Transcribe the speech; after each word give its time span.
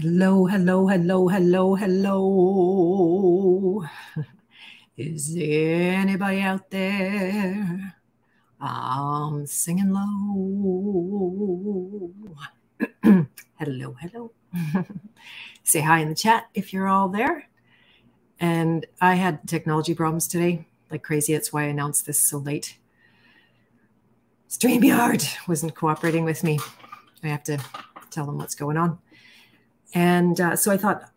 Hello, 0.00 0.46
hello, 0.46 0.86
hello, 0.86 1.26
hello, 1.26 1.74
hello. 1.74 3.84
Is 4.96 5.36
anybody 5.36 6.40
out 6.40 6.70
there? 6.70 7.96
I'm 8.60 9.44
singing 9.46 9.92
low. 9.92 12.14
hello, 13.58 13.96
hello. 14.00 14.30
Say 15.64 15.80
hi 15.80 15.98
in 15.98 16.10
the 16.10 16.14
chat 16.14 16.46
if 16.54 16.72
you're 16.72 16.86
all 16.86 17.08
there. 17.08 17.48
And 18.38 18.86
I 19.00 19.16
had 19.16 19.48
technology 19.48 19.96
problems 19.96 20.28
today, 20.28 20.68
like 20.92 21.02
crazy. 21.02 21.32
That's 21.32 21.52
why 21.52 21.64
I 21.64 21.66
announced 21.66 22.06
this 22.06 22.20
so 22.20 22.38
late. 22.38 22.78
StreamYard 24.48 25.48
wasn't 25.48 25.74
cooperating 25.74 26.24
with 26.24 26.44
me. 26.44 26.60
I 27.24 27.26
have 27.26 27.42
to 27.44 27.58
tell 28.10 28.26
them 28.26 28.38
what's 28.38 28.54
going 28.54 28.76
on. 28.76 29.00
And 29.94 30.40
uh, 30.40 30.56
so 30.56 30.70
I 30.70 30.76
thought, 30.76 31.10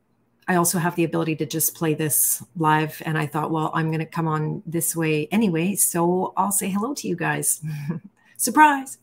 I 0.47 0.55
also 0.55 0.79
have 0.79 0.95
the 0.95 1.03
ability 1.03 1.35
to 1.37 1.45
just 1.45 1.75
play 1.75 1.93
this 1.93 2.43
live. 2.57 3.01
And 3.05 3.17
I 3.17 3.25
thought, 3.25 3.51
well, 3.51 3.71
I'm 3.73 3.87
going 3.87 3.99
to 3.99 4.05
come 4.05 4.27
on 4.27 4.63
this 4.65 4.95
way 4.95 5.27
anyway. 5.31 5.75
So 5.75 6.33
I'll 6.35 6.51
say 6.51 6.69
hello 6.69 6.93
to 6.95 7.07
you 7.07 7.15
guys. 7.15 7.61
Surprise 8.37 8.97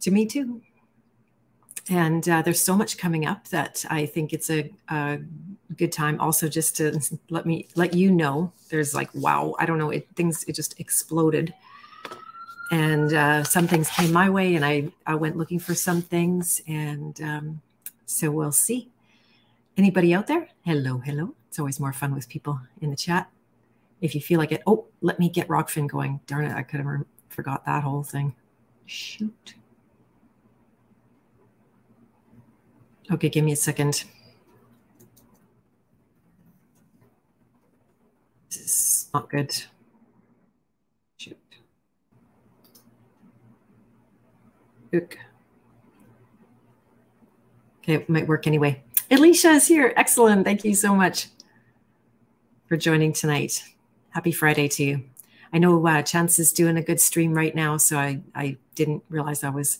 to 0.00 0.10
me 0.10 0.26
too. 0.26 0.62
And 1.88 2.28
uh, 2.28 2.42
there's 2.42 2.60
so 2.60 2.76
much 2.76 2.98
coming 2.98 3.26
up 3.26 3.48
that 3.48 3.84
I 3.88 4.06
think 4.06 4.32
it's 4.32 4.50
a, 4.50 4.70
a, 4.88 5.18
good 5.76 5.92
time 5.92 6.20
also 6.20 6.48
just 6.48 6.76
to 6.76 6.98
let 7.28 7.44
me 7.44 7.66
let 7.74 7.92
you 7.92 8.10
know 8.10 8.52
there's 8.70 8.94
like 8.94 9.10
wow 9.14 9.52
i 9.58 9.66
don't 9.66 9.78
know 9.78 9.90
it 9.90 10.06
things 10.14 10.44
it 10.46 10.54
just 10.54 10.78
exploded 10.80 11.52
and 12.70 13.12
uh, 13.12 13.42
some 13.42 13.66
things 13.66 13.90
came 13.90 14.12
my 14.12 14.30
way 14.30 14.54
and 14.54 14.64
i 14.64 14.88
i 15.06 15.14
went 15.14 15.36
looking 15.36 15.58
for 15.58 15.74
some 15.74 16.00
things 16.00 16.60
and 16.68 17.20
um, 17.20 17.60
so 18.06 18.30
we'll 18.30 18.52
see. 18.52 18.90
Anybody 19.76 20.14
out 20.14 20.26
there? 20.26 20.48
Hello, 20.64 20.98
hello. 20.98 21.34
It's 21.48 21.58
always 21.58 21.78
more 21.78 21.92
fun 21.92 22.14
with 22.14 22.28
people 22.28 22.58
in 22.80 22.90
the 22.90 22.96
chat. 22.96 23.30
If 24.00 24.14
you 24.14 24.20
feel 24.20 24.38
like 24.38 24.52
it, 24.52 24.62
oh, 24.66 24.86
let 25.00 25.18
me 25.18 25.28
get 25.28 25.48
Rokfin 25.48 25.88
going. 25.88 26.20
Darn 26.26 26.46
it, 26.46 26.54
I 26.54 26.62
could 26.62 26.80
have 26.80 27.04
forgot 27.28 27.66
that 27.66 27.82
whole 27.82 28.02
thing. 28.02 28.34
Shoot. 28.86 29.54
Okay, 33.10 33.28
give 33.28 33.44
me 33.44 33.52
a 33.52 33.56
second. 33.56 34.04
This 38.48 38.60
is 38.60 39.10
not 39.12 39.28
good. 39.28 39.64
Shoot. 41.18 41.38
Ook. 44.94 45.18
Okay, 47.86 47.94
it 47.94 48.08
might 48.08 48.26
work 48.26 48.48
anyway. 48.48 48.82
Alicia 49.12 49.50
is 49.50 49.68
here. 49.68 49.92
Excellent. 49.96 50.44
Thank 50.44 50.64
you 50.64 50.74
so 50.74 50.92
much 50.92 51.28
for 52.66 52.76
joining 52.76 53.12
tonight. 53.12 53.62
Happy 54.10 54.32
Friday 54.32 54.66
to 54.66 54.84
you. 54.84 55.04
I 55.52 55.58
know 55.58 55.86
uh, 55.86 56.02
Chance 56.02 56.40
is 56.40 56.52
doing 56.52 56.76
a 56.76 56.82
good 56.82 57.00
stream 57.00 57.32
right 57.32 57.54
now, 57.54 57.76
so 57.76 57.96
I, 57.96 58.22
I 58.34 58.56
didn't 58.74 59.04
realize 59.08 59.44
I 59.44 59.50
was 59.50 59.78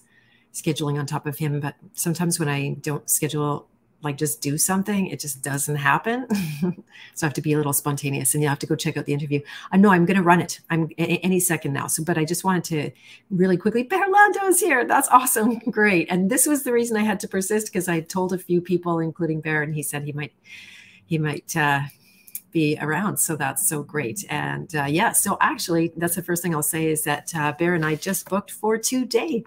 scheduling 0.55 1.01
on 1.01 1.07
top 1.07 1.27
of 1.27 1.39
him. 1.39 1.59
But 1.59 1.75
sometimes 1.95 2.39
when 2.39 2.49
I 2.49 2.75
don't 2.81 3.11
schedule 3.11 3.67
like 4.07 4.17
just 4.17 4.41
do 4.41 4.57
something, 4.57 5.09
it 5.09 5.21
just 5.21 5.43
doesn't 5.43 5.77
happen. 5.77 6.27
so 7.15 7.25
I 7.25 7.27
have 7.27 7.35
to 7.35 7.43
be 7.43 7.53
a 7.53 7.57
little 7.57 7.73
spontaneous 7.73 8.35
and 8.35 8.43
you 8.43 8.49
have 8.49 8.59
to 8.61 8.67
go 8.67 8.75
check 8.75 8.97
out 8.97 9.07
the 9.07 9.13
interview. 9.13 9.41
I 9.73 9.77
know 9.77 9.91
I'm 9.91 10.07
going 10.07 10.17
to 10.17 10.23
run 10.23 10.41
it. 10.41 10.61
I'm 10.71 10.89
any 10.99 11.41
second 11.41 11.73
now. 11.73 11.87
So, 11.87 12.05
but 12.05 12.17
I 12.17 12.25
just 12.25 12.45
wanted 12.45 12.65
to 12.65 12.91
really 13.31 13.57
quickly, 13.57 13.85
Berlando's 13.85 14.61
here. 14.61 14.85
That's 14.87 15.09
awesome. 15.09 15.59
Great. 15.71 16.07
And 16.11 16.31
this 16.31 16.47
was 16.47 16.63
the 16.63 16.73
reason 16.73 16.97
I 16.97 17.03
had 17.03 17.21
to 17.21 17.29
persist 17.29 17.67
because 17.67 17.89
I 17.89 18.01
told 18.01 18.33
a 18.33 18.39
few 18.39 18.61
people, 18.61 19.01
including 19.01 19.41
Bear, 19.41 19.63
and 19.63 19.75
he 19.75 19.83
said 19.83 20.05
he 20.05 20.13
might, 20.13 20.33
he 21.07 21.19
might, 21.19 21.57
uh, 21.57 21.81
be 22.53 22.79
around. 22.81 23.19
So 23.19 23.37
that's 23.37 23.69
so 23.69 23.83
great. 23.83 24.25
And 24.31 24.75
uh, 24.75 24.85
yeah, 24.85 25.13
so 25.13 25.37
actually, 25.43 25.93
that's 25.95 26.15
the 26.15 26.23
first 26.23 26.43
thing 26.43 26.55
I'll 26.55 26.63
say 26.63 26.87
is 26.87 27.03
that 27.03 27.35
uh, 27.35 27.53
Bear 27.53 27.75
and 27.75 27.85
I 27.85 27.97
just 27.97 28.31
booked 28.31 28.51
for 28.51 28.79
today 28.79 29.45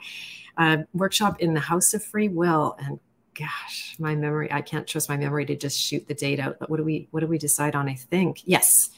uh, 0.57 0.79
workshop 0.93 1.39
in 1.39 1.55
the 1.55 1.59
House 1.59 1.93
of 1.95 2.03
Free 2.03 2.27
Will. 2.27 2.75
And 2.77 2.99
gosh, 3.39 3.95
my 3.99 4.15
memory, 4.15 4.51
I 4.51 4.61
can't 4.61 4.85
trust 4.85 5.07
my 5.07 5.15
memory 5.15 5.45
to 5.45 5.55
just 5.55 5.79
shoot 5.79 6.07
the 6.07 6.13
date 6.13 6.39
out. 6.39 6.59
But 6.59 6.69
what 6.69 6.77
do 6.77 6.83
we 6.83 7.07
what 7.11 7.21
do 7.21 7.27
we 7.27 7.37
decide 7.37 7.75
on? 7.75 7.87
I 7.87 7.93
think 7.95 8.41
yes, 8.45 8.89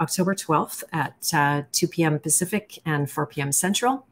October 0.00 0.34
12th 0.34 0.82
at 0.92 1.30
uh, 1.34 1.62
2 1.72 1.88
p.m. 1.88 2.18
Pacific 2.18 2.78
and 2.86 3.10
4 3.10 3.26
p.m. 3.26 3.52
Central. 3.52 4.06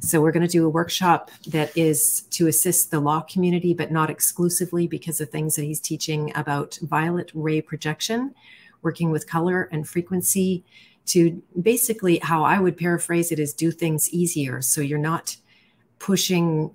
So 0.00 0.22
we're 0.22 0.32
going 0.32 0.46
to 0.46 0.50
do 0.50 0.64
a 0.64 0.68
workshop 0.70 1.30
that 1.48 1.76
is 1.76 2.22
to 2.30 2.46
assist 2.46 2.90
the 2.90 3.00
law 3.00 3.20
community, 3.20 3.74
but 3.74 3.92
not 3.92 4.08
exclusively 4.08 4.86
because 4.86 5.20
of 5.20 5.28
things 5.28 5.56
that 5.56 5.64
he's 5.64 5.80
teaching 5.80 6.32
about 6.34 6.78
violet 6.82 7.30
ray 7.34 7.60
projection, 7.60 8.34
working 8.80 9.10
with 9.10 9.28
color 9.28 9.68
and 9.70 9.86
frequency 9.86 10.64
to 11.06 11.42
basically 11.60 12.18
how 12.18 12.44
I 12.44 12.58
would 12.58 12.78
paraphrase 12.78 13.30
it 13.30 13.38
is 13.38 13.52
do 13.52 13.70
things 13.70 14.08
easier. 14.10 14.62
So 14.62 14.80
you're 14.80 14.98
not 14.98 15.36
pushing 15.98 16.70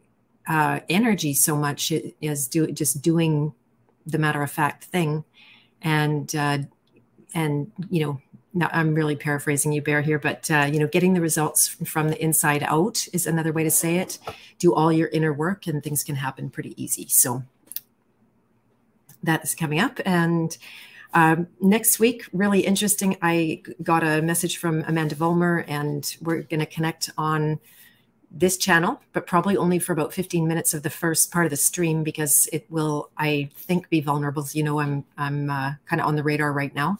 uh, 0.47 0.79
energy 0.89 1.33
so 1.33 1.55
much 1.55 1.91
as 2.23 2.47
do 2.47 2.71
just 2.71 3.01
doing 3.01 3.53
the 4.05 4.17
matter 4.17 4.41
of 4.41 4.51
fact 4.51 4.85
thing, 4.85 5.23
and 5.81 6.33
uh, 6.35 6.59
and 7.33 7.71
you 7.89 8.05
know 8.05 8.21
now 8.55 8.69
I'm 8.71 8.95
really 8.95 9.17
paraphrasing 9.17 9.73
you, 9.73 9.81
Bear 9.81 10.01
here, 10.01 10.17
but 10.17 10.49
uh, 10.49 10.69
you 10.71 10.79
know, 10.79 10.87
getting 10.87 11.13
the 11.13 11.21
results 11.21 11.67
from 11.67 12.09
the 12.09 12.23
inside 12.23 12.63
out 12.63 13.05
is 13.11 13.27
another 13.27 13.51
way 13.51 13.63
to 13.63 13.71
say 13.71 13.97
it. 13.97 14.17
Do 14.59 14.73
all 14.73 14.91
your 14.91 15.09
inner 15.09 15.33
work, 15.33 15.67
and 15.67 15.83
things 15.83 16.03
can 16.03 16.15
happen 16.15 16.49
pretty 16.49 16.81
easy. 16.81 17.07
So 17.09 17.43
that 19.23 19.43
is 19.43 19.55
coming 19.55 19.79
up, 19.79 19.99
and 20.05 20.57
um, 21.13 21.47
next 21.61 21.99
week, 21.99 22.27
really 22.33 22.61
interesting. 22.61 23.17
I 23.21 23.63
got 23.81 24.03
a 24.03 24.21
message 24.21 24.57
from 24.57 24.83
Amanda 24.87 25.15
Vollmer, 25.15 25.63
and 25.67 26.15
we're 26.21 26.41
going 26.41 26.59
to 26.59 26.65
connect 26.65 27.09
on 27.17 27.59
this 28.35 28.57
channel, 28.57 29.01
but 29.13 29.25
probably 29.25 29.55
only 29.55 29.79
for 29.79 29.93
about 29.93 30.13
15 30.13 30.45
minutes 30.45 30.73
of 30.73 30.83
the 30.83 30.89
first 30.89 31.31
part 31.31 31.45
of 31.45 31.49
the 31.49 31.57
stream 31.57 32.03
because 32.03 32.47
it 32.51 32.69
will, 32.69 33.09
I 33.17 33.49
think, 33.55 33.89
be 33.89 34.01
vulnerable. 34.01 34.45
You 34.51 34.63
know, 34.63 34.79
I'm 34.79 35.05
I'm 35.17 35.49
uh, 35.49 35.73
kind 35.85 36.01
of 36.01 36.07
on 36.07 36.15
the 36.15 36.23
radar 36.23 36.51
right 36.51 36.75
now. 36.75 36.99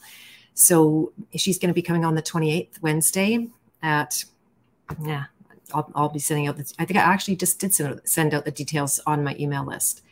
So 0.54 1.12
she's 1.34 1.58
going 1.58 1.68
to 1.68 1.74
be 1.74 1.82
coming 1.82 2.06
on 2.06 2.14
the 2.14 2.22
28th 2.22 2.80
Wednesday 2.80 3.48
at 3.82 4.24
yeah. 5.04 5.24
I'll, 5.74 5.90
I'll 5.94 6.08
be 6.08 6.18
sending 6.18 6.46
out. 6.46 6.56
The, 6.56 6.72
I 6.78 6.84
think 6.84 6.98
I 6.98 7.02
actually 7.02 7.36
just 7.36 7.58
did 7.58 7.74
send, 7.74 8.00
send 8.04 8.32
out 8.32 8.44
the 8.44 8.50
details 8.50 9.00
on 9.06 9.24
my 9.24 9.36
email 9.38 9.64
list. 9.64 10.02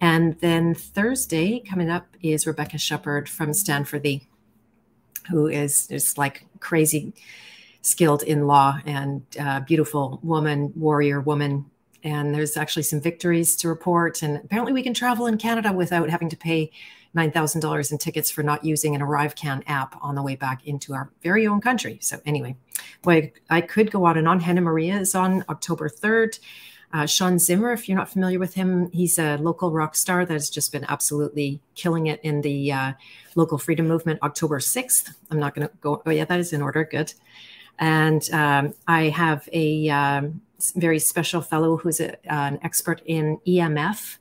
And 0.00 0.38
then 0.40 0.74
Thursday 0.74 1.60
coming 1.60 1.90
up 1.90 2.06
is 2.22 2.46
Rebecca 2.46 2.78
Shepard 2.78 3.28
from 3.28 3.52
Stand 3.52 3.88
for 3.88 3.98
Thee, 3.98 4.26
who 5.30 5.48
is 5.48 5.88
just 5.88 6.16
like 6.16 6.46
crazy 6.60 7.12
skilled 7.84 8.22
in 8.22 8.46
law 8.46 8.78
and 8.86 9.22
uh, 9.38 9.60
beautiful 9.60 10.18
woman, 10.22 10.72
warrior 10.74 11.20
woman. 11.20 11.66
And 12.02 12.34
there's 12.34 12.56
actually 12.56 12.82
some 12.82 13.00
victories 13.00 13.56
to 13.56 13.68
report. 13.68 14.22
And 14.22 14.38
apparently, 14.38 14.72
we 14.72 14.82
can 14.82 14.94
travel 14.94 15.26
in 15.26 15.38
Canada 15.38 15.72
without 15.72 16.10
having 16.10 16.28
to 16.30 16.36
pay 16.36 16.70
$9,000 17.16 17.92
in 17.92 17.98
tickets 17.98 18.30
for 18.30 18.42
not 18.42 18.64
using 18.64 18.94
an 18.94 19.00
ArriveCan 19.00 19.62
app 19.66 19.96
on 20.02 20.14
the 20.14 20.22
way 20.22 20.34
back 20.34 20.66
into 20.66 20.92
our 20.92 21.10
very 21.22 21.46
own 21.46 21.60
country. 21.60 21.98
So, 22.00 22.20
anyway, 22.26 22.56
boy, 23.02 23.32
I 23.48 23.60
could 23.60 23.90
go 23.90 24.04
on 24.04 24.18
and 24.18 24.26
on. 24.28 24.40
Hannah 24.40 24.60
Maria 24.60 24.96
is 24.96 25.14
on 25.14 25.44
October 25.48 25.88
3rd. 25.88 26.38
Uh, 26.92 27.06
Sean 27.06 27.38
Zimmer, 27.38 27.72
if 27.72 27.88
you're 27.88 27.98
not 27.98 28.08
familiar 28.08 28.38
with 28.38 28.54
him, 28.54 28.90
he's 28.92 29.18
a 29.18 29.36
local 29.38 29.72
rock 29.72 29.96
star 29.96 30.24
that 30.24 30.32
has 30.32 30.48
just 30.48 30.70
been 30.72 30.84
absolutely 30.88 31.60
killing 31.74 32.06
it 32.06 32.20
in 32.22 32.40
the 32.42 32.70
uh, 32.70 32.92
local 33.34 33.58
freedom 33.58 33.88
movement. 33.88 34.22
October 34.22 34.58
6th. 34.58 35.12
I'm 35.30 35.40
not 35.40 35.54
going 35.54 35.66
to 35.66 35.74
go. 35.80 36.02
Oh, 36.06 36.10
yeah, 36.10 36.24
that 36.24 36.38
is 36.38 36.52
in 36.52 36.62
order. 36.62 36.84
Good. 36.84 37.14
And 37.78 38.28
um, 38.32 38.74
I 38.86 39.08
have 39.08 39.48
a 39.52 39.88
um, 39.88 40.40
very 40.76 40.98
special 40.98 41.40
fellow 41.40 41.76
who's 41.76 42.00
a, 42.00 42.16
an 42.32 42.58
expert 42.62 43.02
in 43.04 43.38
EMF, 43.46 44.18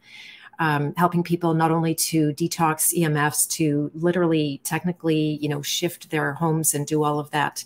um, 0.59 0.93
helping 0.97 1.23
people 1.23 1.53
not 1.53 1.71
only 1.71 1.95
to 1.95 2.33
detox 2.33 2.97
EMFs, 2.97 3.49
to 3.51 3.91
literally, 3.93 4.61
technically, 4.63 5.37
you 5.41 5.49
know, 5.49 5.61
shift 5.61 6.09
their 6.09 6.33
homes 6.33 6.73
and 6.73 6.87
do 6.87 7.03
all 7.03 7.19
of 7.19 7.31
that 7.31 7.63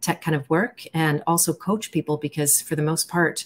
tech 0.00 0.22
kind 0.22 0.34
of 0.34 0.48
work, 0.48 0.82
and 0.94 1.22
also 1.26 1.52
coach 1.52 1.90
people 1.90 2.16
because 2.16 2.60
for 2.60 2.76
the 2.76 2.82
most 2.82 3.08
part, 3.08 3.44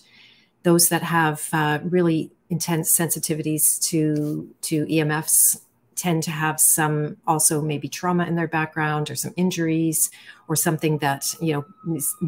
those 0.64 0.88
that 0.90 1.02
have 1.02 1.48
uh, 1.52 1.78
really 1.82 2.30
intense 2.50 2.94
sensitivities 2.96 3.82
to 3.82 4.54
to 4.60 4.84
EMFs 4.86 5.60
tend 6.02 6.20
to 6.24 6.32
have 6.32 6.58
some 6.58 7.16
also 7.28 7.62
maybe 7.62 7.88
trauma 7.88 8.24
in 8.26 8.34
their 8.34 8.48
background 8.48 9.08
or 9.08 9.14
some 9.14 9.32
injuries 9.36 10.10
or 10.48 10.56
something 10.56 10.98
that 10.98 11.32
you 11.40 11.52
know 11.52 11.64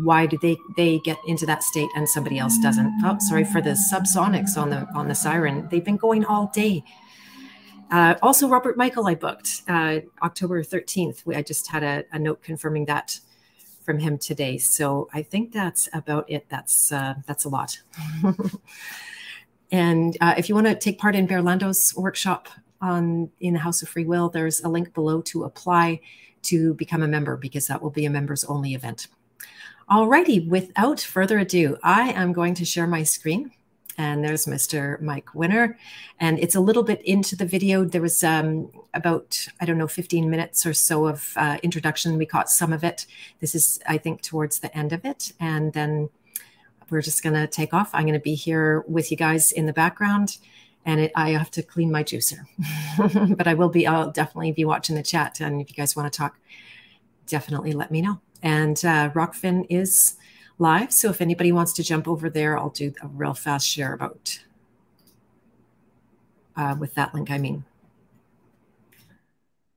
why 0.05 0.27
do 0.27 0.39
they 0.41 0.57
they 0.77 1.01
get 1.01 1.19
into 1.27 1.45
that 1.45 1.61
state 1.65 1.89
and 1.97 2.09
somebody 2.09 2.39
else 2.39 2.57
doesn't? 2.59 2.93
Oh 3.05 3.17
sorry 3.19 3.45
for 3.45 3.61
the 3.61 3.77
subsonics 3.93 4.57
on 4.57 4.71
the 4.71 4.87
on 4.95 5.09
the 5.09 5.15
siren. 5.15 5.69
They've 5.71 5.85
been 5.85 5.97
going 5.97 6.25
all 6.25 6.53
day. 6.55 6.85
Uh, 7.91 8.15
also 8.23 8.49
robert 8.49 8.79
michael 8.79 9.07
i 9.07 9.15
booked 9.15 9.63
uh, 9.69 10.01
october 10.23 10.63
13th 10.63 11.25
we, 11.27 11.37
i 11.37 11.43
just 11.43 11.69
had 11.69 11.83
a, 11.85 12.03
a, 12.13 12.19
note 12.19 12.43
confirming 12.43 12.87
that 12.87 13.21
from 13.85 13.99
him 13.99 14.17
today. 14.17 14.57
So 14.57 15.09
i 15.13 15.23
think 15.23 15.53
that's 15.53 15.89
about 15.93 16.31
it. 16.31 16.47
That's 16.49 16.93
uh, 16.93 17.15
that's 17.27 17.45
a 17.45 17.49
lot. 17.49 17.83
And 19.75 20.17
uh, 20.21 20.35
if 20.39 20.49
you 20.49 20.55
want 20.55 20.69
to 20.69 20.77
take 20.77 21.01
part 21.01 21.17
in 21.17 21.27
Berlando's 21.27 21.95
workshop 21.97 22.49
on 22.85 23.31
in 23.41 23.55
the 23.55 23.61
House 23.61 23.83
of 23.83 23.89
Free 23.89 24.05
Will, 24.05 24.29
there's 24.29 24.61
a 24.61 24.69
link 24.69 24.93
below 24.95 25.23
to 25.23 25.45
apply 25.45 26.01
to 26.43 26.75
become 26.75 27.03
a 27.03 27.09
member 27.09 27.37
because 27.37 27.67
that 27.67 27.83
will 27.83 27.91
be 27.91 28.05
a 28.05 28.11
members 28.11 28.45
only 28.45 28.75
event. 28.75 29.09
Alrighty, 29.91 30.47
without 30.47 31.01
further 31.01 31.39
ado, 31.39 31.77
I 31.83 32.11
am 32.13 32.33
going 32.33 32.55
to 32.55 32.65
share 32.65 32.87
my 32.87 33.03
screen. 33.03 33.51
And 33.97 34.25
there's 34.25 34.47
Mr. 34.47 35.01
Mike 35.01 35.35
Winner. 35.35 35.79
And 36.19 36.41
it's 36.41 36.57
a 36.57 36.61
little 36.61 36.83
bit 36.83 37.01
into 37.03 37.37
the 37.37 37.47
video. 37.47 37.85
There 37.85 38.03
was 38.03 38.25
um, 38.25 38.71
about, 38.93 39.47
I 39.61 39.65
don't 39.65 39.79
know, 39.79 39.87
15 39.87 40.29
minutes 40.29 40.67
or 40.67 40.75
so 40.75 41.07
of 41.07 41.33
uh, 41.37 41.59
introduction. 41.63 42.19
We 42.19 42.27
caught 42.27 42.51
some 42.51 42.73
of 42.73 42.83
it. 42.83 43.07
This 43.41 43.55
is, 43.55 43.79
I 43.87 43.99
think, 43.99 44.21
towards 44.21 44.59
the 44.59 44.77
end 44.77 44.93
of 44.93 45.05
it. 45.05 45.33
And 45.39 45.73
then 45.75 46.09
we're 46.91 47.03
just 47.03 47.23
going 47.23 47.35
to 47.35 47.47
take 47.47 47.73
off. 47.73 47.91
I'm 47.95 48.03
going 48.03 48.15
to 48.15 48.21
be 48.21 48.35
here 48.35 48.85
with 48.89 49.11
you 49.13 49.17
guys 49.17 49.53
in 49.53 49.67
the 49.67 49.73
background. 49.73 50.39
And 50.87 51.01
it, 51.01 51.13
I 51.15 51.31
have 51.31 51.51
to 51.53 51.63
clean 51.63 51.91
my 51.91 52.05
juicer. 52.05 52.47
but 53.37 53.47
I 53.47 53.55
will 53.55 53.71
be, 53.71 53.87
I'll 53.87 54.11
definitely 54.11 54.53
be 54.53 54.65
watching 54.65 54.97
the 54.97 55.03
chat. 55.03 55.41
And 55.41 55.61
if 55.61 55.71
you 55.71 55.75
guys 55.75 55.97
want 55.97 56.13
to 56.13 56.17
talk, 56.17 56.39
definitely 57.27 57.73
let 57.73 57.91
me 57.91 58.03
know. 58.03 58.21
And 58.43 58.77
uh, 58.85 59.11
Rokfin 59.11 59.67
is 59.71 60.17
live. 60.59 60.93
So 60.93 61.11
if 61.11 61.21
anybody 61.21 61.53
wants 61.53 61.73
to 61.75 61.83
jump 61.83 62.07
over 62.07 62.29
there, 62.29 62.59
I'll 62.59 62.71
do 62.71 62.93
a 63.03 63.09
real 63.09 63.35
fast 63.35 63.67
share 63.67 63.95
about 63.95 64.41
uh, 66.57 66.77
with 66.79 66.95
that 66.95 67.15
link, 67.15 67.31
I 67.31 67.39
mean. 67.39 67.65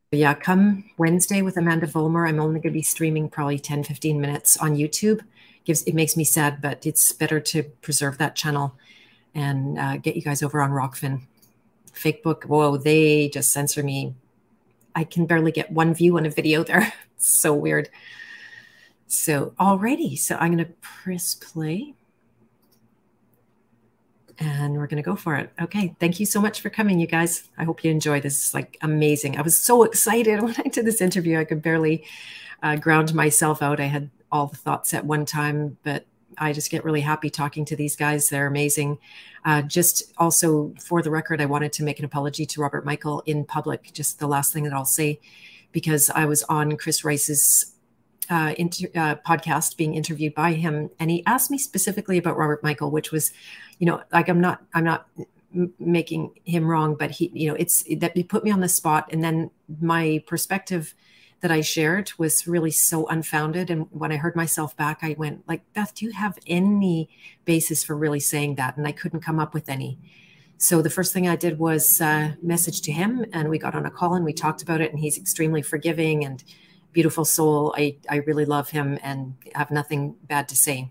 But 0.10 0.20
yeah, 0.20 0.34
come 0.36 0.86
Wednesday 0.98 1.42
with 1.42 1.58
Amanda 1.58 1.88
Vollmer. 1.88 2.28
I'm 2.28 2.40
only 2.40 2.60
going 2.60 2.72
to 2.74 2.78
be 2.78 2.82
streaming 2.82 3.30
probably 3.30 3.60
10, 3.60 3.84
15 3.84 4.22
minutes 4.22 4.56
on 4.58 4.76
YouTube. 4.76 5.22
Gives 5.66 5.84
It 5.84 5.96
makes 5.96 6.16
me 6.16 6.24
sad, 6.24 6.62
but 6.62 6.86
it's 6.86 7.12
better 7.12 7.42
to 7.42 7.64
preserve 7.64 8.18
that 8.18 8.36
channel 8.36 8.76
and 9.36 9.78
uh, 9.78 9.98
get 9.98 10.16
you 10.16 10.22
guys 10.22 10.44
over 10.44 10.62
on 10.62 10.72
Rokfin. 10.72 11.22
Fakebook, 11.94 12.46
whoa, 12.46 12.78
they 12.78 13.30
just 13.30 13.52
censor 13.52 13.84
me. 13.84 14.14
I 14.96 15.04
can 15.04 15.26
barely 15.26 15.52
get 15.52 15.72
one 15.72 15.94
view 15.94 16.18
on 16.18 16.26
a 16.26 16.30
video 16.30 16.64
there. 16.64 16.94
it's 17.16 17.40
so 17.40 17.54
weird. 17.54 17.90
So 19.08 19.54
already, 19.60 20.16
so 20.16 20.36
I'm 20.36 20.58
to 20.58 20.66
press 20.82 21.36
play. 21.36 21.94
And 24.40 24.76
we're 24.76 24.88
going 24.88 25.02
to 25.02 25.08
go 25.08 25.16
for 25.16 25.36
it. 25.36 25.52
Okay. 25.60 25.96
Thank 26.00 26.20
you 26.20 26.26
so 26.26 26.40
much 26.40 26.62
for 26.62 26.70
coming, 26.70 27.00
you 27.00 27.08
guys. 27.08 27.50
I 27.58 27.64
hope 27.64 27.84
you 27.84 27.90
enjoy 27.90 28.22
this. 28.22 28.54
like 28.54 28.78
amazing. 28.82 29.38
I 29.38 29.42
was 29.42 29.58
so 29.58 29.84
excited 29.84 30.42
when 30.44 30.56
I 30.58 30.70
did 30.70 30.86
this 30.86 31.02
interview. 31.02 31.40
I 31.40 31.44
could 31.44 31.62
barely 31.62 32.06
uh, 32.62 32.76
ground 32.76 33.14
myself 33.16 33.64
out. 33.64 33.80
I 33.80 33.86
had 33.86 34.10
all 34.32 34.48
the 34.48 34.58
thoughts 34.58 34.94
at 34.94 35.06
one 35.06 35.26
time, 35.26 35.78
but 35.84 36.06
I 36.38 36.54
just 36.54 36.72
get 36.72 36.84
really 36.84 37.02
happy 37.02 37.30
talking 37.30 37.66
to 37.66 37.76
these 37.76 37.96
guys. 37.96 38.30
They're 38.30 38.48
amazing. 38.48 39.00
Uh, 39.46 39.62
just 39.62 40.14
also 40.18 40.74
for 40.80 41.02
the 41.02 41.12
record, 41.12 41.42
I 41.42 41.46
wanted 41.46 41.74
to 41.74 41.84
make 41.84 42.00
an 42.00 42.06
apology 42.06 42.46
to 42.46 42.62
Robert 42.62 42.86
Michael 42.86 43.24
in 43.26 43.46
public. 43.46 43.92
Just 43.94 44.20
the 44.20 44.28
last 44.28 44.54
thing 44.54 44.64
that 44.64 44.74
I'll 44.74 44.86
say, 44.86 45.20
because 45.72 46.10
I 46.10 46.26
was 46.26 46.44
on 46.44 46.78
Chris 46.78 47.04
Rice's 47.04 47.74
uh, 48.30 48.54
uh, 48.58 49.16
podcast 49.26 49.78
being 49.78 49.96
interviewed 49.96 50.36
by 50.36 50.54
him, 50.54 50.90
and 51.00 51.10
he 51.10 51.26
asked 51.26 51.50
me 51.50 51.58
specifically 51.58 52.18
about 52.18 52.38
Robert 52.38 52.62
Michael, 52.62 52.92
which 52.92 53.12
was, 53.12 53.32
you 53.80 53.86
know, 53.86 54.04
like 54.12 54.28
I'm 54.28 54.42
not, 54.42 54.62
I'm 54.74 54.84
not 54.84 55.08
making 55.80 56.32
him 56.44 56.66
wrong, 56.66 56.96
but 56.96 57.12
he, 57.12 57.32
you 57.34 57.48
know, 57.48 57.56
it's 57.56 57.84
that 57.98 58.16
he 58.16 58.24
put 58.24 58.44
me 58.44 58.52
on 58.52 58.60
the 58.60 58.70
spot, 58.70 59.08
and 59.12 59.24
then 59.24 59.50
my 59.80 60.22
perspective 60.28 60.94
that 61.42 61.52
I 61.52 61.62
shared 61.62 62.12
was 62.18 62.48
really 62.48 62.72
so 62.72 63.08
unfounded. 63.08 63.70
And 63.70 63.88
when 63.92 64.12
I 64.12 64.18
heard 64.18 64.36
myself 64.36 64.76
back, 64.76 65.00
I 65.02 65.16
went 65.18 65.48
like, 65.48 65.62
Beth, 65.74 65.94
do 65.94 66.06
you 66.06 66.12
have 66.12 66.40
any 66.48 67.10
basis 67.46 67.84
for 67.84 67.96
really 67.96 68.20
saying 68.20 68.56
that? 68.56 68.78
And 68.78 68.88
I 68.88 68.92
couldn't 68.92 69.22
come 69.22 69.40
up 69.40 69.54
with 69.54 69.70
any. 69.70 70.00
So 70.58 70.82
the 70.82 70.90
first 70.90 71.14
thing 71.14 71.28
I 71.28 71.36
did 71.36 71.60
was 71.60 72.02
uh, 72.02 72.32
message 72.42 72.82
to 72.82 72.92
him, 72.92 73.26
and 73.32 73.50
we 73.50 73.60
got 73.60 73.76
on 73.76 73.86
a 73.86 73.92
call 73.92 74.16
and 74.16 74.26
we 74.26 74.34
talked 74.34 74.64
about 74.64 74.82
it. 74.82 74.90
And 74.90 75.00
he's 75.00 75.18
extremely 75.18 75.62
forgiving 75.62 76.26
and 76.26 76.44
beautiful 76.92 77.26
soul. 77.26 77.76
I, 77.78 77.98
I 78.10 78.18
really 78.18 78.46
love 78.46 78.72
him 78.72 78.98
and 79.04 79.36
have 79.54 79.70
nothing 79.70 80.16
bad 80.24 80.50
to 80.50 80.56
say 80.56 80.90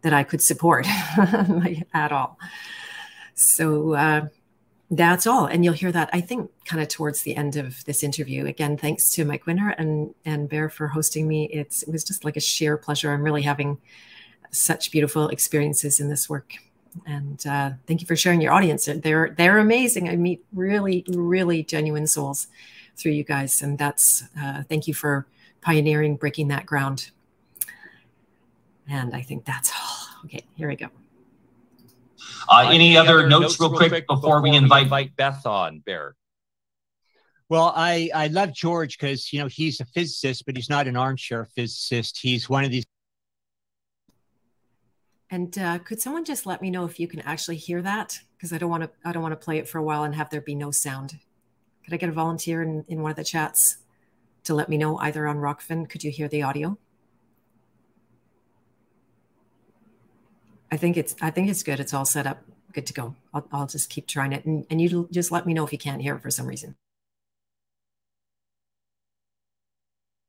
that 0.00 0.14
I 0.14 0.22
could 0.24 0.40
support 0.40 0.86
at 1.92 2.12
all. 2.12 2.38
So 3.34 3.92
uh, 3.92 4.28
that's 4.90 5.26
all. 5.26 5.46
And 5.46 5.64
you'll 5.64 5.74
hear 5.74 5.92
that, 5.92 6.08
I 6.12 6.20
think, 6.20 6.50
kind 6.64 6.80
of 6.82 6.88
towards 6.88 7.22
the 7.22 7.36
end 7.36 7.56
of 7.56 7.84
this 7.84 8.02
interview. 8.02 8.46
Again, 8.46 8.76
thanks 8.76 9.10
to 9.12 9.24
Mike 9.24 9.46
Winner 9.46 9.70
and, 9.70 10.14
and 10.24 10.48
Bear 10.48 10.70
for 10.70 10.88
hosting 10.88 11.28
me. 11.28 11.44
It's, 11.52 11.82
it 11.82 11.92
was 11.92 12.04
just 12.04 12.24
like 12.24 12.36
a 12.36 12.40
sheer 12.40 12.76
pleasure. 12.76 13.12
I'm 13.12 13.22
really 13.22 13.42
having 13.42 13.78
such 14.50 14.90
beautiful 14.90 15.28
experiences 15.28 16.00
in 16.00 16.08
this 16.08 16.28
work. 16.28 16.54
And 17.06 17.46
uh, 17.46 17.72
thank 17.86 18.00
you 18.00 18.06
for 18.06 18.16
sharing 18.16 18.40
your 18.40 18.52
audience. 18.52 18.86
They're, 18.86 19.34
they're 19.36 19.58
amazing. 19.58 20.08
I 20.08 20.16
meet 20.16 20.42
really, 20.54 21.04
really 21.08 21.62
genuine 21.62 22.06
souls 22.06 22.46
through 22.96 23.12
you 23.12 23.24
guys. 23.24 23.60
And 23.60 23.78
that's, 23.78 24.24
uh, 24.40 24.62
thank 24.68 24.88
you 24.88 24.94
for 24.94 25.26
pioneering, 25.60 26.16
breaking 26.16 26.48
that 26.48 26.64
ground. 26.64 27.10
And 28.88 29.14
I 29.14 29.20
think 29.20 29.44
that's 29.44 29.70
all. 29.70 30.24
Okay, 30.24 30.44
here 30.56 30.66
we 30.66 30.76
go. 30.76 30.88
Uh, 32.48 32.70
any, 32.72 32.96
other 32.96 33.28
notes, 33.28 33.60
real 33.60 33.70
quick, 33.70 34.06
before 34.06 34.40
we 34.40 34.50
invite, 34.50 34.84
invite 34.84 35.16
Beth 35.16 35.44
on, 35.44 35.80
Bear? 35.80 36.16
Well, 37.48 37.72
I, 37.74 38.10
I 38.14 38.26
love 38.26 38.52
George 38.52 38.98
because, 38.98 39.32
you 39.32 39.40
know, 39.40 39.46
he's 39.46 39.80
a 39.80 39.86
physicist, 39.86 40.44
but 40.44 40.56
he's 40.56 40.68
not 40.68 40.86
an 40.86 40.96
armchair 40.96 41.46
physicist. 41.56 42.18
He's 42.18 42.48
one 42.48 42.64
of 42.64 42.70
these. 42.70 42.84
And 45.30 45.56
uh, 45.58 45.78
could 45.78 46.00
someone 46.00 46.24
just 46.24 46.46
let 46.46 46.60
me 46.62 46.70
know 46.70 46.84
if 46.84 47.00
you 47.00 47.08
can 47.08 47.20
actually 47.20 47.56
hear 47.56 47.82
that? 47.82 48.18
Because 48.36 48.52
I 48.52 48.58
don't 48.58 48.70
want 48.70 48.84
to 48.84 48.90
I 49.04 49.12
don't 49.12 49.22
want 49.22 49.32
to 49.32 49.44
play 49.44 49.58
it 49.58 49.68
for 49.68 49.78
a 49.78 49.82
while 49.82 50.04
and 50.04 50.14
have 50.14 50.30
there 50.30 50.40
be 50.40 50.54
no 50.54 50.70
sound. 50.70 51.18
Could 51.84 51.94
I 51.94 51.96
get 51.96 52.08
a 52.08 52.12
volunteer 52.12 52.62
in, 52.62 52.84
in 52.88 53.02
one 53.02 53.10
of 53.10 53.16
the 53.16 53.24
chats 53.24 53.78
to 54.44 54.54
let 54.54 54.68
me 54.68 54.76
know 54.76 54.98
either 54.98 55.26
on 55.26 55.36
Rokfin? 55.36 55.88
Could 55.88 56.04
you 56.04 56.10
hear 56.10 56.28
the 56.28 56.42
audio? 56.42 56.78
I 60.70 60.76
think 60.76 60.96
it's 60.96 61.14
I 61.20 61.30
think 61.30 61.48
it's 61.48 61.62
good. 61.62 61.80
It's 61.80 61.94
all 61.94 62.04
set 62.04 62.26
up, 62.26 62.42
good 62.72 62.86
to 62.86 62.92
go. 62.92 63.14
I'll, 63.32 63.46
I'll 63.52 63.66
just 63.66 63.90
keep 63.90 64.06
trying 64.06 64.32
it, 64.32 64.44
and, 64.44 64.66
and 64.70 64.80
you 64.80 65.08
just 65.10 65.32
let 65.32 65.46
me 65.46 65.54
know 65.54 65.64
if 65.64 65.72
you 65.72 65.78
can't 65.78 66.02
hear 66.02 66.14
it 66.16 66.22
for 66.22 66.30
some 66.30 66.46
reason. 66.46 66.76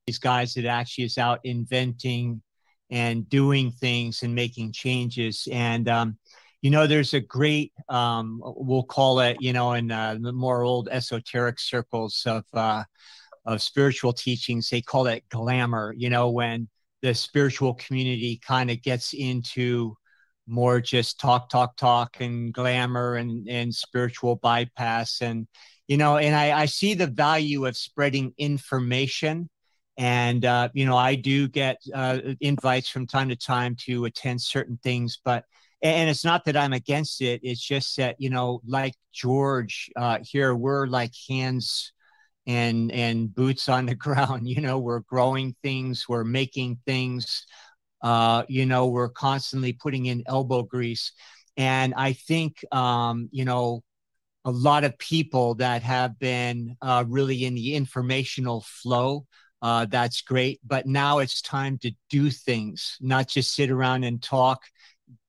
These 0.07 0.19
guys 0.19 0.53
that 0.53 0.65
actually 0.65 1.05
is 1.05 1.17
out 1.17 1.39
inventing 1.43 2.41
and 2.89 3.29
doing 3.29 3.71
things 3.71 4.23
and 4.23 4.33
making 4.33 4.71
changes, 4.71 5.47
and 5.51 5.87
um, 5.89 6.17
you 6.61 6.69
know 6.69 6.87
there's 6.87 7.13
a 7.13 7.19
great 7.19 7.73
um, 7.89 8.41
we'll 8.43 8.83
call 8.83 9.19
it 9.19 9.37
you 9.39 9.53
know 9.53 9.73
in 9.73 9.91
uh, 9.91 10.17
the 10.19 10.31
more 10.31 10.63
old 10.63 10.89
esoteric 10.89 11.59
circles 11.59 12.23
of 12.25 12.45
uh, 12.53 12.83
of 13.45 13.61
spiritual 13.61 14.13
teachings 14.13 14.69
they 14.69 14.81
call 14.81 15.07
it 15.07 15.23
glamour 15.29 15.93
you 15.97 16.09
know 16.09 16.29
when 16.29 16.67
the 17.01 17.13
spiritual 17.13 17.73
community 17.75 18.39
kind 18.45 18.69
of 18.69 18.81
gets 18.81 19.13
into 19.13 19.95
more 20.49 20.81
just 20.81 21.19
talk 21.19 21.49
talk 21.49 21.77
talk 21.77 22.17
and 22.19 22.53
glamour 22.53 23.15
and 23.15 23.47
and 23.47 23.73
spiritual 23.73 24.35
bypass. 24.35 25.21
And 25.21 25.47
you 25.87 25.97
know 25.97 26.17
and 26.17 26.35
i 26.35 26.61
i 26.61 26.65
see 26.65 26.93
the 26.93 27.07
value 27.07 27.65
of 27.65 27.77
spreading 27.77 28.33
information. 28.37 29.49
And 29.97 30.45
uh, 30.45 30.69
you 30.73 30.85
know 30.85 30.97
i 30.97 31.15
do 31.15 31.47
get 31.47 31.77
uh, 31.93 32.19
invites 32.39 32.89
from 32.89 33.07
time 33.07 33.29
to 33.29 33.35
time 33.35 33.75
to 33.85 34.05
attend 34.05 34.41
certain 34.41 34.79
things 34.81 35.19
but 35.23 35.43
and 35.81 36.09
it's 36.09 36.25
not 36.25 36.45
that 36.45 36.57
i'm 36.57 36.73
against 36.73 37.21
it. 37.21 37.41
It's 37.43 37.65
just 37.65 37.97
that 37.97 38.15
you 38.19 38.29
know 38.29 38.61
like 38.65 38.95
george 39.13 39.89
uh, 39.95 40.19
here 40.23 40.55
we're 40.55 40.87
like 40.87 41.13
hands 41.27 41.91
and 42.47 42.91
and 42.91 43.33
boots 43.33 43.69
on 43.69 43.85
the 43.85 43.95
ground 44.05 44.47
you 44.47 44.61
know 44.61 44.79
we're 44.79 45.01
growing 45.01 45.55
things 45.63 46.07
we're 46.09 46.23
making 46.23 46.79
things 46.85 47.45
uh, 48.01 48.43
you 48.47 48.65
know 48.65 48.87
we're 48.87 49.09
constantly 49.09 49.73
putting 49.73 50.05
in 50.05 50.23
elbow 50.27 50.63
grease. 50.63 51.11
And 51.57 51.93
i 51.97 52.13
think 52.13 52.63
um, 52.71 53.29
you 53.31 53.45
know 53.45 53.83
a 54.45 54.51
lot 54.51 54.83
of 54.85 54.97
people 54.97 55.55
that 55.55 55.83
have 55.83 56.17
been 56.17 56.77
uh, 56.81 57.03
really 57.07 57.45
in 57.45 57.55
the 57.55 57.75
informational 57.75 58.63
flow 58.65 59.25
uh, 59.61 59.85
that's 59.85 60.21
great. 60.21 60.59
But 60.65 60.85
now 60.87 61.19
it's 61.19 61.41
time 61.41 61.77
to 61.79 61.91
do 62.09 62.29
things 62.29 62.97
not 63.01 63.27
just 63.27 63.53
sit 63.53 63.69
around 63.69 64.03
and 64.03 64.21
talk 64.21 64.61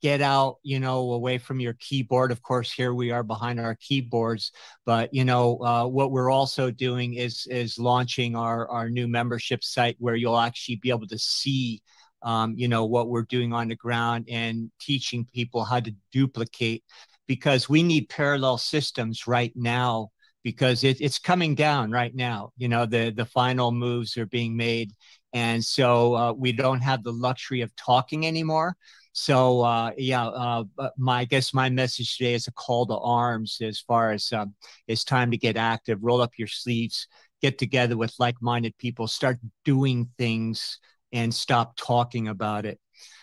get 0.03 0.21
out 0.21 0.57
you 0.63 0.79
know 0.79 1.13
away 1.13 1.39
from 1.39 1.59
your 1.59 1.75
keyboard. 1.75 2.31
Of 2.31 2.43
course 2.43 2.73
here 2.73 2.95
we 2.95 3.11
are 3.11 3.23
behind 3.23 3.59
our 3.59 3.77
keyboards. 3.77 4.53
But 4.87 5.13
you 5.13 5.25
know 5.25 5.59
uh, 5.59 5.87
what 5.87 6.13
we're 6.13 6.31
also 6.31 6.71
doing 6.71 7.15
is 7.15 7.47
is 7.51 7.79
launching 7.79 8.37
our 8.37 8.69
our 8.69 8.89
new 8.89 9.09
membership 9.09 9.65
site 9.65 9.97
where 9.99 10.17
you'll 10.17 10.39
actually 10.39 10.77
be 10.77 10.91
able 10.91 11.09
to 11.09 11.19
see 11.19 11.83
um, 12.23 12.55
you 12.57 12.69
know 12.69 12.85
what 12.85 13.09
we're 13.09 13.23
doing 13.23 13.53
on 13.53 13.69
the 13.69 13.77
ground 13.77 14.27
and 14.31 14.71
teaching 14.81 15.27
people 15.35 15.65
how 15.65 15.81
to 15.81 15.95
duplicate 16.13 16.85
because 17.27 17.69
we 17.69 17.83
need 17.83 18.09
parallel 18.09 18.59
systems 18.59 19.27
right 19.27 19.53
now 19.55 20.09
because 20.43 20.85
it, 20.85 21.01
it's 21.01 21.19
coming 21.19 21.55
down 21.55 21.91
right 21.91 22.15
now 22.15 22.51
you 22.57 22.69
know 22.69 22.87
the 22.87 23.11
the 23.11 23.25
final 23.25 23.73
moves 23.73 24.17
are 24.17 24.27
being 24.27 24.57
made 24.57 24.93
and 25.33 25.65
so 25.65 26.15
uh, 26.15 26.33
we 26.33 26.53
don't 26.53 26.81
have 26.81 27.03
the 27.05 27.13
luxury 27.13 27.61
of 27.61 27.75
talking 27.77 28.27
anymore 28.27 28.77
So 29.13 29.63
uh, 29.63 29.91
yeah, 29.99 30.27
uh, 30.27 30.65
my 30.97 31.21
I 31.21 31.25
guess 31.25 31.53
my 31.53 31.69
message 31.69 32.17
today 32.17 32.35
is 32.35 32.47
a 32.47 32.53
call 32.53 32.87
to 32.87 32.97
arms 32.97 33.59
as 33.61 33.81
far 33.81 34.13
as 34.13 34.33
um, 34.33 34.55
it's 34.87 35.03
time 35.05 35.31
to 35.33 35.37
get 35.37 35.57
active. 35.57 35.99
Roll 36.01 36.23
up 36.23 36.39
your 36.39 36.47
sleeves, 36.49 37.09
get 37.43 37.59
together 37.59 37.97
with 37.97 38.15
like-minded 38.21 38.79
people, 38.79 39.09
start 39.09 39.39
doing 39.65 40.09
things, 40.17 40.79
and 41.13 41.33
stop 41.33 41.77
talking 41.77 42.29
about 42.29 42.67
it. 42.67 42.79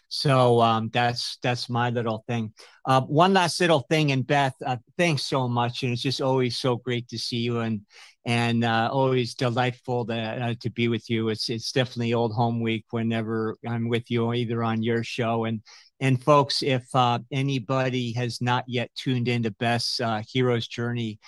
So 0.10 0.62
um, 0.62 0.90
that's 0.94 1.38
that's 1.44 1.70
my 1.70 1.90
little 1.90 2.24
thing. 2.28 2.54
Uh, 2.86 3.02
one 3.02 3.34
last 3.34 3.60
little 3.60 3.86
thing, 3.90 4.12
and 4.12 4.26
Beth, 4.26 4.56
uh, 4.66 4.78
thanks 4.98 5.24
so 5.24 5.50
much, 5.50 5.84
and 5.84 5.92
it's 5.92 6.02
just 6.02 6.22
always 6.22 6.58
so 6.58 6.78
great 6.78 7.10
to 7.10 7.18
see 7.18 7.38
you, 7.38 7.60
and 7.60 7.82
and 8.26 8.64
uh, 8.64 8.90
always 8.92 9.36
delightful 9.36 10.06
to 10.06 10.14
uh, 10.16 10.54
to 10.62 10.70
be 10.70 10.88
with 10.88 11.10
you. 11.10 11.28
It's 11.28 11.50
it's 11.50 11.74
definitely 11.74 12.14
old 12.14 12.34
home 12.34 12.62
week 12.62 12.86
whenever 12.92 13.58
I'm 13.68 13.90
with 13.90 14.10
you, 14.10 14.34
either 14.34 14.64
on 14.64 14.82
your 14.82 15.04
show 15.04 15.44
and 15.44 15.62
and 16.00 16.24
folks, 16.24 16.62
if 16.62 16.84
uh, 16.94 17.20
anybody 17.32 18.14
has 18.14 18.40
not 18.40 18.64
yet 18.68 18.92
tuned 18.96 19.28
into 19.28 19.52
Beth's 19.52 20.00
uh, 20.00 20.22
Hero's 20.32 20.68
Journey, 20.68 21.20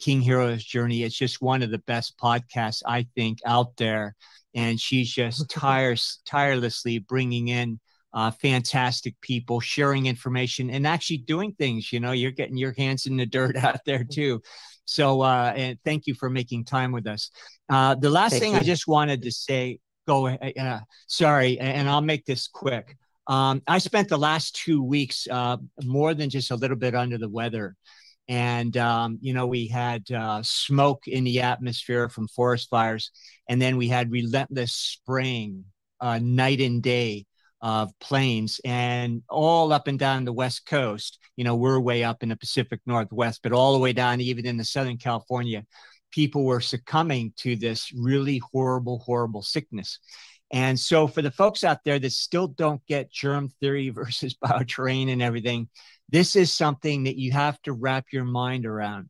King 0.00 0.20
Hero's 0.20 0.62
Journey, 0.62 1.04
it's 1.04 1.16
just 1.16 1.40
one 1.40 1.62
of 1.62 1.70
the 1.70 1.78
best 1.78 2.18
podcasts 2.18 2.82
I 2.86 3.06
think 3.16 3.38
out 3.46 3.76
there, 3.78 4.14
and 4.54 4.80
she's 4.80 5.10
just 5.10 5.48
tires 5.50 6.20
tirelessly 6.26 6.98
bringing 6.98 7.48
in 7.48 7.80
uh, 8.12 8.30
fantastic 8.30 9.20
people 9.20 9.60
sharing 9.60 10.06
information 10.06 10.70
and 10.70 10.86
actually 10.86 11.18
doing 11.18 11.52
things. 11.52 11.92
You 11.92 12.00
know, 12.00 12.12
you're 12.12 12.30
getting 12.30 12.56
your 12.56 12.74
hands 12.76 13.06
in 13.06 13.16
the 13.16 13.26
dirt 13.26 13.56
out 13.56 13.80
there 13.86 14.04
too. 14.10 14.42
So, 14.84 15.20
uh, 15.22 15.52
and 15.54 15.78
thank 15.84 16.06
you 16.06 16.14
for 16.14 16.28
making 16.28 16.64
time 16.64 16.92
with 16.92 17.06
us. 17.06 17.30
Uh, 17.68 17.94
the 17.94 18.10
last 18.10 18.32
thank 18.32 18.42
thing 18.42 18.52
you. 18.54 18.58
I 18.58 18.62
just 18.62 18.88
wanted 18.88 19.22
to 19.22 19.30
say, 19.30 19.78
go, 20.06 20.26
uh, 20.26 20.80
sorry, 21.06 21.60
and 21.60 21.88
I'll 21.88 22.00
make 22.00 22.24
this 22.24 22.48
quick. 22.48 22.96
Um, 23.28 23.62
I 23.68 23.78
spent 23.78 24.08
the 24.08 24.18
last 24.18 24.56
two 24.56 24.82
weeks 24.82 25.28
uh, 25.30 25.58
more 25.84 26.14
than 26.14 26.30
just 26.30 26.50
a 26.50 26.56
little 26.56 26.76
bit 26.76 26.96
under 26.96 27.18
the 27.18 27.28
weather. 27.28 27.76
And, 28.30 28.76
um, 28.76 29.18
you 29.20 29.34
know, 29.34 29.48
we 29.48 29.66
had 29.66 30.08
uh, 30.12 30.40
smoke 30.44 31.08
in 31.08 31.24
the 31.24 31.40
atmosphere 31.40 32.08
from 32.08 32.28
forest 32.28 32.70
fires. 32.70 33.10
And 33.48 33.60
then 33.60 33.76
we 33.76 33.88
had 33.88 34.12
relentless 34.12 34.72
spraying 34.72 35.64
uh, 36.00 36.20
night 36.22 36.60
and 36.60 36.80
day 36.80 37.26
of 37.60 37.90
planes 37.98 38.60
and 38.64 39.22
all 39.28 39.72
up 39.72 39.86
and 39.86 39.98
down 39.98 40.24
the 40.24 40.32
west 40.32 40.64
coast 40.64 41.18
you 41.36 41.44
know 41.44 41.54
we're 41.54 41.78
way 41.78 42.02
up 42.02 42.22
in 42.22 42.30
the 42.30 42.36
pacific 42.36 42.80
northwest 42.86 43.40
but 43.42 43.52
all 43.52 43.74
the 43.74 43.78
way 43.78 43.92
down 43.92 44.18
even 44.18 44.46
in 44.46 44.56
the 44.56 44.64
southern 44.64 44.96
california 44.96 45.62
people 46.10 46.44
were 46.44 46.62
succumbing 46.62 47.32
to 47.36 47.56
this 47.56 47.92
really 47.94 48.40
horrible 48.50 49.00
horrible 49.00 49.42
sickness 49.42 49.98
and 50.50 50.80
so 50.80 51.06
for 51.06 51.20
the 51.20 51.30
folks 51.30 51.62
out 51.62 51.84
there 51.84 51.98
that 51.98 52.12
still 52.12 52.48
don't 52.48 52.84
get 52.86 53.12
germ 53.12 53.50
theory 53.60 53.88
versus 53.90 54.34
bioterrain 54.42 55.12
and 55.12 55.20
everything 55.20 55.68
this 56.10 56.36
is 56.36 56.52
something 56.52 57.04
that 57.04 57.16
you 57.16 57.32
have 57.32 57.60
to 57.62 57.72
wrap 57.72 58.06
your 58.12 58.24
mind 58.24 58.66
around 58.66 59.08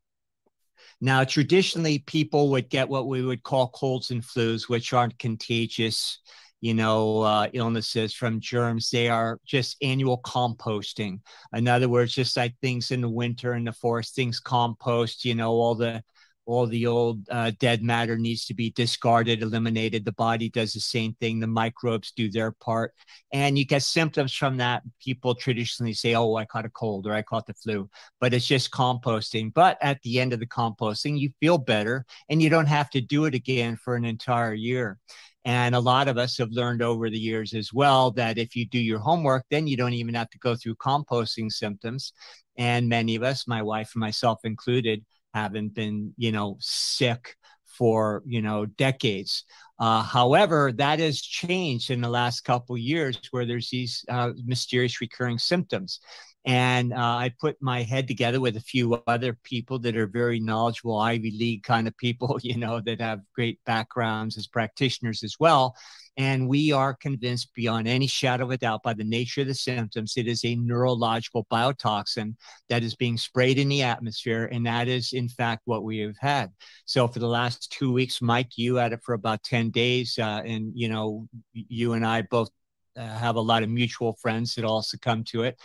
now, 1.02 1.24
traditionally, 1.24 2.00
people 2.00 2.50
would 2.50 2.68
get 2.68 2.90
what 2.90 3.06
we 3.06 3.22
would 3.22 3.42
call 3.42 3.68
colds 3.68 4.10
and 4.10 4.22
flus, 4.22 4.68
which 4.68 4.92
aren't 4.92 5.18
contagious 5.18 6.18
you 6.60 6.74
know, 6.74 7.22
uh, 7.22 7.48
illnesses 7.52 8.12
from 8.12 8.40
germs. 8.40 8.90
They 8.90 9.08
are 9.08 9.38
just 9.44 9.76
annual 9.82 10.20
composting. 10.22 11.20
In 11.54 11.66
other 11.66 11.88
words, 11.88 12.14
just 12.14 12.36
like 12.36 12.54
things 12.60 12.90
in 12.90 13.00
the 13.00 13.08
winter 13.08 13.54
in 13.54 13.64
the 13.64 13.72
forest, 13.72 14.14
things 14.14 14.40
compost. 14.40 15.24
You 15.24 15.34
know, 15.34 15.52
all 15.52 15.74
the 15.74 16.02
all 16.50 16.66
the 16.66 16.86
old 16.86 17.20
uh, 17.30 17.52
dead 17.58 17.82
matter 17.82 18.18
needs 18.18 18.44
to 18.46 18.54
be 18.54 18.70
discarded, 18.70 19.42
eliminated. 19.42 20.04
The 20.04 20.12
body 20.12 20.48
does 20.48 20.72
the 20.72 20.80
same 20.80 21.14
thing. 21.14 21.40
The 21.40 21.46
microbes 21.46 22.12
do 22.12 22.30
their 22.30 22.52
part, 22.52 22.92
and 23.32 23.58
you 23.58 23.64
get 23.64 23.82
symptoms 23.82 24.34
from 24.34 24.56
that. 24.58 24.82
People 25.02 25.34
traditionally 25.34 25.94
say, 25.94 26.14
"Oh, 26.14 26.34
I 26.34 26.44
caught 26.44 26.64
a 26.66 26.70
cold 26.70 27.06
or 27.06 27.14
I 27.14 27.22
caught 27.22 27.46
the 27.46 27.54
flu," 27.54 27.88
but 28.20 28.34
it's 28.34 28.46
just 28.46 28.70
composting. 28.70 29.52
But 29.54 29.78
at 29.80 30.02
the 30.02 30.20
end 30.20 30.32
of 30.32 30.40
the 30.40 30.46
composting, 30.46 31.18
you 31.18 31.30
feel 31.40 31.58
better, 31.58 32.04
and 32.28 32.42
you 32.42 32.50
don't 32.50 32.66
have 32.66 32.90
to 32.90 33.00
do 33.00 33.24
it 33.26 33.34
again 33.34 33.76
for 33.76 33.94
an 33.94 34.04
entire 34.04 34.54
year. 34.54 34.98
And 35.44 35.74
a 35.74 35.80
lot 35.80 36.08
of 36.08 36.18
us 36.18 36.36
have 36.38 36.50
learned 36.50 36.82
over 36.82 37.08
the 37.08 37.18
years 37.18 37.54
as 37.54 37.72
well 37.72 38.10
that 38.12 38.36
if 38.36 38.54
you 38.54 38.66
do 38.66 38.78
your 38.78 38.98
homework, 38.98 39.44
then 39.50 39.66
you 39.66 39.76
don't 39.76 39.94
even 39.94 40.14
have 40.14 40.28
to 40.30 40.38
go 40.38 40.54
through 40.54 40.74
composting 40.76 41.50
symptoms. 41.50 42.12
And 42.58 42.88
many 42.88 43.16
of 43.16 43.22
us, 43.22 43.48
my 43.48 43.62
wife 43.62 43.92
and 43.94 44.00
myself 44.00 44.40
included, 44.44 45.02
haven't 45.34 45.74
been, 45.74 46.14
you 46.16 46.32
know, 46.32 46.56
sick 46.60 47.36
for 47.66 48.22
you 48.26 48.42
know 48.42 48.66
decades. 48.66 49.44
Uh, 49.78 50.02
however, 50.02 50.72
that 50.72 50.98
has 50.98 51.20
changed 51.20 51.90
in 51.90 52.02
the 52.02 52.08
last 52.08 52.42
couple 52.42 52.76
years, 52.76 53.18
where 53.30 53.46
there's 53.46 53.70
these 53.70 54.04
uh, 54.08 54.32
mysterious 54.44 55.00
recurring 55.00 55.38
symptoms. 55.38 56.00
And 56.46 56.92
uh, 56.92 56.96
I 56.96 57.32
put 57.38 57.56
my 57.60 57.82
head 57.82 58.08
together 58.08 58.40
with 58.40 58.56
a 58.56 58.60
few 58.60 58.94
other 59.06 59.38
people 59.44 59.78
that 59.80 59.96
are 59.96 60.06
very 60.06 60.40
knowledgeable 60.40 60.98
Ivy 60.98 61.32
League 61.32 61.62
kind 61.62 61.86
of 61.86 61.96
people, 61.96 62.38
you 62.42 62.56
know, 62.56 62.80
that 62.80 63.00
have 63.00 63.20
great 63.34 63.58
backgrounds 63.64 64.36
as 64.36 64.46
practitioners 64.46 65.22
as 65.22 65.36
well. 65.38 65.74
And 66.16 66.48
we 66.48 66.72
are 66.72 66.94
convinced 66.94 67.54
beyond 67.54 67.88
any 67.88 68.06
shadow 68.06 68.44
of 68.44 68.50
a 68.50 68.58
doubt 68.58 68.82
by 68.82 68.94
the 68.94 69.04
nature 69.04 69.40
of 69.40 69.46
the 69.46 69.54
symptoms, 69.54 70.14
it 70.16 70.26
is 70.26 70.44
a 70.44 70.56
neurological 70.56 71.46
biotoxin 71.50 72.34
that 72.68 72.82
is 72.82 72.94
being 72.94 73.16
sprayed 73.16 73.58
in 73.58 73.68
the 73.68 73.82
atmosphere. 73.82 74.48
And 74.52 74.66
that 74.66 74.88
is, 74.88 75.12
in 75.12 75.28
fact, 75.28 75.62
what 75.64 75.84
we 75.84 75.98
have 75.98 76.18
had. 76.18 76.50
So 76.84 77.08
for 77.08 77.20
the 77.20 77.28
last 77.28 77.72
two 77.72 77.92
weeks, 77.92 78.20
Mike, 78.20 78.56
you 78.56 78.76
had 78.76 78.92
it 78.92 79.00
for 79.02 79.14
about 79.14 79.42
10 79.44 79.70
days. 79.70 80.18
Uh, 80.18 80.42
and, 80.44 80.72
you 80.74 80.88
know, 80.88 81.28
you 81.52 81.94
and 81.94 82.04
I 82.04 82.22
both 82.22 82.50
uh, 82.96 83.06
have 83.06 83.36
a 83.36 83.40
lot 83.40 83.62
of 83.62 83.70
mutual 83.70 84.14
friends 84.20 84.54
that 84.56 84.64
all 84.64 84.82
succumb 84.82 85.24
to 85.24 85.44
it 85.44 85.58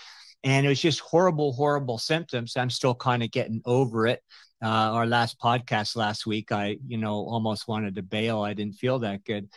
and 0.45 0.63
it 0.63 0.69
was 0.69 0.79
just 0.79 0.99
horrible, 0.99 1.53
horrible 1.53 1.97
symptoms. 1.97 2.55
I'm 2.55 2.69
still 2.69 2.93
kind 2.93 3.23
of 3.23 3.31
getting 3.31 3.61
over 3.65 4.05
it. 4.05 4.21
Uh, 4.63 4.67
our 4.67 5.07
last 5.07 5.39
podcast 5.39 5.95
last 5.95 6.27
week, 6.27 6.51
I, 6.51 6.77
you 6.87 6.97
know, 6.97 7.13
almost 7.13 7.67
wanted 7.67 7.95
to 7.95 8.03
bail. 8.03 8.41
I 8.41 8.53
didn't 8.53 8.75
feel 8.75 8.99
that 8.99 9.25
good. 9.25 9.49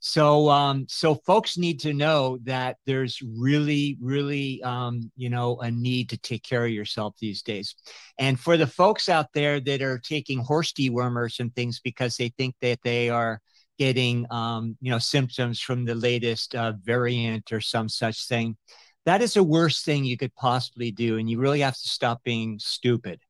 So, 0.00 0.48
um, 0.48 0.86
so 0.88 1.16
folks 1.26 1.58
need 1.58 1.80
to 1.80 1.92
know 1.92 2.38
that 2.44 2.76
there's 2.86 3.20
really, 3.22 3.98
really, 4.00 4.62
um, 4.62 5.10
you 5.16 5.28
know, 5.28 5.58
a 5.60 5.70
need 5.70 6.10
to 6.10 6.18
take 6.18 6.44
care 6.44 6.64
of 6.64 6.70
yourself 6.70 7.14
these 7.20 7.42
days. 7.42 7.74
And 8.18 8.38
for 8.38 8.56
the 8.56 8.66
folks 8.66 9.08
out 9.08 9.26
there 9.34 9.58
that 9.60 9.82
are 9.82 9.98
taking 9.98 10.38
horse 10.38 10.72
dewormers 10.72 11.40
and 11.40 11.54
things 11.54 11.80
because 11.80 12.16
they 12.16 12.28
think 12.38 12.54
that 12.62 12.78
they 12.84 13.10
are 13.10 13.40
getting, 13.78 14.26
um, 14.30 14.76
you 14.80 14.90
know, 14.90 14.98
symptoms 14.98 15.60
from 15.60 15.84
the 15.84 15.94
latest 15.94 16.54
uh, 16.54 16.74
variant 16.82 17.52
or 17.52 17.60
some 17.60 17.88
such 17.88 18.28
thing, 18.28 18.56
that 19.04 19.22
is 19.22 19.34
the 19.34 19.42
worst 19.42 19.84
thing 19.84 20.04
you 20.04 20.16
could 20.16 20.34
possibly 20.34 20.92
do. 20.92 21.18
And 21.18 21.28
you 21.28 21.38
really 21.38 21.60
have 21.60 21.74
to 21.74 21.88
stop 21.88 22.22
being 22.22 22.58
stupid. 22.60 23.20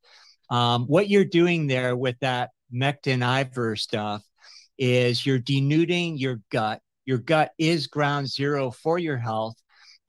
Um, 0.51 0.87
what 0.87 1.09
you're 1.09 1.25
doing 1.25 1.67
there 1.67 1.97
with 1.97 2.19
that 2.21 2.51
Mectin 2.75 3.23
Ivor 3.23 3.77
stuff 3.77 4.23
is 4.79 5.27
you're 5.27 5.39
denuding 5.39 6.19
your 6.19 6.41
gut. 6.51 6.81
Your 7.05 7.19
gut 7.19 7.53
is 7.59 7.87
ground 7.87 8.29
zero 8.29 8.71
for 8.71 8.99
your 8.99 9.17
health. 9.17 9.57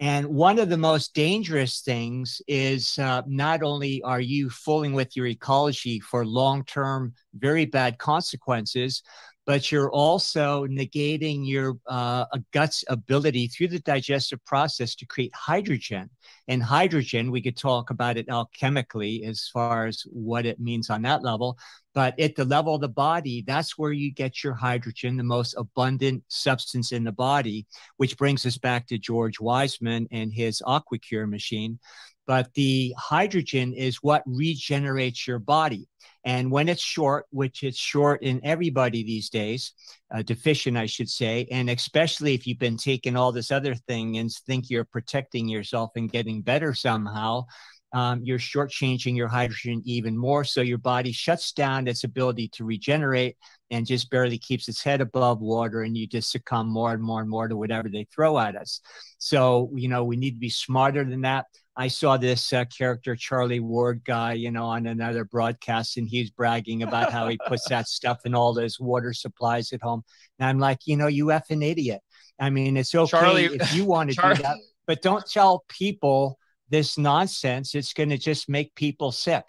And 0.02 0.28
one 0.28 0.60
of 0.60 0.70
the 0.70 0.78
most 0.78 1.14
dangerous 1.14 1.82
things 1.82 2.42
is 2.48 2.98
uh, 2.98 3.22
not 3.28 3.64
only 3.64 4.02
are 4.04 4.22
you 4.22 4.50
fooling 4.50 4.94
with 4.94 5.16
your 5.18 5.28
ecology 5.28 6.00
for 6.00 6.26
long 6.26 6.64
term, 6.64 7.14
very 7.34 7.66
bad 7.66 7.98
consequences, 7.98 9.04
but 9.50 9.72
you're 9.72 9.90
also 9.90 10.68
negating 10.68 11.40
your 11.42 11.76
uh, 11.88 12.24
gut's 12.54 12.84
ability 12.88 13.48
through 13.48 13.68
the 13.68 13.80
digestive 13.80 14.38
process 14.46 14.94
to 14.94 15.08
create 15.08 15.34
hydrogen. 15.34 16.08
And 16.48 16.62
hydrogen, 16.62 17.32
we 17.32 17.42
could 17.42 17.58
talk 17.58 17.90
about 17.90 18.16
it 18.16 18.28
alchemically 18.28 19.28
as 19.28 19.50
far 19.52 19.88
as 19.88 20.04
what 20.06 20.46
it 20.46 20.60
means 20.60 20.92
on 20.92 21.02
that 21.02 21.24
level. 21.24 21.58
But 21.96 22.20
at 22.20 22.36
the 22.36 22.46
level 22.46 22.76
of 22.76 22.82
the 22.82 22.90
body, 22.90 23.44
that's 23.48 23.76
where 23.76 23.92
you 23.92 24.14
get 24.14 24.44
your 24.44 24.54
hydrogen, 24.54 25.18
the 25.18 25.24
most 25.24 25.56
abundant 25.58 26.26
substance 26.28 26.92
in 26.92 27.04
the 27.04 27.12
body, 27.12 27.66
which 27.98 28.20
brings 28.20 28.46
us 28.46 28.60
back 28.60 28.86
to 28.90 29.00
George 29.00 29.40
Wiseman 29.40 30.08
and 30.12 30.32
his 30.32 30.62
AquaCure 30.64 31.28
machine. 31.28 31.80
But 32.28 32.54
the 32.54 32.94
hydrogen 32.98 33.74
is 33.74 33.98
what 33.98 34.24
regenerates 34.26 35.28
your 35.28 35.40
body. 35.40 35.88
And 36.26 36.52
when 36.52 36.68
it's 36.68 36.82
short, 36.82 37.26
which 37.32 37.64
it's 37.64 37.78
short 37.78 38.24
in 38.24 38.42
everybody 38.44 39.04
these 39.04 39.30
days, 39.30 39.74
uh, 40.14 40.22
deficient, 40.22 40.78
I 40.78 40.86
should 40.86 41.10
say, 41.10 41.48
and 41.50 41.70
especially 41.70 42.34
if 42.34 42.46
you've 42.46 42.60
been 42.60 42.78
taking 42.78 43.16
all 43.16 43.32
this 43.32 43.52
other 43.52 43.74
thing 43.74 44.18
and 44.18 44.30
think 44.46 44.70
you're 44.70 44.84
protecting 44.84 45.48
yourself 45.48 45.92
and 45.96 46.12
getting 46.12 46.42
better 46.42 46.74
somehow, 46.74 47.46
um, 47.92 48.22
you're 48.24 48.40
shortchanging 48.40 49.16
your 49.16 49.28
hydrogen 49.28 49.82
even 49.86 50.18
more. 50.18 50.44
So 50.44 50.62
your 50.62 50.78
body 50.78 51.12
shuts 51.12 51.52
down 51.52 51.88
its 51.88 52.04
ability 52.04 52.50
to 52.54 52.66
regenerate 52.66 53.38
and 53.72 53.86
just 53.86 54.10
barely 54.10 54.38
keeps 54.38 54.68
its 54.68 54.84
head 54.84 55.02
above 55.02 55.42
water, 55.42 55.84
and 55.84 55.96
you 55.96 56.08
just 56.08 56.32
succumb 56.32 56.68
more 56.68 56.92
and 56.92 57.04
more 57.04 57.22
and 57.22 57.30
more 57.30 57.48
to 57.48 57.56
whatever 57.56 57.90
they 57.90 58.08
throw 58.14 58.40
at 58.40 58.56
us. 58.56 58.82
So, 59.18 59.70
you 59.76 59.88
know, 59.88 60.04
we 60.04 60.18
need 60.18 60.32
to 60.32 60.40
be 60.40 60.50
smarter 60.50 61.04
than 61.04 61.22
that. 61.22 61.46
I 61.76 61.88
saw 61.88 62.18
this 62.18 62.52
uh, 62.52 62.66
character, 62.66 63.16
Charlie 63.16 63.60
Ward 63.60 64.02
guy, 64.04 64.34
you 64.34 64.52
know, 64.52 64.66
on 64.66 64.86
another 64.86 65.24
broadcast, 65.24 65.98
and 65.98 66.08
he's 66.08 66.30
bragging 66.32 66.84
about 66.84 67.12
how 67.12 67.28
he 67.28 67.38
puts 67.48 67.70
that 67.70 67.88
stuff 67.88 68.20
in 68.26 68.34
all 68.36 68.56
his 68.56 68.80
water 68.80 69.14
supplies 69.14 69.72
at 69.72 69.82
home. 69.82 70.04
And 70.40 70.50
I'm 70.50 70.60
like, 70.60 70.80
you 70.86 70.98
know, 70.98 71.08
you 71.08 71.28
effing 71.28 71.64
idiot. 71.64 72.02
I 72.40 72.50
mean, 72.50 72.76
it's 72.76 72.94
okay 72.96 73.10
Charlie, 73.10 73.46
if 73.46 73.74
you 73.74 73.86
want 73.86 74.10
to 74.10 74.16
Char- 74.22 74.34
do 74.34 74.44
that. 74.44 74.58
but 74.88 75.02
don't 75.02 75.26
tell 75.30 75.64
people 75.70 76.39
this 76.70 76.98
nonsense. 76.98 77.76
It's 77.76 77.94
going 77.94 78.10
to 78.10 78.18
just 78.18 78.50
make 78.50 78.74
people 78.76 79.12
sick. 79.12 79.46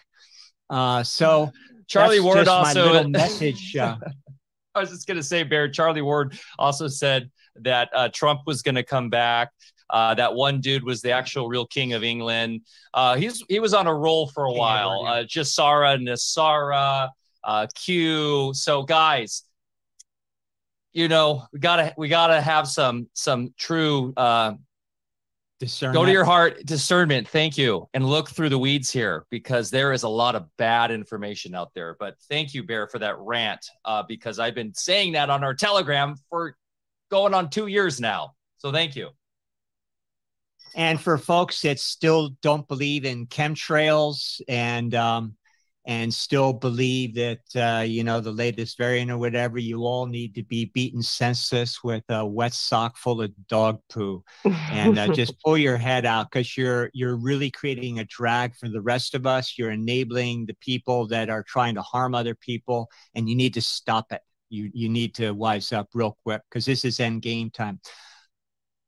Uh, 0.69 1.03
so 1.03 1.51
Charlie 1.87 2.21
Ward 2.21 2.49
also 2.49 3.05
message. 3.09 3.77
Uh, 3.77 3.97
I 4.75 4.81
was 4.81 4.91
just 4.91 5.07
going 5.07 5.17
to 5.17 5.23
say, 5.23 5.43
Bear. 5.43 5.69
Charlie 5.69 6.03
Ward 6.03 6.39
also 6.59 6.87
said 6.87 7.31
that 7.57 7.91
uh, 7.95 8.09
Trump 8.13 8.43
was 8.47 8.63
going 8.63 8.77
to 8.77 8.85
come 8.85 9.11
back. 9.11 9.51
Uh, 9.89 10.15
that 10.15 10.35
one 10.35 10.61
dude 10.61 10.85
was 10.85 11.03
the 11.03 11.11
actual 11.11 11.49
real 11.49 11.67
king 11.67 11.95
of 11.95 12.05
England. 12.05 12.61
Uh, 12.95 13.17
he's 13.17 13.43
he 13.49 13.59
was 13.59 13.75
on 13.75 13.89
a 13.89 13.95
roll 13.95 14.29
for 14.29 14.45
a 14.45 14.53
while. 14.53 15.05
Uh, 15.05 15.25
GESARA, 15.25 16.01
NESARA, 16.01 17.09
uh, 17.43 17.67
Q. 17.75 18.53
So 18.55 18.85
guys, 18.85 19.43
you 20.93 21.09
know 21.09 21.45
we 21.53 21.59
gotta 21.59 21.95
we 21.97 22.09
gotta 22.09 22.41
have 22.41 22.69
some 22.69 23.09
some 23.15 23.55
true 23.59 24.13
uh, 24.17 24.53
discernment. 25.61 25.95
Go 25.95 26.05
to 26.05 26.11
your 26.11 26.25
heart, 26.25 26.65
discernment. 26.65 27.29
Thank 27.29 27.57
you, 27.57 27.87
and 27.95 28.05
look 28.05 28.31
through 28.31 28.49
the 28.49 28.59
weeds 28.59 28.91
here 28.91 29.27
because 29.31 29.71
there 29.71 29.93
is 29.93 30.03
a 30.03 30.09
lot 30.09 30.35
of 30.35 30.47
bad 30.57 30.91
information 30.91 31.55
out 31.55 31.73
there. 31.75 31.97
But 32.01 32.17
thank 32.29 32.55
you, 32.55 32.65
Bear, 32.65 32.89
for 32.89 32.99
that 32.99 33.17
rant 33.19 33.65
uh, 33.85 34.03
because 34.09 34.41
I've 34.41 34.55
been 34.55 34.75
saying 34.75 35.13
that 35.13 35.31
on 35.31 35.45
our 35.45 35.55
Telegram 35.55 36.17
for 36.29 36.57
going 37.11 37.35
on 37.35 37.51
two 37.51 37.69
years 37.69 38.01
now. 38.01 38.33
So 38.59 38.73
thank 38.73 38.97
you. 38.97 39.11
And 40.75 41.01
for 41.01 41.19
folks 41.19 41.61
that 41.63 41.79
still 41.79 42.31
don't 42.43 42.67
believe 42.67 43.05
in 43.05 43.27
chemtrails 43.27 44.41
and 44.49 44.95
um, 44.95 45.35
and 45.87 46.13
still 46.13 46.53
believe 46.53 47.15
that 47.15 47.41
uh, 47.57 47.83
you 47.83 48.05
know 48.05 48.21
the 48.21 48.33
latest 48.33 48.77
variant 48.77 49.11
or 49.11 49.19
whatever, 49.19 49.59
you 49.59 49.81
all 49.81 50.07
need 50.07 50.35
to 50.35 50.43
be 50.43 50.67
beaten 50.67 51.03
senseless 51.03 51.83
with 51.83 52.05
a 52.11 52.25
wet 52.25 52.53
sock 52.53 52.97
full 52.97 53.23
of 53.23 53.33
dog 53.49 53.81
poo, 53.89 54.23
and 54.45 54.99
uh, 54.99 55.09
just 55.09 55.41
pull 55.45 55.57
your 55.57 55.79
head 55.79 56.05
out 56.05 56.31
because 56.31 56.57
you're 56.57 56.91
you're 56.93 57.17
really 57.17 57.51
creating 57.51 57.99
a 57.99 58.05
drag 58.05 58.55
for 58.57 58.69
the 58.69 58.81
rest 58.81 59.15
of 59.15 59.27
us. 59.27 59.55
You're 59.57 59.71
enabling 59.71 60.47
the 60.47 60.57
people 60.61 61.07
that 61.09 61.31
are 61.31 61.43
trying 61.43 61.77
to 61.77 61.83
harm 61.83 62.15
other 62.15 62.35
people, 62.35 62.91
and 63.15 63.29
you 63.29 63.35
need 63.35 63.55
to 63.55 63.63
stop 63.63 64.13
it. 64.13 64.21
You 64.51 64.71
you 64.75 64.89
need 64.89 65.15
to 65.15 65.33
wise 65.33 65.73
up 65.73 65.89
real 65.95 66.19
quick 66.25 66.43
because 66.51 66.67
this 66.67 66.85
is 66.85 67.01
end 67.01 67.23
game 67.23 67.51
time. 67.51 67.81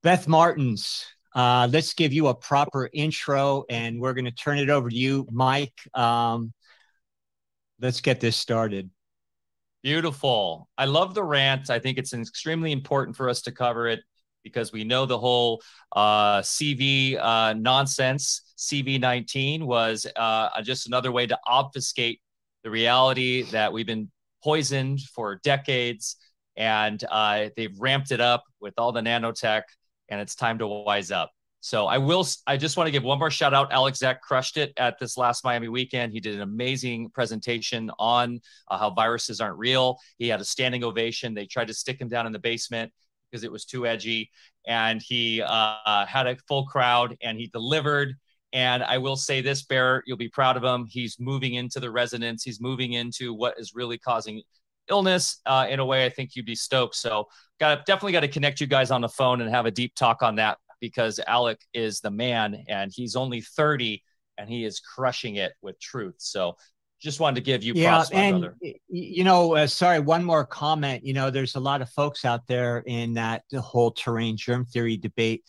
Beth 0.02 0.26
Martens, 0.26 1.06
uh, 1.34 1.68
let's 1.72 1.94
give 1.94 2.12
you 2.12 2.26
a 2.26 2.34
proper 2.34 2.90
intro, 2.92 3.64
and 3.70 4.00
we're 4.00 4.14
going 4.14 4.25
to 4.26 4.30
turn 4.30 4.58
it 4.58 4.68
over 4.68 4.90
to 4.90 4.96
you, 4.96 5.26
Mike. 5.30 5.80
Um, 5.94 6.52
let's 7.83 8.01
get 8.01 8.21
this 8.21 8.37
started. 8.37 8.89
Beautiful. 9.83 10.69
I 10.79 10.87
love 10.87 11.15
the 11.15 11.25
rant. 11.25 11.69
I 11.69 11.81
think 11.81 11.99
it's 11.99 12.15
extremely 12.15 12.73
important 12.73 13.17
for 13.17 13.29
us 13.29 13.43
to 13.43 13.53
cover 13.53 13.89
it 13.89 14.01
because 14.45 14.73
we 14.73 14.85
know 14.85 15.05
the 15.05 15.19
whole 15.19 15.61
uh, 15.95 16.41
CV 16.41 17.19
uh, 17.21 17.53
nonsense. 17.55 18.55
CV19 18.57 19.65
was 19.65 20.07
uh, 20.17 20.62
just 20.62 20.87
another 20.87 21.12
way 21.12 21.27
to 21.27 21.39
obfuscate 21.47 22.21
the 22.62 22.71
reality 22.71 23.43
that 23.51 23.73
we've 23.73 23.87
been 23.87 24.11
poisoned 24.43 25.01
for 25.01 25.41
decades, 25.43 26.17
and 26.57 27.03
uh, 27.11 27.49
they've 27.57 27.79
ramped 27.81 28.12
it 28.12 28.21
up 28.21 28.45
with 28.61 28.75
all 28.79 28.93
the 28.93 29.01
nanotech 29.01 29.62
and 30.12 30.21
it's 30.21 30.35
time 30.35 30.59
to 30.59 30.67
wise 30.67 31.11
up. 31.11 31.31
So 31.64 31.87
I 31.87 31.97
will. 31.97 32.26
I 32.49 32.57
just 32.57 32.76
want 32.76 32.88
to 32.88 32.90
give 32.90 33.04
one 33.04 33.21
more 33.21 33.31
shout 33.31 33.54
out. 33.54 33.73
Alex 33.73 34.00
Zeck 34.00 34.19
crushed 34.19 34.57
it 34.57 34.73
at 34.78 34.99
this 34.99 35.16
last 35.16 35.45
Miami 35.45 35.69
weekend. 35.69 36.12
He 36.12 36.19
did 36.19 36.35
an 36.35 36.40
amazing 36.40 37.11
presentation 37.11 37.88
on 38.00 38.40
uh, 38.66 38.78
how 38.78 38.90
viruses 38.90 39.40
aren't 39.40 39.59
real. 39.59 39.97
He 40.19 40.26
had 40.26 40.40
a 40.40 40.45
standing 40.45 40.83
ovation. 40.83 41.35
They 41.35 41.47
tried 41.47 41.69
to 41.69 41.75
stick 41.75 42.00
him 42.00 42.09
down 42.09 42.26
in 42.26 42.33
the 42.33 42.40
basement 42.40 42.92
because 43.31 43.45
it 43.45 43.52
was 43.52 43.64
too 43.64 43.87
edgy, 43.87 44.33
and 44.66 45.00
he 45.00 45.40
uh, 45.40 46.04
had 46.04 46.26
a 46.26 46.37
full 46.49 46.66
crowd 46.66 47.16
and 47.23 47.38
he 47.38 47.47
delivered. 47.47 48.16
And 48.52 48.83
I 48.83 48.99
will 48.99 49.16
say 49.16 49.40
this, 49.40 49.62
Bear, 49.62 50.02
you'll 50.04 50.16
be 50.16 50.28
proud 50.28 50.57
of 50.57 50.64
him. 50.64 50.85
He's 50.90 51.16
moving 51.21 51.54
into 51.54 51.78
the 51.78 51.92
residence. 51.92 52.42
He's 52.42 52.61
moving 52.61 52.95
into 52.95 53.33
what 53.33 53.54
is 53.57 53.73
really 53.73 53.99
causing 53.99 54.42
illness 54.90 55.40
uh, 55.46 55.66
in 55.70 55.79
a 55.79 55.87
way 55.87 56.05
I 56.05 56.09
think 56.09 56.35
you'd 56.35 56.44
be 56.44 56.57
stoked. 56.57 56.96
So 56.96 57.29
got 57.61 57.87
definitely 57.87 58.12
got 58.12 58.20
to 58.20 58.29
connect 58.29 58.61
you 58.61 58.66
guys 58.66 58.90
on 58.90 59.01
the 59.01 59.09
phone 59.09 59.40
and 59.40 59.51
have 59.51 59.66
a 59.66 59.70
deep 59.70 59.94
talk 59.94 60.22
on 60.22 60.35
that 60.37 60.59
because 60.83 61.21
Alec 61.29 61.61
is 61.73 62.01
the 62.01 62.11
man 62.11 62.64
and 62.68 62.90
he's 62.92 63.14
only 63.14 63.40
30 63.40 64.03
and 64.37 64.51
he 64.51 64.64
is 64.64 64.81
crushing 64.81 65.37
it 65.37 65.53
with 65.62 65.81
truth. 65.81 66.16
So 66.18 66.57
just 67.01 67.21
wanted 67.21 67.37
to 67.37 67.40
give 67.42 67.62
you 67.62 67.73
yeah, 67.75 68.05
and 68.12 68.51
you 68.88 69.25
know, 69.25 69.55
uh, 69.55 69.66
sorry, 69.66 70.01
one 70.01 70.25
more 70.25 70.45
comment. 70.45 71.05
You 71.05 71.14
know, 71.14 71.31
there's 71.31 71.55
a 71.55 71.61
lot 71.61 71.83
of 71.83 71.90
folks 71.90 72.25
out 72.25 72.47
there 72.47 72.83
in 72.87 73.14
that 73.14 73.42
the 73.51 73.61
whole 73.61 73.92
terrain 73.92 74.37
germ 74.37 74.66
theory 74.66 74.97
debate. 74.97 75.45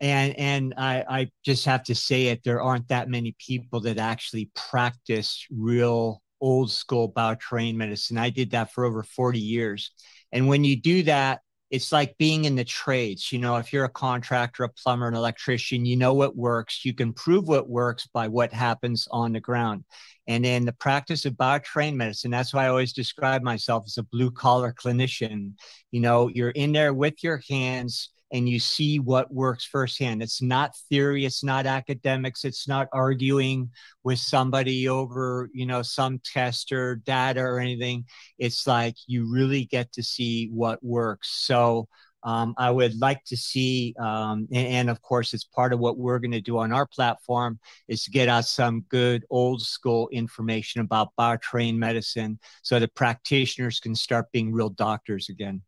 And 0.00 0.38
and 0.38 0.74
I, 0.78 1.04
I 1.08 1.28
just 1.44 1.66
have 1.66 1.84
to 1.84 1.94
say 1.94 2.26
it, 2.26 2.42
there 2.42 2.62
aren't 2.62 2.88
that 2.88 3.08
many 3.08 3.36
people 3.38 3.80
that 3.80 3.98
actually 3.98 4.50
practice 4.54 5.46
real 5.50 6.22
old 6.40 6.70
school 6.70 7.12
bioterrain 7.12 7.74
medicine. 7.76 8.16
I 8.16 8.30
did 8.30 8.52
that 8.52 8.72
for 8.72 8.84
over 8.86 9.02
40 9.02 9.38
years. 9.38 9.90
And 10.32 10.48
when 10.48 10.64
you 10.64 10.80
do 10.80 11.02
that, 11.02 11.40
it's 11.70 11.92
like 11.92 12.18
being 12.18 12.44
in 12.44 12.56
the 12.56 12.64
trades. 12.64 13.30
You 13.30 13.38
know, 13.38 13.56
if 13.56 13.72
you're 13.72 13.84
a 13.84 13.90
contractor, 13.90 14.64
a 14.64 14.68
plumber, 14.68 15.08
an 15.08 15.14
electrician, 15.14 15.86
you 15.86 15.96
know 15.96 16.14
what 16.14 16.36
works. 16.36 16.84
You 16.84 16.92
can 16.94 17.12
prove 17.12 17.46
what 17.46 17.68
works 17.68 18.08
by 18.12 18.28
what 18.28 18.52
happens 18.52 19.06
on 19.10 19.32
the 19.32 19.40
ground. 19.40 19.84
And 20.26 20.44
in 20.44 20.64
the 20.64 20.72
practice 20.72 21.24
of 21.24 21.34
bioterrain 21.34 21.94
medicine, 21.94 22.30
that's 22.30 22.52
why 22.52 22.66
I 22.66 22.68
always 22.68 22.92
describe 22.92 23.42
myself 23.42 23.84
as 23.86 23.98
a 23.98 24.02
blue 24.02 24.30
collar 24.30 24.72
clinician. 24.72 25.52
You 25.90 26.00
know, 26.00 26.28
you're 26.28 26.50
in 26.50 26.72
there 26.72 26.92
with 26.92 27.22
your 27.22 27.40
hands 27.48 28.10
and 28.32 28.48
you 28.48 28.60
see 28.60 28.98
what 28.98 29.32
works 29.32 29.64
firsthand. 29.64 30.22
It's 30.22 30.42
not 30.42 30.76
theory, 30.88 31.24
it's 31.24 31.42
not 31.42 31.66
academics, 31.66 32.44
it's 32.44 32.68
not 32.68 32.88
arguing 32.92 33.70
with 34.04 34.18
somebody 34.18 34.88
over, 34.88 35.50
you 35.52 35.66
know, 35.66 35.82
some 35.82 36.20
test 36.24 36.72
or 36.72 36.96
data 36.96 37.40
or 37.40 37.58
anything. 37.58 38.04
It's 38.38 38.66
like 38.66 38.96
you 39.06 39.30
really 39.30 39.64
get 39.64 39.92
to 39.92 40.02
see 40.02 40.48
what 40.48 40.82
works. 40.82 41.30
So 41.44 41.88
um, 42.22 42.54
I 42.58 42.70
would 42.70 43.00
like 43.00 43.24
to 43.24 43.36
see, 43.36 43.94
um, 43.98 44.46
and, 44.52 44.66
and, 44.66 44.90
of 44.90 45.00
course, 45.00 45.32
it's 45.32 45.44
part 45.44 45.72
of 45.72 45.78
what 45.78 45.96
we're 45.96 46.18
going 46.18 46.32
to 46.32 46.40
do 46.40 46.58
on 46.58 46.72
our 46.72 46.86
platform 46.86 47.58
is 47.88 48.04
to 48.04 48.10
get 48.10 48.28
out 48.28 48.44
some 48.44 48.84
good 48.90 49.24
old 49.30 49.62
school 49.62 50.08
information 50.12 50.82
about 50.82 51.16
bioterrain 51.18 51.76
medicine 51.76 52.38
so 52.62 52.78
that 52.78 52.94
practitioners 52.94 53.80
can 53.80 53.94
start 53.94 54.30
being 54.32 54.52
real 54.52 54.68
doctors 54.68 55.30
again. 55.30 55.62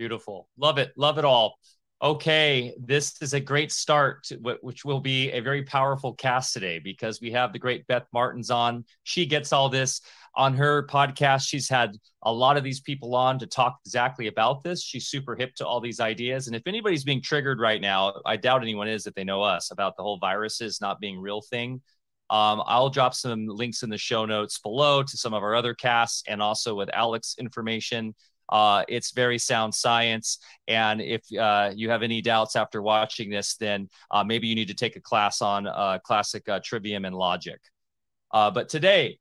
Beautiful. 0.00 0.48
Love 0.56 0.78
it. 0.78 0.94
Love 0.96 1.18
it 1.18 1.26
all. 1.26 1.58
Okay, 2.00 2.72
this 2.80 3.20
is 3.20 3.34
a 3.34 3.38
great 3.38 3.70
start, 3.70 4.26
which 4.62 4.82
will 4.82 5.00
be 5.00 5.30
a 5.32 5.40
very 5.40 5.62
powerful 5.62 6.14
cast 6.14 6.54
today 6.54 6.78
because 6.78 7.20
we 7.20 7.30
have 7.32 7.52
the 7.52 7.58
great 7.58 7.86
Beth 7.86 8.06
Martens 8.10 8.50
on. 8.50 8.86
She 9.02 9.26
gets 9.26 9.52
all 9.52 9.68
this 9.68 10.00
on 10.34 10.54
her 10.54 10.86
podcast. 10.86 11.46
She's 11.46 11.68
had 11.68 11.98
a 12.22 12.32
lot 12.32 12.56
of 12.56 12.64
these 12.64 12.80
people 12.80 13.14
on 13.14 13.38
to 13.40 13.46
talk 13.46 13.78
exactly 13.84 14.28
about 14.28 14.64
this. 14.64 14.82
She's 14.82 15.08
super 15.08 15.36
hip 15.36 15.54
to 15.56 15.66
all 15.66 15.82
these 15.82 16.00
ideas. 16.00 16.46
And 16.46 16.56
if 16.56 16.62
anybody's 16.64 17.04
being 17.04 17.20
triggered 17.20 17.60
right 17.60 17.82
now, 17.82 18.22
I 18.24 18.38
doubt 18.38 18.62
anyone 18.62 18.88
is 18.88 19.06
if 19.06 19.12
they 19.12 19.24
know 19.24 19.42
us 19.42 19.70
about 19.70 19.98
the 19.98 20.02
whole 20.02 20.16
viruses 20.18 20.80
not 20.80 20.98
being 20.98 21.20
real 21.20 21.42
thing. 21.42 21.82
Um, 22.30 22.62
I'll 22.64 22.88
drop 22.88 23.12
some 23.12 23.48
links 23.48 23.82
in 23.82 23.90
the 23.90 23.98
show 23.98 24.24
notes 24.24 24.60
below 24.60 25.02
to 25.02 25.16
some 25.18 25.34
of 25.34 25.42
our 25.42 25.54
other 25.54 25.74
casts 25.74 26.22
and 26.26 26.40
also 26.40 26.74
with 26.74 26.88
Alex 26.94 27.34
information 27.38 28.14
uh, 28.50 28.84
it's 28.88 29.12
very 29.12 29.38
sound 29.38 29.74
science. 29.74 30.38
And 30.68 31.00
if 31.00 31.22
uh, 31.38 31.72
you 31.74 31.90
have 31.90 32.02
any 32.02 32.20
doubts 32.20 32.56
after 32.56 32.82
watching 32.82 33.30
this, 33.30 33.56
then 33.56 33.88
uh, 34.10 34.24
maybe 34.24 34.48
you 34.48 34.54
need 34.54 34.68
to 34.68 34.74
take 34.74 34.96
a 34.96 35.00
class 35.00 35.40
on 35.40 35.66
uh, 35.66 35.98
classic 36.04 36.48
uh, 36.48 36.60
trivium 36.62 37.04
and 37.04 37.14
logic. 37.14 37.60
Uh, 38.32 38.50
but 38.50 38.68
today, 38.68 39.18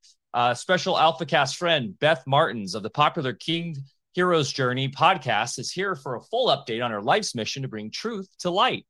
special 0.54 0.96
AlphaCast 0.96 1.56
friend 1.56 1.98
Beth 2.00 2.24
Martens 2.28 2.76
of 2.76 2.84
the 2.84 2.90
popular 2.90 3.34
King 3.34 3.76
Heroes 4.14 4.52
Journey 4.52 4.90
podcast 4.90 5.60
is 5.60 5.72
here 5.72 5.96
for 5.96 6.16
a 6.16 6.22
full 6.22 6.48
update 6.48 6.84
on 6.84 6.92
her 6.92 7.02
life's 7.02 7.36
mission 7.36 7.62
to 7.62 7.68
bring 7.68 7.92
truth 7.92 8.28
to 8.40 8.50
light. 8.50 8.86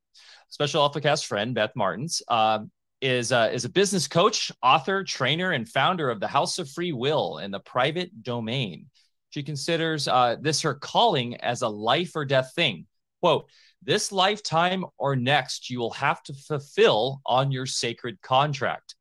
Special 0.50 0.90
AlphaCast 0.90 1.26
friend 1.26 1.54
Beth 1.54 1.72
Martens 1.76 2.22
um, 2.30 2.72
is 3.02 3.32
uh, 3.32 3.50
is 3.54 3.66
a 3.66 3.70
business 3.70 4.08
coach, 4.08 4.52
author, 4.64 5.04
trainer, 5.04 5.52
and 5.52 5.68
founder 5.68 6.10
of 6.10 6.20
the 6.20 6.28
House 6.28 6.60
of 6.60 6.70
Free 6.70 6.92
Will 6.92 7.38
in 7.38 7.52
the 7.52 7.60
private 7.60 8.24
domain. 8.24 8.88
She 9.30 9.44
considers 9.44 10.08
uh, 10.08 10.38
this 10.42 10.62
her 10.62 10.74
calling 10.74 11.36
as 11.38 11.62
a 11.62 11.70
life 11.70 12.16
or 12.16 12.26
death 12.26 12.54
thing. 12.56 12.86
Quote, 13.22 13.50
this 13.82 14.12
lifetime 14.12 14.86
or 14.98 15.16
next, 15.16 15.70
you 15.70 15.80
will 15.80 15.92
have 15.92 16.22
to 16.24 16.34
fulfill 16.34 17.22
on 17.26 17.52
your 17.52 17.66
sacred 17.66 18.22
contract. 18.22 18.96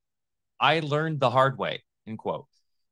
I 0.60 0.80
learned 0.80 1.20
the 1.20 1.30
hard 1.30 1.58
way, 1.58 1.82
end 2.06 2.18
quote. 2.18 2.46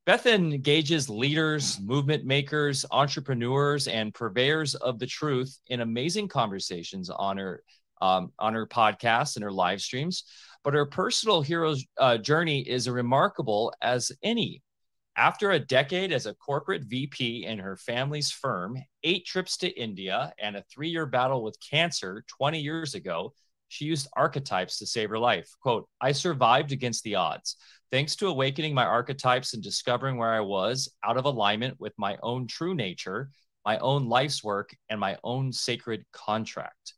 Beth 0.05 0.27
engages 0.27 1.09
leaders, 1.09 1.81
movement 1.81 2.25
makers, 2.25 2.85
entrepreneurs, 2.93 3.89
and 3.89 4.15
purveyors 4.15 4.77
of 4.77 5.01
the 5.01 5.07
truth 5.07 5.59
in 5.67 5.81
amazing 5.81 6.29
conversations 6.29 7.11
on 7.11 7.37
her 7.39 7.63
um, 8.01 8.31
on 8.39 8.55
her 8.55 8.67
podcast 8.67 9.37
and 9.37 9.43
her 9.43 9.51
live 9.51 9.81
streams. 9.81 10.25
But 10.63 10.75
her 10.75 10.87
personal 10.87 11.43
hero's 11.43 11.85
uh, 11.99 12.19
journey 12.19 12.61
is 12.61 12.89
remarkable 12.89 13.73
as 13.83 14.13
any. 14.23 14.63
After 15.19 15.53
a 15.53 15.59
decade 15.59 16.13
as 16.13 16.27
a 16.27 16.35
corporate 16.35 16.85
VP 16.85 17.47
in 17.47 17.59
her 17.59 17.79
family's 17.79 18.31
firm, 18.31 18.77
eight 19.03 19.25
trips 19.25 19.57
to 19.59 19.69
India, 19.69 20.35
and 20.39 20.57
a 20.57 20.65
three 20.71 20.91
year 20.91 21.07
battle 21.07 21.43
with 21.43 21.57
cancer 21.59 22.23
20 22.29 22.61
years 22.61 22.95
ago, 22.95 23.33
she 23.69 23.87
used 23.87 24.09
archetypes 24.13 24.79
to 24.79 24.87
save 24.87 25.09
her 25.09 25.19
life. 25.19 25.49
Quote, 25.61 25.89
I 26.03 26.13
survived 26.13 26.71
against 26.71 27.03
the 27.03 27.15
odds. 27.15 27.57
Thanks 27.91 28.15
to 28.17 28.27
awakening 28.27 28.75
my 28.75 28.85
archetypes 28.85 29.55
and 29.55 29.63
discovering 29.63 30.19
where 30.19 30.35
I 30.35 30.41
was 30.41 30.95
out 31.03 31.17
of 31.17 31.25
alignment 31.25 31.81
with 31.81 31.95
my 31.97 32.19
own 32.23 32.47
true 32.47 32.75
nature, 32.75 33.31
my 33.65 33.79
own 33.79 34.11
life's 34.11 34.45
work, 34.45 34.77
and 34.91 35.01
my 35.01 35.17
own 35.25 35.51
sacred 35.51 36.05
contract. 36.13 36.93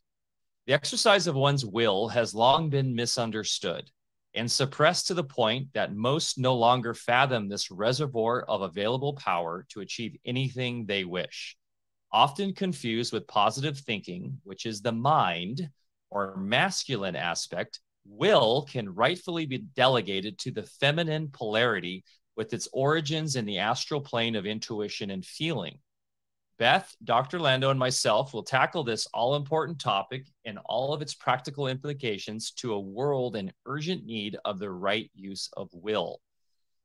The 0.67 0.73
exercise 0.73 1.29
of 1.29 1.37
one's 1.37 1.65
will 1.65 2.09
has 2.09 2.35
long 2.35 2.69
been 2.69 2.97
misunderstood 2.97 3.89
and 4.35 4.51
suppressed 4.51 5.09
to 5.09 5.15
the 5.15 5.25
point 5.25 5.69
that 5.75 5.95
most 5.95 6.39
no 6.39 6.55
longer 6.55 6.95
fathom 6.95 7.49
this 7.49 7.71
reservoir 7.71 8.43
of 8.43 8.63
available 8.63 9.15
power 9.15 9.67
to 9.71 9.81
achieve 9.81 10.17
anything 10.25 10.87
they 10.87 11.05
wish. 11.05 11.57
Often 12.13 12.55
confused 12.55 13.13
with 13.13 13.27
positive 13.27 13.79
thinking, 13.79 14.41
which 14.45 14.67
is 14.67 14.81
the 14.81 14.93
mind 14.93 15.69
or 16.11 16.37
masculine 16.37 17.17
aspect, 17.17 17.81
will 18.07 18.67
can 18.71 18.89
rightfully 18.89 19.47
be 19.47 19.59
delegated 19.59 20.39
to 20.39 20.51
the 20.51 20.63
feminine 20.63 21.29
polarity 21.29 22.05
with 22.37 22.53
its 22.53 22.69
origins 22.73 23.37
in 23.37 23.45
the 23.45 23.59
astral 23.59 24.01
plane 24.01 24.37
of 24.37 24.47
intuition 24.47 25.11
and 25.11 25.25
feeling. 25.25 25.79
Beth, 26.59 26.95
Dr. 27.05 27.39
Lando, 27.39 27.71
and 27.71 27.79
myself 27.79 28.35
will 28.35 28.43
tackle 28.43 28.83
this 28.83 29.07
all 29.15 29.37
important 29.37 29.81
topic 29.81 30.27
and 30.45 30.59
all 30.65 30.93
of 30.93 31.03
its 31.03 31.15
practical 31.15 31.69
implications 31.69 32.51
to 32.53 32.75
a 32.75 32.81
world 32.81 33.37
in 33.37 33.53
urgent 33.65 34.05
need 34.05 34.37
of 34.45 34.59
the 34.59 34.71
right 34.71 35.11
use 35.15 35.49
of 35.57 35.69
will. 35.73 36.21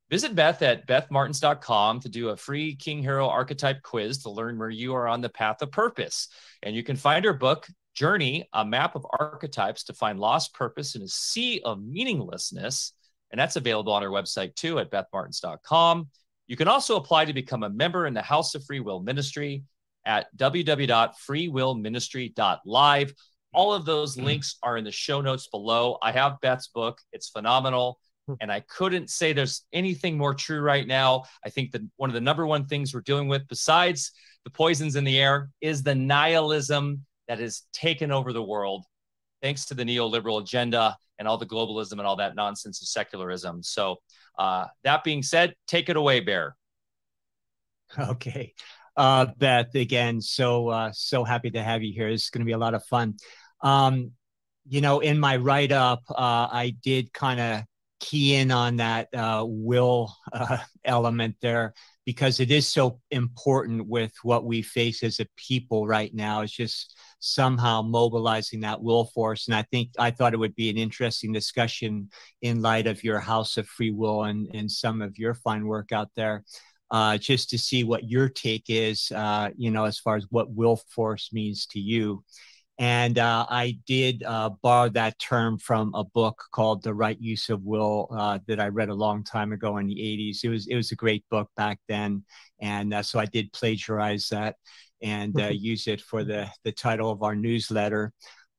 Visit 0.09 0.35
Beth 0.35 0.61
at 0.61 0.85
bethmartens.com 0.85 2.01
to 2.01 2.09
do 2.09 2.29
a 2.29 2.37
free 2.37 2.75
King 2.75 3.01
Hero 3.01 3.27
archetype 3.27 3.81
quiz 3.81 4.19
to 4.19 4.29
learn 4.29 4.59
where 4.59 4.69
you 4.69 4.93
are 4.93 5.07
on 5.07 5.21
the 5.21 5.29
path 5.29 5.63
of 5.63 5.71
purpose. 5.71 6.27
And 6.61 6.75
you 6.75 6.83
can 6.83 6.95
find 6.95 7.25
her 7.25 7.33
book, 7.33 7.67
Journey, 7.95 8.47
a 8.53 8.63
map 8.63 8.95
of 8.95 9.07
archetypes 9.19 9.85
to 9.85 9.93
find 9.93 10.19
lost 10.19 10.53
purpose 10.53 10.95
in 10.95 11.01
a 11.01 11.07
sea 11.07 11.61
of 11.65 11.83
meaninglessness. 11.83 12.93
And 13.31 13.39
that's 13.39 13.55
available 13.55 13.93
on 13.93 14.03
our 14.03 14.09
website 14.09 14.53
too 14.53 14.77
at 14.77 14.91
bethmartens.com. 14.91 16.09
You 16.47 16.55
can 16.55 16.67
also 16.67 16.97
apply 16.97 17.25
to 17.25 17.33
become 17.33 17.63
a 17.63 17.69
member 17.69 18.05
in 18.05 18.13
the 18.13 18.21
House 18.21 18.53
of 18.55 18.63
Free 18.65 18.79
Will 18.79 19.01
Ministry 19.01 19.63
at 20.05 20.27
www.freewillministry.live. 20.37 23.13
All 23.53 23.73
of 23.73 23.85
those 23.85 24.15
hmm. 24.15 24.23
links 24.23 24.57
are 24.63 24.77
in 24.77 24.83
the 24.83 24.91
show 24.91 25.21
notes 25.21 25.47
below. 25.47 25.97
I 26.01 26.11
have 26.11 26.41
Beth's 26.41 26.67
book, 26.67 26.99
it's 27.11 27.29
phenomenal. 27.29 27.99
Hmm. 28.27 28.33
And 28.41 28.51
I 28.51 28.61
couldn't 28.61 29.09
say 29.09 29.33
there's 29.33 29.65
anything 29.71 30.17
more 30.17 30.33
true 30.33 30.61
right 30.61 30.85
now. 30.85 31.23
I 31.45 31.49
think 31.49 31.71
that 31.71 31.81
one 31.97 32.09
of 32.09 32.13
the 32.13 32.21
number 32.21 32.45
one 32.45 32.65
things 32.65 32.93
we're 32.93 33.01
dealing 33.01 33.27
with, 33.27 33.47
besides 33.47 34.11
the 34.43 34.49
poisons 34.49 34.95
in 34.95 35.03
the 35.03 35.19
air, 35.19 35.49
is 35.61 35.83
the 35.83 35.95
nihilism 35.95 37.05
that 37.27 37.39
has 37.39 37.63
taken 37.73 38.11
over 38.11 38.33
the 38.33 38.43
world 38.43 38.85
thanks 39.43 39.65
to 39.65 39.75
the 39.75 39.83
neoliberal 39.83 40.41
agenda 40.41 40.97
and 41.19 41.27
all 41.27 41.37
the 41.37 41.45
globalism 41.45 41.93
and 41.93 42.01
all 42.01 42.15
that 42.15 42.35
nonsense 42.35 42.81
of 42.81 42.87
secularism. 42.87 43.61
So, 43.61 43.97
uh, 44.39 44.65
that 44.83 45.03
being 45.03 45.21
said, 45.21 45.53
take 45.67 45.89
it 45.89 45.97
away, 45.97 46.21
Bear. 46.21 46.55
Okay. 47.99 48.53
Uh, 48.95 49.27
Beth, 49.37 49.75
again, 49.75 50.19
so 50.21 50.69
uh, 50.69 50.91
so 50.93 51.23
happy 51.23 51.51
to 51.51 51.61
have 51.61 51.83
you 51.83 51.93
here. 51.93 52.07
It's 52.07 52.29
going 52.29 52.41
to 52.41 52.45
be 52.45 52.53
a 52.53 52.57
lot 52.57 52.73
of 52.73 52.83
fun. 52.85 53.15
Um, 53.61 54.11
you 54.67 54.81
know, 54.81 54.99
in 54.99 55.19
my 55.19 55.37
write 55.37 55.71
up, 55.71 56.01
uh, 56.09 56.47
I 56.51 56.75
did 56.83 57.13
kind 57.13 57.39
of 57.39 57.63
key 58.03 58.35
in 58.35 58.51
on 58.51 58.75
that 58.77 59.07
uh, 59.13 59.45
will 59.47 60.13
uh, 60.33 60.57
element 60.83 61.35
there 61.41 61.73
because 62.05 62.41
it 62.41 62.51
is 62.51 62.67
so 62.67 62.99
important 63.11 63.87
with 63.87 64.11
what 64.23 64.43
we 64.43 64.61
face 64.61 65.03
as 65.03 65.21
a 65.21 65.27
people 65.37 65.87
right 65.87 66.13
now. 66.13 66.41
It's 66.41 66.51
just 66.51 66.97
somehow 67.19 67.81
mobilizing 67.81 68.59
that 68.61 68.83
will 68.83 69.05
force. 69.05 69.47
And 69.47 69.55
I 69.55 69.63
think 69.71 69.91
I 69.97 70.11
thought 70.11 70.33
it 70.33 70.39
would 70.39 70.55
be 70.55 70.69
an 70.69 70.77
interesting 70.77 71.31
discussion 71.31 72.09
in 72.41 72.61
light 72.61 72.87
of 72.87 73.05
your 73.05 73.19
House 73.19 73.55
of 73.55 73.67
Free 73.67 73.91
Will 73.91 74.25
and, 74.25 74.53
and 74.53 74.69
some 74.69 75.01
of 75.01 75.17
your 75.17 75.33
fine 75.33 75.65
work 75.65 75.93
out 75.93 76.09
there. 76.15 76.43
Uh, 76.91 77.17
just 77.17 77.49
to 77.49 77.57
see 77.57 77.83
what 77.83 78.07
your 78.07 78.29
take 78.29 78.65
is, 78.67 79.11
uh, 79.15 79.49
you 79.55 79.71
know, 79.71 79.85
as 79.85 79.97
far 79.97 80.15
as 80.15 80.27
what 80.29 80.51
will 80.51 80.79
force 80.93 81.31
means 81.31 81.65
to 81.65 81.79
you. 81.79 82.23
And 82.79 83.19
uh, 83.19 83.45
I 83.49 83.77
did 83.85 84.23
uh, 84.23 84.49
borrow 84.61 84.89
that 84.89 85.19
term 85.19 85.59
from 85.59 85.93
a 85.93 86.03
book 86.03 86.43
called 86.51 86.83
The 86.83 86.93
Right 86.93 87.19
Use 87.19 87.49
of 87.49 87.63
Will 87.63 88.07
uh, 88.11 88.39
that 88.47 88.59
I 88.59 88.69
read 88.69 88.89
a 88.89 88.95
long 88.95 89.23
time 89.23 89.51
ago 89.51 89.77
in 89.77 89.87
the 89.87 89.95
80s. 89.95 90.43
It 90.43 90.49
was 90.49 90.67
it 90.67 90.75
was 90.75 90.91
a 90.91 90.95
great 90.95 91.23
book 91.29 91.49
back 91.55 91.79
then, 91.87 92.23
and 92.59 92.93
uh, 92.93 93.03
so 93.03 93.19
I 93.19 93.25
did 93.25 93.53
plagiarize 93.53 94.27
that 94.29 94.55
and 95.03 95.39
uh, 95.39 95.49
use 95.49 95.87
it 95.87 96.01
for 96.01 96.23
the 96.23 96.49
the 96.63 96.71
title 96.71 97.11
of 97.11 97.21
our 97.21 97.35
newsletter. 97.35 98.11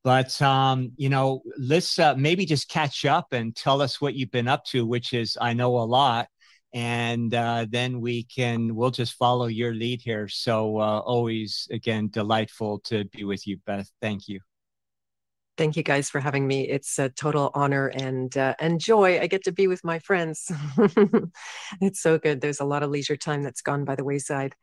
But 0.03 0.39
um, 0.41 0.93
you 0.95 1.09
know, 1.09 1.41
let's 1.57 1.99
uh, 1.99 2.15
maybe 2.15 2.45
just 2.45 2.69
catch 2.69 3.05
up 3.05 3.33
and 3.33 3.55
tell 3.55 3.81
us 3.81 3.99
what 3.99 4.13
you've 4.13 4.31
been 4.31 4.47
up 4.47 4.63
to, 4.65 4.85
which 4.85 5.13
is 5.13 5.37
I 5.41 5.53
know 5.53 5.77
a 5.77 5.83
lot 5.83 6.29
and 6.75 7.33
uh, 7.33 7.65
then 7.69 8.01
we 8.01 8.23
can 8.23 8.75
we'll 8.75 8.91
just 8.91 9.13
follow 9.13 9.47
your 9.47 9.73
lead 9.73 10.01
here. 10.01 10.27
So 10.27 10.77
uh, 10.77 10.99
always 10.99 11.69
again 11.71 12.09
delightful 12.09 12.79
to 12.79 13.05
be 13.05 13.23
with 13.23 13.47
you 13.47 13.57
beth. 13.65 13.89
Thank 14.01 14.27
you. 14.27 14.41
Thank 15.57 15.77
you 15.77 15.83
guys 15.83 16.09
for 16.09 16.19
having 16.19 16.45
me. 16.45 16.67
It's 16.67 16.99
a 16.99 17.07
total 17.07 17.49
honor 17.53 17.87
and 17.87 18.35
uh, 18.37 18.55
and 18.59 18.81
joy. 18.81 19.21
I 19.21 19.27
get 19.27 19.45
to 19.45 19.53
be 19.53 19.67
with 19.67 19.83
my 19.83 19.99
friends. 19.99 20.51
It's 21.81 22.01
so 22.01 22.19
good. 22.19 22.41
There's 22.41 22.59
a 22.59 22.65
lot 22.65 22.83
of 22.83 22.89
leisure 22.89 23.17
time 23.17 23.41
that's 23.41 23.61
gone 23.61 23.85
by 23.85 23.95
the 23.95 24.03
wayside. 24.03 24.53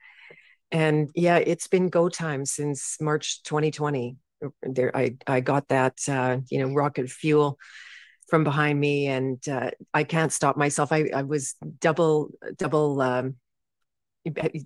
And 0.71 1.11
yeah 1.15 1.37
it's 1.37 1.67
been 1.67 1.89
go 1.89 2.09
time 2.09 2.47
since 2.47 2.97
march 3.01 3.43
2020 3.43 4.17
there 4.63 4.97
i 4.97 5.15
i 5.27 5.41
got 5.41 5.69
that 5.69 5.99
uh, 6.09 6.39
you 6.51 6.59
know 6.59 6.73
rocket 6.73 7.11
fuel 7.11 7.59
from 8.33 8.45
behind 8.45 8.81
me 8.81 9.09
and 9.09 9.47
uh, 9.47 9.71
I 9.93 10.05
can't 10.05 10.33
stop 10.33 10.57
myself. 10.57 10.91
I, 10.91 11.11
I 11.15 11.21
was 11.21 11.55
double, 11.81 12.31
double 12.57 12.99
um, 13.03 13.35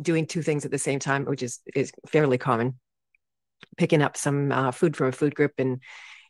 doing 0.00 0.26
two 0.26 0.40
things 0.40 0.64
at 0.64 0.70
the 0.70 0.78
same 0.78 1.00
time, 1.00 1.24
which 1.24 1.42
is, 1.42 1.58
is 1.74 1.90
fairly 2.06 2.38
common. 2.38 2.78
Picking 3.76 4.02
up 4.02 4.16
some 4.16 4.52
uh, 4.52 4.70
food 4.70 4.94
from 4.94 5.08
a 5.08 5.12
food 5.12 5.34
group 5.34 5.50
and 5.58 5.82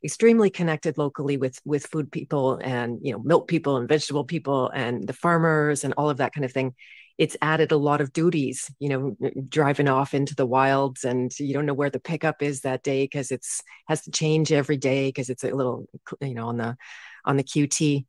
extremely 0.03 0.49
connected 0.49 0.97
locally 0.97 1.37
with 1.37 1.61
with 1.67 1.87
food 1.87 2.11
people 2.11 2.59
and 2.63 3.01
you 3.03 3.13
know 3.13 3.19
milk 3.19 3.49
people 3.49 3.77
and 3.77 3.87
vegetable 3.87 4.25
people 4.25 4.71
and 4.71 5.07
the 5.07 5.13
farmers 5.13 5.85
and 5.85 5.93
all 5.99 6.09
of 6.09 6.19
that 6.19 6.33
kind 6.33 6.45
of 6.45 6.53
thing 6.53 6.75
it's 7.19 7.37
added 7.41 7.73
a 7.73 7.77
lot 7.77 8.01
of 8.01 8.13
duties 8.13 8.71
you 8.79 8.89
know 8.89 9.17
driving 9.49 9.89
off 9.89 10.13
into 10.13 10.35
the 10.35 10.47
wilds 10.47 11.05
and 11.05 11.37
you 11.41 11.55
don't 11.55 11.67
know 11.67 11.75
where 11.75 11.91
the 11.91 11.99
pickup 11.99 12.43
is 12.43 12.61
that 12.61 12.83
day 12.83 13.05
because 13.05 13.31
it's 13.31 13.63
has 13.89 14.03
to 14.03 14.11
change 14.11 14.53
every 14.53 14.77
day 14.77 15.09
because 15.09 15.31
it's 15.31 15.45
a 15.45 15.51
little 15.51 15.87
you 16.21 16.35
know 16.35 16.49
on 16.49 16.59
the 16.59 16.77
on 17.27 17.37
the 17.37 17.45
QT. 17.45 18.07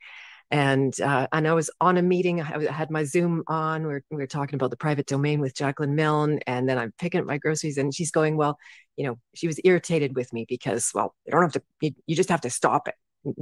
And 0.49 0.99
uh, 1.01 1.27
and 1.34 1.45
I 1.45 1.53
was 1.53 1.69
on 1.82 1.97
a 1.97 2.01
meeting. 2.01 2.41
I 2.41 2.71
had 2.71 2.89
my 2.89 3.03
Zoom 3.03 3.43
on. 3.47 3.82
We 3.82 3.88
were, 3.89 4.03
we 4.10 4.17
were 4.17 4.27
talking 4.27 4.56
about 4.56 4.69
the 4.69 4.77
private 4.77 5.06
domain 5.06 5.41
with 5.41 5.53
Jacqueline 5.53 5.93
Milne, 5.95 6.39
and 6.47 6.69
then 6.69 6.77
I'm 6.77 6.93
picking 6.97 7.19
up 7.19 7.27
my 7.27 7.38
groceries, 7.38 7.77
and 7.77 7.93
she's 7.93 8.12
going, 8.12 8.38
"Well, 8.38 8.58
you 8.95 9.06
know, 9.06 9.19
she 9.36 9.47
was 9.47 9.60
irritated 9.65 10.15
with 10.15 10.32
me 10.32 10.45
because, 10.47 10.91
well, 10.95 11.13
you 11.25 11.34
don't 11.34 11.41
have 11.41 11.51
to. 11.51 11.62
You, 11.82 11.91
you 12.06 12.15
just 12.15 12.30
have 12.30 12.41
to 12.41 12.49
stop 12.49 12.88
it. 12.88 12.95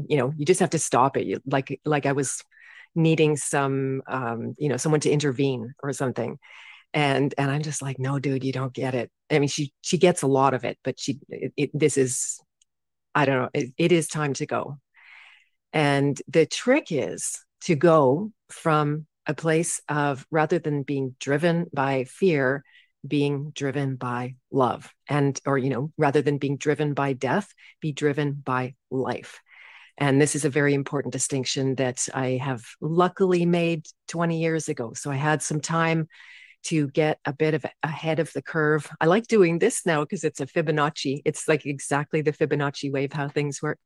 You 0.10 0.18
know, 0.18 0.34
you 0.36 0.46
just 0.46 0.62
have 0.62 0.72
to 0.72 0.80
stop 0.80 1.16
it. 1.16 1.28
You, 1.28 1.40
like 1.46 1.80
like 1.86 2.08
I 2.08 2.14
was 2.14 2.44
needing 2.96 3.38
some, 3.38 4.02
um, 4.08 4.56
you 4.58 4.70
know, 4.70 4.78
someone 4.78 5.02
to 5.02 5.12
intervene 5.12 5.76
or 5.84 5.94
something." 5.94 6.40
and 6.94 7.36
and 7.38 7.52
i'm 7.52 7.62
just 7.62 7.82
like 7.82 8.00
no 8.00 8.18
dude 8.20 8.44
you 8.44 8.54
don't 8.54 8.74
get 8.74 8.96
it 8.96 9.12
i 9.30 9.38
mean 9.38 9.50
she 9.50 9.74
she 9.82 9.98
gets 9.98 10.22
a 10.22 10.28
lot 10.28 10.54
of 10.54 10.64
it 10.64 10.78
but 10.84 11.00
she 11.00 11.20
it, 11.30 11.54
it, 11.58 11.70
this 11.74 11.98
is 11.98 12.40
i 13.14 13.26
don't 13.26 13.42
know 13.42 13.50
it, 13.54 13.72
it 13.78 13.92
is 13.92 14.08
time 14.08 14.34
to 14.34 14.46
go 14.46 14.78
and 15.74 16.22
the 16.28 16.46
trick 16.46 16.92
is 16.92 17.44
to 17.62 17.76
go 17.76 18.32
from 18.50 19.06
a 19.26 19.34
place 19.34 19.82
of 19.90 20.26
rather 20.32 20.60
than 20.60 20.84
being 20.84 21.16
driven 21.20 21.66
by 21.74 22.06
fear, 22.06 22.64
being 23.08 23.52
driven 23.52 23.96
by 23.96 24.36
love. 24.52 24.92
And, 25.08 25.40
or, 25.46 25.58
you 25.58 25.70
know, 25.70 25.92
rather 25.98 26.22
than 26.22 26.38
being 26.38 26.58
driven 26.58 26.94
by 26.94 27.14
death, 27.14 27.52
be 27.82 27.92
driven 27.92 28.34
by 28.34 28.76
life. 28.92 29.42
And 29.98 30.22
this 30.22 30.36
is 30.36 30.46
a 30.46 30.50
very 30.50 30.74
important 30.74 31.14
distinction 31.14 31.76
that 31.76 32.08
I 32.14 32.40
have 32.42 32.64
luckily 32.82 33.46
made 33.46 33.88
20 34.10 34.40
years 34.40 34.68
ago. 34.68 34.94
So 34.94 35.10
I 35.10 35.16
had 35.16 35.42
some 35.42 35.62
time 35.62 36.08
to 36.66 36.88
get 36.90 37.20
a 37.26 37.32
bit 37.32 37.54
of 37.54 37.66
ahead 37.84 38.20
of 38.20 38.34
the 38.34 38.42
curve. 38.42 38.90
I 39.00 39.06
like 39.06 39.28
doing 39.28 39.60
this 39.60 39.86
now 39.86 40.02
because 40.02 40.24
it's 40.24 40.42
a 40.42 40.48
Fibonacci. 40.48 41.22
It's 41.24 41.48
like 41.48 41.66
exactly 41.66 42.22
the 42.22 42.34
Fibonacci 42.34 42.92
wave, 42.92 43.14
how 43.14 43.30
things 43.30 43.62
work. 43.62 43.80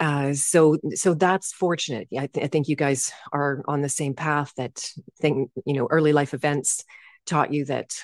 Uh, 0.00 0.32
so 0.32 0.78
so 0.94 1.12
that's 1.12 1.52
fortunate. 1.52 2.08
I, 2.16 2.26
th- 2.26 2.42
I, 2.42 2.48
think 2.48 2.68
you 2.68 2.74
guys 2.74 3.12
are 3.34 3.62
on 3.68 3.82
the 3.82 3.88
same 3.90 4.14
path. 4.14 4.50
That 4.56 4.90
thing, 5.20 5.50
you 5.66 5.74
know, 5.74 5.86
early 5.90 6.14
life 6.14 6.32
events 6.32 6.84
taught 7.26 7.52
you 7.52 7.66
that 7.66 7.94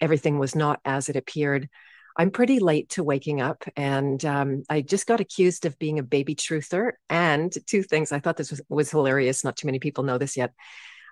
everything 0.00 0.40
was 0.40 0.56
not 0.56 0.80
as 0.84 1.08
it 1.08 1.14
appeared. 1.14 1.68
I'm 2.16 2.32
pretty 2.32 2.58
late 2.58 2.90
to 2.90 3.04
waking 3.04 3.40
up, 3.40 3.64
and 3.76 4.24
um, 4.24 4.64
I 4.68 4.80
just 4.80 5.06
got 5.06 5.20
accused 5.20 5.64
of 5.64 5.78
being 5.78 6.00
a 6.00 6.04
baby 6.04 6.34
truther. 6.34 6.92
And 7.08 7.52
two 7.66 7.84
things, 7.84 8.10
I 8.10 8.18
thought 8.18 8.36
this 8.36 8.50
was, 8.50 8.60
was 8.68 8.90
hilarious. 8.90 9.44
Not 9.44 9.56
too 9.56 9.66
many 9.66 9.78
people 9.78 10.04
know 10.04 10.18
this 10.18 10.36
yet. 10.36 10.52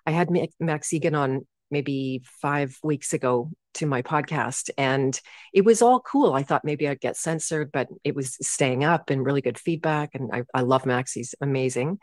I 0.06 0.10
had 0.10 0.28
Max 0.58 0.88
Igan 0.88 1.16
on 1.16 1.46
maybe 1.72 2.22
five 2.24 2.78
weeks 2.82 3.12
ago 3.12 3.50
to 3.74 3.86
my 3.86 4.02
podcast 4.02 4.70
and 4.76 5.18
it 5.52 5.64
was 5.64 5.82
all 5.82 6.00
cool. 6.00 6.34
I 6.34 6.42
thought 6.42 6.64
maybe 6.64 6.86
I'd 6.86 7.00
get 7.00 7.16
censored, 7.16 7.72
but 7.72 7.88
it 8.04 8.14
was 8.14 8.36
staying 8.46 8.84
up 8.84 9.10
and 9.10 9.24
really 9.24 9.40
good 9.40 9.58
feedback. 9.58 10.10
And 10.14 10.30
I, 10.32 10.42
I 10.54 10.60
love 10.60 10.86
Max, 10.86 11.12
he's 11.12 11.34
amazing. 11.40 11.98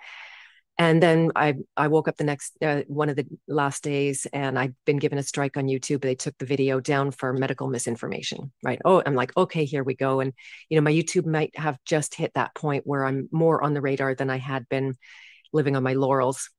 And 0.79 1.03
then 1.03 1.31
I, 1.35 1.55
I 1.75 1.89
woke 1.89 2.07
up 2.07 2.15
the 2.15 2.23
next 2.23 2.53
uh, 2.61 2.83
one 2.87 3.09
of 3.09 3.17
the 3.17 3.27
last 3.49 3.83
days 3.83 4.25
and 4.31 4.57
I'd 4.57 4.73
been 4.85 4.97
given 4.97 5.17
a 5.17 5.23
strike 5.23 5.57
on 5.57 5.65
YouTube. 5.67 6.01
They 6.01 6.15
took 6.15 6.37
the 6.37 6.45
video 6.45 6.79
down 6.79 7.11
for 7.11 7.33
medical 7.33 7.67
misinformation, 7.67 8.53
right? 8.63 8.79
Oh, 8.85 9.03
I'm 9.05 9.13
like, 9.13 9.35
okay, 9.35 9.65
here 9.65 9.83
we 9.83 9.93
go. 9.93 10.21
And, 10.21 10.31
you 10.69 10.77
know, 10.77 10.81
my 10.81 10.93
YouTube 10.93 11.25
might 11.25 11.55
have 11.57 11.77
just 11.83 12.15
hit 12.15 12.31
that 12.35 12.55
point 12.55 12.87
where 12.87 13.05
I'm 13.05 13.27
more 13.29 13.61
on 13.61 13.73
the 13.73 13.81
radar 13.81 14.15
than 14.15 14.29
I 14.29 14.37
had 14.37 14.69
been 14.69 14.95
living 15.51 15.75
on 15.75 15.83
my 15.83 15.93
laurels. 15.93 16.49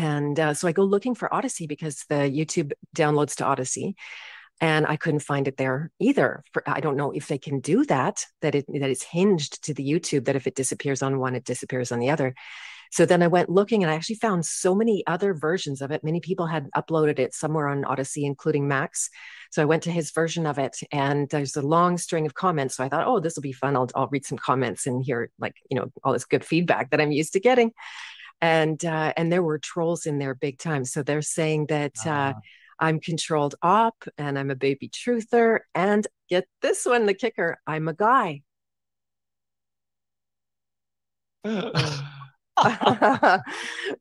And 0.00 0.40
uh, 0.40 0.54
so 0.54 0.66
I 0.66 0.72
go 0.72 0.84
looking 0.84 1.14
for 1.14 1.28
Odysee 1.34 1.66
because 1.66 2.04
the 2.08 2.22
YouTube 2.38 2.72
downloads 2.96 3.34
to 3.36 3.44
Odysee. 3.44 3.96
and 4.60 4.86
I 4.86 4.96
couldn't 4.96 5.20
find 5.20 5.46
it 5.48 5.56
there 5.56 5.90
either. 5.98 6.42
For, 6.52 6.62
I 6.66 6.80
don't 6.80 6.96
know 6.96 7.10
if 7.12 7.28
they 7.28 7.38
can 7.38 7.60
do 7.60 7.84
that. 7.86 8.24
That 8.42 8.54
it 8.54 8.66
that 8.68 8.90
it's 8.90 9.02
hinged 9.02 9.62
to 9.64 9.74
the 9.74 9.86
YouTube. 9.90 10.24
That 10.24 10.36
if 10.36 10.46
it 10.46 10.54
disappears 10.54 11.02
on 11.02 11.18
one, 11.18 11.34
it 11.34 11.44
disappears 11.44 11.92
on 11.92 11.98
the 11.98 12.10
other. 12.10 12.34
So 12.92 13.06
then 13.06 13.22
I 13.22 13.28
went 13.28 13.48
looking 13.48 13.84
and 13.84 13.90
I 13.90 13.94
actually 13.94 14.16
found 14.16 14.44
so 14.44 14.74
many 14.74 15.04
other 15.06 15.32
versions 15.32 15.80
of 15.80 15.92
it. 15.92 16.02
Many 16.02 16.20
people 16.20 16.46
had 16.46 16.68
uploaded 16.72 17.20
it 17.20 17.34
somewhere 17.34 17.68
on 17.68 17.84
Odysee, 17.84 18.24
including 18.24 18.66
Max. 18.66 19.10
So 19.52 19.62
I 19.62 19.66
went 19.66 19.84
to 19.84 19.92
his 19.92 20.10
version 20.10 20.44
of 20.44 20.58
it 20.58 20.76
and 20.90 21.28
there's 21.28 21.56
a 21.56 21.62
long 21.62 21.98
string 21.98 22.26
of 22.26 22.34
comments. 22.34 22.76
So 22.76 22.84
I 22.84 22.88
thought, 22.88 23.06
oh, 23.06 23.20
this 23.20 23.36
will 23.36 23.42
be 23.42 23.52
fun. 23.52 23.76
I'll, 23.76 23.88
I'll 23.94 24.08
read 24.08 24.26
some 24.26 24.38
comments 24.38 24.88
and 24.88 25.04
hear 25.04 25.30
like, 25.38 25.54
you 25.70 25.76
know, 25.78 25.92
all 26.02 26.12
this 26.12 26.24
good 26.24 26.44
feedback 26.44 26.90
that 26.90 27.00
I'm 27.00 27.12
used 27.12 27.34
to 27.34 27.40
getting. 27.40 27.70
And, 28.40 28.82
uh, 28.84 29.12
and 29.16 29.32
there 29.32 29.42
were 29.42 29.58
trolls 29.58 30.06
in 30.06 30.18
there 30.18 30.34
big 30.34 30.58
time. 30.58 30.84
So 30.84 31.02
they're 31.02 31.22
saying 31.22 31.66
that, 31.66 31.96
uh, 32.06 32.10
uh 32.10 32.32
I'm 32.82 32.98
controlled 32.98 33.56
op 33.60 34.04
and 34.16 34.38
I'm 34.38 34.50
a 34.50 34.56
baby 34.56 34.88
truther. 34.88 35.60
And 35.74 36.06
get 36.30 36.46
this 36.62 36.86
one, 36.86 37.04
the 37.04 37.12
kicker, 37.12 37.60
I'm 37.66 37.88
a 37.88 37.92
guy. 37.92 38.40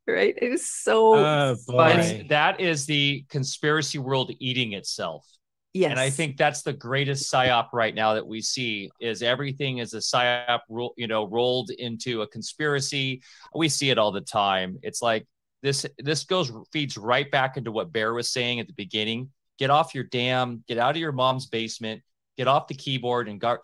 right? 0.07 0.35
It 0.37 0.51
is 0.51 0.69
so 0.71 1.55
funny. 1.67 2.25
That 2.29 2.59
is 2.59 2.85
the 2.85 3.25
conspiracy 3.29 3.99
world 3.99 4.31
eating 4.39 4.73
itself. 4.73 5.25
Yes. 5.73 5.91
And 5.91 5.99
I 5.99 6.09
think 6.09 6.37
that's 6.37 6.63
the 6.63 6.73
greatest 6.73 7.31
psyop 7.31 7.67
right 7.73 7.93
now 7.93 8.15
that 8.15 8.25
we 8.25 8.41
see 8.41 8.89
is 8.99 9.21
everything 9.21 9.77
is 9.77 9.93
a 9.93 9.97
psyop, 9.97 10.61
you 10.97 11.07
know, 11.07 11.27
rolled 11.27 11.69
into 11.69 12.23
a 12.23 12.27
conspiracy. 12.27 13.21
We 13.53 13.69
see 13.69 13.91
it 13.91 13.99
all 13.99 14.11
the 14.11 14.21
time. 14.21 14.79
It's 14.81 15.01
like 15.01 15.27
this 15.61 15.85
this 15.99 16.23
goes 16.23 16.51
feeds 16.71 16.97
right 16.97 17.29
back 17.29 17.57
into 17.57 17.71
what 17.71 17.91
Bear 17.91 18.13
was 18.13 18.31
saying 18.31 18.59
at 18.59 18.67
the 18.67 18.73
beginning. 18.73 19.29
Get 19.59 19.69
off 19.69 19.93
your 19.93 20.05
damn, 20.05 20.63
get 20.67 20.79
out 20.79 20.91
of 20.91 20.97
your 20.97 21.11
mom's 21.11 21.45
basement, 21.45 22.01
get 22.37 22.47
off 22.47 22.67
the 22.67 22.73
keyboard 22.73 23.27
and 23.27 23.39
go, 23.39 23.57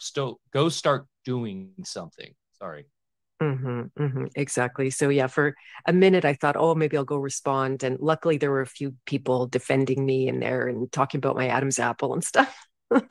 go 0.52 0.70
start 0.70 1.08
doing 1.24 1.72
something. 1.84 2.34
Sorry. 2.60 2.86
Mm-hmm, 3.46 3.82
mm-hmm, 4.02 4.26
exactly. 4.36 4.90
So 4.90 5.10
yeah, 5.10 5.28
for 5.28 5.56
a 5.86 5.92
minute 5.94 6.24
I 6.24 6.34
thought, 6.34 6.56
oh, 6.58 6.74
maybe 6.74 6.96
I'll 6.98 7.04
go 7.04 7.18
respond, 7.18 7.84
and 7.84 8.00
luckily 8.00 8.38
there 8.38 8.50
were 8.52 8.62
a 8.62 8.66
few 8.68 8.96
people 9.06 9.46
defending 9.46 10.06
me 10.06 10.28
in 10.30 10.40
there 10.40 10.68
and 10.68 10.90
talking 10.92 11.18
about 11.20 11.36
my 11.36 11.48
Adam's 11.50 11.78
apple 11.78 12.14
and 12.14 12.24
stuff. 12.24 12.56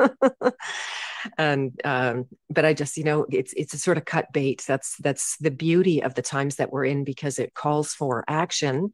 and 1.39 1.73
um, 1.85 2.25
but 2.51 2.65
I 2.65 2.75
just, 2.75 2.97
you 2.97 3.05
know, 3.05 3.27
it's 3.31 3.53
it's 3.55 3.75
a 3.75 3.79
sort 3.79 3.99
of 3.99 4.05
cut 4.05 4.33
bait. 4.33 4.65
That's 4.67 4.97
that's 4.99 5.37
the 5.39 5.51
beauty 5.51 6.03
of 6.03 6.15
the 6.15 6.23
times 6.23 6.57
that 6.57 6.73
we're 6.73 6.85
in 6.87 7.05
because 7.05 7.39
it 7.39 7.55
calls 7.55 7.93
for 7.95 8.25
action. 8.29 8.93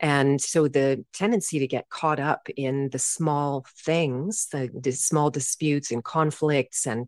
And 0.00 0.40
so 0.40 0.68
the 0.68 1.04
tendency 1.12 1.60
to 1.60 1.68
get 1.68 1.88
caught 1.88 2.20
up 2.20 2.48
in 2.56 2.90
the 2.90 2.98
small 2.98 3.64
things, 3.84 4.48
the, 4.50 4.68
the 4.74 4.92
small 4.92 5.30
disputes 5.30 5.92
and 5.92 6.04
conflicts 6.04 6.86
and 6.86 7.06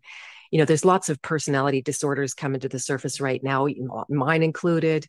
you 0.51 0.59
know, 0.59 0.65
there's 0.65 0.85
lots 0.85 1.09
of 1.09 1.21
personality 1.23 1.83
disorders 1.83 2.35
coming 2.35 2.61
to 2.61 2.69
the 2.69 2.79
surface 2.79 3.21
right 3.21 3.43
now, 3.43 3.67
mine 4.09 4.43
included. 4.43 5.07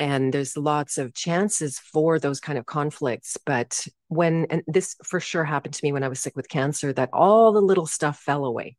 And 0.00 0.32
there's 0.32 0.56
lots 0.56 0.96
of 0.96 1.12
chances 1.12 1.80
for 1.80 2.20
those 2.20 2.38
kind 2.38 2.56
of 2.56 2.66
conflicts. 2.66 3.36
But 3.44 3.84
when, 4.06 4.46
and 4.48 4.62
this 4.68 4.94
for 5.04 5.18
sure 5.18 5.44
happened 5.44 5.74
to 5.74 5.84
me 5.84 5.90
when 5.90 6.04
I 6.04 6.08
was 6.08 6.20
sick 6.20 6.36
with 6.36 6.48
cancer, 6.48 6.92
that 6.92 7.10
all 7.12 7.52
the 7.52 7.60
little 7.60 7.86
stuff 7.86 8.18
fell 8.18 8.44
away. 8.44 8.76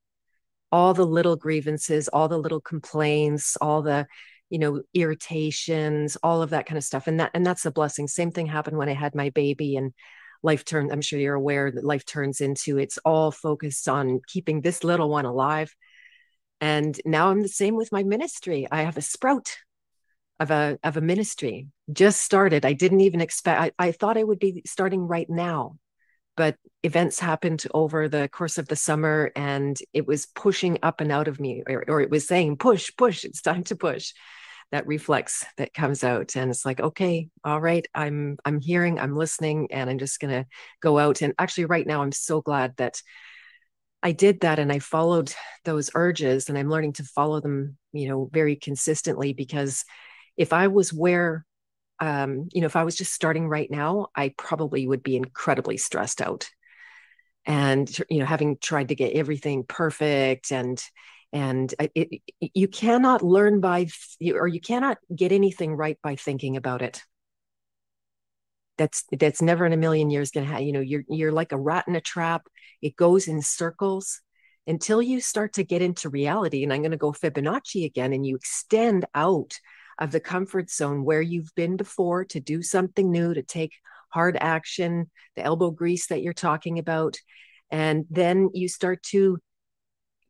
All 0.71 0.93
the 0.93 1.05
little 1.05 1.35
grievances, 1.35 2.07
all 2.07 2.29
the 2.29 2.37
little 2.37 2.61
complaints, 2.61 3.57
all 3.59 3.81
the, 3.81 4.07
you 4.49 4.59
know, 4.59 4.81
irritations, 4.93 6.15
all 6.23 6.41
of 6.41 6.51
that 6.51 6.65
kind 6.65 6.77
of 6.77 6.85
stuff. 6.85 7.07
And 7.07 7.19
that, 7.19 7.31
and 7.33 7.45
that's 7.45 7.65
a 7.65 7.71
blessing. 7.71 8.07
Same 8.07 8.31
thing 8.31 8.45
happened 8.45 8.77
when 8.77 8.87
I 8.87 8.93
had 8.93 9.13
my 9.13 9.29
baby 9.31 9.75
and 9.75 9.93
life 10.43 10.65
turns 10.65 10.91
i'm 10.91 11.01
sure 11.01 11.19
you're 11.19 11.35
aware 11.35 11.71
that 11.71 11.83
life 11.83 12.05
turns 12.05 12.41
into 12.41 12.77
it's 12.77 12.97
all 12.99 13.31
focused 13.31 13.87
on 13.89 14.21
keeping 14.27 14.61
this 14.61 14.83
little 14.83 15.09
one 15.09 15.25
alive. 15.25 15.75
And 16.61 16.99
now 17.05 17.29
i'm 17.29 17.41
the 17.41 17.47
same 17.47 17.75
with 17.75 17.91
my 17.91 18.03
ministry. 18.03 18.67
I 18.69 18.83
have 18.83 18.97
a 18.97 19.01
sprout 19.01 19.55
of 20.39 20.51
a 20.51 20.77
of 20.83 20.97
a 20.97 21.01
ministry. 21.01 21.67
Just 21.91 22.21
started. 22.21 22.65
I 22.65 22.73
didn't 22.73 23.01
even 23.01 23.21
expect 23.21 23.61
I, 23.61 23.87
I 23.87 23.91
thought 23.91 24.17
i 24.17 24.23
would 24.23 24.39
be 24.39 24.61
starting 24.65 25.01
right 25.01 25.29
now 25.29 25.77
but 26.39 26.55
events 26.83 27.19
happened 27.19 27.65
over 27.73 28.07
the 28.07 28.29
course 28.29 28.57
of 28.57 28.69
the 28.69 28.75
summer 28.77 29.29
and 29.35 29.77
it 29.91 30.07
was 30.07 30.25
pushing 30.25 30.79
up 30.81 31.01
and 31.01 31.11
out 31.11 31.27
of 31.27 31.37
me 31.37 31.63
or, 31.67 31.83
or 31.85 31.99
it 31.99 32.09
was 32.09 32.25
saying 32.25 32.55
push 32.55 32.89
push 32.97 33.25
it's 33.25 33.41
time 33.41 33.61
to 33.61 33.75
push 33.75 34.13
that 34.71 34.87
reflex 34.87 35.45
that 35.57 35.73
comes 35.73 36.03
out 36.03 36.35
and 36.35 36.51
it's 36.51 36.65
like 36.65 36.79
okay 36.79 37.29
all 37.43 37.59
right 37.59 37.87
i'm 37.95 38.37
i'm 38.45 38.59
hearing 38.59 38.99
i'm 38.99 39.15
listening 39.15 39.67
and 39.71 39.89
i'm 39.89 39.97
just 39.97 40.19
going 40.19 40.31
to 40.31 40.47
go 40.81 40.99
out 40.99 41.21
and 41.21 41.33
actually 41.39 41.65
right 41.65 41.87
now 41.87 42.01
i'm 42.01 42.11
so 42.11 42.41
glad 42.41 42.75
that 42.77 43.01
i 44.03 44.11
did 44.11 44.41
that 44.41 44.59
and 44.59 44.71
i 44.71 44.79
followed 44.79 45.33
those 45.65 45.89
urges 45.95 46.49
and 46.49 46.57
i'm 46.57 46.69
learning 46.69 46.93
to 46.93 47.03
follow 47.03 47.39
them 47.39 47.77
you 47.93 48.07
know 48.07 48.29
very 48.31 48.55
consistently 48.55 49.33
because 49.33 49.83
if 50.37 50.53
i 50.53 50.67
was 50.67 50.93
where 50.93 51.45
um, 52.01 52.47
you 52.53 52.61
know 52.61 52.67
if 52.67 52.75
i 52.75 52.83
was 52.83 52.95
just 52.95 53.11
starting 53.13 53.47
right 53.47 53.69
now 53.69 54.07
i 54.15 54.33
probably 54.37 54.87
would 54.87 55.03
be 55.03 55.17
incredibly 55.17 55.77
stressed 55.77 56.21
out. 56.21 56.49
And 57.45 57.89
you 58.09 58.19
know 58.19 58.25
having 58.25 58.57
tried 58.61 58.89
to 58.89 58.95
get 58.95 59.15
everything 59.15 59.63
perfect 59.63 60.51
and 60.51 60.81
and 61.31 61.73
it, 61.79 62.21
you 62.39 62.67
cannot 62.67 63.21
learn 63.23 63.59
by 63.59 63.87
or 64.33 64.47
you 64.47 64.59
cannot 64.59 64.97
get 65.15 65.31
anything 65.31 65.75
right 65.75 65.97
by 66.01 66.15
thinking 66.15 66.57
about 66.57 66.81
it. 66.81 67.03
That's 68.77 69.03
that's 69.11 69.41
never 69.41 69.65
in 69.65 69.73
a 69.73 69.77
million 69.77 70.09
years 70.09 70.31
to 70.31 70.43
happen 70.43 70.65
you 70.65 70.71
know 70.71 70.79
you're 70.79 71.03
you're 71.09 71.31
like 71.31 71.51
a 71.51 71.57
rat 71.57 71.85
in 71.87 71.95
a 71.95 72.01
trap. 72.01 72.47
It 72.81 72.95
goes 72.95 73.27
in 73.27 73.41
circles 73.41 74.21
until 74.65 75.01
you 75.01 75.19
start 75.19 75.53
to 75.53 75.63
get 75.63 75.81
into 75.81 76.09
reality. 76.09 76.63
And 76.63 76.71
i'm 76.71 76.81
going 76.81 76.91
to 76.91 76.97
go 76.97 77.11
fibonacci 77.11 77.85
again 77.85 78.13
and 78.13 78.25
you 78.25 78.35
extend 78.35 79.05
out 79.13 79.59
of 79.97 80.11
the 80.11 80.19
comfort 80.19 80.69
zone 80.69 81.03
where 81.03 81.21
you've 81.21 81.53
been 81.55 81.75
before 81.75 82.23
to 82.25 82.39
do 82.39 82.61
something 82.61 83.11
new 83.11 83.33
to 83.33 83.43
take 83.43 83.73
hard 84.09 84.37
action 84.39 85.09
the 85.35 85.43
elbow 85.43 85.71
grease 85.71 86.07
that 86.07 86.21
you're 86.21 86.33
talking 86.33 86.79
about. 86.79 87.17
And 87.71 88.05
then 88.09 88.49
you 88.53 88.67
start 88.67 89.03
to 89.03 89.39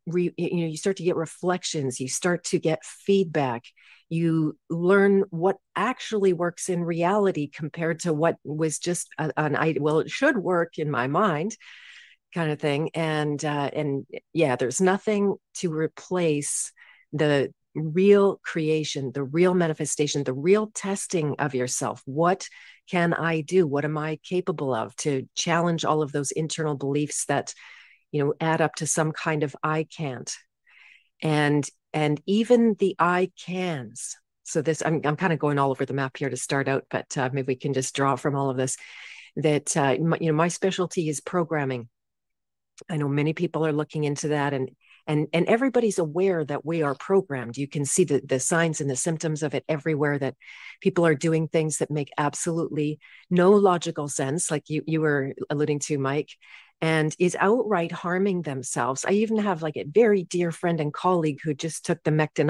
re, 0.09 0.33
you 0.37 0.61
know 0.61 0.67
you 0.67 0.77
start 0.77 0.97
to 0.97 1.03
get 1.03 1.15
reflections 1.15 1.99
you 1.99 2.07
start 2.07 2.43
to 2.45 2.59
get 2.59 2.83
feedback. 2.83 3.63
You 4.11 4.57
learn 4.69 5.25
what 5.29 5.57
actually 5.75 6.33
works 6.33 6.67
in 6.67 6.83
reality 6.83 7.47
compared 7.47 7.99
to 8.01 8.13
what 8.13 8.37
was 8.43 8.79
just 8.79 9.07
an 9.17 9.55
idea 9.55 9.81
well 9.81 9.99
it 9.99 10.09
should 10.09 10.37
work 10.37 10.79
in 10.79 10.89
my 10.89 11.07
mind 11.07 11.55
kind 12.33 12.51
of 12.51 12.59
thing. 12.59 12.89
And 12.93 13.43
uh, 13.43 13.69
and 13.73 14.05
yeah 14.33 14.55
there's 14.55 14.81
nothing 14.81 15.35
to 15.55 15.73
replace 15.73 16.71
the 17.13 17.53
real 17.75 18.39
creation 18.43 19.11
the 19.13 19.23
real 19.23 19.53
manifestation 19.53 20.23
the 20.23 20.33
real 20.33 20.71
testing 20.73 21.35
of 21.39 21.55
yourself. 21.55 22.01
What 22.05 22.47
can 22.89 23.13
i 23.13 23.41
do? 23.41 23.67
What 23.67 23.85
am 23.85 23.97
i 23.97 24.19
capable 24.23 24.73
of 24.73 24.95
to 24.97 25.27
challenge 25.35 25.85
all 25.85 26.01
of 26.01 26.11
those 26.11 26.31
internal 26.31 26.75
beliefs 26.75 27.25
that 27.25 27.53
you 28.11 28.23
know 28.23 28.33
add 28.39 28.61
up 28.61 28.75
to 28.75 28.87
some 28.87 29.11
kind 29.11 29.43
of 29.43 29.55
i 29.63 29.83
can't. 29.83 30.35
And 31.21 31.67
and 31.93 32.21
even 32.25 32.75
the 32.79 32.95
i 32.99 33.31
cans 33.45 34.15
so 34.43 34.61
this 34.61 34.81
i'm, 34.85 35.01
I'm 35.03 35.15
kind 35.15 35.33
of 35.33 35.39
going 35.39 35.59
all 35.59 35.71
over 35.71 35.85
the 35.85 35.93
map 35.93 36.17
here 36.17 36.29
to 36.29 36.37
start 36.37 36.67
out 36.67 36.85
but 36.89 37.17
uh, 37.17 37.29
maybe 37.33 37.47
we 37.47 37.55
can 37.55 37.73
just 37.73 37.95
draw 37.95 38.15
from 38.15 38.35
all 38.35 38.49
of 38.49 38.57
this 38.57 38.77
that 39.35 39.75
uh, 39.75 39.95
my, 39.99 40.17
you 40.19 40.27
know 40.27 40.37
my 40.37 40.47
specialty 40.47 41.09
is 41.09 41.21
programming. 41.21 41.89
I 42.89 42.97
know 42.97 43.07
many 43.09 43.33
people 43.33 43.65
are 43.65 43.73
looking 43.73 44.03
into 44.03 44.29
that 44.29 44.53
and 44.53 44.69
and 45.07 45.27
and 45.33 45.45
everybody's 45.47 45.99
aware 45.99 46.43
that 46.45 46.65
we 46.65 46.81
are 46.81 46.95
programmed. 46.95 47.57
You 47.57 47.67
can 47.67 47.85
see 47.85 48.03
the, 48.03 48.21
the 48.23 48.39
signs 48.39 48.81
and 48.81 48.89
the 48.89 48.95
symptoms 48.95 49.43
of 49.43 49.53
it 49.53 49.65
everywhere 49.67 50.17
that 50.19 50.35
people 50.81 51.05
are 51.05 51.15
doing 51.15 51.47
things 51.47 51.77
that 51.77 51.91
make 51.91 52.11
absolutely 52.17 52.99
no 53.29 53.51
logical 53.51 54.07
sense 54.07 54.51
like 54.51 54.69
you 54.69 54.83
you 54.85 55.01
were 55.01 55.33
alluding 55.49 55.79
to 55.79 55.97
mike 55.97 56.31
and 56.81 57.15
is 57.19 57.35
outright 57.39 57.91
harming 57.91 58.43
themselves. 58.43 59.05
I 59.05 59.11
even 59.11 59.37
have 59.37 59.61
like 59.61 59.77
a 59.77 59.83
very 59.83 60.23
dear 60.23 60.51
friend 60.51 60.79
and 60.79 60.93
colleague 60.93 61.39
who 61.43 61.53
just 61.53 61.85
took 61.85 62.03
the 62.03 62.11
Mectin 62.11 62.49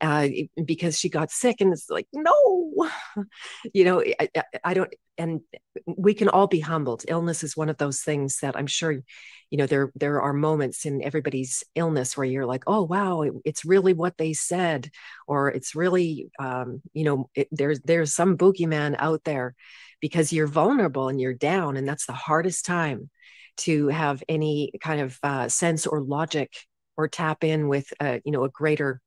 uh, 0.00 0.28
because 0.64 0.98
she 0.98 1.10
got 1.10 1.30
sick, 1.30 1.60
and 1.60 1.72
it's 1.72 1.90
like, 1.90 2.06
no, 2.12 2.88
you 3.74 3.84
know, 3.84 4.02
I, 4.18 4.28
I, 4.64 4.74
don't. 4.74 4.92
And 5.18 5.42
we 5.84 6.14
can 6.14 6.30
all 6.30 6.46
be 6.46 6.60
humbled. 6.60 7.04
Illness 7.06 7.44
is 7.44 7.56
one 7.56 7.68
of 7.68 7.76
those 7.76 8.00
things 8.00 8.38
that 8.40 8.56
I'm 8.56 8.66
sure, 8.66 8.92
you 8.92 9.58
know, 9.58 9.66
there 9.66 9.92
there 9.94 10.22
are 10.22 10.32
moments 10.32 10.86
in 10.86 11.02
everybody's 11.02 11.62
illness 11.74 12.16
where 12.16 12.24
you're 12.24 12.46
like, 12.46 12.64
oh 12.66 12.82
wow, 12.82 13.22
it, 13.22 13.34
it's 13.44 13.66
really 13.66 13.92
what 13.92 14.16
they 14.16 14.32
said, 14.32 14.90
or 15.26 15.50
it's 15.50 15.74
really, 15.74 16.30
um, 16.38 16.80
you 16.94 17.04
know, 17.04 17.28
it, 17.34 17.48
there's 17.50 17.80
there's 17.80 18.14
some 18.14 18.38
boogeyman 18.38 18.96
out 18.98 19.22
there, 19.24 19.54
because 20.00 20.32
you're 20.32 20.46
vulnerable 20.46 21.08
and 21.08 21.20
you're 21.20 21.34
down, 21.34 21.76
and 21.76 21.88
that's 21.88 22.06
the 22.06 22.12
hardest 22.12 22.64
time 22.64 23.10
to 23.58 23.88
have 23.88 24.22
any 24.28 24.72
kind 24.82 25.00
of 25.00 25.18
uh, 25.22 25.48
sense 25.48 25.86
or 25.86 26.02
logic 26.02 26.52
or 26.96 27.08
tap 27.08 27.44
in 27.44 27.68
with, 27.68 27.92
a, 28.00 28.20
you 28.24 28.32
know, 28.32 28.44
a 28.44 28.48
greater 28.48 29.00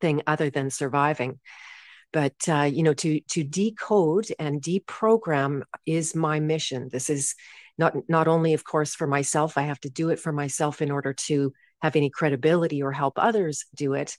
thing 0.00 0.22
other 0.26 0.50
than 0.50 0.70
surviving. 0.70 1.40
But 2.12 2.34
uh, 2.48 2.70
you 2.72 2.84
know 2.84 2.94
to 2.94 3.20
to 3.30 3.42
decode 3.42 4.28
and 4.38 4.62
deprogram 4.62 5.62
is 5.84 6.14
my 6.14 6.38
mission. 6.38 6.88
This 6.92 7.10
is 7.10 7.34
not 7.76 7.94
not 8.08 8.28
only 8.28 8.54
of 8.54 8.62
course 8.62 8.94
for 8.94 9.08
myself 9.08 9.58
i 9.58 9.62
have 9.62 9.80
to 9.80 9.90
do 9.90 10.10
it 10.10 10.20
for 10.20 10.32
myself 10.32 10.80
in 10.80 10.92
order 10.92 11.12
to 11.12 11.52
have 11.82 11.96
any 11.96 12.10
credibility 12.10 12.82
or 12.82 12.92
help 12.92 13.14
others 13.16 13.64
do 13.74 13.94
it. 13.94 14.16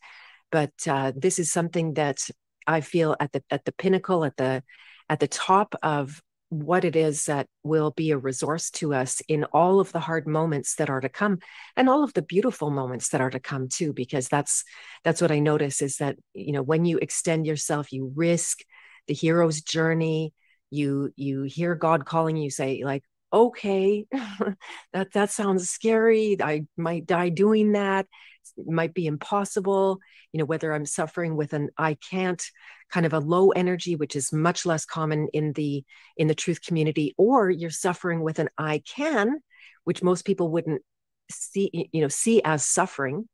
But 0.51 0.73
uh, 0.87 1.13
this 1.15 1.39
is 1.39 1.51
something 1.51 1.93
that 1.93 2.19
i 2.67 2.81
feel 2.81 3.15
at 3.19 3.31
the 3.31 3.43
at 3.49 3.63
the 3.63 3.71
pinnacle 3.71 4.25
at 4.25 4.35
the 4.35 4.61
at 5.09 5.19
the 5.19 5.27
top 5.27 5.75
of 5.83 6.21
what 6.49 6.85
it 6.85 6.95
is 6.95 7.25
that 7.25 7.47
will 7.63 7.91
be 7.91 8.11
a 8.11 8.17
resource 8.17 8.69
to 8.69 8.93
us 8.93 9.21
in 9.27 9.43
all 9.45 9.79
of 9.79 9.91
the 9.91 9.99
hard 9.99 10.27
moments 10.27 10.75
that 10.75 10.89
are 10.89 11.01
to 11.01 11.09
come 11.09 11.39
and 11.75 11.89
all 11.89 12.03
of 12.03 12.13
the 12.13 12.21
beautiful 12.21 12.69
moments 12.69 13.09
that 13.09 13.19
are 13.19 13.31
to 13.31 13.39
come 13.39 13.67
too 13.67 13.91
because 13.91 14.29
that's 14.29 14.63
that's 15.03 15.21
what 15.21 15.31
i 15.31 15.39
notice 15.39 15.81
is 15.81 15.97
that 15.97 16.15
you 16.33 16.53
know 16.53 16.61
when 16.61 16.85
you 16.85 16.99
extend 16.99 17.47
yourself 17.47 17.91
you 17.91 18.13
risk 18.15 18.59
the 19.07 19.13
hero's 19.13 19.61
journey. 19.61 20.33
You 20.71 21.11
you 21.15 21.43
hear 21.43 21.75
god 21.75 22.05
calling 22.05 22.37
you 22.37 22.49
say 22.49 22.83
like 22.83 23.03
okay 23.31 24.05
that 24.93 25.11
that 25.13 25.29
sounds 25.29 25.69
scary. 25.69 26.37
I 26.41 26.65
might 26.75 27.05
die 27.05 27.29
doing 27.29 27.73
that 27.73 28.07
it 28.57 28.67
might 28.67 28.93
be 28.93 29.07
impossible 29.07 29.99
you 30.31 30.39
know 30.39 30.45
whether 30.45 30.73
i'm 30.73 30.85
suffering 30.85 31.35
with 31.35 31.53
an 31.53 31.69
i 31.77 31.95
can't 31.95 32.43
kind 32.91 33.05
of 33.05 33.13
a 33.13 33.19
low 33.19 33.49
energy 33.51 33.95
which 33.95 34.15
is 34.15 34.31
much 34.31 34.65
less 34.65 34.85
common 34.85 35.27
in 35.33 35.53
the 35.53 35.83
in 36.17 36.27
the 36.27 36.35
truth 36.35 36.61
community 36.61 37.13
or 37.17 37.49
you're 37.49 37.69
suffering 37.69 38.21
with 38.21 38.39
an 38.39 38.49
i 38.57 38.81
can 38.87 39.39
which 39.83 40.03
most 40.03 40.25
people 40.25 40.49
wouldn't 40.51 40.81
see 41.29 41.89
you 41.91 42.01
know 42.01 42.07
see 42.07 42.41
as 42.43 42.65
suffering. 42.65 43.27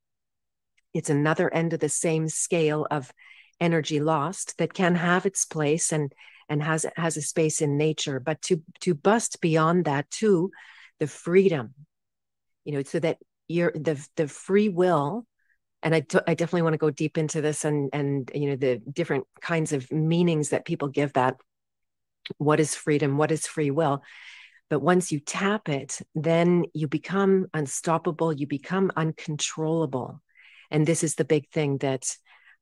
It's 0.94 1.10
another 1.10 1.54
end 1.54 1.74
of 1.74 1.80
the 1.80 1.90
same 1.90 2.28
scale 2.28 2.86
of 2.92 3.12
energy 3.60 4.00
lost 4.00 4.58
that 4.58 4.74
can 4.74 4.96
have 4.96 5.26
its 5.26 5.46
place 5.46 5.92
and 5.92 6.14
and 6.50 6.62
has 6.62 6.86
has 6.96 7.18
a 7.18 7.22
space 7.22 7.62
in 7.62 7.78
nature. 7.78 8.20
But 8.20 8.42
to 8.44 8.62
to 8.82 8.94
bust 8.94 9.42
beyond 9.42 9.86
that 9.86 10.10
to 10.12 10.52
the 11.00 11.08
freedom 11.08 11.74
you 12.64 12.74
know 12.74 12.84
so 12.84 13.00
that 13.00 13.18
you're 13.52 13.74
the 13.74 14.06
the 14.16 14.28
free 14.28 14.70
will 14.70 15.26
and 15.84 15.96
I, 15.96 16.02
t- 16.02 16.20
I 16.28 16.36
definitely 16.36 16.62
want 16.62 16.74
to 16.74 16.78
go 16.80 16.92
deep 16.92 17.18
into 17.18 17.42
this 17.42 17.66
and 17.66 17.90
and 17.94 18.32
you 18.34 18.50
know 18.50 18.56
the 18.56 18.82
different 18.92 19.26
kinds 19.42 19.74
of 19.74 19.92
meanings 19.92 20.50
that 20.50 20.66
people 20.66 20.88
give 20.88 21.14
that 21.14 21.36
what 22.38 22.60
is 22.60 22.76
freedom 22.76 23.18
what 23.18 23.32
is 23.32 23.48
free 23.48 23.72
will. 23.72 24.04
But 24.70 24.82
once 24.82 25.12
you 25.12 25.20
tap 25.20 25.70
it 25.70 26.00
then 26.16 26.66
you 26.74 26.88
become 26.88 27.48
unstoppable 27.54 28.34
you 28.34 28.48
become 28.48 28.92
uncontrollable. 28.96 30.22
And 30.70 30.88
this 30.88 31.04
is 31.04 31.16
the 31.16 31.26
big 31.26 31.50
thing 31.50 31.80
that 31.80 32.16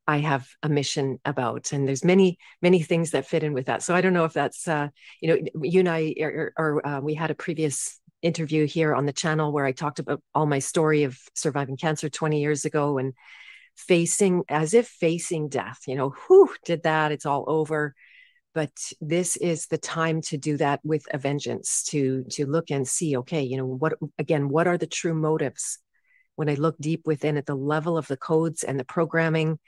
i 0.09 0.17
have 0.17 0.47
a 0.63 0.69
mission 0.69 1.19
about 1.25 1.71
and 1.71 1.87
there's 1.87 2.03
many 2.03 2.37
many 2.61 2.81
things 2.81 3.11
that 3.11 3.27
fit 3.27 3.43
in 3.43 3.53
with 3.53 3.67
that 3.67 3.83
so 3.83 3.95
i 3.95 4.01
don't 4.01 4.13
know 4.13 4.25
if 4.25 4.33
that's 4.33 4.67
uh 4.67 4.87
you 5.21 5.27
know 5.29 5.37
you 5.61 5.79
and 5.79 5.89
i 5.89 6.13
or, 6.19 6.53
or 6.57 6.87
uh, 6.87 6.99
we 6.99 7.13
had 7.13 7.31
a 7.31 7.35
previous 7.35 7.99
interview 8.21 8.65
here 8.65 8.93
on 8.93 9.05
the 9.05 9.13
channel 9.13 9.51
where 9.51 9.65
I 9.65 9.71
talked 9.71 9.99
about 9.99 10.21
all 10.35 10.45
my 10.45 10.59
story 10.59 11.03
of 11.03 11.17
surviving 11.35 11.77
cancer 11.77 12.09
20 12.09 12.39
years 12.39 12.65
ago 12.65 12.97
and 12.97 13.13
facing 13.75 14.43
as 14.49 14.73
if 14.73 14.87
facing 14.87 15.47
death, 15.47 15.79
you 15.87 15.95
know, 15.95 16.09
who 16.09 16.49
did 16.65 16.83
that? 16.83 17.11
It's 17.11 17.25
all 17.25 17.45
over. 17.47 17.95
But 18.53 18.71
this 18.99 19.37
is 19.37 19.67
the 19.67 19.77
time 19.77 20.21
to 20.23 20.37
do 20.37 20.57
that 20.57 20.81
with 20.83 21.05
a 21.11 21.17
vengeance, 21.17 21.83
to 21.89 22.25
to 22.31 22.45
look 22.45 22.71
and 22.71 22.87
see, 22.87 23.15
okay, 23.17 23.43
you 23.43 23.57
know, 23.57 23.65
what 23.65 23.93
again, 24.17 24.49
what 24.49 24.67
are 24.67 24.77
the 24.77 24.87
true 24.87 25.13
motives? 25.13 25.79
When 26.35 26.49
I 26.49 26.55
look 26.55 26.75
deep 26.79 27.05
within 27.05 27.37
at 27.37 27.45
the 27.45 27.55
level 27.55 27.97
of 27.97 28.07
the 28.07 28.17
codes 28.17 28.63
and 28.63 28.79
the 28.79 28.85
programming 28.85 29.59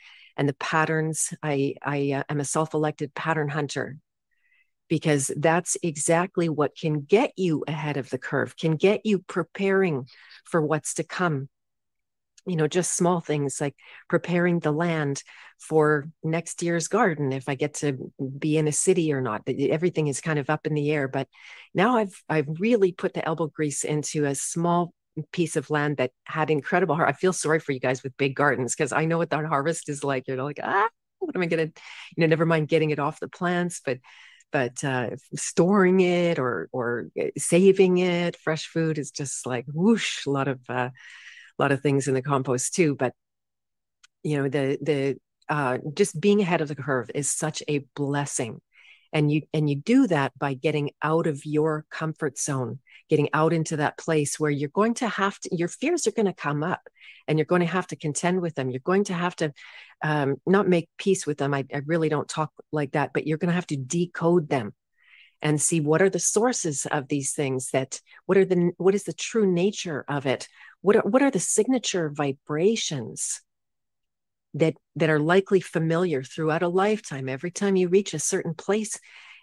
and 0.41 0.49
the 0.49 0.54
patterns, 0.56 1.36
I 1.43 1.75
I 1.84 2.13
uh, 2.13 2.23
am 2.27 2.39
a 2.39 2.45
self-elected 2.45 3.13
pattern 3.13 3.47
hunter 3.47 3.97
because 4.89 5.30
that's 5.38 5.77
exactly 5.84 6.49
what 6.49 6.75
can 6.75 7.01
get 7.01 7.32
you 7.38 7.63
ahead 7.67 7.95
of 7.95 8.10
the 8.10 8.17
curve, 8.17 8.58
can 8.58 8.75
get 8.75 9.06
you 9.06 9.19
preparing 9.19 10.08
for 10.45 10.60
what's 10.60 10.95
to 10.95 11.04
come. 11.04 11.47
You 12.47 12.56
know, 12.56 12.67
just 12.67 12.97
small 12.97 13.19
things 13.21 13.62
like 13.62 13.75
preparing 14.10 14.58
the 14.58 14.71
land 14.71 15.21
for 15.60 16.10
next 16.23 16.63
year's 16.63 16.88
garden, 16.88 17.32
if 17.32 17.47
I 17.47 17.54
get 17.54 17.75
to 17.75 18.12
be 18.39 18.58
in 18.58 18.67
a 18.67 18.71
city 18.71 19.13
or 19.13 19.21
not. 19.21 19.43
Everything 19.47 20.08
is 20.08 20.21
kind 20.21 20.39
of 20.39 20.49
up 20.49 20.65
in 20.65 20.73
the 20.73 20.89
air. 20.89 21.08
But 21.08 21.27
now 21.75 21.97
I've 21.97 22.19
I've 22.27 22.47
really 22.60 22.93
put 22.93 23.13
the 23.13 23.23
elbow 23.23 23.45
grease 23.45 23.84
into 23.84 24.25
a 24.25 24.34
small 24.34 24.91
piece 25.32 25.56
of 25.56 25.69
land 25.69 25.97
that 25.97 26.12
had 26.26 26.50
incredible 26.50 26.95
I 26.95 27.12
feel 27.12 27.34
sorry 27.34 27.60
for 27.60 27.71
you 27.71 27.80
guys 27.80 28.04
with 28.04 28.17
big 28.17 28.36
gardens 28.36 28.76
because 28.76 28.91
I 28.91 29.06
know 29.06 29.17
what 29.17 29.30
that 29.32 29.45
harvest 29.45 29.89
is 29.89 30.04
like. 30.04 30.28
You're 30.28 30.41
like, 30.41 30.60
ah, 30.63 30.89
what 31.19 31.36
am 31.36 31.41
I 31.41 31.45
gonna, 31.45 31.63
you 31.63 31.71
know, 32.17 32.28
never 32.28 32.45
mind 32.45 32.67
getting 32.67 32.91
it 32.91 33.00
off 33.00 33.19
the 33.19 33.28
plants, 33.28 33.82
but 33.86 34.00
but 34.52 34.84
uh, 34.84 35.12
storing 35.36 36.02
it 36.02 36.39
or 36.39 36.69
or 36.71 37.08
eh, 37.17 37.30
saving 37.38 37.97
it. 38.00 38.36
Fresh 38.36 38.67
food 38.67 38.97
is 38.97 39.12
just 39.12 39.45
like 39.45 39.65
whoosh 39.74 40.26
a 40.26 40.30
lot 40.30 40.47
of 40.47 40.60
uh, 40.69 40.89
a 40.93 41.62
lot 41.62 41.71
of 41.71 41.82
things 41.82 42.08
in 42.08 42.13
the 42.13 42.21
compost 42.21 42.74
too. 42.74 42.95
But 42.95 43.13
you 44.24 44.38
know 44.38 44.50
the 44.50 44.78
the 44.82 45.19
uh, 45.50 45.80
just 45.93 46.19
being 46.19 46.41
ahead 46.41 46.62
of 46.62 46.67
the 46.67 46.76
curve 46.76 47.12
is 47.13 47.30
such 47.30 47.62
a 47.67 47.80
blessing 47.95 48.62
and 49.13 49.32
you 49.32 49.41
and 49.54 49.69
you 49.69 49.76
do 49.76 50.08
that 50.08 50.38
by 50.38 50.54
getting 50.54 50.91
out 51.02 51.28
of 51.28 51.45
your 51.45 51.86
comfort 51.89 52.38
zone 52.38 52.80
getting 53.12 53.30
out 53.34 53.52
into 53.52 53.76
that 53.76 53.97
place 53.97 54.39
where 54.39 54.50
you're 54.50 54.69
going 54.69 54.93
to 54.93 55.06
have 55.06 55.38
to 55.38 55.54
your 55.54 55.67
fears 55.67 56.08
are 56.08 56.12
going 56.12 56.28
to 56.28 56.34
come 56.34 56.63
up 56.63 56.88
and 57.28 57.38
you're 57.38 57.45
going 57.45 57.60
to 57.60 57.67
have 57.67 57.86
to 57.86 57.97
contend 57.97 58.39
with 58.39 58.56
them. 58.56 58.69
You're 58.69 58.80
going 58.80 59.04
to 59.06 59.13
have 59.13 59.36
to 59.36 59.54
um, 60.02 60.38
not 60.45 60.65
make 60.65 60.88
peace 60.97 61.28
with 61.28 61.38
them. 61.38 61.54
I, 61.54 61.65
I 61.74 61.82
really 61.86 62.08
don't 62.08 62.30
talk 62.30 62.54
like 62.71 62.93
that 62.93 63.12
but 63.13 63.28
you're 63.28 63.38
going 63.38 63.50
to 63.50 63.56
have 63.56 63.67
to 63.67 63.76
decode 63.76 64.47
them 64.47 64.74
and 65.41 65.62
see 65.62 65.82
what 65.82 66.02
are 66.02 66.10
the 66.10 66.19
sources 66.19 66.86
of 66.86 67.10
these 67.10 67.34
things 67.34 67.71
that 67.71 68.00
what 68.28 68.38
are 68.38 68.45
the 68.45 68.71
what 68.78 68.95
is 68.95 69.04
the 69.04 69.13
true 69.13 69.45
nature 69.45 70.06
of 70.08 70.26
it? 70.26 70.47
What 70.80 70.95
are, 70.95 71.02
what 71.02 71.21
are 71.21 71.32
the 71.32 71.39
signature 71.39 72.10
vibrations 72.10 73.41
that 74.54 74.76
that 74.96 75.10
are 75.10 75.20
likely 75.20 75.62
familiar 75.62 76.24
throughout 76.24 76.64
a 76.64 76.68
lifetime. 76.68 77.30
Every 77.30 77.52
time 77.52 77.76
you 77.76 77.88
reach 77.88 78.14
a 78.14 78.20
certain 78.20 78.54
place 78.54 79.00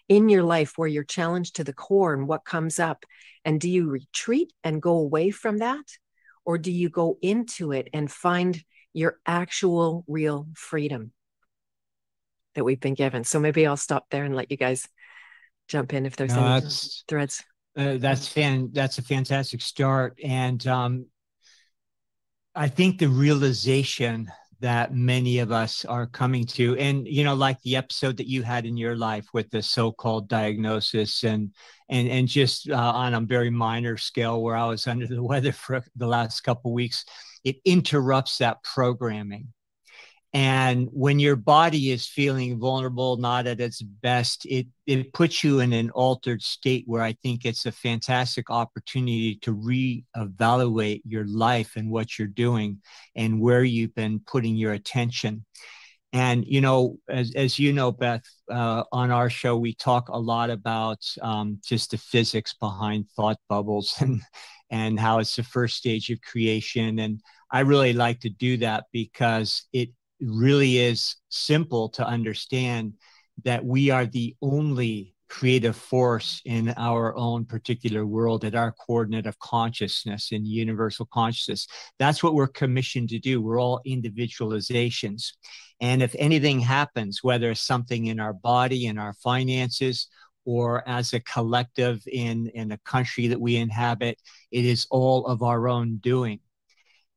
in 0.08 0.28
your 0.28 0.42
life 0.42 0.72
where 0.76 0.88
you're 0.88 1.04
challenged 1.04 1.56
to 1.56 1.64
the 1.64 1.72
core 1.72 2.14
and 2.14 2.26
what 2.26 2.44
comes 2.44 2.78
up 2.78 3.04
and 3.44 3.60
do 3.60 3.68
you 3.68 3.88
retreat 3.88 4.52
and 4.64 4.82
go 4.82 4.96
away 4.96 5.30
from 5.30 5.58
that? 5.58 5.84
Or 6.44 6.56
do 6.58 6.72
you 6.72 6.88
go 6.88 7.18
into 7.20 7.72
it 7.72 7.88
and 7.92 8.10
find 8.10 8.62
your 8.94 9.18
actual 9.26 10.04
real 10.08 10.48
freedom 10.54 11.12
that 12.54 12.64
we've 12.64 12.80
been 12.80 12.94
given? 12.94 13.24
So 13.24 13.38
maybe 13.38 13.66
i'll 13.66 13.76
stop 13.76 14.06
there 14.10 14.24
and 14.24 14.34
let 14.34 14.50
you 14.50 14.56
guys 14.56 14.88
jump 15.68 15.92
in 15.92 16.06
if 16.06 16.16
there's 16.16 16.34
no, 16.34 16.44
any 16.44 16.66
threads. 17.06 17.44
Uh, 17.76 17.98
that's 17.98 18.26
fan 18.26 18.70
that's 18.72 18.98
a 18.98 19.02
fantastic 19.02 19.60
start. 19.60 20.18
And 20.22 20.66
um, 20.66 21.06
i 22.54 22.66
think 22.66 22.98
the 22.98 23.08
realization 23.08 24.30
that 24.60 24.94
many 24.94 25.38
of 25.38 25.52
us 25.52 25.84
are 25.84 26.06
coming 26.06 26.44
to. 26.44 26.76
And 26.76 27.06
you 27.06 27.24
know 27.24 27.34
like 27.34 27.60
the 27.62 27.76
episode 27.76 28.16
that 28.18 28.28
you 28.28 28.42
had 28.42 28.66
in 28.66 28.76
your 28.76 28.96
life 28.96 29.26
with 29.32 29.50
the 29.50 29.62
so-called 29.62 30.28
diagnosis 30.28 31.24
and 31.24 31.52
and 31.88 32.08
and 32.08 32.28
just 32.28 32.68
uh, 32.70 32.74
on 32.74 33.14
a 33.14 33.20
very 33.20 33.50
minor 33.50 33.96
scale 33.96 34.42
where 34.42 34.56
i 34.56 34.66
was 34.66 34.86
under 34.92 35.06
the 35.06 35.22
weather 35.22 35.52
for 35.52 35.82
the 35.96 36.06
last 36.06 36.40
couple 36.42 36.72
weeks 36.72 37.04
it 37.44 37.56
interrupts 37.64 38.38
that 38.38 38.62
programming 38.62 39.48
and 40.34 40.88
when 40.92 41.18
your 41.18 41.36
body 41.36 41.90
is 41.90 42.06
feeling 42.06 42.58
vulnerable 42.58 43.16
not 43.16 43.46
at 43.46 43.60
its 43.60 43.80
best 43.80 44.44
it 44.44 44.66
it 44.86 45.12
puts 45.12 45.42
you 45.42 45.60
in 45.60 45.72
an 45.72 45.90
altered 45.90 46.42
state 46.42 46.84
where 46.86 47.02
i 47.02 47.12
think 47.22 47.44
it's 47.44 47.64
a 47.64 47.72
fantastic 47.72 48.50
opportunity 48.50 49.36
to 49.36 49.54
reevaluate 49.56 51.00
your 51.06 51.26
life 51.26 51.76
and 51.76 51.90
what 51.90 52.18
you're 52.18 52.28
doing 52.28 52.78
and 53.16 53.40
where 53.40 53.64
you've 53.64 53.94
been 53.94 54.20
putting 54.20 54.56
your 54.56 54.72
attention. 54.72 55.44
And 56.12 56.44
you 56.46 56.62
know 56.62 56.98
as, 57.08 57.34
as 57.34 57.58
you 57.58 57.74
know 57.74 57.92
beth 57.92 58.24
uh, 58.50 58.84
on 58.92 59.10
our 59.10 59.28
show 59.28 59.58
we 59.58 59.74
talk 59.74 60.08
a 60.08 60.18
lot 60.18 60.48
about 60.48 61.04
um, 61.20 61.60
just 61.62 61.90
the 61.90 61.98
physics 61.98 62.54
behind 62.58 63.10
thought 63.14 63.36
bubbles 63.48 63.94
and 64.00 64.22
and 64.70 65.00
how 65.00 65.18
it's 65.18 65.36
the 65.36 65.42
first 65.42 65.76
stage 65.76 66.10
of 66.10 66.20
creation. 66.22 66.98
And 66.98 67.20
i 67.50 67.60
really 67.60 67.92
like 67.92 68.20
to 68.20 68.30
do 68.30 68.56
that 68.58 68.84
because 68.92 69.66
it 69.72 69.90
really 70.20 70.78
is 70.78 71.16
simple 71.28 71.88
to 71.90 72.06
understand 72.06 72.94
that 73.44 73.64
we 73.64 73.90
are 73.90 74.06
the 74.06 74.36
only 74.42 75.14
creative 75.28 75.76
force 75.76 76.40
in 76.44 76.70
our 76.76 77.14
own 77.16 77.44
particular 77.44 78.06
world 78.06 78.44
at 78.44 78.54
our 78.54 78.72
coordinate 78.72 79.26
of 79.26 79.38
consciousness 79.38 80.32
and 80.32 80.46
universal 80.46 81.06
consciousness. 81.12 81.66
That's 81.98 82.22
what 82.22 82.34
we're 82.34 82.48
commissioned 82.48 83.10
to 83.10 83.18
do. 83.18 83.40
We're 83.40 83.60
all 83.60 83.82
individualizations. 83.86 85.32
And 85.80 86.02
if 86.02 86.14
anything 86.18 86.60
happens, 86.60 87.22
whether 87.22 87.50
it's 87.50 87.60
something 87.60 88.06
in 88.06 88.20
our 88.20 88.32
body, 88.32 88.86
in 88.86 88.98
our 88.98 89.12
finances, 89.12 90.08
or 90.44 90.88
as 90.88 91.12
a 91.12 91.20
collective 91.20 92.02
in, 92.10 92.48
in 92.54 92.72
a 92.72 92.78
country 92.78 93.26
that 93.28 93.40
we 93.40 93.56
inhabit, 93.56 94.18
it 94.50 94.64
is 94.64 94.86
all 94.90 95.26
of 95.26 95.42
our 95.42 95.68
own 95.68 95.98
doing 95.98 96.40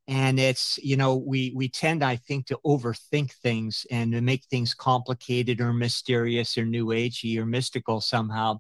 and 0.08 0.40
it's 0.40 0.80
you 0.82 0.98
know 0.98 1.16
we 1.16 1.54
we 1.56 1.70
tend 1.70 2.04
i 2.04 2.16
think 2.16 2.48
to 2.48 2.60
overthink 2.66 3.32
things 3.34 3.86
and 3.92 4.12
to 4.12 4.22
make 4.22 4.44
things 4.46 4.74
complicated 4.74 5.62
or 5.62 5.74
mysterious 5.74 6.58
or 6.58 6.66
new 6.66 6.88
agey 6.88 7.38
or 7.38 7.46
mystical 7.46 8.02
somehow. 8.02 8.58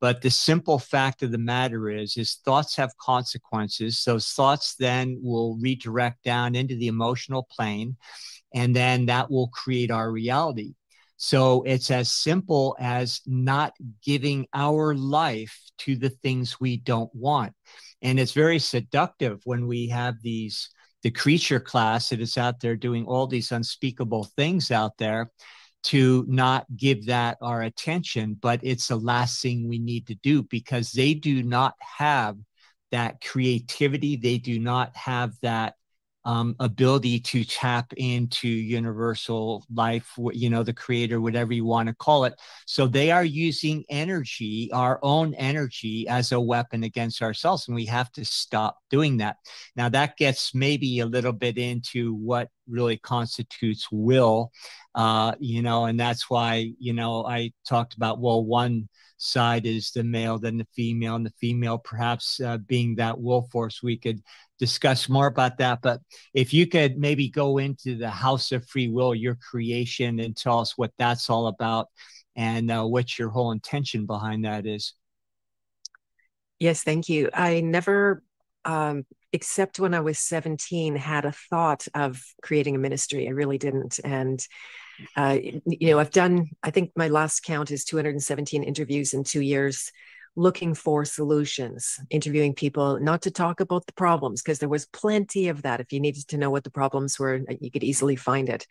But 0.00 0.22
the 0.22 0.30
simple 0.30 0.78
fact 0.78 1.22
of 1.22 1.30
the 1.30 1.38
matter 1.38 1.90
is 1.90 2.16
is 2.16 2.38
thoughts 2.44 2.76
have 2.76 2.96
consequences. 2.96 4.02
Those 4.04 4.28
thoughts 4.28 4.74
then 4.76 5.18
will 5.22 5.58
redirect 5.58 6.24
down 6.24 6.54
into 6.54 6.74
the 6.74 6.88
emotional 6.88 7.46
plane 7.50 7.96
and 8.54 8.74
then 8.74 9.06
that 9.06 9.30
will 9.30 9.48
create 9.48 9.90
our 9.90 10.10
reality 10.10 10.74
so 11.22 11.62
it's 11.64 11.90
as 11.90 12.10
simple 12.10 12.74
as 12.80 13.20
not 13.26 13.74
giving 14.02 14.46
our 14.54 14.94
life 14.94 15.60
to 15.76 15.94
the 15.94 16.08
things 16.08 16.58
we 16.58 16.78
don't 16.78 17.14
want. 17.14 17.52
And 18.00 18.18
it's 18.18 18.32
very 18.32 18.58
seductive 18.58 19.42
when 19.44 19.66
we 19.66 19.88
have 19.88 20.14
these 20.22 20.70
the 21.02 21.10
creature 21.10 21.60
class 21.60 22.08
that 22.08 22.22
is 22.22 22.38
out 22.38 22.60
there 22.60 22.74
doing 22.74 23.04
all 23.04 23.26
these 23.26 23.52
unspeakable 23.52 24.24
things 24.34 24.70
out 24.70 24.96
there 24.96 25.30
to 25.82 26.24
not 26.26 26.64
give 26.74 27.06
that 27.06 27.36
our 27.40 27.62
attention 27.62 28.36
but 28.38 28.60
it's 28.62 28.88
the 28.88 28.96
last 28.96 29.40
thing 29.40 29.66
we 29.66 29.78
need 29.78 30.06
to 30.06 30.14
do 30.16 30.42
because 30.42 30.92
they 30.92 31.14
do 31.14 31.42
not 31.42 31.74
have 31.80 32.36
that 32.90 33.20
creativity. 33.20 34.16
They 34.16 34.38
do 34.38 34.58
not 34.58 34.94
have 34.96 35.32
that 35.42 35.74
um, 36.24 36.54
ability 36.60 37.20
to 37.20 37.44
tap 37.44 37.92
into 37.94 38.48
universal 38.48 39.64
life, 39.72 40.12
you 40.32 40.50
know, 40.50 40.62
the 40.62 40.72
creator, 40.72 41.20
whatever 41.20 41.52
you 41.52 41.64
want 41.64 41.88
to 41.88 41.94
call 41.94 42.24
it. 42.24 42.34
So 42.66 42.86
they 42.86 43.10
are 43.10 43.24
using 43.24 43.84
energy, 43.88 44.70
our 44.72 44.98
own 45.02 45.34
energy, 45.34 46.06
as 46.08 46.32
a 46.32 46.40
weapon 46.40 46.84
against 46.84 47.22
ourselves. 47.22 47.68
And 47.68 47.74
we 47.74 47.86
have 47.86 48.12
to 48.12 48.24
stop 48.24 48.78
doing 48.90 49.18
that. 49.18 49.36
Now, 49.76 49.88
that 49.90 50.16
gets 50.16 50.54
maybe 50.54 51.00
a 51.00 51.06
little 51.06 51.32
bit 51.32 51.56
into 51.56 52.14
what 52.14 52.48
really 52.70 52.96
constitutes 52.96 53.88
will, 53.90 54.52
uh, 54.94 55.34
you 55.38 55.62
know, 55.62 55.86
and 55.86 55.98
that's 55.98 56.30
why, 56.30 56.72
you 56.78 56.92
know, 56.92 57.24
I 57.26 57.52
talked 57.68 57.94
about, 57.94 58.20
well, 58.20 58.44
one 58.44 58.88
side 59.18 59.66
is 59.66 59.90
the 59.90 60.02
male 60.02 60.38
then 60.38 60.56
the 60.56 60.66
female, 60.74 61.14
and 61.14 61.26
the 61.26 61.34
female 61.38 61.78
perhaps 61.78 62.40
uh, 62.40 62.56
being 62.58 62.96
that 62.96 63.20
will 63.20 63.42
force. 63.52 63.82
We 63.82 63.98
could 63.98 64.22
discuss 64.58 65.08
more 65.08 65.26
about 65.26 65.58
that. 65.58 65.82
But 65.82 66.00
if 66.32 66.54
you 66.54 66.66
could 66.66 66.98
maybe 66.98 67.28
go 67.28 67.58
into 67.58 67.96
the 67.96 68.10
House 68.10 68.52
of 68.52 68.66
Free 68.66 68.88
Will, 68.88 69.14
your 69.14 69.36
creation, 69.36 70.20
and 70.20 70.36
tell 70.36 70.60
us 70.60 70.78
what 70.78 70.92
that's 70.98 71.28
all 71.28 71.48
about 71.48 71.88
and 72.36 72.70
uh, 72.70 72.84
what 72.84 73.18
your 73.18 73.28
whole 73.28 73.52
intention 73.52 74.06
behind 74.06 74.44
that 74.44 74.66
is. 74.66 74.94
Yes, 76.58 76.82
thank 76.82 77.08
you. 77.08 77.30
I 77.32 77.60
never, 77.60 78.22
um, 78.64 79.04
except 79.32 79.78
when 79.78 79.94
I 79.94 80.00
was 80.00 80.18
17, 80.18 80.96
had 80.96 81.24
a 81.24 81.32
thought 81.32 81.86
of 81.94 82.22
creating 82.42 82.74
a 82.76 82.78
ministry. 82.78 83.28
I 83.28 83.30
really 83.30 83.58
didn't. 83.58 84.00
And 84.02 84.44
uh, 85.16 85.38
you 85.66 85.88
know, 85.90 85.98
I've 85.98 86.10
done, 86.10 86.50
I 86.62 86.70
think 86.70 86.92
my 86.96 87.08
last 87.08 87.42
count 87.42 87.70
is 87.70 87.84
217 87.84 88.62
interviews 88.62 89.14
in 89.14 89.24
two 89.24 89.40
years 89.40 89.90
looking 90.36 90.74
for 90.74 91.04
solutions, 91.04 91.98
interviewing 92.08 92.54
people, 92.54 93.00
not 93.00 93.22
to 93.22 93.30
talk 93.30 93.60
about 93.60 93.86
the 93.86 93.92
problems, 93.92 94.42
because 94.42 94.58
there 94.58 94.68
was 94.68 94.86
plenty 94.86 95.48
of 95.48 95.62
that. 95.62 95.80
If 95.80 95.92
you 95.92 96.00
needed 96.00 96.28
to 96.28 96.38
know 96.38 96.50
what 96.50 96.64
the 96.64 96.70
problems 96.70 97.18
were, 97.18 97.40
uh, 97.48 97.54
you 97.60 97.70
could 97.70 97.84
easily 97.84 98.16
find 98.16 98.48
it. 98.48 98.66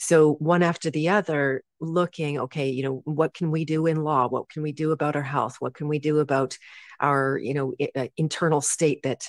So, 0.00 0.34
one 0.34 0.62
after 0.62 0.90
the 0.90 1.08
other, 1.08 1.64
looking, 1.80 2.38
okay, 2.38 2.70
you 2.70 2.84
know, 2.84 3.02
what 3.04 3.34
can 3.34 3.50
we 3.50 3.64
do 3.64 3.86
in 3.86 4.04
law? 4.04 4.28
What 4.28 4.48
can 4.48 4.62
we 4.62 4.70
do 4.70 4.92
about 4.92 5.16
our 5.16 5.22
health? 5.22 5.56
What 5.58 5.74
can 5.74 5.88
we 5.88 5.98
do 5.98 6.20
about 6.20 6.56
our, 7.00 7.36
you 7.36 7.54
know, 7.54 7.74
uh, 7.96 8.06
internal 8.16 8.60
state 8.60 9.02
that 9.02 9.28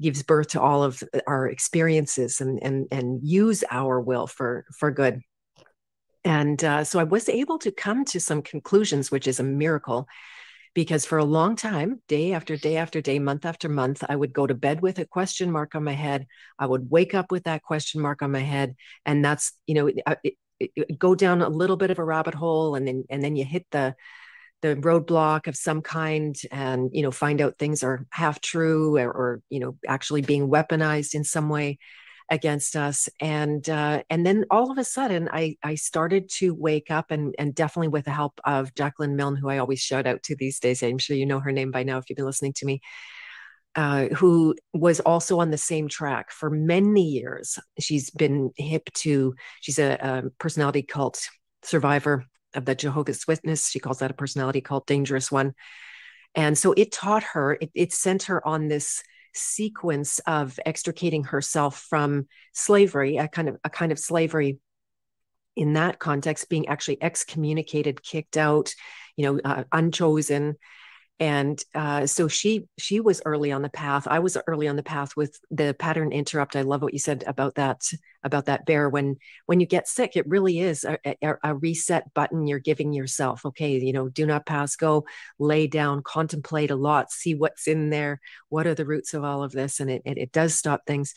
gives 0.00 0.22
birth 0.22 0.48
to 0.48 0.60
all 0.60 0.82
of 0.82 1.02
our 1.26 1.48
experiences 1.48 2.40
and 2.40 2.62
and 2.62 2.86
and 2.90 3.20
use 3.22 3.64
our 3.70 4.00
will 4.00 4.26
for 4.26 4.64
for 4.76 4.90
good 4.90 5.20
and 6.24 6.64
uh, 6.64 6.82
so 6.84 6.98
i 6.98 7.04
was 7.04 7.28
able 7.28 7.58
to 7.58 7.70
come 7.70 8.04
to 8.04 8.18
some 8.20 8.42
conclusions 8.42 9.10
which 9.10 9.26
is 9.26 9.40
a 9.40 9.44
miracle 9.44 10.06
because 10.74 11.06
for 11.06 11.18
a 11.18 11.24
long 11.24 11.54
time, 11.54 12.00
day 12.08 12.32
after 12.32 12.56
day 12.56 12.76
after 12.76 13.00
day, 13.00 13.20
month 13.20 13.46
after 13.46 13.68
month, 13.68 14.02
I 14.08 14.16
would 14.16 14.32
go 14.32 14.46
to 14.46 14.54
bed 14.54 14.82
with 14.82 14.98
a 14.98 15.06
question 15.06 15.50
mark 15.50 15.74
on 15.74 15.84
my 15.84 15.92
head. 15.92 16.26
I 16.58 16.66
would 16.66 16.90
wake 16.90 17.14
up 17.14 17.30
with 17.30 17.44
that 17.44 17.62
question 17.62 18.00
mark 18.00 18.22
on 18.22 18.32
my 18.32 18.40
head. 18.40 18.74
And 19.06 19.24
that's, 19.24 19.52
you 19.66 19.74
know, 19.74 19.86
it, 19.86 20.02
it, 20.24 20.34
it, 20.76 20.98
go 20.98 21.14
down 21.14 21.42
a 21.42 21.48
little 21.48 21.76
bit 21.76 21.90
of 21.90 22.00
a 22.00 22.04
rabbit 22.04 22.34
hole 22.34 22.74
and 22.74 22.86
then, 22.86 23.04
and 23.08 23.22
then 23.22 23.36
you 23.36 23.44
hit 23.44 23.66
the, 23.70 23.94
the 24.64 24.76
roadblock 24.76 25.46
of 25.46 25.56
some 25.56 25.82
kind 25.82 26.34
and, 26.50 26.88
you 26.94 27.02
know, 27.02 27.10
find 27.10 27.42
out 27.42 27.58
things 27.58 27.82
are 27.82 28.06
half 28.08 28.40
true 28.40 28.96
or, 28.96 29.12
or 29.12 29.40
you 29.50 29.60
know, 29.60 29.76
actually 29.86 30.22
being 30.22 30.48
weaponized 30.48 31.14
in 31.14 31.22
some 31.22 31.50
way 31.50 31.78
against 32.30 32.74
us. 32.74 33.10
And 33.20 33.68
uh, 33.68 34.04
and 34.08 34.24
then 34.24 34.46
all 34.50 34.72
of 34.72 34.78
a 34.78 34.84
sudden 34.84 35.28
I 35.30 35.58
I 35.62 35.74
started 35.74 36.30
to 36.38 36.54
wake 36.54 36.90
up 36.90 37.10
and 37.10 37.34
and 37.38 37.54
definitely 37.54 37.88
with 37.88 38.06
the 38.06 38.10
help 38.10 38.40
of 38.42 38.74
Jacqueline 38.74 39.16
Milne 39.16 39.36
who 39.36 39.50
I 39.50 39.58
always 39.58 39.80
shout 39.80 40.06
out 40.06 40.22
to 40.22 40.34
these 40.34 40.58
days 40.60 40.82
I'm 40.82 40.96
sure 40.96 41.14
you 41.14 41.26
know 41.26 41.40
her 41.40 41.52
name 41.52 41.70
by 41.70 41.82
now 41.82 41.98
if 41.98 42.08
you've 42.08 42.16
been 42.16 42.24
listening 42.24 42.54
to 42.54 42.64
me 42.64 42.80
uh, 43.76 44.06
who 44.16 44.54
was 44.72 45.00
also 45.00 45.40
on 45.40 45.50
the 45.50 45.58
same 45.58 45.88
track 45.88 46.30
for 46.30 46.48
many 46.48 47.02
years. 47.02 47.58
She's 47.78 48.08
been 48.08 48.50
hip 48.56 48.88
to 48.94 49.34
she's 49.60 49.78
a, 49.78 49.98
a 50.00 50.30
personality 50.38 50.82
cult 50.82 51.20
survivor 51.62 52.24
of 52.54 52.64
the 52.64 52.74
Jehovah's 52.74 53.26
Witness. 53.26 53.68
She 53.68 53.78
calls 53.80 53.98
that 53.98 54.10
a 54.10 54.14
personality 54.14 54.60
cult 54.60 54.86
dangerous 54.86 55.30
one. 55.30 55.54
And 56.34 56.58
so 56.58 56.72
it 56.72 56.92
taught 56.92 57.22
her 57.22 57.56
it, 57.60 57.70
it 57.74 57.92
sent 57.92 58.24
her 58.24 58.46
on 58.46 58.68
this 58.68 59.02
sequence 59.34 60.20
of 60.20 60.58
extricating 60.64 61.24
herself 61.24 61.80
from 61.88 62.28
slavery, 62.52 63.16
a 63.16 63.28
kind 63.28 63.48
of 63.48 63.56
a 63.64 63.70
kind 63.70 63.92
of 63.92 63.98
slavery 63.98 64.58
in 65.56 65.74
that 65.74 65.98
context, 65.98 66.48
being 66.48 66.68
actually 66.68 67.00
excommunicated, 67.00 68.02
kicked 68.02 68.36
out, 68.36 68.74
you 69.16 69.24
know, 69.24 69.40
uh, 69.44 69.64
unchosen, 69.72 70.56
and 71.20 71.62
uh, 71.76 72.06
so 72.06 72.26
she 72.26 72.66
she 72.76 72.98
was 72.98 73.22
early 73.24 73.52
on 73.52 73.62
the 73.62 73.68
path. 73.68 74.08
I 74.08 74.18
was 74.18 74.36
early 74.48 74.66
on 74.66 74.74
the 74.74 74.82
path 74.82 75.16
with 75.16 75.38
the 75.48 75.74
pattern 75.78 76.10
interrupt. 76.10 76.56
I 76.56 76.62
love 76.62 76.82
what 76.82 76.92
you 76.92 76.98
said 76.98 77.22
about 77.28 77.54
that 77.54 77.82
about 78.24 78.46
that 78.46 78.66
bear. 78.66 78.88
When 78.88 79.16
when 79.46 79.60
you 79.60 79.66
get 79.66 79.86
sick 79.86 80.16
it 80.16 80.26
really 80.26 80.58
is 80.58 80.82
a, 80.82 80.98
a, 81.06 81.34
a, 81.44 81.54
reset 81.54 82.12
button 82.14 82.48
you're 82.48 82.58
giving 82.58 82.92
yourself. 82.92 83.46
Okay 83.46 83.78
you 83.78 83.92
know 83.92 84.08
do 84.08 84.26
not 84.26 84.44
pass 84.44 84.74
go 84.74 85.04
lay 85.38 85.68
down 85.68 86.02
contemplate 86.02 86.72
a 86.72 86.76
lot 86.76 87.12
see 87.12 87.34
what's 87.36 87.68
in 87.68 87.90
there 87.90 88.20
what 88.48 88.66
are 88.66 88.74
the 88.74 88.86
roots 88.86 89.14
of 89.14 89.22
all 89.22 89.44
of 89.44 89.52
this 89.52 89.78
and 89.78 89.90
it, 89.90 90.02
it, 90.04 90.18
it 90.18 90.32
does 90.32 90.54
stop 90.54 90.84
things. 90.84 91.14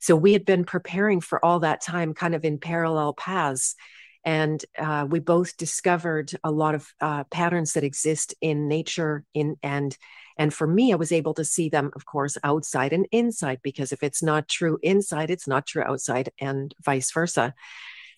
So 0.00 0.16
we 0.16 0.32
had 0.32 0.44
been 0.44 0.64
preparing 0.64 1.20
for 1.20 1.44
all 1.44 1.60
that 1.60 1.80
time 1.80 2.12
kind 2.12 2.34
of 2.34 2.44
in 2.44 2.58
parallel 2.58 3.14
paths 3.14 3.76
and 4.24 4.64
uh, 4.78 5.06
we 5.08 5.20
both 5.20 5.56
discovered 5.56 6.32
a 6.44 6.50
lot 6.50 6.74
of 6.74 6.88
uh, 7.00 7.24
patterns 7.24 7.72
that 7.72 7.84
exist 7.84 8.34
in 8.40 8.68
nature 8.68 9.24
in 9.34 9.56
and 9.62 9.96
and 10.36 10.52
for 10.52 10.66
me 10.66 10.92
i 10.92 10.96
was 10.96 11.12
able 11.12 11.34
to 11.34 11.44
see 11.44 11.68
them 11.68 11.90
of 11.94 12.04
course 12.04 12.36
outside 12.44 12.92
and 12.92 13.06
inside 13.12 13.60
because 13.62 13.92
if 13.92 14.02
it's 14.02 14.22
not 14.22 14.48
true 14.48 14.78
inside 14.82 15.30
it's 15.30 15.48
not 15.48 15.66
true 15.66 15.82
outside 15.82 16.30
and 16.40 16.74
vice 16.84 17.10
versa. 17.12 17.54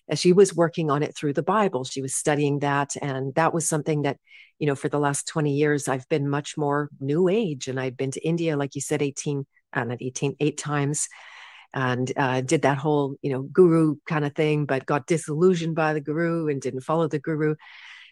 As 0.09 0.19
she 0.19 0.33
was 0.33 0.53
working 0.53 0.91
on 0.91 1.03
it 1.03 1.15
through 1.15 1.33
the 1.33 1.43
bible. 1.43 1.85
She 1.85 2.01
was 2.01 2.13
studying 2.13 2.59
that 2.59 2.95
and 3.01 3.33
that 3.35 3.53
was 3.53 3.69
something 3.69 4.01
that 4.01 4.17
you 4.61 4.67
know 4.67 4.75
for 4.75 4.89
the 4.89 4.99
last 4.99 5.27
20 5.27 5.53
years 5.53 5.87
i've 5.87 6.07
been 6.07 6.29
much 6.29 6.55
more 6.55 6.89
new 6.99 7.27
age 7.27 7.67
and 7.67 7.79
i've 7.79 7.97
been 7.97 8.11
to 8.11 8.25
india 8.25 8.55
like 8.55 8.75
you 8.75 8.81
said 8.81 9.01
18 9.01 9.45
uh, 9.73 9.83
not 9.83 9.97
18 10.01 10.35
eight 10.39 10.57
times 10.57 11.09
and 11.73 12.11
uh, 12.17 12.41
did 12.41 12.63
that 12.63 12.77
whole 12.77 13.15
you 13.21 13.31
know 13.31 13.43
guru 13.43 13.95
kind 14.07 14.25
of 14.25 14.35
thing 14.35 14.65
but 14.65 14.85
got 14.85 15.07
disillusioned 15.07 15.75
by 15.75 15.93
the 15.93 16.01
guru 16.01 16.47
and 16.47 16.61
didn't 16.61 16.81
follow 16.81 17.07
the 17.07 17.19
guru. 17.19 17.55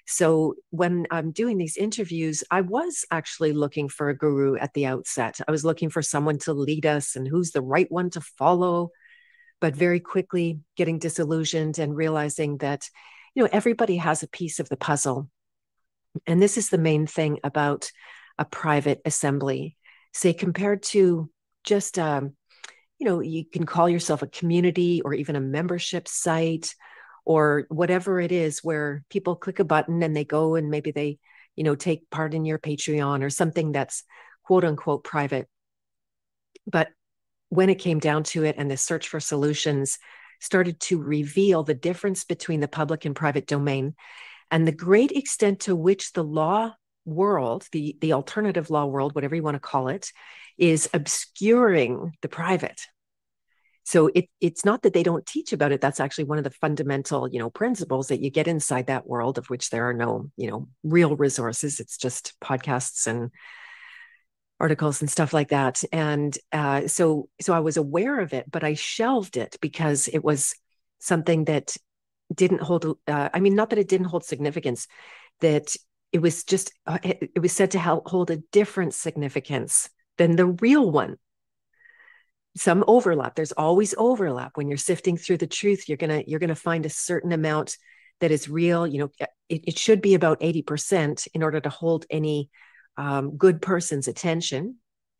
So 0.07 0.55
when 0.71 1.05
i'm 1.11 1.31
doing 1.31 1.57
these 1.57 1.77
interviews 1.77 2.43
i 2.49 2.61
was 2.61 3.05
actually 3.11 3.53
looking 3.53 3.89
for 3.89 4.09
a 4.09 4.17
guru 4.17 4.57
at 4.57 4.73
the 4.73 4.85
outset. 4.85 5.39
I 5.47 5.51
was 5.51 5.65
looking 5.65 5.89
for 5.89 6.01
someone 6.01 6.39
to 6.39 6.53
lead 6.53 6.85
us 6.85 7.15
and 7.15 7.27
who's 7.27 7.51
the 7.51 7.61
right 7.61 7.91
one 7.91 8.09
to 8.11 8.21
follow 8.21 8.91
but 9.61 9.75
very 9.75 9.99
quickly 9.99 10.59
getting 10.75 10.99
disillusioned 10.99 11.79
and 11.79 11.95
realizing 11.95 12.57
that 12.57 12.89
you 13.35 13.43
know 13.43 13.49
everybody 13.51 13.97
has 13.97 14.23
a 14.23 14.27
piece 14.27 14.59
of 14.59 14.69
the 14.69 14.77
puzzle. 14.77 15.29
And 16.25 16.41
this 16.41 16.57
is 16.57 16.69
the 16.69 16.77
main 16.77 17.05
thing 17.05 17.39
about 17.43 17.91
a 18.37 18.45
private 18.45 19.01
assembly. 19.05 19.77
Say 20.13 20.33
compared 20.33 20.83
to 20.83 21.29
just 21.63 21.99
um, 21.99 22.35
you 22.99 23.05
know 23.05 23.21
you 23.21 23.45
can 23.45 23.65
call 23.65 23.89
yourself 23.89 24.21
a 24.21 24.27
community 24.27 25.01
or 25.01 25.13
even 25.13 25.35
a 25.35 25.41
membership 25.41 26.07
site 26.07 26.75
or 27.25 27.65
whatever 27.69 28.19
it 28.19 28.31
is 28.31 28.63
where 28.63 29.03
people 29.09 29.35
click 29.35 29.59
a 29.59 29.63
button 29.63 30.03
and 30.03 30.15
they 30.15 30.25
go 30.25 30.55
and 30.55 30.69
maybe 30.69 30.91
they 30.91 31.19
you 31.59 31.65
know, 31.65 31.75
take 31.75 32.09
part 32.09 32.33
in 32.33 32.45
your 32.45 32.57
Patreon 32.57 33.21
or 33.21 33.29
something 33.29 33.73
that's 33.73 34.05
quote 34.43 34.63
unquote 34.63 35.03
private. 35.03 35.49
But 36.65 36.87
when 37.49 37.69
it 37.69 37.75
came 37.75 37.99
down 37.99 38.23
to 38.23 38.45
it 38.45 38.55
and 38.57 38.71
the 38.71 38.77
search 38.77 39.09
for 39.09 39.19
solutions 39.19 39.99
started 40.39 40.79
to 40.79 41.01
reveal 41.01 41.63
the 41.63 41.73
difference 41.73 42.23
between 42.23 42.61
the 42.61 42.69
public 42.69 43.03
and 43.03 43.13
private 43.13 43.45
domain 43.45 43.95
and 44.49 44.65
the 44.65 44.71
great 44.71 45.11
extent 45.11 45.59
to 45.61 45.75
which 45.75 46.13
the 46.13 46.23
law 46.23 46.73
world, 47.03 47.67
the, 47.73 47.97
the 47.99 48.13
alternative 48.13 48.69
law 48.69 48.85
world, 48.85 49.13
whatever 49.13 49.35
you 49.35 49.43
want 49.43 49.55
to 49.55 49.59
call 49.59 49.89
it, 49.89 50.13
is 50.59 50.89
obscuring 50.93 52.17
the 52.21 52.27
private. 52.27 52.81
So 53.83 54.11
it, 54.13 54.29
it's 54.39 54.63
not 54.63 54.83
that 54.83 54.93
they 54.93 55.01
don't 55.01 55.25
teach 55.25 55.51
about 55.51 55.71
it. 55.71 55.81
That's 55.81 55.99
actually 55.99 56.25
one 56.25 56.37
of 56.37 56.43
the 56.43 56.51
fundamental, 56.51 57.27
you 57.27 57.39
know, 57.39 57.49
principles 57.49 58.09
that 58.09 58.19
you 58.19 58.29
get 58.29 58.47
inside 58.47 58.87
that 58.87 59.07
world 59.07 59.39
of 59.39 59.49
which 59.49 59.71
there 59.71 59.89
are 59.89 59.93
no, 59.93 60.29
you 60.37 60.49
know, 60.49 60.67
real 60.83 61.15
resources. 61.15 61.79
It's 61.79 61.97
just 61.97 62.39
podcasts 62.39 63.07
and 63.07 63.31
articles 64.59 65.01
and 65.01 65.09
stuff 65.09 65.33
like 65.33 65.49
that. 65.49 65.83
And 65.91 66.37
uh, 66.51 66.87
so, 66.87 67.29
so 67.41 67.53
I 67.53 67.61
was 67.61 67.77
aware 67.77 68.19
of 68.19 68.33
it, 68.33 68.51
but 68.51 68.63
I 68.63 68.75
shelved 68.75 69.37
it 69.37 69.57
because 69.59 70.07
it 70.07 70.23
was 70.23 70.53
something 70.99 71.45
that 71.45 71.75
didn't 72.31 72.61
hold. 72.61 72.97
Uh, 73.07 73.29
I 73.33 73.39
mean, 73.39 73.55
not 73.55 73.71
that 73.71 73.79
it 73.79 73.87
didn't 73.87 74.07
hold 74.07 74.23
significance, 74.23 74.87
that 75.39 75.73
it 76.11 76.21
was 76.21 76.43
just 76.43 76.71
uh, 76.85 76.99
it, 77.01 77.31
it 77.35 77.39
was 77.39 77.53
said 77.53 77.71
to 77.71 77.79
hold 77.79 78.29
a 78.29 78.37
different 78.51 78.93
significance 78.93 79.89
than 80.19 80.35
the 80.35 80.45
real 80.45 80.91
one. 80.91 81.17
Some 82.55 82.83
overlap. 82.87 83.35
There's 83.35 83.53
always 83.53 83.95
overlap. 83.97 84.51
When 84.55 84.67
you're 84.67 84.77
sifting 84.77 85.17
through 85.17 85.37
the 85.37 85.47
truth 85.47 85.89
you're 85.89 85.97
gonna 85.97 86.23
you're 86.27 86.39
gonna 86.39 86.55
find 86.55 86.85
a 86.85 86.89
certain 86.89 87.31
amount 87.31 87.77
that 88.19 88.29
is 88.29 88.49
real. 88.49 88.85
You 88.85 88.99
know 88.99 89.27
it, 89.47 89.63
it 89.67 89.79
should 89.79 90.01
be 90.01 90.13
about 90.13 90.41
80% 90.41 91.27
in 91.33 91.41
order 91.41 91.59
to 91.59 91.69
hold 91.69 92.05
any 92.09 92.49
um, 92.97 93.37
good 93.37 93.61
person's 93.61 94.07
attention. 94.07 94.75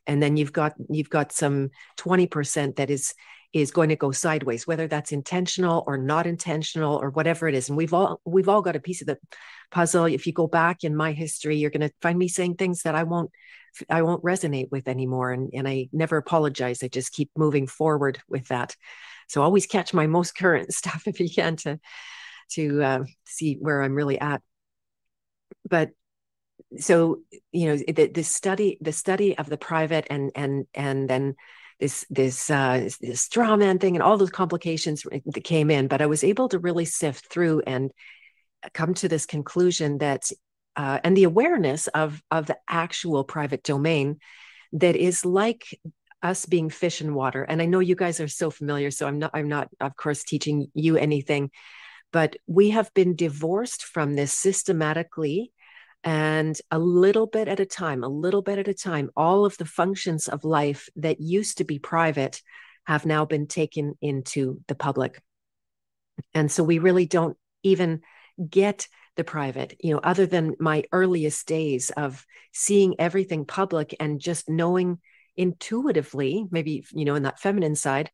And 0.05 0.21
then 0.21 0.37
you've 0.37 0.53
got 0.53 0.73
you've 0.89 1.09
got 1.09 1.31
some 1.31 1.69
20% 1.97 2.75
that 2.75 2.89
is 2.89 3.13
is 3.51 3.71
going 3.71 3.89
to 3.89 3.95
go 3.95 4.11
sideways 4.11 4.67
whether 4.67 4.87
that's 4.87 5.11
intentional 5.11 5.83
or 5.87 5.97
not 5.97 6.27
intentional 6.27 6.97
or 6.97 7.09
whatever 7.09 7.47
it 7.47 7.55
is. 7.55 7.69
And 7.69 7.77
we've 7.77 7.93
all 7.93 8.21
we've 8.25 8.49
all 8.49 8.61
got 8.61 8.75
a 8.75 8.79
piece 8.79 9.01
of 9.01 9.07
the 9.07 9.17
puzzle. 9.71 10.05
If 10.05 10.27
you 10.27 10.33
go 10.33 10.47
back 10.47 10.83
in 10.83 10.95
my 10.95 11.13
history 11.13 11.57
you're 11.57 11.71
going 11.71 11.87
to 11.87 11.93
find 12.01 12.17
me 12.17 12.27
saying 12.27 12.55
things 12.55 12.83
that 12.83 12.95
i 12.95 13.03
won't 13.03 13.31
i 13.89 14.01
won't 14.01 14.23
resonate 14.23 14.71
with 14.71 14.87
anymore. 14.87 15.31
And, 15.31 15.49
and 15.53 15.67
i 15.67 15.89
never 15.91 16.17
apologize. 16.17 16.83
I 16.83 16.87
just 16.87 17.11
keep 17.11 17.31
moving 17.35 17.67
forward 17.67 18.19
with 18.27 18.47
that. 18.49 18.75
So 19.27 19.41
always 19.41 19.65
catch 19.65 19.93
my 19.93 20.07
most 20.07 20.35
current 20.37 20.73
stuff 20.73 21.03
if 21.07 21.19
you 21.19 21.29
can 21.29 21.55
to 21.57 21.79
to 22.51 22.81
uh, 22.81 23.03
see 23.25 23.55
where 23.55 23.81
i'm 23.81 23.93
really 23.93 24.19
at. 24.19 24.41
But 25.69 25.91
so 26.77 27.21
you 27.51 27.67
know 27.67 27.77
the, 27.77 28.07
the 28.07 28.23
study 28.23 28.77
the 28.79 28.91
study 28.91 29.37
of 29.37 29.49
the 29.49 29.57
private 29.57 30.05
and 30.09 30.31
and 30.35 30.67
and 30.75 31.09
then 31.09 31.35
this 31.79 32.05
this 32.09 32.49
uh, 32.49 32.89
this 33.01 33.21
straw 33.21 33.55
man 33.55 33.79
thing 33.79 33.95
and 33.95 34.03
all 34.03 34.17
those 34.17 34.29
complications 34.29 35.03
that 35.03 35.43
came 35.43 35.71
in. 35.71 35.87
But 35.87 36.01
I 36.01 36.07
was 36.07 36.23
able 36.23 36.49
to 36.49 36.59
really 36.59 36.85
sift 36.85 37.31
through 37.31 37.61
and 37.65 37.91
come 38.73 38.93
to 38.95 39.07
this 39.07 39.25
conclusion 39.25 39.99
that 39.99 40.29
uh, 40.75 40.99
and 41.03 41.15
the 41.15 41.23
awareness 41.23 41.87
of 41.87 42.21
of 42.31 42.45
the 42.45 42.57
actual 42.67 43.23
private 43.23 43.63
domain 43.63 44.19
that 44.73 44.95
is 44.95 45.25
like 45.25 45.63
us 46.21 46.45
being 46.45 46.69
fish 46.69 47.01
in 47.01 47.13
water. 47.13 47.43
And 47.43 47.61
I 47.61 47.65
know 47.65 47.79
you 47.79 47.95
guys 47.95 48.19
are 48.19 48.27
so 48.27 48.51
familiar, 48.51 48.91
so 48.91 49.07
I'm 49.07 49.19
not 49.19 49.31
I'm 49.33 49.47
not 49.47 49.69
of 49.79 49.95
course 49.95 50.23
teaching 50.23 50.67
you 50.73 50.97
anything, 50.97 51.51
but 52.11 52.35
we 52.47 52.71
have 52.71 52.93
been 52.93 53.15
divorced 53.15 53.83
from 53.85 54.15
this 54.15 54.33
systematically 54.33 55.51
and 56.03 56.59
a 56.71 56.79
little 56.79 57.27
bit 57.27 57.47
at 57.47 57.59
a 57.59 57.65
time, 57.65 58.03
a 58.03 58.09
little 58.09 58.41
bit 58.41 58.59
at 58.59 58.67
a 58.67 58.73
time, 58.73 59.09
all 59.15 59.45
of 59.45 59.57
the 59.57 59.65
functions 59.65 60.27
of 60.27 60.43
life 60.43 60.89
that 60.95 61.19
used 61.19 61.57
to 61.57 61.63
be 61.63 61.79
private 61.79 62.41
have 62.85 63.05
now 63.05 63.25
been 63.25 63.47
taken 63.47 63.95
into 64.01 64.61
the 64.67 64.75
public. 64.75 65.21
And 66.33 66.51
so 66.51 66.63
we 66.63 66.79
really 66.79 67.05
don't 67.05 67.37
even 67.63 68.01
get 68.49 68.87
the 69.17 69.23
private, 69.23 69.75
you 69.79 69.93
know, 69.93 69.99
other 70.01 70.25
than 70.25 70.55
my 70.59 70.85
earliest 70.93 71.45
days 71.45 71.89
of 71.91 72.25
seeing 72.53 72.95
everything 72.99 73.45
public 73.45 73.93
and 73.99 74.21
just 74.21 74.49
knowing 74.49 74.99
intuitively, 75.35 76.45
maybe, 76.49 76.85
you 76.93 77.03
know, 77.03 77.15
in 77.15 77.23
that 77.23 77.39
feminine 77.39 77.75
side, 77.75 78.09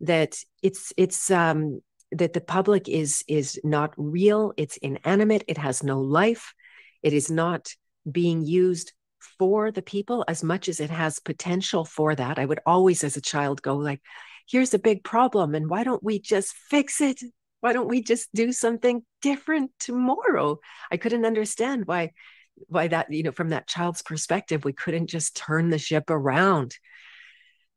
that 0.00 0.36
it's, 0.62 0.92
it's, 0.96 1.30
um, 1.30 1.80
that 2.12 2.32
the 2.32 2.40
public 2.40 2.88
is 2.88 3.24
is 3.28 3.60
not 3.62 3.94
real 3.96 4.52
it's 4.56 4.76
inanimate 4.78 5.44
it 5.46 5.56
has 5.56 5.84
no 5.84 6.00
life 6.00 6.54
it 7.02 7.12
is 7.12 7.30
not 7.30 7.74
being 8.10 8.44
used 8.44 8.92
for 9.38 9.70
the 9.70 9.82
people 9.82 10.24
as 10.28 10.42
much 10.42 10.68
as 10.68 10.80
it 10.80 10.90
has 10.90 11.18
potential 11.18 11.84
for 11.84 12.14
that. 12.14 12.38
I 12.38 12.44
would 12.44 12.60
always, 12.66 13.04
as 13.04 13.16
a 13.16 13.20
child, 13.20 13.62
go 13.62 13.76
like, 13.76 14.00
here's 14.48 14.74
a 14.74 14.78
big 14.78 15.04
problem. 15.04 15.54
And 15.54 15.68
why 15.68 15.84
don't 15.84 16.02
we 16.02 16.18
just 16.18 16.54
fix 16.54 17.00
it? 17.00 17.20
Why 17.60 17.72
don't 17.72 17.88
we 17.88 18.02
just 18.02 18.28
do 18.34 18.52
something 18.52 19.02
different 19.20 19.70
tomorrow? 19.78 20.58
I 20.90 20.96
couldn't 20.96 21.26
understand 21.26 21.86
why 21.86 22.12
why 22.68 22.88
that 22.88 23.10
you 23.10 23.22
know 23.22 23.32
from 23.32 23.50
that 23.50 23.66
child's 23.66 24.02
perspective 24.02 24.66
we 24.66 24.72
couldn't 24.74 25.06
just 25.06 25.34
turn 25.34 25.70
the 25.70 25.78
ship 25.78 26.10
around 26.10 26.76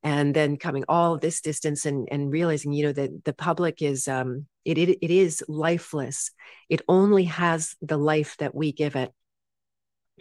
and 0.03 0.35
then 0.35 0.57
coming 0.57 0.83
all 0.89 1.17
this 1.17 1.41
distance 1.41 1.85
and 1.85 2.07
and 2.11 2.31
realizing 2.31 2.73
you 2.73 2.85
know 2.85 2.91
that 2.91 3.23
the 3.23 3.33
public 3.33 3.81
is 3.81 4.07
um 4.07 4.45
it, 4.65 4.77
it 4.77 4.89
it 5.01 5.11
is 5.11 5.43
lifeless. 5.47 6.31
It 6.69 6.81
only 6.87 7.25
has 7.25 7.75
the 7.81 7.97
life 7.97 8.35
that 8.39 8.53
we 8.53 8.71
give 8.71 8.95
it. 8.95 9.11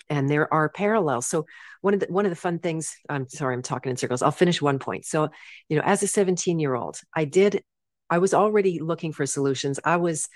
And 0.09 0.29
there 0.29 0.53
are 0.53 0.69
parallels. 0.69 1.27
So 1.27 1.47
one 1.81 1.95
of 1.95 2.01
the 2.01 2.07
one 2.07 2.27
of 2.27 2.31
the 2.31 2.37
fun 2.37 2.59
things 2.59 2.97
i'm 3.09 3.29
sorry 3.29 3.55
i'm 3.55 3.63
talking 3.63 3.91
in 3.91 3.97
circles. 3.97 4.23
I'll 4.23 4.31
finish 4.31 4.63
one 4.63 4.79
point. 4.79 5.05
So 5.05 5.29
you 5.69 5.77
know 5.77 5.83
as 5.85 6.03
a 6.03 6.07
17 6.07 6.59
year 6.59 6.75
old 6.75 7.01
i 7.15 7.25
did 7.25 7.63
i 8.09 8.19
was 8.19 8.35
already 8.35 8.79
looking 8.81 9.13
for 9.13 9.27
solutions. 9.27 9.81
I 9.85 9.97
was 9.97 10.29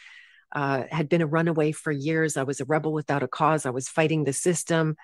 uh, 0.54 0.84
had 0.90 1.08
been 1.08 1.22
a 1.22 1.26
runaway 1.26 1.72
for 1.72 1.90
years. 1.90 2.36
I 2.36 2.44
was 2.44 2.60
a 2.60 2.64
rebel 2.64 2.92
without 2.92 3.24
a 3.24 3.28
cause. 3.28 3.66
I 3.66 3.70
was 3.70 3.88
fighting 3.88 4.24
the 4.24 4.32
system 4.32 4.96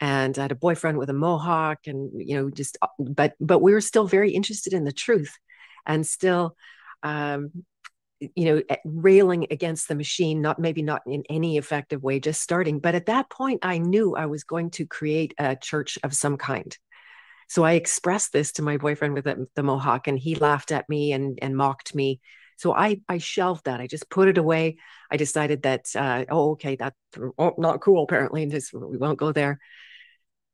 and 0.00 0.38
I 0.38 0.42
had 0.42 0.52
a 0.52 0.56
boyfriend 0.56 0.98
with 0.98 1.10
a 1.10 1.14
mohawk 1.14 1.86
and 1.86 2.10
you 2.14 2.36
know 2.36 2.50
just 2.50 2.76
uh, 2.82 2.88
but 2.98 3.34
but 3.40 3.60
we 3.60 3.72
were 3.72 3.80
still 3.80 4.06
very 4.06 4.32
interested 4.32 4.72
in 4.72 4.84
the 4.84 4.92
truth 4.92 5.32
and 5.86 6.06
still 6.06 6.56
um, 7.02 7.50
you 8.20 8.44
know 8.44 8.76
railing 8.84 9.46
against 9.50 9.88
the 9.88 9.94
machine 9.94 10.42
not 10.42 10.58
maybe 10.58 10.82
not 10.82 11.02
in 11.06 11.22
any 11.30 11.56
effective 11.56 12.02
way 12.02 12.20
just 12.20 12.42
starting. 12.42 12.78
But 12.78 12.94
at 12.94 13.06
that 13.06 13.30
point 13.30 13.60
i 13.62 13.78
knew 13.78 14.14
i 14.14 14.26
was 14.26 14.44
going 14.44 14.70
to 14.72 14.86
create 14.86 15.34
a 15.38 15.56
church 15.56 15.98
of 16.02 16.14
some 16.14 16.36
kind. 16.36 16.76
So 17.48 17.64
i 17.64 17.72
expressed 17.72 18.32
this 18.32 18.52
to 18.52 18.62
my 18.62 18.76
boyfriend 18.76 19.14
with 19.14 19.24
the, 19.24 19.46
the 19.54 19.62
mohawk 19.62 20.08
and 20.08 20.18
he 20.18 20.34
laughed 20.34 20.72
at 20.72 20.88
me 20.88 21.12
and 21.12 21.38
and 21.40 21.56
mocked 21.56 21.94
me. 21.94 22.20
So 22.58 22.74
i 22.74 23.00
i 23.08 23.16
shelved 23.16 23.64
that. 23.64 23.80
I 23.80 23.86
just 23.86 24.10
put 24.10 24.28
it 24.28 24.36
away. 24.36 24.76
I 25.10 25.16
decided 25.16 25.62
that 25.62 25.86
uh, 25.96 26.26
oh 26.30 26.52
okay 26.52 26.76
that's 26.76 26.96
oh, 27.38 27.54
not 27.56 27.80
cool 27.80 28.02
apparently 28.04 28.42
and 28.42 28.52
just 28.52 28.74
we 28.74 28.98
won't 28.98 29.18
go 29.18 29.32
there 29.32 29.58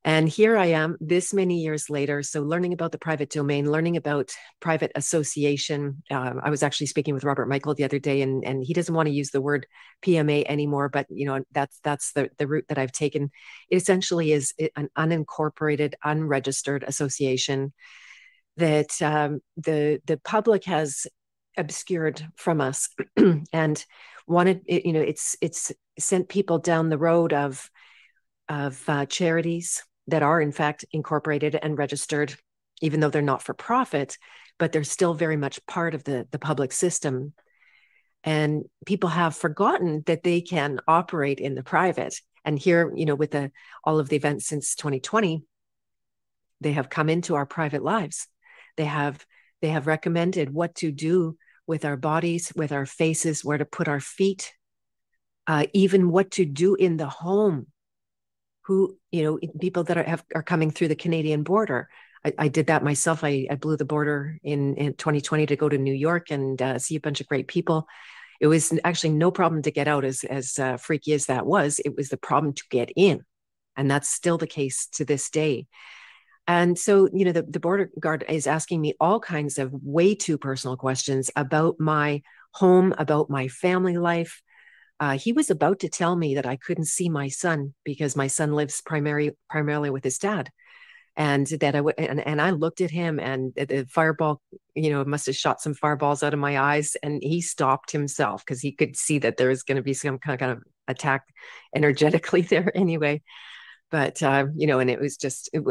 and 0.04 0.28
here 0.28 0.56
I 0.56 0.66
am 0.66 0.96
this 1.00 1.32
many 1.32 1.60
years 1.60 1.88
later. 1.88 2.24
So, 2.24 2.42
learning 2.42 2.72
about 2.72 2.90
the 2.90 2.98
private 2.98 3.30
domain, 3.30 3.70
learning 3.70 3.96
about 3.96 4.32
private 4.58 4.90
association. 4.96 6.02
Um, 6.10 6.40
I 6.42 6.50
was 6.50 6.64
actually 6.64 6.88
speaking 6.88 7.14
with 7.14 7.22
Robert 7.22 7.48
Michael 7.48 7.74
the 7.74 7.84
other 7.84 8.00
day, 8.00 8.20
and, 8.22 8.44
and 8.44 8.64
he 8.64 8.74
doesn't 8.74 8.94
want 8.94 9.06
to 9.06 9.14
use 9.14 9.30
the 9.30 9.40
word 9.40 9.64
PMA 10.04 10.44
anymore, 10.48 10.88
but 10.88 11.06
you 11.08 11.24
know 11.24 11.44
that's 11.52 11.78
that's 11.84 12.12
the, 12.12 12.30
the 12.38 12.48
route 12.48 12.64
that 12.68 12.78
I've 12.78 12.90
taken. 12.90 13.30
It 13.70 13.76
essentially 13.76 14.32
is 14.32 14.52
an 14.74 14.88
unincorporated, 14.98 15.94
unregistered 16.04 16.82
association 16.82 17.72
that 18.56 19.00
um, 19.00 19.40
the 19.56 20.00
the 20.06 20.16
public 20.16 20.64
has 20.64 21.06
obscured 21.56 22.26
from 22.34 22.60
us, 22.60 22.88
and 23.52 23.84
wanted 24.26 24.62
you 24.66 24.94
know 24.94 25.00
it's 25.00 25.36
it's 25.40 25.70
sent 25.96 26.28
people 26.28 26.58
down 26.58 26.88
the 26.88 26.98
road 26.98 27.32
of 27.32 27.70
of 28.48 28.82
uh, 28.88 29.06
charities 29.06 29.84
that 30.08 30.22
are 30.22 30.40
in 30.40 30.52
fact 30.52 30.84
incorporated 30.92 31.58
and 31.60 31.78
registered 31.78 32.34
even 32.80 33.00
though 33.00 33.10
they're 33.10 33.22
not 33.22 33.42
for 33.42 33.54
profit 33.54 34.16
but 34.58 34.72
they're 34.72 34.84
still 34.84 35.14
very 35.14 35.36
much 35.36 35.64
part 35.66 35.92
of 35.92 36.04
the, 36.04 36.28
the 36.30 36.38
public 36.38 36.70
system. 36.70 37.32
And 38.22 38.64
people 38.86 39.08
have 39.08 39.34
forgotten 39.34 40.04
that 40.06 40.22
they 40.22 40.40
can 40.40 40.78
operate 40.86 41.40
in 41.40 41.56
the 41.56 41.64
private. 41.64 42.14
And 42.44 42.56
here 42.56 42.92
you 42.94 43.06
know 43.06 43.16
with 43.16 43.32
the 43.32 43.50
all 43.82 43.98
of 43.98 44.08
the 44.08 44.16
events 44.16 44.46
since 44.46 44.76
2020 44.76 45.44
they 46.60 46.72
have 46.72 46.88
come 46.88 47.08
into 47.08 47.34
our 47.34 47.46
private 47.46 47.82
lives. 47.82 48.28
They 48.76 48.84
have 48.84 49.26
they 49.62 49.68
have 49.70 49.88
recommended 49.88 50.50
what 50.50 50.76
to 50.76 50.92
do 50.92 51.36
with 51.66 51.84
our 51.84 51.96
bodies 51.96 52.52
with 52.54 52.70
our 52.70 52.86
faces 52.86 53.44
where 53.44 53.58
to 53.58 53.64
put 53.64 53.88
our 53.88 54.00
feet 54.00 54.52
uh, 55.48 55.66
even 55.72 56.10
what 56.10 56.30
to 56.32 56.44
do 56.44 56.76
in 56.76 56.96
the 56.96 57.08
home 57.08 57.66
who 58.62 58.96
you 59.10 59.22
know 59.22 59.38
people 59.60 59.84
that 59.84 59.96
are 59.96 60.02
have, 60.04 60.24
are 60.34 60.42
coming 60.42 60.70
through 60.70 60.88
the 60.88 60.94
Canadian 60.94 61.42
border. 61.42 61.88
I, 62.24 62.32
I 62.38 62.48
did 62.48 62.68
that 62.68 62.84
myself. 62.84 63.24
I, 63.24 63.46
I, 63.50 63.56
blew 63.56 63.76
the 63.76 63.84
border 63.84 64.38
in, 64.44 64.76
in 64.76 64.94
2020 64.94 65.46
to 65.46 65.56
go 65.56 65.68
to 65.68 65.76
New 65.76 65.94
York 65.94 66.30
and 66.30 66.60
uh, 66.62 66.78
see 66.78 66.94
a 66.94 67.00
bunch 67.00 67.20
of 67.20 67.26
great 67.26 67.48
people. 67.48 67.88
It 68.40 68.46
was 68.46 68.72
actually 68.84 69.10
no 69.10 69.32
problem 69.32 69.62
to 69.62 69.70
get 69.70 69.88
out, 69.88 70.04
as 70.04 70.24
as 70.24 70.58
uh, 70.58 70.76
freaky 70.76 71.12
as 71.14 71.26
that 71.26 71.46
was. 71.46 71.80
It 71.84 71.96
was 71.96 72.08
the 72.08 72.16
problem 72.16 72.52
to 72.54 72.62
get 72.70 72.90
in. 72.96 73.24
And 73.76 73.90
that's 73.90 74.08
still 74.08 74.38
the 74.38 74.46
case 74.46 74.86
to 74.94 75.04
this 75.04 75.30
day. 75.30 75.66
And 76.46 76.78
so, 76.78 77.08
you 77.12 77.24
know, 77.24 77.32
the, 77.32 77.42
the 77.42 77.60
border 77.60 77.90
guard 77.98 78.24
is 78.28 78.46
asking 78.46 78.80
me 78.80 78.94
all 78.98 79.20
kinds 79.20 79.58
of 79.58 79.72
way 79.72 80.14
too 80.14 80.38
personal 80.38 80.76
questions 80.76 81.30
about 81.36 81.76
my 81.78 82.22
home, 82.52 82.94
about 82.98 83.30
my 83.30 83.48
family 83.48 83.96
life. 83.96 84.42
Uh, 85.02 85.18
he 85.18 85.32
was 85.32 85.50
about 85.50 85.80
to 85.80 85.88
tell 85.88 86.14
me 86.14 86.36
that 86.36 86.46
I 86.46 86.54
couldn't 86.54 86.84
see 86.84 87.08
my 87.08 87.26
son 87.26 87.74
because 87.82 88.14
my 88.14 88.28
son 88.28 88.52
lives 88.52 88.80
primary, 88.80 89.32
primarily 89.50 89.90
with 89.90 90.04
his 90.04 90.16
dad. 90.16 90.48
And 91.16 91.44
that 91.48 91.74
I 91.74 91.80
would, 91.80 91.96
and, 91.98 92.24
and 92.24 92.40
I 92.40 92.50
looked 92.50 92.80
at 92.80 92.92
him 92.92 93.18
and 93.18 93.52
the 93.56 93.84
fireball, 93.90 94.40
you 94.76 94.90
know, 94.90 95.04
must 95.04 95.26
have 95.26 95.34
shot 95.34 95.60
some 95.60 95.74
fireballs 95.74 96.22
out 96.22 96.34
of 96.34 96.38
my 96.38 96.56
eyes. 96.56 96.96
And 97.02 97.20
he 97.20 97.40
stopped 97.40 97.90
himself 97.90 98.44
because 98.46 98.60
he 98.60 98.70
could 98.70 98.96
see 98.96 99.18
that 99.18 99.38
there 99.38 99.48
was 99.48 99.64
going 99.64 99.74
to 99.74 99.82
be 99.82 99.92
some 99.92 100.18
kind 100.18 100.40
of, 100.40 100.62
attack 100.86 101.22
energetically 101.74 102.42
there 102.42 102.70
anyway. 102.76 103.22
But, 103.90 104.22
uh, 104.22 104.46
you 104.54 104.68
know, 104.68 104.78
and 104.78 104.88
it 104.88 105.00
was 105.00 105.16
just, 105.16 105.50
it, 105.52 105.64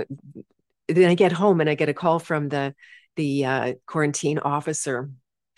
then 0.89 1.09
I 1.09 1.15
get 1.15 1.32
home 1.32 1.61
and 1.61 1.69
I 1.69 1.75
get 1.75 1.89
a 1.89 1.93
call 1.93 2.19
from 2.19 2.49
the 2.49 2.75
the 3.15 3.45
uh, 3.45 3.73
quarantine 3.86 4.39
officer, 4.39 5.09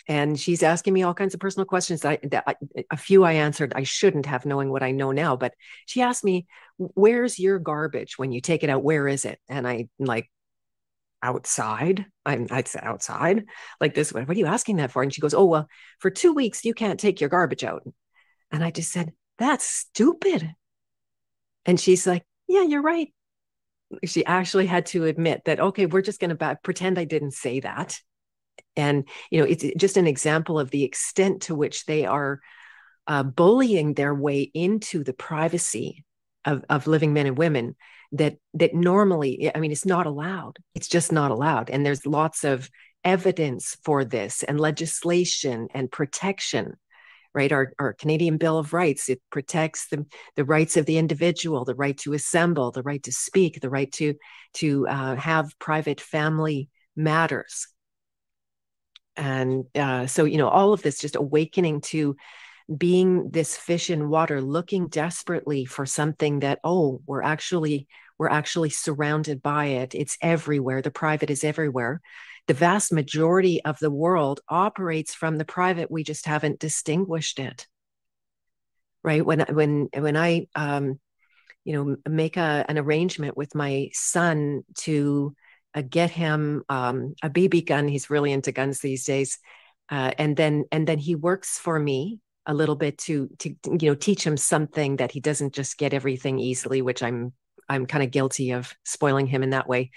and 0.06 0.38
she's 0.38 0.62
asking 0.62 0.92
me 0.92 1.02
all 1.02 1.14
kinds 1.14 1.34
of 1.34 1.40
personal 1.40 1.64
questions. 1.64 2.00
That, 2.02 2.20
I, 2.22 2.26
that 2.28 2.44
I, 2.46 2.54
eh, 2.76 2.82
a 2.90 2.96
few 2.96 3.24
I 3.24 3.32
answered 3.32 3.72
I 3.74 3.84
shouldn't 3.84 4.26
have, 4.26 4.46
knowing 4.46 4.70
what 4.70 4.82
I 4.82 4.90
know 4.90 5.12
now. 5.12 5.36
But 5.36 5.54
she 5.86 6.02
asked 6.02 6.24
me, 6.24 6.46
"Where's 6.78 7.38
your 7.38 7.58
garbage 7.58 8.18
when 8.18 8.32
you 8.32 8.40
take 8.40 8.62
it 8.64 8.70
out? 8.70 8.84
Where 8.84 9.08
is 9.08 9.24
it?" 9.24 9.38
And 9.48 9.66
I 9.66 9.88
like 9.98 10.30
outside. 11.22 12.06
I'm 12.26 12.46
I'd 12.50 12.68
say 12.68 12.80
outside 12.82 13.44
like 13.80 13.94
this. 13.94 14.12
What 14.12 14.28
are 14.28 14.34
you 14.34 14.46
asking 14.46 14.76
that 14.76 14.92
for? 14.92 15.02
And 15.02 15.12
she 15.12 15.20
goes, 15.20 15.34
"Oh 15.34 15.46
well, 15.46 15.68
for 16.00 16.10
two 16.10 16.32
weeks 16.34 16.64
you 16.64 16.74
can't 16.74 17.00
take 17.00 17.20
your 17.20 17.30
garbage 17.30 17.64
out." 17.64 17.82
And 18.50 18.62
I 18.64 18.70
just 18.70 18.92
said, 18.92 19.12
"That's 19.38 19.64
stupid." 19.64 20.54
And 21.66 21.80
she's 21.80 22.06
like, 22.06 22.24
"Yeah, 22.46 22.62
you're 22.62 22.82
right 22.82 23.08
she 24.04 24.24
actually 24.24 24.66
had 24.66 24.86
to 24.86 25.04
admit 25.04 25.42
that 25.44 25.60
okay 25.60 25.86
we're 25.86 26.02
just 26.02 26.20
going 26.20 26.36
to 26.36 26.58
pretend 26.62 26.98
i 26.98 27.04
didn't 27.04 27.32
say 27.32 27.60
that 27.60 28.00
and 28.76 29.04
you 29.30 29.40
know 29.40 29.46
it's 29.46 29.64
just 29.76 29.96
an 29.96 30.06
example 30.06 30.58
of 30.58 30.70
the 30.70 30.84
extent 30.84 31.42
to 31.42 31.54
which 31.54 31.86
they 31.86 32.04
are 32.04 32.40
uh, 33.06 33.22
bullying 33.22 33.94
their 33.94 34.14
way 34.14 34.50
into 34.54 35.04
the 35.04 35.12
privacy 35.12 36.04
of, 36.44 36.64
of 36.68 36.86
living 36.86 37.12
men 37.12 37.26
and 37.26 37.38
women 37.38 37.76
that 38.12 38.36
that 38.54 38.74
normally 38.74 39.50
i 39.54 39.60
mean 39.60 39.72
it's 39.72 39.86
not 39.86 40.06
allowed 40.06 40.58
it's 40.74 40.88
just 40.88 41.12
not 41.12 41.30
allowed 41.30 41.70
and 41.70 41.84
there's 41.84 42.06
lots 42.06 42.44
of 42.44 42.68
evidence 43.04 43.76
for 43.84 44.04
this 44.04 44.42
and 44.42 44.58
legislation 44.58 45.68
and 45.74 45.90
protection 45.90 46.74
right? 47.34 47.52
Our, 47.52 47.72
our 47.78 47.92
Canadian 47.92 48.36
Bill 48.38 48.58
of 48.58 48.72
Rights, 48.72 49.08
it 49.08 49.20
protects 49.30 49.88
the, 49.88 50.06
the 50.36 50.44
rights 50.44 50.76
of 50.76 50.86
the 50.86 50.98
individual, 50.98 51.64
the 51.64 51.74
right 51.74 51.98
to 51.98 52.12
assemble, 52.12 52.70
the 52.70 52.82
right 52.82 53.02
to 53.02 53.12
speak, 53.12 53.60
the 53.60 53.70
right 53.70 53.90
to, 53.94 54.14
to 54.54 54.86
uh, 54.86 55.16
have 55.16 55.58
private 55.58 56.00
family 56.00 56.68
matters. 56.96 57.66
And 59.16 59.64
uh, 59.74 60.06
so, 60.06 60.24
you 60.24 60.38
know, 60.38 60.48
all 60.48 60.72
of 60.72 60.82
this 60.82 60.98
just 60.98 61.16
awakening 61.16 61.82
to 61.82 62.16
being 62.74 63.30
this 63.30 63.56
fish 63.56 63.90
in 63.90 64.08
water, 64.08 64.40
looking 64.40 64.88
desperately 64.88 65.64
for 65.64 65.86
something 65.86 66.40
that, 66.40 66.60
oh, 66.64 67.02
we're 67.06 67.22
actually, 67.22 67.86
we're 68.18 68.30
actually 68.30 68.70
surrounded 68.70 69.42
by 69.42 69.66
it. 69.66 69.94
It's 69.94 70.16
everywhere. 70.22 70.82
The 70.82 70.90
private 70.90 71.30
is 71.30 71.44
everywhere 71.44 72.00
the 72.46 72.54
vast 72.54 72.92
majority 72.92 73.64
of 73.64 73.78
the 73.78 73.90
world 73.90 74.40
operates 74.48 75.14
from 75.14 75.38
the 75.38 75.44
private 75.44 75.90
we 75.90 76.04
just 76.04 76.26
haven't 76.26 76.60
distinguished 76.60 77.38
it 77.38 77.66
right 79.02 79.24
when 79.24 79.40
when 79.50 79.88
when 79.96 80.16
i 80.16 80.46
um 80.54 80.98
you 81.64 81.72
know 81.72 81.96
make 82.08 82.36
a, 82.36 82.64
an 82.68 82.78
arrangement 82.78 83.36
with 83.36 83.54
my 83.54 83.88
son 83.92 84.62
to 84.74 85.34
uh, 85.74 85.82
get 85.82 86.10
him 86.10 86.62
um, 86.68 87.14
a 87.22 87.30
bb 87.30 87.66
gun. 87.66 87.88
He's 87.88 88.10
really 88.10 88.32
into 88.32 88.52
guns 88.52 88.80
these 88.80 89.04
days. 89.04 89.38
Uh, 89.90 90.12
and 90.18 90.36
then 90.36 90.64
and 90.72 90.86
then 90.86 90.98
he 90.98 91.14
works 91.14 91.58
for 91.58 91.78
me 91.78 92.20
a 92.46 92.54
little 92.54 92.76
bit 92.76 92.98
to 92.98 93.28
to 93.38 93.50
you 93.80 93.90
know 93.90 93.94
teach 93.94 94.24
him 94.26 94.36
something 94.36 94.96
that 94.96 95.12
he 95.12 95.20
doesn't 95.20 95.54
just 95.54 95.78
get 95.78 95.94
everything 95.94 96.38
easily 96.38 96.82
which 96.82 97.02
i'm 97.02 97.32
i'm 97.70 97.86
kind 97.86 98.04
of 98.04 98.10
guilty 98.10 98.50
of 98.50 98.74
spoiling 98.84 99.26
him 99.26 99.42
in 99.42 99.50
that 99.50 99.68
way. 99.68 99.90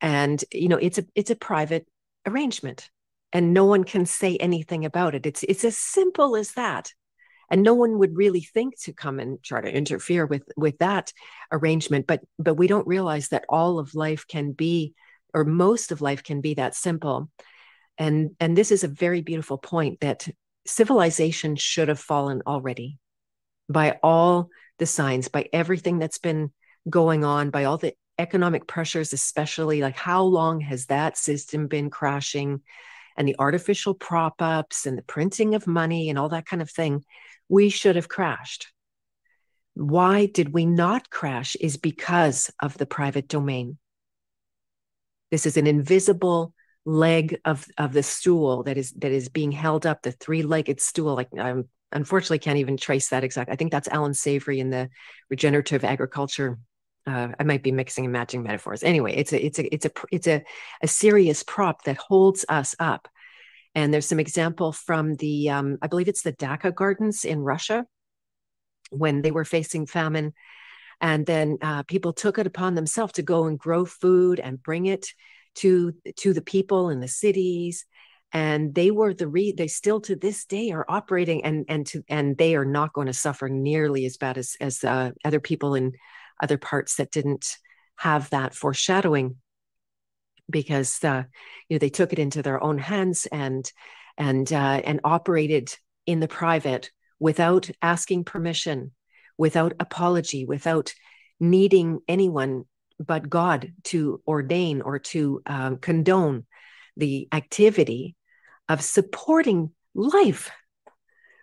And 0.00 0.42
you 0.52 0.68
know 0.68 0.78
it's 0.78 0.98
a 0.98 1.04
it's 1.14 1.30
a 1.30 1.36
private 1.36 1.86
arrangement 2.26 2.90
and 3.32 3.54
no 3.54 3.64
one 3.64 3.84
can 3.84 4.06
say 4.06 4.36
anything 4.36 4.84
about 4.84 5.14
it. 5.14 5.26
It's 5.26 5.42
it's 5.42 5.64
as 5.64 5.76
simple 5.76 6.36
as 6.36 6.52
that 6.52 6.92
and 7.52 7.62
no 7.62 7.74
one 7.74 7.98
would 7.98 8.16
really 8.16 8.40
think 8.40 8.80
to 8.80 8.92
come 8.92 9.20
and 9.20 9.40
try 9.42 9.60
to 9.60 9.72
interfere 9.72 10.26
with 10.26 10.42
with 10.56 10.78
that 10.78 11.12
arrangement 11.52 12.08
but 12.08 12.20
but 12.38 12.54
we 12.54 12.66
don't 12.66 12.86
realize 12.88 13.28
that 13.28 13.44
all 13.48 13.78
of 13.78 13.94
life 13.94 14.26
can 14.26 14.50
be 14.50 14.94
or 15.34 15.44
most 15.44 15.92
of 15.92 16.00
life 16.00 16.22
can 16.22 16.40
be 16.40 16.54
that 16.54 16.74
simple. 16.74 17.30
And 17.98 18.30
and 18.40 18.56
this 18.56 18.72
is 18.72 18.84
a 18.84 18.88
very 18.88 19.22
beautiful 19.22 19.58
point 19.58 20.00
that 20.00 20.28
civilization 20.66 21.56
should 21.56 21.88
have 21.88 22.00
fallen 22.00 22.42
already 22.46 22.98
by 23.68 23.98
all 24.02 24.48
the 24.78 24.86
signs 24.86 25.28
by 25.28 25.48
everything 25.52 25.98
that's 25.98 26.18
been 26.18 26.52
going 26.88 27.24
on 27.24 27.50
by 27.50 27.64
all 27.64 27.78
the 27.78 27.94
economic 28.18 28.66
pressures, 28.66 29.12
especially 29.12 29.80
like 29.80 29.96
how 29.96 30.22
long 30.22 30.60
has 30.60 30.86
that 30.86 31.16
system 31.16 31.66
been 31.66 31.90
crashing? 31.90 32.60
And 33.16 33.28
the 33.28 33.36
artificial 33.38 33.94
prop 33.94 34.40
ups 34.40 34.86
and 34.86 34.96
the 34.96 35.02
printing 35.02 35.54
of 35.54 35.66
money 35.66 36.08
and 36.08 36.18
all 36.18 36.30
that 36.30 36.46
kind 36.46 36.62
of 36.62 36.70
thing, 36.70 37.04
we 37.52 37.68
should 37.68 37.96
have 37.96 38.08
crashed. 38.08 38.72
Why 39.74 40.24
did 40.24 40.54
we 40.54 40.64
not 40.64 41.10
crash 41.10 41.54
is 41.56 41.76
because 41.76 42.50
of 42.62 42.78
the 42.78 42.86
private 42.86 43.28
domain. 43.28 43.76
This 45.30 45.44
is 45.44 45.58
an 45.58 45.66
invisible 45.66 46.54
leg 46.86 47.38
of, 47.44 47.66
of 47.76 47.92
the 47.92 48.02
stool 48.02 48.62
that 48.62 48.78
is 48.78 48.92
that 48.92 49.12
is 49.12 49.28
being 49.28 49.52
held 49.52 49.84
up, 49.84 50.00
the 50.00 50.12
three-legged 50.12 50.80
stool. 50.80 51.14
Like 51.14 51.28
I'm 51.38 51.68
unfortunately 51.92 52.38
can't 52.38 52.58
even 52.58 52.78
trace 52.78 53.10
that 53.10 53.22
exact. 53.22 53.50
I 53.50 53.56
think 53.56 53.70
that's 53.70 53.88
Allan 53.88 54.14
Savory 54.14 54.58
in 54.58 54.70
the 54.70 54.88
regenerative 55.28 55.84
agriculture 55.84 56.58
uh, 57.06 57.28
I 57.38 57.42
might 57.42 57.62
be 57.62 57.72
mixing 57.72 58.04
and 58.04 58.12
matching 58.12 58.42
metaphors. 58.42 58.82
Anyway, 58.82 59.14
it's 59.14 59.32
a 59.32 59.44
it's 59.44 59.58
a 59.58 59.74
it's 59.74 59.86
a 59.86 59.90
it's 60.10 60.26
a, 60.26 60.44
a 60.82 60.88
serious 60.88 61.42
prop 61.42 61.84
that 61.84 61.96
holds 61.96 62.44
us 62.48 62.74
up. 62.78 63.08
And 63.74 63.92
there's 63.92 64.06
some 64.06 64.20
example 64.20 64.72
from 64.72 65.14
the 65.14 65.50
um, 65.50 65.78
I 65.80 65.86
believe 65.86 66.08
it's 66.08 66.22
the 66.22 66.32
Dacha 66.32 66.72
Gardens 66.72 67.24
in 67.24 67.40
Russia 67.40 67.86
when 68.90 69.22
they 69.22 69.30
were 69.30 69.44
facing 69.44 69.86
famine, 69.86 70.34
and 71.00 71.24
then 71.24 71.58
uh, 71.62 71.82
people 71.84 72.12
took 72.12 72.38
it 72.38 72.46
upon 72.46 72.74
themselves 72.74 73.14
to 73.14 73.22
go 73.22 73.46
and 73.46 73.58
grow 73.58 73.84
food 73.84 74.40
and 74.40 74.62
bring 74.62 74.86
it 74.86 75.06
to 75.56 75.94
to 76.16 76.32
the 76.32 76.42
people 76.42 76.90
in 76.90 77.00
the 77.00 77.08
cities. 77.08 77.86
And 78.34 78.74
they 78.74 78.90
were 78.90 79.12
the 79.12 79.28
re 79.28 79.52
they 79.52 79.68
still 79.68 80.00
to 80.02 80.16
this 80.16 80.44
day 80.44 80.70
are 80.70 80.86
operating 80.88 81.44
and 81.44 81.64
and 81.68 81.86
to 81.88 82.02
and 82.08 82.36
they 82.36 82.56
are 82.56 82.64
not 82.64 82.92
going 82.92 83.06
to 83.06 83.12
suffer 83.12 83.48
nearly 83.48 84.04
as 84.04 84.16
bad 84.16 84.38
as 84.38 84.56
as 84.60 84.84
uh, 84.84 85.12
other 85.24 85.40
people 85.40 85.74
in 85.74 85.92
other 86.42 86.58
parts 86.58 86.96
that 86.96 87.10
didn't 87.10 87.56
have 87.96 88.30
that 88.30 88.54
foreshadowing 88.54 89.36
because 90.50 91.02
uh, 91.04 91.24
you 91.68 91.74
know 91.74 91.78
they 91.78 91.90
took 91.90 92.12
it 92.12 92.18
into 92.18 92.42
their 92.42 92.62
own 92.62 92.78
hands 92.78 93.26
and 93.30 93.70
and 94.18 94.52
uh, 94.52 94.80
and 94.84 95.00
operated 95.04 95.74
in 96.06 96.20
the 96.20 96.28
private 96.28 96.90
without 97.18 97.70
asking 97.80 98.24
permission 98.24 98.92
without 99.38 99.72
apology 99.80 100.44
without 100.44 100.92
needing 101.40 102.00
anyone 102.08 102.64
but 102.98 103.28
god 103.28 103.72
to 103.84 104.20
ordain 104.26 104.82
or 104.82 104.98
to 104.98 105.40
um, 105.46 105.76
condone 105.78 106.44
the 106.96 107.28
activity 107.32 108.14
of 108.68 108.82
supporting 108.82 109.70
life 109.94 110.50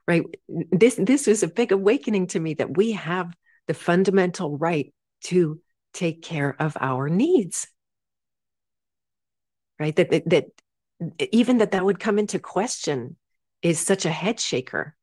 right? 0.09 0.23
This 0.71 0.95
this 0.95 1.27
was 1.27 1.43
a 1.43 1.47
big 1.47 1.71
awakening 1.71 2.27
to 2.27 2.39
me 2.39 2.55
that 2.55 2.75
we 2.75 2.93
have 2.93 3.31
the 3.67 3.75
fundamental 3.75 4.57
right 4.57 4.91
to 5.25 5.61
take 5.93 6.23
care 6.23 6.55
of 6.59 6.75
our 6.81 7.09
needs 7.09 7.67
right? 9.79 9.95
That, 9.95 10.09
that 10.11 10.29
that 10.29 10.45
even 11.31 11.59
that 11.59 11.71
that 11.71 11.85
would 11.85 11.99
come 11.99 12.19
into 12.19 12.39
question 12.39 13.15
is 13.61 13.79
such 13.79 14.05
a 14.05 14.11
head 14.11 14.39
shaker. 14.39 14.95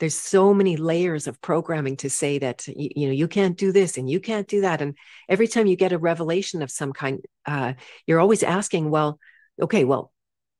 There's 0.00 0.14
so 0.14 0.54
many 0.54 0.76
layers 0.76 1.26
of 1.26 1.40
programming 1.40 1.96
to 1.98 2.10
say 2.10 2.38
that 2.38 2.66
you, 2.68 2.90
you, 2.94 3.06
know 3.08 3.12
you 3.12 3.26
can't 3.28 3.56
do 3.56 3.72
this 3.72 3.98
and 3.98 4.08
you 4.08 4.20
can't 4.20 4.46
do 4.46 4.60
that. 4.60 4.80
And 4.80 4.96
every 5.28 5.48
time 5.48 5.66
you 5.66 5.76
get 5.76 5.92
a 5.92 5.98
revelation 5.98 6.62
of 6.62 6.70
some 6.70 6.92
kind 6.92 7.20
uh, 7.46 7.74
you're 8.06 8.20
always 8.20 8.42
asking 8.42 8.90
well 8.90 9.18
okay 9.60 9.84
well 9.84 10.12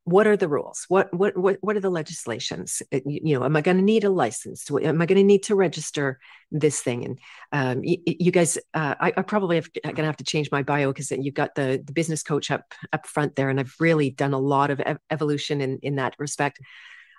what 0.09 0.26
are 0.26 0.36
the 0.36 0.48
rules? 0.48 0.86
What 0.88 1.12
what 1.12 1.36
what, 1.36 1.59
what 1.61 1.76
are 1.76 1.80
the 1.80 1.90
legislations? 1.90 2.82
Uh, 2.92 3.00
you 3.04 3.38
know 3.38 3.44
am 3.44 3.56
i 3.56 3.61
going 3.61 3.76
to 3.76 3.82
need 3.82 4.04
a 4.04 4.11
license? 4.11 4.70
Am 4.70 5.02
i 5.02 5.06
going 5.06 5.18
to 5.18 5.22
need 5.22 5.42
to 5.44 5.54
register 5.54 6.18
this 6.50 6.80
thing? 6.80 7.04
And 7.04 7.18
um, 7.52 7.84
you, 7.84 7.98
you, 8.06 8.30
guys 8.30 8.56
uh, 8.72 8.94
I, 8.98 9.12
I, 9.16 9.22
probably 9.22 9.56
have 9.56 9.70
going 9.82 9.96
to 9.96 10.04
have 10.04 10.16
to 10.16 10.24
change 10.24 10.50
my 10.50 10.62
bio 10.62 10.92
because 10.92 11.11
you've 11.11 11.34
got 11.34 11.54
the 11.54 11.82
the 11.84 11.92
business 11.92 12.22
coach 12.22 12.50
up 12.50 12.72
up 12.92 13.06
front 13.06 13.36
there 13.36 13.50
and 13.50 13.61
i've 13.61 13.74
really 13.78 14.11
done 14.11 14.32
a 14.32 14.38
lot 14.38 14.70
of 14.70 14.80
ev- 14.80 14.98
evolution 15.11 15.61
in 15.61 15.78
in 15.82 15.96
that 15.96 16.14
respect. 16.18 16.61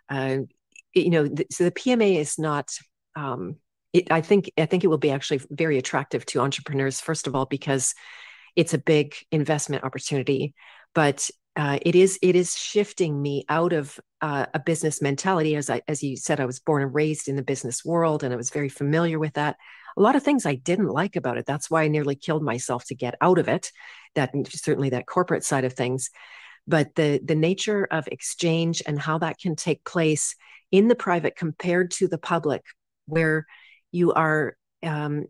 Uh, 0.09 0.39
you 0.95 1.11
know 1.11 1.29
so 1.51 1.63
the 1.63 1.71
pma 1.71 2.17
is 2.17 2.39
not 2.39 2.71
um, 3.15 3.57
it, 3.93 4.11
I 4.11 4.21
think 4.21 4.51
I 4.57 4.65
think 4.65 4.83
it 4.83 4.87
will 4.87 4.97
be 4.97 5.11
actually 5.11 5.41
very 5.51 5.77
attractive 5.77 6.25
to 6.27 6.39
entrepreneurs. 6.39 7.01
First 7.01 7.27
of 7.27 7.35
all, 7.35 7.45
because 7.45 7.93
it's 8.55 8.73
a 8.73 8.79
big 8.79 9.15
investment 9.31 9.83
opportunity, 9.83 10.53
but 10.93 11.29
uh, 11.59 11.77
it 11.81 11.93
is 11.93 12.17
it 12.21 12.37
is 12.37 12.55
shifting 12.55 13.21
me 13.21 13.43
out 13.49 13.73
of 13.73 13.99
uh, 14.21 14.45
a 14.53 14.59
business 14.59 15.01
mentality. 15.01 15.57
As 15.57 15.69
I 15.69 15.81
as 15.89 16.01
you 16.01 16.15
said, 16.15 16.39
I 16.39 16.45
was 16.45 16.61
born 16.61 16.81
and 16.81 16.95
raised 16.95 17.27
in 17.27 17.35
the 17.35 17.43
business 17.43 17.83
world, 17.83 18.23
and 18.23 18.33
I 18.33 18.37
was 18.37 18.49
very 18.49 18.69
familiar 18.69 19.19
with 19.19 19.33
that. 19.33 19.57
A 19.97 20.01
lot 20.01 20.15
of 20.15 20.23
things 20.23 20.45
I 20.45 20.55
didn't 20.55 20.87
like 20.87 21.17
about 21.17 21.37
it. 21.37 21.45
That's 21.45 21.69
why 21.69 21.83
I 21.83 21.89
nearly 21.89 22.15
killed 22.15 22.43
myself 22.43 22.85
to 22.85 22.95
get 22.95 23.15
out 23.19 23.39
of 23.39 23.49
it. 23.49 23.73
That 24.15 24.31
certainly 24.47 24.91
that 24.91 25.05
corporate 25.05 25.43
side 25.43 25.65
of 25.65 25.73
things, 25.73 26.11
but 26.65 26.95
the 26.95 27.19
the 27.21 27.35
nature 27.35 27.85
of 27.91 28.07
exchange 28.07 28.81
and 28.87 28.97
how 28.97 29.17
that 29.17 29.37
can 29.37 29.57
take 29.57 29.83
place 29.83 30.37
in 30.71 30.87
the 30.87 30.95
private 30.95 31.35
compared 31.35 31.91
to 31.91 32.07
the 32.07 32.17
public, 32.17 32.63
where 33.05 33.45
you 33.91 34.13
are 34.13 34.55
um, 34.81 35.25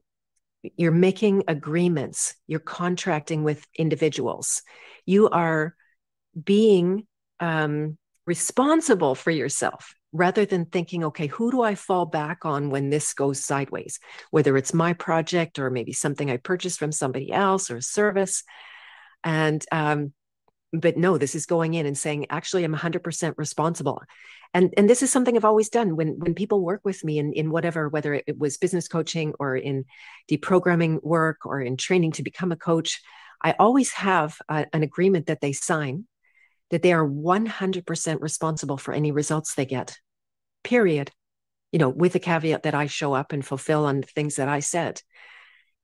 you're 0.78 0.92
making 0.92 1.46
agreements 1.48 2.36
you're 2.46 2.60
contracting 2.60 3.46
with 3.46 3.66
individuals 3.78 4.62
you 5.06 5.30
are 5.30 5.74
being 6.42 7.06
um, 7.40 7.98
responsible 8.26 9.16
for 9.16 9.32
yourself 9.32 9.96
rather 10.12 10.46
than 10.46 10.66
thinking 10.66 11.04
okay 11.04 11.28
who 11.28 11.52
do 11.52 11.62
i 11.62 11.76
fall 11.76 12.06
back 12.06 12.46
on 12.46 12.70
when 12.70 12.90
this 12.90 13.14
goes 13.14 13.44
sideways? 13.44 14.00
Whether 14.32 14.58
it's 14.58 14.74
my 14.74 14.94
project 14.94 15.60
or 15.60 15.70
maybe 15.70 15.94
something 15.94 16.30
i 16.30 16.38
purchased 16.38 16.80
from 16.80 16.92
somebody 16.92 17.32
else 17.32 17.72
or 17.72 17.78
a 17.78 17.82
service. 17.82 18.44
And 19.24 19.64
um, 19.72 20.14
but 20.72 20.98
no 20.98 21.18
this 21.18 21.34
is 21.34 21.46
going 21.48 21.74
in 21.74 21.86
and 21.86 21.98
saying 21.98 22.28
actually 22.30 22.64
i'm 22.64 22.76
100% 22.76 23.34
responsible. 23.38 24.04
And 24.54 24.74
and 24.78 24.90
this 24.90 25.04
is 25.04 25.12
something 25.12 25.36
i've 25.36 25.46
always 25.46 25.70
done 25.70 25.96
when 25.96 26.20
when 26.20 26.34
people 26.34 26.62
work 26.64 26.82
with 26.84 27.04
me 27.04 27.18
in 27.20 27.34
in 27.34 27.52
whatever 27.52 27.90
whether 27.90 28.14
it 28.14 28.38
was 28.38 28.58
business 28.58 28.88
coaching 28.88 29.34
or 29.40 29.56
in 29.56 29.86
deprogramming 30.30 31.04
work 31.04 31.46
or 31.46 31.62
in 31.62 31.78
training 31.78 32.14
to 32.14 32.24
become 32.24 32.52
a 32.52 32.56
coach 32.56 33.02
i 33.44 33.56
always 33.60 33.92
have 33.92 34.40
a, 34.50 34.66
an 34.74 34.82
agreement 34.82 35.28
that 35.28 35.42
they 35.42 35.54
sign 35.54 36.06
that 36.70 36.82
they 36.82 36.94
are 36.94 37.08
100% 37.08 38.22
responsible 38.22 38.78
for 38.78 38.94
any 38.94 39.12
results 39.12 39.56
they 39.56 39.66
get 39.66 39.98
period 40.64 41.10
you 41.72 41.80
know 41.80 41.88
with 41.88 42.12
the 42.12 42.20
caveat 42.20 42.64
that 42.64 42.76
i 42.76 42.86
show 42.86 43.14
up 43.14 43.32
and 43.32 43.46
fulfill 43.46 43.86
on 43.86 44.02
the 44.02 44.08
things 44.08 44.36
that 44.36 44.50
i 44.50 44.60
said 44.60 45.02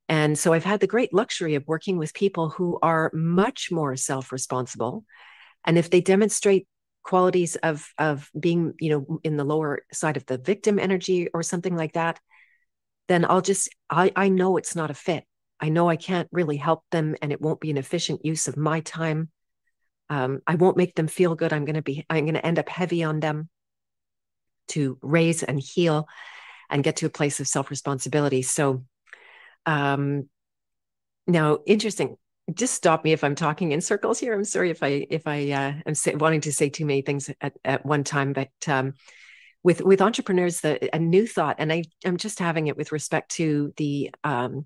and 0.08 0.38
so 0.38 0.54
I've 0.54 0.64
had 0.64 0.80
the 0.80 0.88
great 0.88 1.14
luxury 1.14 1.56
of 1.56 1.68
working 1.68 1.98
with 1.98 2.14
people 2.14 2.50
who 2.50 2.78
are 2.82 3.12
much 3.14 3.72
more 3.72 3.96
self 3.96 4.32
responsible. 4.32 5.04
And 5.66 5.78
if 5.78 5.90
they 5.90 6.02
demonstrate 6.02 6.68
qualities 7.04 7.56
of, 7.58 7.88
of 7.98 8.30
being, 8.40 8.74
you 8.80 8.90
know, 8.90 9.20
in 9.24 9.38
the 9.38 9.44
lower 9.44 9.84
side 9.92 10.18
of 10.18 10.26
the 10.26 10.38
victim 10.38 10.78
energy 10.80 11.30
or 11.34 11.44
something 11.44 11.76
like 11.76 11.94
that, 11.94 12.20
then 13.08 13.26
I'll 13.26 13.42
just, 13.42 13.70
I, 13.90 14.12
I 14.16 14.30
know 14.30 14.58
it's 14.58 14.76
not 14.76 14.92
a 14.92 14.96
fit. 14.96 15.24
I 15.60 15.70
know 15.70 15.90
I 15.90 15.96
can't 15.96 16.30
really 16.32 16.58
help 16.58 16.84
them 16.92 17.16
and 17.22 17.32
it 17.32 17.42
won't 17.42 17.62
be 17.62 17.72
an 17.72 17.78
efficient 17.78 18.26
use 18.26 18.48
of 18.48 18.58
my 18.58 18.82
time. 18.82 19.30
Um, 20.10 20.42
I 20.46 20.56
won't 20.56 20.78
make 20.78 20.96
them 20.96 21.08
feel 21.08 21.36
good. 21.36 21.54
I'm 21.54 21.66
going 21.66 21.76
to 21.76 21.82
be, 21.82 22.06
I'm 22.10 22.26
going 22.26 22.36
to 22.36 22.46
end 22.46 22.60
up 22.60 22.70
heavy 22.70 23.04
on 23.04 23.20
them 23.20 23.50
to 24.70 24.98
raise 25.02 25.44
and 25.44 25.60
heal 25.60 26.08
and 26.70 26.84
get 26.84 26.98
to 26.98 27.06
a 27.06 27.10
place 27.12 27.40
of 27.40 27.48
self 27.48 27.70
responsibility. 27.70 28.42
So, 28.42 28.84
um, 29.66 30.30
now, 31.28 31.60
interesting. 31.66 32.18
Just 32.54 32.76
stop 32.76 33.04
me 33.04 33.12
if 33.12 33.24
I'm 33.24 33.34
talking 33.34 33.72
in 33.72 33.82
circles 33.82 34.20
here. 34.20 34.34
I'm 34.34 34.44
sorry 34.44 34.70
if 34.70 34.84
I 34.84 35.08
if 35.10 35.26
I 35.26 35.50
uh, 35.52 35.74
am 35.88 35.96
say, 35.96 36.14
wanting 36.14 36.42
to 36.42 36.54
say 36.54 36.70
too 36.70 36.86
many 36.86 37.02
things 37.02 37.32
at, 37.42 37.54
at 37.66 37.84
one 37.84 38.04
time, 38.04 38.34
but 38.34 38.50
um, 38.68 38.94
with 39.64 39.82
with 39.82 40.00
entrepreneurs, 40.00 40.62
the 40.62 40.96
a 40.96 41.00
new 41.00 41.26
thought, 41.26 41.56
and 41.58 41.74
I 41.74 41.86
I'm 42.06 42.18
just 42.18 42.38
having 42.38 42.68
it 42.68 42.78
with 42.78 42.92
respect 42.92 43.32
to 43.38 43.74
the 43.78 44.12
um, 44.24 44.66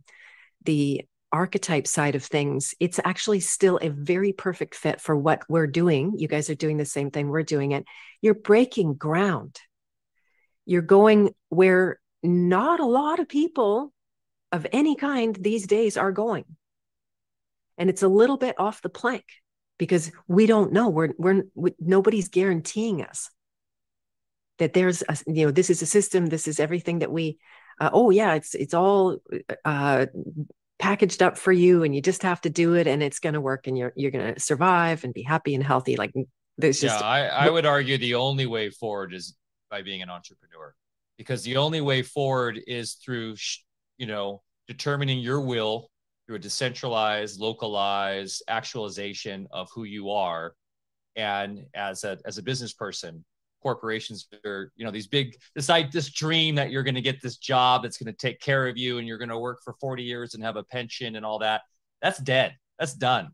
the 0.65 1.07
archetype 1.31 1.87
side 1.87 2.15
of 2.15 2.23
things. 2.23 2.73
It's 2.79 2.99
actually 3.03 3.39
still 3.39 3.79
a 3.81 3.89
very 3.89 4.33
perfect 4.33 4.75
fit 4.75 4.99
for 5.01 5.15
what 5.15 5.43
we're 5.47 5.67
doing. 5.67 6.13
You 6.17 6.27
guys 6.27 6.49
are 6.49 6.55
doing 6.55 6.77
the 6.77 6.85
same 6.85 7.11
thing. 7.11 7.29
We're 7.29 7.43
doing 7.43 7.71
it. 7.71 7.85
You're 8.21 8.33
breaking 8.33 8.95
ground. 8.95 9.59
You're 10.65 10.81
going 10.81 11.33
where 11.49 11.99
not 12.23 12.79
a 12.79 12.85
lot 12.85 13.19
of 13.19 13.29
people 13.29 13.93
of 14.51 14.65
any 14.71 14.95
kind 14.95 15.35
these 15.35 15.67
days 15.67 15.97
are 15.97 16.11
going. 16.11 16.45
And 17.77 17.89
it's 17.89 18.03
a 18.03 18.07
little 18.07 18.37
bit 18.37 18.55
off 18.59 18.81
the 18.81 18.89
plank 18.89 19.25
because 19.77 20.11
we 20.27 20.45
don't 20.45 20.73
know. 20.73 20.89
We're, 20.89 21.13
we're, 21.17 21.43
we, 21.55 21.73
nobody's 21.79 22.27
guaranteeing 22.27 23.03
us 23.03 23.29
that 24.57 24.73
there's 24.73 25.01
a, 25.07 25.17
you 25.27 25.45
know, 25.45 25.51
this 25.51 25.69
is 25.69 25.81
a 25.81 25.85
system, 25.85 26.25
this 26.25 26.47
is 26.47 26.59
everything 26.59 26.99
that 26.99 27.11
we, 27.11 27.39
uh, 27.79 27.89
oh 27.93 28.09
yeah, 28.09 28.33
it's, 28.33 28.55
it's 28.55 28.73
all 28.73 29.19
uh, 29.63 30.07
packaged 30.79 31.21
up 31.21 31.37
for 31.37 31.51
you 31.51 31.83
and 31.83 31.93
you 31.93 32.01
just 32.01 32.23
have 32.23 32.41
to 32.41 32.49
do 32.49 32.73
it 32.73 32.87
and 32.87 33.03
it's 33.03 33.19
going 33.19 33.33
to 33.33 33.41
work 33.41 33.67
and 33.67 33.77
you're, 33.77 33.93
you're 33.95 34.11
going 34.11 34.33
to 34.33 34.39
survive 34.39 35.03
and 35.03 35.13
be 35.13 35.21
happy 35.21 35.53
and 35.53 35.63
healthy. 35.63 35.97
Like 35.97 36.13
there's 36.57 36.79
just, 36.79 36.99
yeah, 36.99 37.05
I, 37.05 37.25
I 37.25 37.49
would 37.49 37.65
argue 37.65 37.97
the 37.97 38.15
only 38.15 38.45
way 38.45 38.69
forward 38.69 39.13
is 39.13 39.35
by 39.69 39.81
being 39.81 40.01
an 40.01 40.09
entrepreneur 40.09 40.73
because 41.17 41.43
the 41.43 41.57
only 41.57 41.81
way 41.81 42.01
forward 42.01 42.59
is 42.65 42.93
through 42.93 43.35
you 43.99 44.07
know, 44.07 44.41
determining 44.67 45.19
your 45.19 45.41
will 45.41 45.91
through 46.25 46.37
a 46.37 46.39
decentralized, 46.39 47.39
localized 47.39 48.41
actualization 48.47 49.47
of 49.51 49.69
who 49.75 49.83
you 49.83 50.09
are. 50.09 50.55
And 51.15 51.65
as 51.75 52.03
a 52.05 52.17
as 52.25 52.37
a 52.37 52.43
business 52.43 52.73
person, 52.73 53.23
corporations 53.61 54.27
are, 54.45 54.71
you 54.75 54.85
know, 54.85 54.91
these 54.91 55.07
big 55.07 55.35
this 55.55 55.69
this 55.91 56.09
dream 56.09 56.55
that 56.55 56.71
you're 56.71 56.83
going 56.83 56.95
to 56.95 57.01
get 57.01 57.21
this 57.21 57.37
job 57.37 57.83
that's 57.83 57.97
going 57.97 58.11
to 58.13 58.17
take 58.17 58.39
care 58.39 58.67
of 58.67 58.77
you 58.77 58.97
and 58.97 59.07
you're 59.07 59.17
going 59.17 59.29
to 59.29 59.37
work 59.37 59.59
for 59.63 59.75
40 59.79 60.03
years 60.03 60.33
and 60.33 60.43
have 60.43 60.55
a 60.55 60.63
pension 60.63 61.15
and 61.15 61.25
all 61.25 61.39
that. 61.39 61.61
That's 62.01 62.19
dead. 62.19 62.55
That's 62.77 62.93
done. 62.93 63.29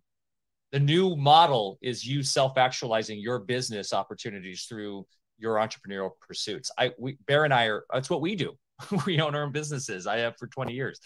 The 0.72 0.80
new 0.80 1.16
model 1.16 1.78
is 1.82 2.06
you 2.06 2.24
self-actualizing 2.24 3.20
your 3.20 3.40
business 3.40 3.94
opportunities 3.94 4.66
through 4.66 5.06
your 5.38 5.56
entrepreneurial 5.56 6.12
pursuits. 6.22 6.72
I 6.78 6.92
we 6.98 7.18
Bear 7.28 7.44
and 7.44 7.54
I 7.54 7.66
are 7.66 7.86
that's 7.94 8.10
what 8.10 8.22
we 8.22 8.36
do. 8.36 8.58
we 9.06 9.20
own 9.22 9.36
our 9.36 9.44
own 9.44 9.52
businesses. 9.52 10.08
I 10.08 10.18
have 10.18 10.38
for 10.38 10.48
20 10.48 10.74
years. 10.74 11.00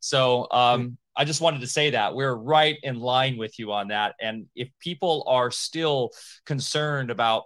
So 0.00 0.46
um, 0.50 0.98
I 1.16 1.24
just 1.24 1.40
wanted 1.40 1.60
to 1.62 1.66
say 1.66 1.90
that 1.90 2.14
we're 2.14 2.34
right 2.34 2.76
in 2.82 3.00
line 3.00 3.36
with 3.36 3.58
you 3.58 3.72
on 3.72 3.88
that. 3.88 4.14
And 4.20 4.46
if 4.54 4.68
people 4.78 5.24
are 5.26 5.50
still 5.50 6.10
concerned 6.44 7.10
about 7.10 7.44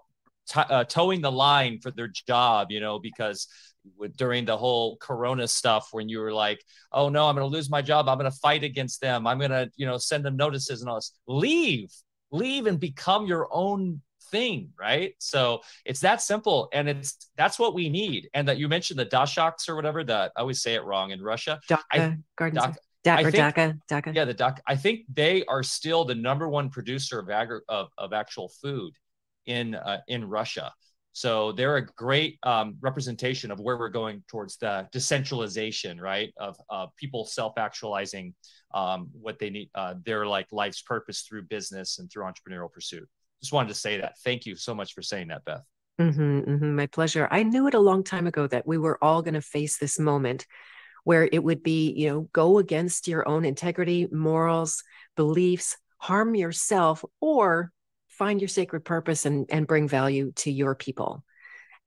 t- 0.51 0.61
uh, 0.61 0.85
toeing 0.85 1.21
the 1.21 1.33
line 1.33 1.79
for 1.81 1.91
their 1.91 2.09
job, 2.09 2.71
you 2.71 2.81
know, 2.81 2.99
because 2.99 3.47
during 4.17 4.45
the 4.45 4.57
whole 4.57 4.99
corona 4.99 5.49
stuff 5.49 5.89
when 5.93 6.07
you 6.07 6.19
were 6.19 6.35
like 6.35 6.63
oh 6.93 7.09
no 7.09 7.27
i'm 7.27 7.35
going 7.35 7.51
to 7.51 7.57
lose 7.57 7.71
my 7.71 7.81
job 7.81 8.11
i'm 8.11 8.19
going 8.19 8.31
to 8.31 8.39
fight 8.39 8.63
against 8.63 9.01
them 9.01 9.27
i'm 9.27 9.39
going 9.39 9.51
to 9.51 9.71
you 9.77 9.87
know 9.87 9.97
send 9.97 10.23
them 10.23 10.37
notices 10.37 10.83
and 10.83 10.91
all 10.91 10.97
this 10.97 11.13
leave 11.27 11.91
leave 12.31 12.67
and 12.67 12.79
become 12.79 13.27
your 13.27 13.49
own 13.51 14.03
thing, 14.31 14.71
right? 14.79 15.15
So 15.19 15.61
it's 15.85 16.01
that 16.01 16.23
simple, 16.23 16.69
and 16.73 16.89
it's 16.89 17.31
that's 17.37 17.59
what 17.59 17.75
we 17.75 17.89
need. 17.89 18.29
And 18.35 18.49
that 18.49 18.59
you 18.59 18.69
mentioned 18.69 18.99
the 18.99 19.07
Dashaks 19.07 19.69
or 19.69 19.77
whatever. 19.77 20.05
That 20.05 20.33
I 20.37 20.41
always 20.41 20.63
say 20.63 20.75
it 20.75 20.85
wrong 20.85 21.11
in 21.11 21.23
Russia. 21.23 21.61
Dhaka 21.69 21.83
I, 21.93 22.17
gardens. 22.37 22.65
Dhaka, 22.65 22.77
Da- 23.03 23.21
or 23.21 23.31
think, 23.31 23.55
Dhaka, 23.55 23.81
Dhaka. 23.91 24.15
Yeah, 24.15 24.25
the 24.25 24.35
Dhaka. 24.35 24.59
I 24.67 24.77
think 24.77 25.01
they 25.13 25.45
are 25.47 25.63
still 25.63 26.05
the 26.05 26.15
number 26.15 26.49
one 26.49 26.71
producer 26.71 27.19
of 27.19 27.31
agri- 27.31 27.61
of, 27.69 27.89
of 27.99 28.13
actual 28.13 28.49
food 28.63 28.93
in 29.47 29.75
uh, 29.75 30.01
in 30.09 30.25
Russia. 30.25 30.73
So 31.13 31.53
they're 31.53 31.77
a 31.77 31.87
great 31.87 32.39
um, 32.45 32.77
representation 32.81 33.51
of 33.51 33.59
where 33.59 33.77
we're 33.77 33.89
going 33.89 34.23
towards 34.29 34.59
the 34.59 34.89
decentralization, 34.93 36.01
right? 36.01 36.33
Of 36.37 36.57
uh, 36.71 36.87
people 36.97 37.27
self-actualizing 37.27 38.33
um, 38.73 39.09
what 39.13 39.41
they 39.41 39.51
need, 39.51 39.71
uh, 39.75 39.95
their 40.05 40.25
like 40.25 40.47
life's 40.53 40.83
purpose 40.83 41.23
through 41.23 41.43
business 41.43 41.99
and 41.99 42.09
through 42.09 42.25
entrepreneurial 42.25 42.71
pursuit 42.71 43.09
just 43.41 43.53
wanted 43.53 43.69
to 43.69 43.75
say 43.75 44.01
that. 44.01 44.19
Thank 44.19 44.47
you 44.47 44.55
so 44.57 44.75
much 44.75 44.95
for 44.95 45.03
saying 45.03 45.29
that, 45.29 45.45
Beth. 45.45 45.63
Mm-hmm, 46.01 46.41
mm-hmm, 46.41 46.77
my 46.77 46.87
pleasure. 46.87 47.29
I 47.31 47.43
knew 47.43 47.67
it 47.67 47.75
a 47.75 47.81
long 47.81 48.05
time 48.05 48.27
ago 48.27 48.47
that 48.47 48.67
we 48.67 48.79
were 48.79 49.03
all 49.03 49.23
going 49.23 49.35
to 49.35 49.43
face 49.43 49.79
this 49.79 49.99
moment 49.99 50.47
where 51.05 51.29
it 51.31 51.43
would 51.43 51.63
be, 51.63 51.93
you 51.93 52.09
know, 52.09 52.21
go 52.33 52.59
against 52.59 53.09
your 53.09 53.27
own 53.27 53.45
integrity, 53.45 54.07
morals, 54.11 54.83
beliefs, 55.17 55.77
harm 55.99 56.35
yourself, 56.35 57.05
or 57.21 57.73
find 58.21 58.41
your 58.41 58.49
sacred 58.49 58.85
purpose 58.85 59.27
and, 59.27 59.47
and 59.49 59.67
bring 59.67 59.89
value 59.89 60.31
to 60.37 60.53
your 60.53 60.75
people. 60.75 61.25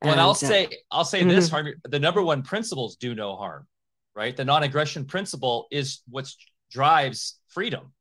Well, 0.01 0.11
and, 0.13 0.19
I'll 0.19 0.31
uh, 0.31 0.34
say, 0.34 0.69
I'll 0.91 1.05
say 1.05 1.19
mm-hmm. 1.21 1.29
this: 1.29 1.49
harm. 1.49 1.67
The 1.86 1.99
number 1.99 2.21
one 2.21 2.41
principles 2.41 2.97
do 2.97 3.15
no 3.15 3.38
harm, 3.38 3.67
right? 4.15 4.36
The 4.36 4.43
non-aggression 4.43 5.05
principle 5.05 5.67
is 5.71 6.01
what 6.09 6.27
drives 6.71 7.39
freedom 7.49 7.93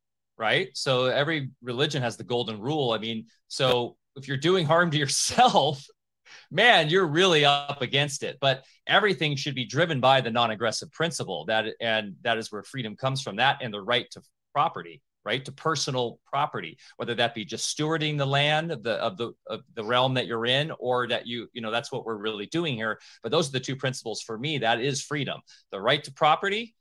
right? 0.42 0.70
So 0.74 1.06
every 1.06 1.50
religion 1.62 2.02
has 2.02 2.16
the 2.16 2.24
golden 2.24 2.60
rule. 2.60 2.90
I 2.90 2.98
mean, 2.98 3.26
so 3.46 3.96
if 4.16 4.26
you're 4.26 4.36
doing 4.36 4.66
harm 4.66 4.90
to 4.90 4.98
yourself, 4.98 5.84
man, 6.50 6.88
you're 6.88 7.06
really 7.06 7.44
up 7.44 7.80
against 7.80 8.24
it. 8.24 8.38
But 8.40 8.64
everything 8.86 9.36
should 9.36 9.54
be 9.54 9.64
driven 9.64 10.00
by 10.00 10.20
the 10.20 10.30
non-aggressive 10.30 10.90
principle. 10.90 11.44
That 11.46 11.66
and 11.80 12.16
that 12.22 12.38
is 12.38 12.50
where 12.50 12.64
freedom 12.64 12.96
comes 12.96 13.22
from. 13.22 13.36
That 13.36 13.58
and 13.62 13.72
the 13.72 13.80
right 13.80 14.10
to 14.12 14.22
property. 14.52 15.00
Right 15.24 15.44
to 15.44 15.52
personal 15.52 16.18
property 16.26 16.76
whether 16.96 17.14
that 17.14 17.34
be 17.34 17.44
just 17.44 17.76
stewarding 17.76 18.18
the 18.18 18.26
land 18.26 18.70
of 18.70 18.82
the 18.82 18.92
of 18.94 19.16
the 19.16 19.32
of 19.46 19.62
the 19.74 19.84
realm 19.84 20.14
that 20.14 20.26
you're 20.26 20.46
in 20.46 20.72
or 20.78 21.06
that 21.08 21.26
you 21.26 21.48
you 21.52 21.60
know 21.60 21.70
that's 21.70 21.92
what 21.92 22.04
we're 22.04 22.16
really 22.16 22.46
doing 22.46 22.74
here. 22.74 22.98
But 23.22 23.32
those 23.32 23.48
are 23.48 23.52
the 23.52 23.60
two 23.60 23.76
principles 23.76 24.22
for 24.22 24.38
me. 24.38 24.58
That 24.58 24.80
is 24.80 25.02
freedom 25.02 25.40
the 25.70 25.80
right 25.80 26.02
to 26.04 26.12
property 26.12 26.74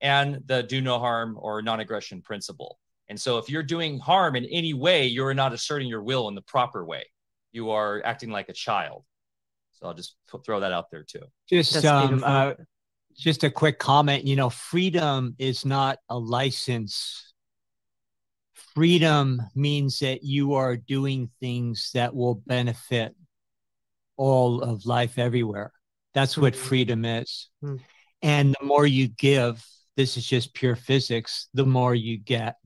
and 0.00 0.40
the 0.46 0.62
do 0.62 0.80
no 0.80 0.98
harm 0.98 1.36
or 1.40 1.62
non-aggression 1.62 2.22
principle. 2.22 2.78
And 3.08 3.20
so 3.20 3.38
if 3.38 3.50
you're 3.50 3.62
doing 3.62 3.98
harm 3.98 4.36
in 4.36 4.44
any 4.46 4.74
way 4.74 5.06
you're 5.06 5.34
not 5.34 5.52
asserting 5.52 5.88
your 5.88 6.02
will 6.02 6.28
in 6.28 6.34
the 6.34 6.42
proper 6.42 6.84
way. 6.84 7.04
You 7.52 7.70
are 7.70 8.02
acting 8.04 8.30
like 8.30 8.48
a 8.48 8.52
child. 8.52 9.04
So 9.72 9.86
i'll 9.86 9.94
just 9.94 10.16
throw 10.44 10.60
that 10.60 10.72
out 10.72 10.90
there 10.90 11.04
too. 11.04 11.24
Just 11.48 11.84
um, 11.84 12.22
uh, 12.24 12.54
just 13.16 13.44
a 13.44 13.50
quick 13.50 13.78
comment. 13.78 14.24
You 14.24 14.36
know 14.36 14.50
freedom 14.50 15.34
is 15.38 15.64
not 15.64 15.98
a 16.08 16.18
license 16.18 17.33
freedom 18.74 19.40
means 19.54 20.00
that 20.00 20.22
you 20.22 20.54
are 20.54 20.76
doing 20.76 21.30
things 21.40 21.90
that 21.94 22.14
will 22.14 22.34
benefit 22.34 23.14
all 24.16 24.62
of 24.62 24.86
life 24.86 25.18
everywhere. 25.18 25.72
That's 26.12 26.36
what 26.36 26.54
mm-hmm. 26.54 26.64
freedom 26.64 27.04
is. 27.04 27.48
Mm-hmm. 27.62 27.76
And 28.22 28.56
the 28.58 28.66
more 28.66 28.86
you 28.86 29.08
give, 29.08 29.64
this 29.96 30.16
is 30.16 30.26
just 30.26 30.54
pure 30.54 30.76
physics, 30.76 31.48
the 31.54 31.66
more 31.66 31.94
you 31.94 32.18
get, 32.18 32.56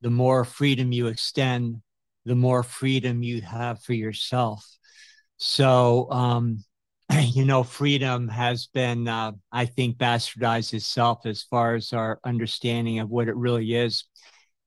the 0.00 0.10
more 0.10 0.44
freedom 0.44 0.92
you 0.92 1.06
extend, 1.06 1.82
the 2.24 2.34
more 2.34 2.62
freedom 2.62 3.22
you 3.22 3.40
have 3.42 3.82
for 3.82 3.92
yourself. 3.92 4.66
So, 5.36 6.10
um, 6.10 6.64
you 7.20 7.44
know, 7.44 7.62
freedom 7.62 8.28
has 8.28 8.66
been, 8.66 9.06
uh, 9.06 9.32
I 9.50 9.66
think, 9.66 9.98
bastardized 9.98 10.74
itself 10.74 11.26
as 11.26 11.42
far 11.42 11.74
as 11.74 11.92
our 11.92 12.18
understanding 12.24 12.98
of 12.98 13.10
what 13.10 13.28
it 13.28 13.36
really 13.36 13.74
is 13.74 14.04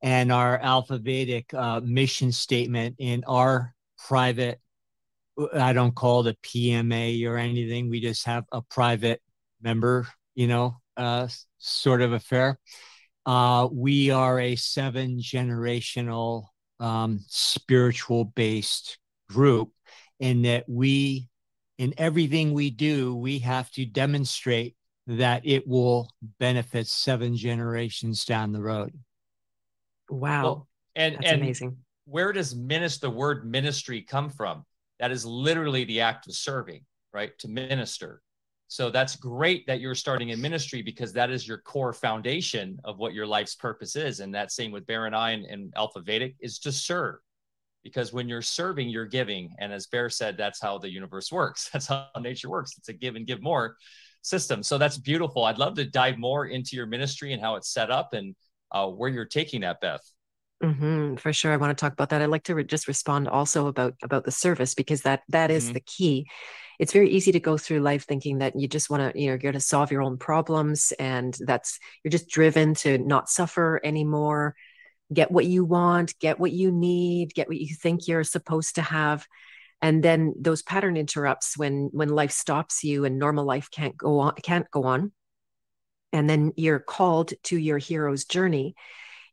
and 0.05 0.31
our 0.31 0.59
Alpha 0.59 0.99
Vedic 0.99 1.51
uh, 1.51 1.81
mission 1.83 2.31
statement 2.31 2.97
in 2.99 3.23
our 3.27 3.73
private, 4.07 4.61
I 5.51 5.73
don't 5.73 5.95
call 5.95 6.27
it 6.27 6.37
a 6.37 6.47
PMA 6.47 7.27
or 7.27 7.37
anything. 7.37 7.89
We 7.89 8.01
just 8.01 8.23
have 8.27 8.45
a 8.51 8.61
private 8.61 9.19
member, 9.63 10.07
you 10.35 10.45
know, 10.45 10.77
uh, 10.95 11.27
sort 11.57 12.03
of 12.03 12.13
affair. 12.13 12.59
Uh, 13.25 13.67
we 13.71 14.11
are 14.11 14.39
a 14.39 14.55
seven 14.55 15.17
generational 15.17 16.49
um, 16.79 17.21
spiritual 17.27 18.25
based 18.25 18.99
group 19.27 19.71
in 20.19 20.43
that 20.43 20.65
we, 20.69 21.29
in 21.79 21.95
everything 21.97 22.53
we 22.53 22.69
do, 22.69 23.15
we 23.15 23.39
have 23.39 23.71
to 23.71 23.87
demonstrate 23.87 24.75
that 25.07 25.41
it 25.47 25.67
will 25.67 26.11
benefit 26.39 26.85
seven 26.85 27.35
generations 27.35 28.23
down 28.23 28.51
the 28.51 28.61
road. 28.61 28.93
Wow. 30.09 30.43
Well, 30.43 30.67
and 30.95 31.15
That's 31.15 31.31
and 31.31 31.41
amazing. 31.41 31.77
Where 32.05 32.31
does 32.31 32.55
minister 32.55 33.07
the 33.07 33.11
word 33.11 33.49
ministry 33.49 34.01
come 34.01 34.29
from? 34.29 34.63
That 34.99 35.11
is 35.11 35.25
literally 35.25 35.83
the 35.85 36.01
act 36.01 36.27
of 36.27 36.35
serving, 36.35 36.85
right? 37.13 37.37
To 37.39 37.47
minister. 37.47 38.21
So 38.67 38.89
that's 38.89 39.15
great 39.15 39.67
that 39.67 39.79
you're 39.79 39.95
starting 39.95 40.29
in 40.29 40.41
ministry 40.41 40.81
because 40.81 41.13
that 41.13 41.29
is 41.29 41.47
your 41.47 41.59
core 41.59 41.93
foundation 41.93 42.79
of 42.83 42.97
what 42.97 43.13
your 43.13 43.27
life's 43.27 43.55
purpose 43.55 43.95
is. 43.95 44.19
And 44.19 44.33
that 44.33 44.51
same 44.51 44.71
with 44.71 44.87
Bear 44.87 45.05
and 45.05 45.15
I 45.15 45.31
and, 45.31 45.45
and 45.45 45.73
Alpha 45.75 46.01
Vedic 46.01 46.35
is 46.39 46.59
to 46.59 46.71
serve. 46.71 47.17
Because 47.83 48.11
when 48.11 48.27
you're 48.27 48.41
serving, 48.41 48.89
you're 48.89 49.05
giving. 49.05 49.53
And 49.59 49.71
as 49.71 49.85
Bear 49.85 50.09
said, 50.09 50.37
that's 50.37 50.59
how 50.59 50.79
the 50.79 50.89
universe 50.89 51.31
works. 51.31 51.69
That's 51.73 51.85
how 51.85 52.07
nature 52.19 52.49
works. 52.49 52.75
It's 52.79 52.89
a 52.89 52.93
give 52.93 53.15
and 53.15 53.27
give 53.27 53.43
more 53.43 53.77
system. 54.23 54.63
So 54.63 54.79
that's 54.79 54.97
beautiful. 54.97 55.45
I'd 55.45 55.59
love 55.59 55.75
to 55.75 55.85
dive 55.85 56.17
more 56.17 56.47
into 56.47 56.75
your 56.75 56.87
ministry 56.87 57.31
and 57.31 57.41
how 57.41 57.57
it's 57.57 57.71
set 57.71 57.91
up 57.91 58.13
and 58.13 58.35
uh, 58.75 58.87
where 58.87 59.09
you're 59.09 59.25
taking 59.25 59.61
that, 59.61 59.79
Beth. 59.79 60.03
Mm-hmm, 60.61 61.15
for 61.15 61.31
sure, 61.31 61.53
I 61.53 61.57
want 61.57 61.75
to 61.75 61.81
talk 61.81 61.93
about 61.93 62.09
that. 62.09 62.21
I'd 62.21 62.29
like 62.29 62.43
to 62.43 62.55
re- 62.55 62.63
just 62.63 62.87
respond 62.87 63.27
also 63.27 63.67
about 63.67 63.95
about 64.03 64.25
the 64.25 64.31
service 64.31 64.73
because 64.73 65.01
that 65.01 65.23
that 65.29 65.49
is 65.49 65.65
mm-hmm. 65.65 65.73
the 65.73 65.79
key. 65.81 66.27
It's 66.77 66.93
very 66.93 67.09
easy 67.09 67.31
to 67.31 67.39
go 67.39 67.57
through 67.57 67.79
life 67.79 68.05
thinking 68.05 68.39
that 68.39 68.59
you 68.59 68.67
just 68.67 68.89
want 68.89 69.13
to, 69.13 69.19
you 69.19 69.29
know, 69.29 69.37
you're 69.41 69.53
to 69.53 69.59
solve 69.61 69.91
your 69.91 70.01
own 70.01 70.17
problems, 70.17 70.91
and 70.99 71.37
that's 71.41 71.79
you're 72.03 72.11
just 72.11 72.29
driven 72.29 72.73
to 72.75 72.97
not 72.97 73.29
suffer 73.29 73.79
anymore, 73.83 74.55
get 75.13 75.31
what 75.31 75.45
you 75.45 75.63
want, 75.63 76.17
get 76.19 76.39
what 76.39 76.51
you 76.51 76.71
need, 76.71 77.33
get 77.33 77.47
what 77.47 77.57
you 77.57 77.73
think 77.73 78.07
you're 78.07 78.25
supposed 78.25 78.75
to 78.75 78.81
have, 78.81 79.25
and 79.81 80.03
then 80.03 80.33
those 80.39 80.63
pattern 80.63 80.97
interrupts 80.97 81.57
when 81.57 81.89
when 81.91 82.09
life 82.09 82.31
stops 82.31 82.83
you 82.83 83.05
and 83.05 83.19
normal 83.19 83.45
life 83.45 83.69
can't 83.71 83.95
go 83.95 84.19
on 84.19 84.35
can't 84.35 84.69
go 84.71 84.83
on 84.83 85.11
and 86.13 86.29
then 86.29 86.53
you're 86.55 86.79
called 86.79 87.33
to 87.43 87.57
your 87.57 87.77
hero's 87.77 88.25
journey. 88.25 88.75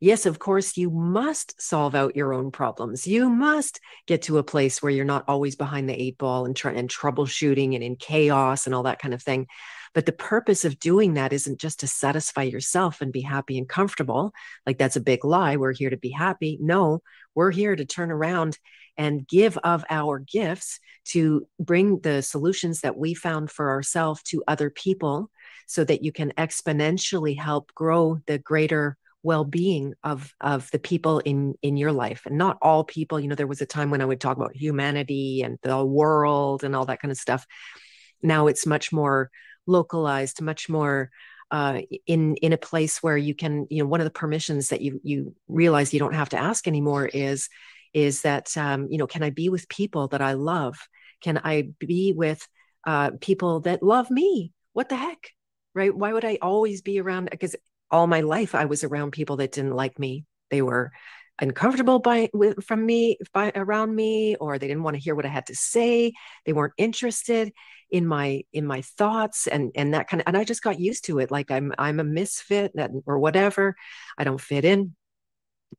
Yes 0.01 0.27
of 0.27 0.41
course 0.41 0.77
you 0.77 0.91
must 0.91 1.61
solve 1.63 1.95
out 1.95 2.17
your 2.17 2.35
own 2.35 2.51
problems. 2.51 3.07
You 3.07 3.29
must 3.29 3.79
get 4.07 4.23
to 4.23 4.39
a 4.39 4.43
place 4.43 4.83
where 4.83 4.91
you're 4.91 5.05
not 5.05 5.25
always 5.29 5.55
behind 5.55 5.89
the 5.89 6.01
eight 6.01 6.19
ball 6.19 6.45
and, 6.45 6.57
try, 6.57 6.73
and 6.73 6.89
troubleshooting 6.91 7.75
and 7.75 7.85
in 7.85 7.97
chaos 7.97 8.67
and 8.67 8.75
all 8.75 8.83
that 8.83 8.99
kind 8.99 9.15
of 9.15 9.23
thing. 9.23 9.47
But 9.95 10.07
the 10.07 10.13
purpose 10.13 10.65
of 10.65 10.81
doing 10.81 11.15
that 11.15 11.33
isn't 11.33 11.61
just 11.61 11.81
to 11.81 11.87
satisfy 11.87 12.43
yourself 12.43 13.01
and 13.01 13.13
be 13.13 13.21
happy 13.21 13.59
and 13.59 13.69
comfortable 13.69 14.33
like 14.67 14.79
that's 14.79 14.97
a 14.97 15.01
big 15.01 15.25
lie 15.25 15.57
we're 15.57 15.73
here 15.73 15.91
to 15.91 15.97
be 15.97 16.11
happy. 16.11 16.59
No 16.61 17.03
we're 17.35 17.51
here 17.51 17.77
to 17.77 17.85
turn 17.85 18.11
around 18.11 18.59
and 18.97 19.27
give 19.27 19.57
of 19.59 19.85
our 19.91 20.19
gifts 20.19 20.79
to 21.05 21.47
bring 21.59 21.99
the 22.01 22.23
solutions 22.23 22.81
that 22.81 22.97
we 22.97 23.15
found 23.15 23.51
for 23.51 23.71
ourselves 23.71 24.23
to 24.23 24.43
other 24.47 24.71
people 24.71 25.31
so 25.67 25.85
that 25.85 26.05
you 26.05 26.13
can 26.13 26.33
exponentially 26.39 27.39
help 27.39 27.73
grow 27.75 28.19
the 28.27 28.39
greater 28.39 28.97
well-being 29.25 29.95
of 30.03 30.35
of 30.41 30.69
the 30.73 30.79
people 30.79 31.21
in 31.21 31.55
in 31.63 31.77
your 31.77 31.93
life. 31.93 32.23
And 32.27 32.37
not 32.37 32.59
all 32.61 32.85
people 32.85 33.21
you 33.21 33.29
know 33.29 33.35
there 33.35 33.47
was 33.47 33.61
a 33.61 33.67
time 33.67 33.91
when 33.91 34.01
i 34.01 34.05
would 34.05 34.21
talk 34.21 34.37
about 34.37 34.57
humanity 34.57 35.43
and 35.43 35.59
the 35.63 35.85
world 35.85 36.65
and 36.65 36.75
all 36.75 36.87
that 36.87 37.01
kind 37.01 37.13
of 37.13 37.19
stuff. 37.19 37.47
Now 38.23 38.49
it's 38.49 38.67
much 38.67 38.93
more 38.93 39.31
localized 39.67 40.41
much 40.41 40.69
more 40.69 41.11
uh, 41.53 41.83
in 42.07 42.35
in 42.37 42.53
a 42.53 42.59
place 42.59 43.03
where 43.03 43.17
you 43.17 43.35
can 43.35 43.67
you 43.71 43.83
know 43.83 43.89
one 43.89 44.01
of 44.01 44.07
the 44.07 44.11
permissions 44.11 44.71
that 44.71 44.81
you 44.81 45.01
you 45.05 45.35
realize 45.49 45.93
you 45.93 46.01
don't 46.01 46.15
have 46.15 46.31
to 46.31 46.39
ask 46.39 46.67
anymore 46.67 47.07
is 47.07 47.49
is 47.95 48.23
that 48.23 48.57
um, 48.57 48.89
you 48.91 48.99
know 48.99 49.07
can 49.07 49.23
i 49.23 49.31
be 49.31 49.49
with 49.49 49.69
people 49.69 50.09
that 50.09 50.23
i 50.23 50.33
love 50.33 50.77
can 51.21 51.39
i 51.45 51.69
be 51.79 52.13
with 52.17 52.47
uh, 52.87 53.11
people 53.21 53.61
that 53.61 53.83
love 53.83 54.11
me 54.11 54.53
what 54.73 54.89
the 54.89 54.97
heck 54.97 55.31
right? 55.75 55.95
Why 55.95 56.13
would 56.13 56.25
I 56.25 56.39
always 56.43 56.83
be 56.83 57.01
around? 57.01 57.31
Because 57.31 57.57
all 57.91 58.07
my 58.07 58.21
life 58.21 58.55
I 58.55 58.65
was 58.67 58.85
around 58.85 59.13
people 59.13 59.37
that 59.37 59.53
didn't 59.53 59.75
like 59.75 59.99
me. 59.99 60.25
They 60.51 60.63
were 60.63 60.93
uncomfortable 61.41 61.99
by 61.99 62.29
with, 62.33 62.63
from 62.65 62.85
me 62.85 63.19
by 63.33 63.53
around 63.55 63.95
me 63.95 64.37
or 64.37 64.59
they 64.59 64.69
didn't 64.69 64.83
want 64.83 64.95
to 64.95 65.03
hear 65.03 65.15
what 65.15 65.25
i 65.25 65.31
had 65.31 65.47
to 65.47 65.57
say 65.57 66.13
they 66.45 66.53
weren't 66.53 66.75
interested 66.77 67.51
in 67.91 68.07
my 68.07 68.43
in 68.53 68.67
my 68.67 68.83
thoughts 68.83 69.47
and 69.47 69.73
and 69.75 69.95
that 69.95 70.09
kind 70.09 70.21
of 70.21 70.29
and 70.29 70.37
i 70.37 70.45
just 70.45 70.63
got 70.63 70.79
used 70.79 71.07
to 71.07 71.19
it 71.21 71.31
like 71.31 71.51
i'm 71.51 71.73
i'm 71.79 71.99
a 72.01 72.05
misfit 72.05 72.71
or 73.07 73.19
whatever 73.19 73.75
i 74.19 74.25
don't 74.25 74.43
fit 74.43 74.67
in 74.67 74.95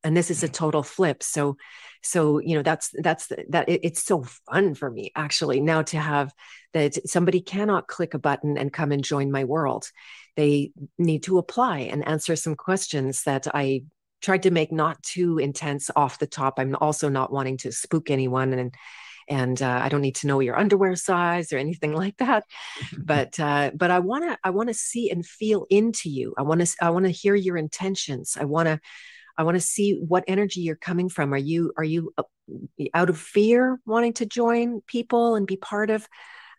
and 0.03 0.15
this 0.15 0.31
is 0.31 0.43
a 0.43 0.49
total 0.49 0.83
flip 0.83 1.23
so 1.23 1.57
so 2.01 2.39
you 2.39 2.55
know 2.55 2.61
that's 2.61 2.91
that's 2.99 3.31
that 3.49 3.69
it, 3.69 3.81
it's 3.83 4.03
so 4.03 4.23
fun 4.23 4.73
for 4.73 4.89
me 4.89 5.11
actually 5.15 5.59
now 5.59 5.81
to 5.81 5.99
have 5.99 6.33
that 6.73 7.07
somebody 7.09 7.41
cannot 7.41 7.87
click 7.87 8.13
a 8.13 8.19
button 8.19 8.57
and 8.57 8.73
come 8.73 8.91
and 8.91 9.03
join 9.03 9.31
my 9.31 9.43
world 9.43 9.89
they 10.35 10.71
need 10.97 11.23
to 11.23 11.37
apply 11.37 11.79
and 11.79 12.07
answer 12.07 12.35
some 12.35 12.55
questions 12.55 13.23
that 13.23 13.47
i 13.53 13.83
tried 14.21 14.43
to 14.43 14.51
make 14.51 14.71
not 14.71 15.01
too 15.03 15.37
intense 15.37 15.89
off 15.95 16.19
the 16.19 16.27
top 16.27 16.55
i'm 16.57 16.75
also 16.75 17.09
not 17.09 17.31
wanting 17.31 17.57
to 17.57 17.71
spook 17.71 18.09
anyone 18.09 18.53
and 18.53 18.75
and 19.27 19.61
uh, 19.61 19.79
I 19.81 19.89
don't 19.89 20.01
need 20.01 20.15
to 20.15 20.27
know 20.27 20.39
your 20.39 20.57
underwear 20.57 20.95
size 20.95 21.53
or 21.53 21.57
anything 21.57 21.93
like 22.03 22.17
that. 22.17 22.43
but 22.97 23.39
uh, 23.39 23.71
but 23.75 23.91
I 23.91 23.99
want 23.99 24.25
to 24.25 24.37
I 24.43 24.49
want 24.51 24.69
to 24.69 24.73
see 24.73 25.09
and 25.09 25.25
feel 25.25 25.65
into 25.69 26.09
you. 26.09 26.33
I 26.37 26.41
want 26.41 26.65
to 26.65 26.75
I 26.81 26.89
want 26.89 27.05
to 27.05 27.11
hear 27.11 27.35
your 27.35 27.57
intentions. 27.57 28.37
I 28.39 28.45
want 28.45 28.67
to 28.67 28.79
I 29.37 29.43
want 29.43 29.55
to 29.55 29.61
see 29.61 29.99
what 29.99 30.23
energy 30.27 30.61
you're 30.61 30.75
coming 30.75 31.09
from. 31.09 31.33
Are 31.33 31.37
you 31.37 31.73
are 31.77 31.83
you 31.83 32.13
uh, 32.17 32.23
out 32.93 33.09
of 33.09 33.17
fear 33.17 33.79
wanting 33.85 34.13
to 34.13 34.25
join 34.25 34.81
people 34.87 35.35
and 35.35 35.47
be 35.47 35.57
part 35.57 35.89
of 35.89 36.07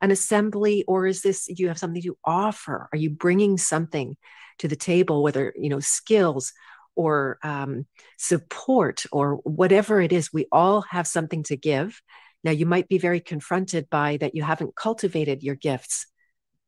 an 0.01 0.11
assembly 0.11 0.85
or 0.87 1.07
is 1.07 1.22
this 1.22 1.49
you 1.49 1.68
have 1.68 1.79
something 1.79 2.03
to 2.03 2.16
offer? 2.25 2.89
Are 2.93 2.99
you 2.99 3.11
bringing 3.11 3.59
something 3.59 4.16
to 4.59 4.68
the 4.68 4.77
table 4.77 5.22
whether, 5.22 5.53
you 5.57 5.68
know, 5.68 5.81
skills 5.81 6.53
or 6.97 7.39
um, 7.43 7.87
support 8.18 9.05
or 9.12 9.37
whatever 9.37 10.01
it 10.01 10.12
is, 10.12 10.33
we 10.33 10.47
all 10.53 10.83
have 10.83 11.07
something 11.07 11.43
to 11.45 11.57
give. 11.57 12.01
Now, 12.43 12.53
you 12.53 12.66
might 12.66 12.89
be 12.89 12.99
very 12.99 13.20
confronted 13.20 13.89
by 13.91 14.18
that 14.18 14.35
you 14.35 14.43
haven't 14.43 14.77
cultivated 14.77 15.43
your 15.43 15.55
gifts. 15.55 16.07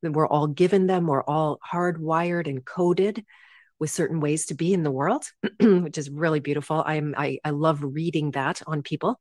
We're 0.03 0.27
all 0.27 0.47
given 0.47 0.87
them, 0.87 1.07
we're 1.07 1.23
all 1.23 1.59
hardwired 1.73 2.49
and 2.49 2.65
coded 2.65 3.25
with 3.79 3.91
certain 3.91 4.21
ways 4.21 4.47
to 4.47 4.55
be 4.55 4.73
in 4.73 4.83
the 4.83 4.91
world, 4.91 5.25
which 5.61 5.99
is 5.99 6.11
really 6.11 6.41
beautiful. 6.41 6.83
I'm 6.85 7.15
I, 7.17 7.39
I 7.45 7.51
love 7.51 7.81
reading 7.83 8.33
that 8.33 8.63
on 8.67 8.83
people. 8.83 9.21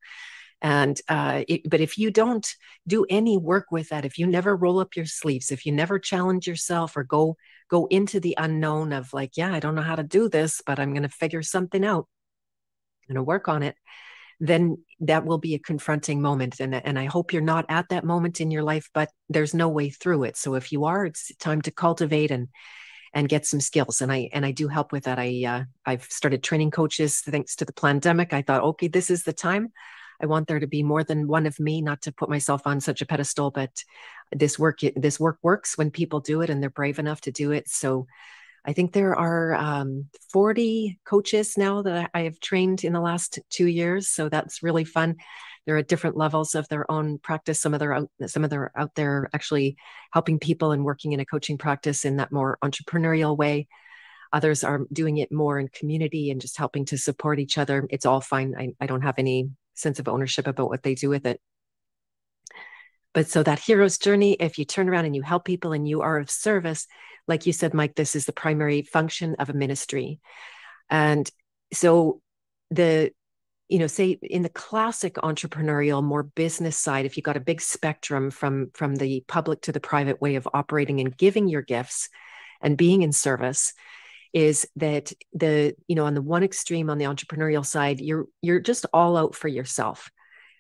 And 0.62 1.00
uh, 1.10 1.44
it, 1.48 1.70
but 1.70 1.82
if 1.82 1.98
you 1.98 2.12
don't 2.12 2.48
do 2.88 3.06
any 3.10 3.38
work 3.38 3.68
with 3.72 3.90
that, 3.90 4.06
if 4.06 4.18
you 4.18 4.26
never 4.26 4.56
roll 4.56 4.80
up 4.80 4.96
your 4.96 5.06
sleeves, 5.06 5.52
if 5.52 5.66
you 5.66 5.72
never 5.72 6.00
challenge 6.00 6.48
yourself 6.48 6.96
or 6.96 7.04
go 7.04 7.36
go 7.70 7.88
into 7.88 8.20
the 8.20 8.36
unknown 8.38 8.94
of 8.94 9.14
like, 9.14 9.38
yeah, 9.38 9.54
I 9.54 9.60
don't 9.60 9.76
know 9.76 9.82
how 9.82 9.96
to 9.96 10.04
do 10.04 10.30
this, 10.30 10.62
but 10.66 10.80
I'm 10.80 10.94
going 10.94 11.04
to 11.04 11.10
figure 11.10 11.44
something 11.44 11.84
out. 11.84 12.08
I'm 13.04 13.16
going 13.16 13.24
to 13.24 13.24
work 13.24 13.48
on 13.48 13.64
it 13.64 13.76
then 14.40 14.78
that 15.00 15.26
will 15.26 15.38
be 15.38 15.54
a 15.54 15.60
confronting 15.60 16.22
moment 16.22 16.60
and, 16.60 16.76
and 16.76 17.00
i 17.00 17.06
hope 17.06 17.32
you're 17.32 17.42
not 17.42 17.66
at 17.70 17.88
that 17.90 18.04
moment 18.04 18.42
in 18.42 18.52
your 18.52 18.64
life 18.64 18.90
but 18.94 19.10
there's 19.30 19.54
no 19.54 19.70
way 19.70 19.90
through 19.90 20.24
it 20.24 20.38
so 20.38 20.56
if 20.56 20.72
you 20.72 20.86
are 20.86 21.06
it's 21.06 21.34
time 21.38 21.62
to 21.62 21.72
cultivate 21.72 22.32
and 22.32 22.50
and 23.16 23.30
get 23.30 23.46
some 23.46 23.60
skills 23.60 24.02
and 24.02 24.12
i 24.12 24.30
and 24.34 24.46
i 24.46 24.52
do 24.52 24.68
help 24.68 24.92
with 24.92 25.06
that 25.06 25.18
i 25.18 25.44
uh, 25.48 25.64
i've 25.86 26.04
started 26.04 26.44
training 26.44 26.70
coaches 26.70 27.22
thanks 27.22 27.56
to 27.56 27.66
the 27.66 27.74
pandemic 27.74 28.34
i 28.34 28.42
thought 28.42 28.62
okay 28.62 28.88
this 28.88 29.10
is 29.10 29.24
the 29.24 29.34
time 29.34 29.72
i 30.22 30.26
want 30.26 30.48
there 30.48 30.60
to 30.60 30.68
be 30.68 30.84
more 30.84 31.04
than 31.04 31.28
one 31.28 31.48
of 31.48 31.60
me 31.60 31.82
not 31.82 32.02
to 32.02 32.12
put 32.12 32.30
myself 32.30 32.62
on 32.66 32.80
such 32.80 33.02
a 33.02 33.06
pedestal 33.06 33.50
but 33.50 33.84
this 34.32 34.60
work 34.60 34.80
this 34.96 35.20
work 35.20 35.40
works 35.42 35.78
when 35.78 35.90
people 35.90 36.20
do 36.20 36.42
it 36.42 36.50
and 36.50 36.62
they're 36.62 36.70
brave 36.70 37.00
enough 37.00 37.22
to 37.22 37.32
do 37.32 37.52
it 37.52 37.68
so 37.68 38.06
I 38.68 38.74
think 38.74 38.94
there 38.94 39.16
are 39.16 39.54
um, 39.54 40.08
40 40.34 41.00
coaches 41.06 41.56
now 41.56 41.84
that 41.84 42.10
I 42.14 42.22
have 42.22 42.40
trained 42.40 42.84
in 42.84 42.94
the 42.94 43.00
last 43.00 43.38
two 43.52 43.68
years. 43.68 44.08
So 44.08 44.28
that's 44.28 44.64
really 44.64 44.86
fun. 44.86 45.18
They're 45.66 45.78
at 45.78 45.88
different 45.88 46.18
levels 46.18 46.56
of 46.56 46.68
their 46.68 46.90
own 46.92 47.18
practice. 47.18 47.60
Some 47.60 47.74
of 47.74 47.80
them 47.80 47.92
out, 47.92 48.10
some 48.30 48.44
of 48.44 48.50
them 48.50 48.60
are 48.60 48.72
out 48.76 48.96
there 48.96 49.30
actually 49.34 49.78
helping 50.14 50.40
people 50.40 50.72
and 50.72 50.84
working 50.84 51.14
in 51.14 51.20
a 51.20 51.26
coaching 51.26 51.58
practice 51.58 52.06
in 52.06 52.18
that 52.18 52.32
more 52.32 52.58
entrepreneurial 52.64 53.38
way. 53.38 53.68
Others 54.34 54.64
are 54.64 54.82
doing 54.92 55.18
it 55.18 55.32
more 55.32 55.60
in 55.60 55.68
community 55.70 56.30
and 56.30 56.42
just 56.42 56.58
helping 56.58 56.86
to 56.86 56.98
support 56.98 57.40
each 57.40 57.58
other. 57.58 57.88
It's 57.90 58.06
all 58.06 58.22
fine. 58.22 58.54
I, 58.58 58.74
I 58.80 58.86
don't 58.86 59.02
have 59.02 59.18
any 59.18 59.50
sense 59.74 60.00
of 60.00 60.08
ownership 60.08 60.48
about 60.48 60.70
what 60.70 60.84
they 60.84 60.96
do 60.96 61.10
with 61.10 61.26
it. 61.26 61.40
But 63.14 63.30
so 63.30 63.44
that 63.44 63.60
hero's 63.60 63.98
journey, 63.98 64.34
if 64.34 64.60
you 64.60 64.66
turn 64.66 64.90
around 64.90 65.06
and 65.06 65.16
you 65.16 65.22
help 65.22 65.46
people 65.46 65.72
and 65.72 65.88
you 65.88 66.02
are 66.02 66.20
of 66.20 66.30
service, 66.30 66.86
like 67.28 67.46
you 67.46 67.54
said, 67.54 67.74
Mike, 67.74 67.96
this 67.96 68.16
is 68.16 68.26
the 68.26 68.34
primary 68.34 68.82
function 68.82 69.36
of 69.40 69.50
a 69.50 69.54
ministry. 69.54 70.20
And 70.90 71.30
so 71.72 72.22
the 72.72 73.12
you 73.70 73.80
know 73.80 73.88
say 73.88 74.18
in 74.22 74.42
the 74.42 74.50
classic 74.50 75.16
entrepreneurial 75.16 76.04
more 76.04 76.24
business 76.24 76.78
side 76.78 77.06
if 77.06 77.18
you 77.18 77.24
got 77.24 77.38
a 77.38 77.42
big 77.42 77.62
spectrum 77.62 78.30
from 78.30 78.70
from 78.74 78.96
the 78.96 79.24
public 79.28 79.62
to 79.62 79.72
the 79.72 79.80
private 79.80 80.22
way 80.22 80.36
of 80.36 80.48
operating 80.54 81.00
and 81.00 81.18
giving 81.18 81.48
your 81.48 81.62
gifts 81.62 82.10
and 82.62 82.78
being 82.78 83.02
in 83.02 83.12
service 83.12 83.74
is 84.34 84.68
that 84.76 85.14
the 85.34 85.76
you 85.88 85.96
know 85.96 86.06
on 86.06 86.14
the 86.14 86.22
one 86.22 86.44
extreme 86.44 86.90
on 86.90 86.98
the 86.98 87.06
entrepreneurial 87.06 87.66
side 87.66 88.00
you're 88.00 88.26
you're 88.42 88.60
just 88.60 88.86
all 88.94 89.18
out 89.18 89.36
for 89.36 89.48
yourself 89.48 90.12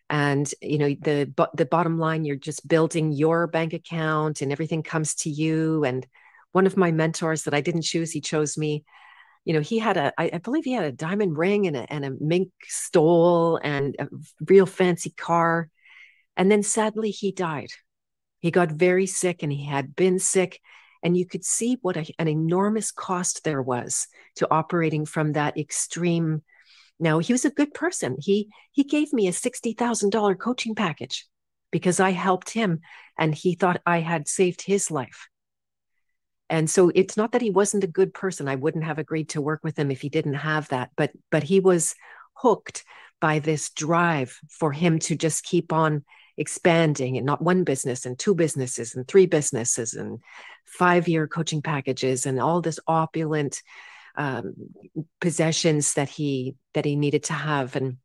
and 0.10 0.53
you 0.62 0.78
know 0.78 0.95
the 1.01 1.32
the 1.56 1.66
bottom 1.66 1.97
line 1.97 2.26
you're 2.26 2.36
just 2.36 2.68
building 2.68 3.12
your 3.12 3.47
bank 3.47 3.74
account 3.74 4.41
and 4.41 4.51
everything 4.51 4.84
comes 4.84 5.16
to 5.16 5.30
you 5.30 5.84
and 5.84 6.08
one 6.56 6.66
of 6.66 6.78
my 6.78 6.89
mentors 6.93 7.43
that 7.43 7.53
I 7.53 7.60
didn't 7.60 7.82
choose, 7.82 8.14
he 8.14 8.22
chose 8.22 8.58
me. 8.58 8.86
You 9.46 9.54
know, 9.54 9.62
he 9.62 9.80
had 9.80 9.96
a, 9.96 10.12
I, 10.18 10.32
I 10.34 10.38
believe 10.39 10.66
he 10.66 10.74
had 10.74 10.86
a 10.86 10.91
diamond 10.91 11.38
ring 11.38 11.68
and 11.68 11.78
a, 11.78 11.91
and 11.91 12.04
a 12.04 12.12
mink 12.20 12.50
stole 12.64 13.58
and 13.64 13.96
a 14.00 14.08
real 14.48 14.66
fancy 14.66 15.12
car. 15.12 15.70
And 16.36 16.52
then 16.52 16.64
sadly, 16.64 17.12
he 17.12 17.32
died. 17.32 17.70
He 18.39 18.52
got 18.52 18.72
very 18.72 19.06
sick 19.06 19.43
and 19.43 19.52
he 19.52 19.66
had 19.66 19.96
been 19.96 20.20
sick. 20.20 20.60
And 21.04 21.16
you 21.16 21.28
could 21.28 21.46
see 21.46 21.78
what 21.82 21.98
a, 21.98 22.12
an 22.18 22.28
enormous 22.28 22.91
cost 22.91 23.43
there 23.43 23.62
was 23.62 24.08
to 24.38 24.52
operating 24.52 25.06
from 25.06 25.34
that 25.34 25.58
extreme. 25.58 26.41
Now, 27.00 27.20
he 27.20 27.32
was 27.32 27.46
a 27.46 27.52
good 27.52 27.74
person. 27.74 28.18
He, 28.20 28.50
he 28.72 28.84
gave 28.84 29.14
me 29.14 29.28
a 29.28 29.32
$60,000 29.32 30.39
coaching 30.39 30.74
package 30.74 31.28
because 31.72 32.00
I 32.00 32.12
helped 32.12 32.50
him 32.50 32.80
and 33.18 33.36
he 33.36 33.54
thought 33.54 33.82
I 33.86 34.00
had 34.00 34.28
saved 34.28 34.64
his 34.64 34.89
life. 34.89 35.28
And 36.50 36.70
so 36.70 36.91
it's 36.93 37.18
not 37.18 37.32
that 37.32 37.41
he 37.41 37.50
wasn't 37.50 37.84
a 37.84 37.88
good 37.88 38.14
person. 38.14 38.48
I 38.48 38.56
wouldn't 38.56 38.84
have 38.84 39.00
agreed 39.00 39.30
to 39.30 39.41
work 39.41 39.64
with 39.64 39.78
him 39.78 39.89
if 39.89 40.02
he 40.02 40.10
didn't 40.10 40.36
have 40.36 40.68
that, 40.70 40.91
but 40.96 41.12
but 41.32 41.43
he 41.43 41.60
was 41.60 41.96
hooked 42.34 42.84
by 43.20 43.39
this 43.39 43.70
drive 43.72 44.38
for 44.50 44.72
him 44.72 45.00
to 45.00 45.16
just 45.16 45.43
keep 45.43 45.74
on 45.74 46.04
expanding 46.38 47.18
and 47.18 47.26
not 47.26 47.41
one 47.41 47.64
business 47.64 48.06
and 48.06 48.20
two 48.20 48.36
businesses 48.36 48.96
and 48.96 49.08
three 49.08 49.26
businesses 49.26 49.93
and 49.93 50.20
five 50.66 51.08
year 51.08 51.28
coaching 51.28 51.62
packages 51.62 52.26
and 52.26 52.39
all 52.39 52.62
this 52.62 52.80
opulent 52.88 53.62
um, 54.18 54.54
possessions 55.22 55.93
that 55.93 56.10
he 56.10 56.56
that 56.74 56.86
he 56.86 56.96
needed 56.96 57.24
to 57.24 57.34
have 57.34 57.76
and 57.76 57.98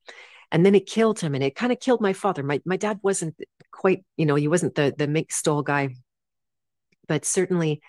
and 0.53 0.67
then 0.67 0.75
it 0.75 0.87
killed 0.87 1.21
him 1.21 1.35
and 1.35 1.45
it 1.45 1.55
kind 1.55 1.73
of 1.73 1.81
killed 1.81 2.01
my 2.01 2.13
father 2.13 2.43
my, 2.43 2.61
my 2.65 2.77
dad 2.77 2.99
wasn't 3.03 3.35
quite 3.73 4.05
you 4.17 4.27
know 4.27 4.35
he 4.35 4.49
wasn't 4.49 4.75
the 4.75 4.95
the 4.97 5.09
mink 5.09 5.33
stole 5.33 5.63
guy 5.63 5.89
but 7.09 7.25
certainly 7.25 7.81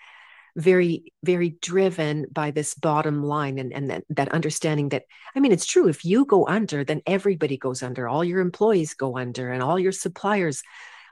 very 0.54 1.12
very 1.22 1.56
driven 1.62 2.26
by 2.30 2.50
this 2.50 2.74
bottom 2.74 3.22
line 3.22 3.58
and, 3.58 3.72
and 3.72 3.88
that, 3.88 4.04
that 4.10 4.28
understanding 4.32 4.90
that 4.90 5.04
i 5.34 5.40
mean 5.40 5.50
it's 5.52 5.64
true 5.64 5.88
if 5.88 6.04
you 6.04 6.26
go 6.26 6.46
under 6.46 6.84
then 6.84 7.00
everybody 7.06 7.56
goes 7.56 7.82
under. 7.82 8.08
All 8.08 8.24
your 8.24 8.40
employees 8.40 8.94
go 8.94 9.16
under 9.16 9.52
and 9.52 9.62
all 9.62 9.78
your 9.78 9.92
suppliers 9.92 10.62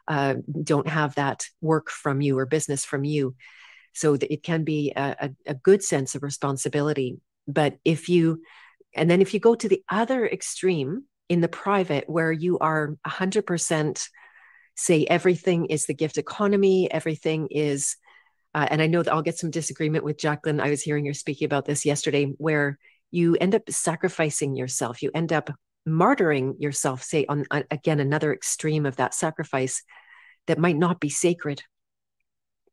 uh, 0.08 0.34
don't 0.62 0.88
have 0.88 1.14
that 1.14 1.46
work 1.60 1.90
from 1.90 2.20
you 2.20 2.38
or 2.38 2.46
business 2.46 2.84
from 2.84 3.04
you. 3.04 3.34
So 3.92 4.16
it 4.20 4.42
can 4.42 4.64
be 4.64 4.92
a, 4.96 5.16
a, 5.46 5.50
a 5.52 5.54
good 5.54 5.82
sense 5.82 6.14
of 6.14 6.22
responsibility. 6.22 7.20
But 7.46 7.78
if 7.84 8.08
you 8.08 8.42
and 8.94 9.08
then 9.08 9.20
if 9.20 9.34
you 9.34 9.40
go 9.40 9.54
to 9.54 9.68
the 9.68 9.82
other 9.88 10.26
extreme 10.26 11.04
in 11.28 11.40
the 11.40 11.48
private 11.48 12.08
where 12.08 12.32
you 12.32 12.58
are 12.58 12.96
100% 13.06 14.08
say 14.76 15.04
everything 15.04 15.66
is 15.66 15.86
the 15.86 15.94
gift 15.94 16.18
economy 16.18 16.90
everything 16.90 17.48
is 17.50 17.96
uh, 18.54 18.66
and 18.70 18.82
I 18.82 18.86
know 18.86 19.02
that 19.02 19.12
I'll 19.12 19.22
get 19.22 19.38
some 19.38 19.50
disagreement 19.50 20.04
with 20.04 20.18
Jacqueline. 20.18 20.60
I 20.60 20.70
was 20.70 20.82
hearing 20.82 21.06
her 21.06 21.14
speaking 21.14 21.46
about 21.46 21.64
this 21.64 21.84
yesterday, 21.84 22.26
where 22.38 22.78
you 23.10 23.36
end 23.40 23.54
up 23.54 23.62
sacrificing 23.70 24.56
yourself. 24.56 25.02
You 25.02 25.10
end 25.14 25.32
up 25.32 25.50
martyring 25.88 26.54
yourself, 26.58 27.02
say, 27.02 27.26
on, 27.28 27.44
on 27.50 27.64
again, 27.70 28.00
another 28.00 28.32
extreme 28.32 28.86
of 28.86 28.96
that 28.96 29.14
sacrifice 29.14 29.82
that 30.46 30.58
might 30.58 30.76
not 30.76 31.00
be 31.00 31.08
sacred. 31.08 31.62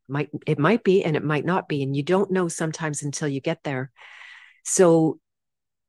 Might 0.08 0.30
it 0.46 0.58
might 0.58 0.84
be 0.84 1.04
and 1.04 1.16
it 1.16 1.24
might 1.24 1.44
not 1.44 1.68
be. 1.68 1.82
And 1.82 1.94
you 1.94 2.02
don't 2.02 2.30
know 2.30 2.48
sometimes 2.48 3.02
until 3.02 3.28
you 3.28 3.40
get 3.40 3.62
there. 3.62 3.90
So 4.64 5.20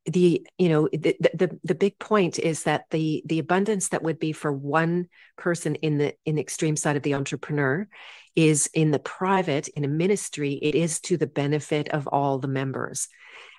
the 0.10 0.46
you 0.58 0.70
know 0.70 0.90
the, 0.92 1.16
the 1.34 1.60
the 1.64 1.76
big 1.76 2.00
point 2.00 2.40
is 2.40 2.64
that 2.64 2.86
the 2.92 3.24
the 3.26 3.40
abundance 3.40 3.90
that 3.90 4.04
would 4.04 4.20
be 4.20 4.32
for 4.32 4.52
one 4.52 5.08
person 5.38 5.76
in 5.76 5.98
the 5.98 6.16
in 6.26 6.36
the 6.36 6.42
extreme 6.42 6.76
side 6.76 6.96
of 6.96 7.04
the 7.04 7.14
entrepreneur 7.14 7.88
is 8.36 8.70
in 8.74 8.92
the 8.92 9.00
private 9.00 9.68
in 9.70 9.84
a 9.84 9.88
ministry 9.88 10.54
it 10.54 10.76
is 10.76 11.00
to 11.02 11.18
the 11.18 11.28
benefit 11.28 11.90
of 11.90 12.08
all 12.08 12.40
the 12.40 12.48
members. 12.48 13.08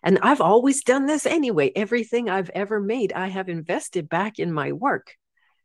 And 0.02 0.18
i've 0.22 0.40
always 0.40 0.82
done 0.82 1.06
this 1.06 1.26
anyway. 1.26 1.72
Everything 1.74 2.28
i've 2.28 2.50
ever 2.50 2.80
made 2.80 3.12
i 3.12 3.28
have 3.28 3.48
invested 3.48 4.08
back 4.08 4.38
in 4.38 4.52
my 4.52 4.72
work 4.72 5.14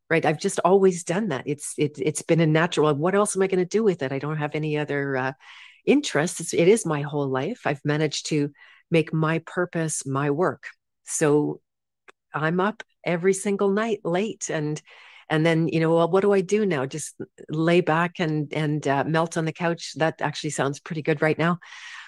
right? 0.08 0.24
I've 0.24 0.40
just 0.40 0.60
always 0.64 1.04
done 1.04 1.30
that. 1.30 1.46
It's 1.48 1.74
it, 1.80 1.98
it's 1.98 2.22
been 2.22 2.40
a 2.40 2.46
natural 2.46 2.94
what 2.94 3.16
else 3.16 3.36
am 3.36 3.42
i 3.42 3.48
going 3.48 3.58
to 3.58 3.66
do 3.66 3.84
with 3.84 4.04
it? 4.04 4.12
I 4.12 4.20
don't 4.20 4.38
have 4.38 4.54
any 4.54 4.78
other 4.78 5.18
uh, 5.18 5.32
interests. 5.86 6.40
It's, 6.40 6.54
it 6.54 6.68
is 6.68 6.86
my 6.86 7.02
whole 7.02 7.28
life. 7.28 7.62
I've 7.66 7.84
managed 7.84 8.28
to 8.28 8.52
make 8.92 9.14
my 9.14 9.40
purpose 9.40 10.06
my 10.06 10.32
work. 10.32 10.68
So 11.06 11.62
I'm 12.34 12.60
up 12.60 12.84
every 13.04 13.34
single 13.34 13.70
night 13.70 14.02
late 14.04 14.50
and 14.50 14.82
and 15.30 15.46
then 15.46 15.68
you 15.68 15.80
know 15.80 15.96
well 15.96 16.10
what 16.10 16.22
do 16.22 16.34
i 16.34 16.42
do 16.42 16.66
now? 16.66 16.86
Just 16.86 17.16
lay 17.50 17.82
back 17.82 18.20
and 18.20 18.52
and 18.54 18.88
uh, 18.88 19.04
melt 19.06 19.38
on 19.38 19.46
the 19.46 19.52
couch. 19.52 19.94
That 19.96 20.22
actually 20.22 20.52
sounds 20.52 20.80
pretty 20.80 21.02
good 21.02 21.22
right 21.22 21.38
now. 21.38 21.60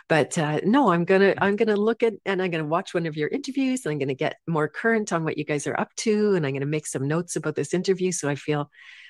But 0.09 0.37
uh, 0.37 0.61
no 0.63 0.89
i'm 0.89 1.03
gonna 1.03 1.33
i'm 1.39 1.57
gonna 1.57 1.75
look 1.75 2.01
at 2.01 2.13
and 2.25 2.41
i'm 2.41 2.49
gonna 2.49 2.65
watch 2.65 2.93
one 2.93 3.05
of 3.05 3.17
your 3.17 3.27
interviews 3.27 3.85
and 3.85 3.91
i'm 3.91 3.99
gonna 3.99 4.13
get 4.13 4.37
more 4.47 4.69
current 4.69 5.11
on 5.11 5.25
what 5.25 5.37
you 5.37 5.43
guys 5.43 5.67
are 5.67 5.77
up 5.77 5.93
to 5.97 6.35
and 6.35 6.45
i'm 6.45 6.53
gonna 6.53 6.65
make 6.65 6.87
some 6.87 7.07
notes 7.07 7.35
about 7.35 7.55
this 7.55 7.73
interview 7.73 8.11
so 8.13 8.29
i 8.29 8.35
feel 8.35 8.61
a 8.61 8.67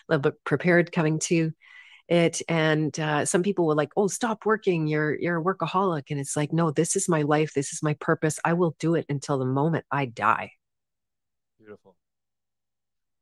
little 0.09 0.21
bit 0.21 0.43
prepared 0.43 0.91
coming 0.91 1.19
to 1.19 1.51
it 2.07 2.41
and 2.47 2.97
uh, 2.99 3.25
some 3.25 3.43
people 3.43 3.65
were 3.65 3.75
like 3.75 3.91
oh 3.97 4.07
stop 4.07 4.45
working. 4.45 4.87
You're 4.87 5.15
you're 5.15 5.39
a 5.39 5.43
workaholic. 5.43 6.09
And 6.09 6.19
it's 6.19 6.35
like 6.35 6.53
no 6.53 6.71
this 6.71 6.95
is 6.95 7.09
my 7.09 7.23
life. 7.23 7.53
This 7.53 7.73
is 7.73 7.83
my 7.83 7.93
purpose. 7.95 8.39
I 8.45 8.53
will 8.53 8.75
do 8.79 8.95
it 8.95 9.05
until 9.09 9.37
the 9.37 9.45
moment 9.45 9.85
i 9.91 10.05
die. 10.05 10.51
Beautiful. 11.59 11.95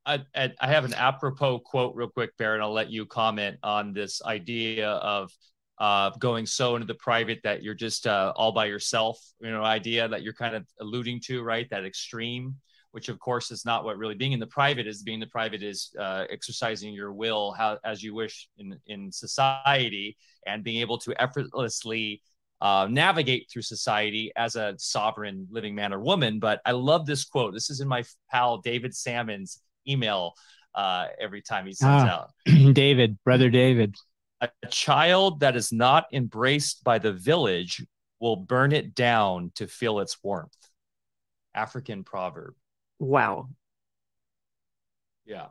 I, 0.05 0.23
I 0.35 0.67
have 0.67 0.85
an 0.85 0.93
apropos 0.93 1.59
quote 1.59 1.95
real 1.95 2.09
quick, 2.09 2.37
Baron. 2.37 2.61
I'll 2.61 2.71
let 2.71 2.91
you 2.91 3.07
comment 3.07 3.57
on 3.63 3.91
this 3.91 4.21
idea 4.21 4.89
of 4.89 5.31
uh, 5.79 6.11
going 6.19 6.45
so 6.45 6.75
into 6.75 6.85
the 6.85 6.95
private 6.95 7.39
that 7.43 7.63
you're 7.63 7.73
just 7.73 8.07
uh, 8.07 8.31
all 8.35 8.51
by 8.51 8.65
yourself, 8.65 9.19
you 9.41 9.49
know, 9.49 9.63
idea 9.63 10.07
that 10.07 10.21
you're 10.21 10.33
kind 10.33 10.55
of 10.55 10.65
alluding 10.79 11.21
to, 11.21 11.43
right? 11.43 11.67
That 11.69 11.85
extreme 11.85 12.55
which 12.95 13.09
of 13.09 13.19
course 13.19 13.51
is 13.51 13.65
not 13.65 13.83
what 13.83 13.97
really 13.97 14.15
being 14.15 14.31
in 14.31 14.39
the 14.39 14.47
private 14.47 14.87
is. 14.87 15.03
Being 15.03 15.19
the 15.19 15.27
private 15.27 15.61
is 15.61 15.91
uh, 15.99 16.23
exercising 16.29 16.93
your 16.93 17.11
will 17.11 17.51
how, 17.51 17.77
as 17.83 18.01
you 18.01 18.15
wish 18.15 18.47
in, 18.57 18.79
in 18.87 19.11
society 19.11 20.15
and 20.47 20.63
being 20.63 20.79
able 20.79 20.97
to 20.99 21.21
effortlessly 21.21 22.21
uh, 22.61 22.87
navigate 22.89 23.49
through 23.51 23.63
society 23.63 24.31
as 24.37 24.55
a 24.55 24.75
sovereign 24.77 25.45
living 25.51 25.75
man 25.75 25.91
or 25.91 25.99
woman. 25.99 26.39
But 26.39 26.61
I 26.65 26.71
love 26.71 27.05
this 27.05 27.25
quote. 27.25 27.53
This 27.53 27.69
is 27.69 27.81
in 27.81 27.87
my 27.89 28.05
pal 28.31 28.59
David 28.59 28.95
Salmon's 28.95 29.59
email 29.85 30.33
uh, 30.73 31.07
every 31.19 31.41
time 31.41 31.65
he 31.65 31.73
sends 31.73 32.05
ah, 32.07 32.29
out. 32.47 32.73
David, 32.73 33.17
brother 33.25 33.49
David. 33.49 33.93
A 34.39 34.49
child 34.69 35.41
that 35.41 35.57
is 35.57 35.73
not 35.73 36.05
embraced 36.13 36.81
by 36.85 36.99
the 36.99 37.11
village 37.11 37.85
will 38.21 38.37
burn 38.37 38.71
it 38.71 38.95
down 38.95 39.51
to 39.55 39.67
feel 39.67 39.99
its 39.99 40.23
warmth. 40.23 40.55
African 41.53 42.05
proverb. 42.05 42.53
Wow. 42.99 43.49
Yeah. 45.25 45.47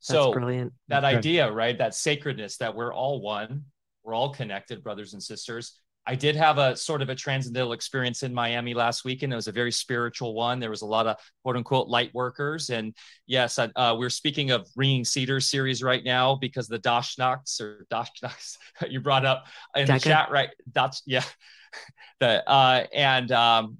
So 0.00 0.14
That's 0.14 0.34
brilliant. 0.34 0.72
That 0.88 1.04
idea, 1.04 1.50
right? 1.50 1.78
That 1.78 1.94
sacredness 1.94 2.56
that 2.56 2.74
we're 2.74 2.92
all 2.92 3.20
one, 3.20 3.66
we're 4.02 4.14
all 4.14 4.34
connected, 4.34 4.82
brothers 4.82 5.12
and 5.12 5.22
sisters. 5.22 5.78
I 6.04 6.16
did 6.16 6.34
have 6.34 6.58
a 6.58 6.76
sort 6.76 7.02
of 7.02 7.08
a 7.08 7.14
transcendental 7.14 7.72
experience 7.72 8.24
in 8.24 8.34
Miami 8.34 8.74
last 8.74 9.04
weekend. 9.04 9.32
It 9.32 9.36
was 9.36 9.46
a 9.46 9.52
very 9.52 9.70
spiritual 9.70 10.34
one. 10.34 10.58
There 10.58 10.70
was 10.70 10.82
a 10.82 10.86
lot 10.86 11.06
of 11.06 11.16
quote 11.44 11.56
unquote 11.56 11.86
light 11.86 12.10
workers. 12.12 12.70
And 12.70 12.94
yes, 13.26 13.58
uh, 13.58 13.94
we're 13.96 14.10
speaking 14.10 14.50
of 14.50 14.66
Ringing 14.74 15.04
Cedars 15.04 15.48
series 15.48 15.82
right 15.82 16.02
now 16.02 16.34
because 16.34 16.66
the 16.66 16.80
Dashnaks 16.80 17.60
or 17.60 17.86
Dashnaks 17.92 18.56
you 18.90 19.00
brought 19.00 19.24
up 19.24 19.46
in 19.76 19.86
the 19.86 19.98
chat, 19.98 20.30
right? 20.30 20.50
That's 20.72 21.02
yeah. 21.06 21.24
the 22.20 22.48
uh, 22.50 22.86
and 22.92 23.30
um, 23.30 23.78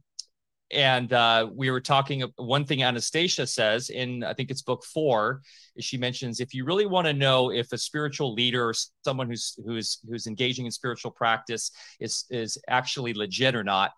and 0.72 1.12
uh, 1.12 1.48
we 1.52 1.70
were 1.70 1.80
talking 1.80 2.24
one 2.36 2.64
thing 2.64 2.82
anastasia 2.82 3.46
says 3.46 3.90
in 3.90 4.24
i 4.24 4.32
think 4.32 4.50
it's 4.50 4.62
book 4.62 4.84
four 4.84 5.42
is 5.76 5.84
she 5.84 5.96
mentions 5.96 6.40
if 6.40 6.54
you 6.54 6.64
really 6.64 6.86
want 6.86 7.06
to 7.06 7.12
know 7.12 7.50
if 7.50 7.72
a 7.72 7.78
spiritual 7.78 8.32
leader 8.32 8.68
or 8.68 8.74
someone 9.04 9.28
who's 9.28 9.56
who's 9.64 9.98
who's 10.08 10.26
engaging 10.26 10.66
in 10.66 10.72
spiritual 10.72 11.10
practice 11.10 11.70
is 12.00 12.24
is 12.30 12.58
actually 12.68 13.12
legit 13.14 13.54
or 13.54 13.64
not 13.64 13.92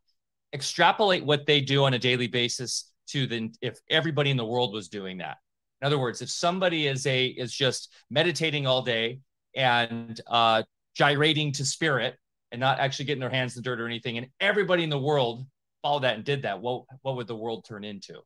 extrapolate 0.55 1.25
what 1.25 1.47
they 1.47 1.61
do 1.61 1.85
on 1.85 1.95
a 1.95 1.99
daily 1.99 2.29
basis 2.29 2.93
to 3.09 3.27
the 3.27 3.53
if 3.61 3.79
everybody 3.91 4.31
in 4.31 4.37
the 4.37 4.45
world 4.45 4.73
was 4.73 4.89
doing 4.89 5.19
that. 5.19 5.37
In 5.83 5.87
other 5.87 5.99
words 5.99 6.23
if 6.23 6.31
somebody 6.31 6.87
is 6.87 7.07
a 7.07 7.27
is 7.27 7.53
just 7.53 7.93
meditating 8.09 8.67
all 8.67 8.83
day 8.83 9.19
and 9.55 10.21
uh, 10.27 10.63
gyrating 10.95 11.53
to 11.53 11.65
spirit 11.65 12.17
and 12.53 12.61
not 12.61 12.79
actually 12.79 13.05
getting 13.05 13.21
their 13.21 13.31
hands 13.31 13.57
in 13.57 13.63
the 13.63 13.69
dirt 13.69 13.81
or 13.81 13.87
anything 13.87 14.17
and 14.17 14.29
everybody 14.41 14.85
in 14.85 14.91
the 14.91 14.99
world 14.99 15.45
followed 15.85 16.05
that 16.05 16.15
and 16.15 16.25
did 16.25 16.43
that, 16.43 16.61
what 16.61 16.85
what 17.03 17.17
would 17.17 17.27
the 17.27 17.37
world 17.37 17.67
turn 17.69 17.85
into? 17.85 18.21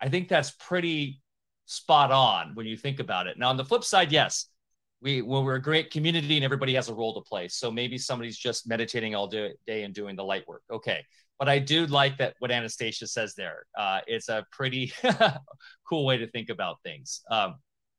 I 0.00 0.08
think 0.08 0.28
that's 0.28 0.50
pretty 0.50 1.22
spot 1.64 2.10
on 2.10 2.56
when 2.56 2.66
you 2.66 2.76
think 2.76 2.98
about 2.98 3.28
it. 3.28 3.38
Now, 3.38 3.50
on 3.50 3.56
the 3.56 3.64
flip 3.64 3.84
side, 3.84 4.10
yes, 4.10 4.46
we 5.00 5.22
well, 5.22 5.44
we're 5.44 5.54
a 5.54 5.62
great 5.62 5.92
community 5.92 6.36
and 6.36 6.44
everybody 6.44 6.74
has 6.74 6.88
a 6.88 6.94
role 6.94 7.14
to 7.14 7.20
play. 7.20 7.46
So 7.46 7.70
maybe 7.70 7.98
somebody's 7.98 8.36
just 8.36 8.68
meditating 8.68 9.14
all 9.14 9.28
day 9.28 9.54
and 9.66 9.94
doing 9.94 10.16
the 10.16 10.24
light 10.24 10.46
work. 10.48 10.62
Okay. 10.72 11.04
But 11.38 11.48
I 11.48 11.60
do 11.60 11.86
like 11.86 12.18
that 12.18 12.34
what 12.40 12.50
Anastasia 12.50 13.06
says 13.06 13.34
there. 13.34 13.64
Uh, 13.78 14.00
it's 14.08 14.28
a 14.28 14.44
pretty 14.50 14.92
cool 15.88 16.04
way 16.04 16.16
to 16.18 16.26
think 16.28 16.50
about 16.50 16.82
things. 16.84 17.22
Um, 17.30 17.56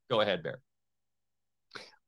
go 0.09 0.21
ahead, 0.21 0.43
Bear. 0.43 0.59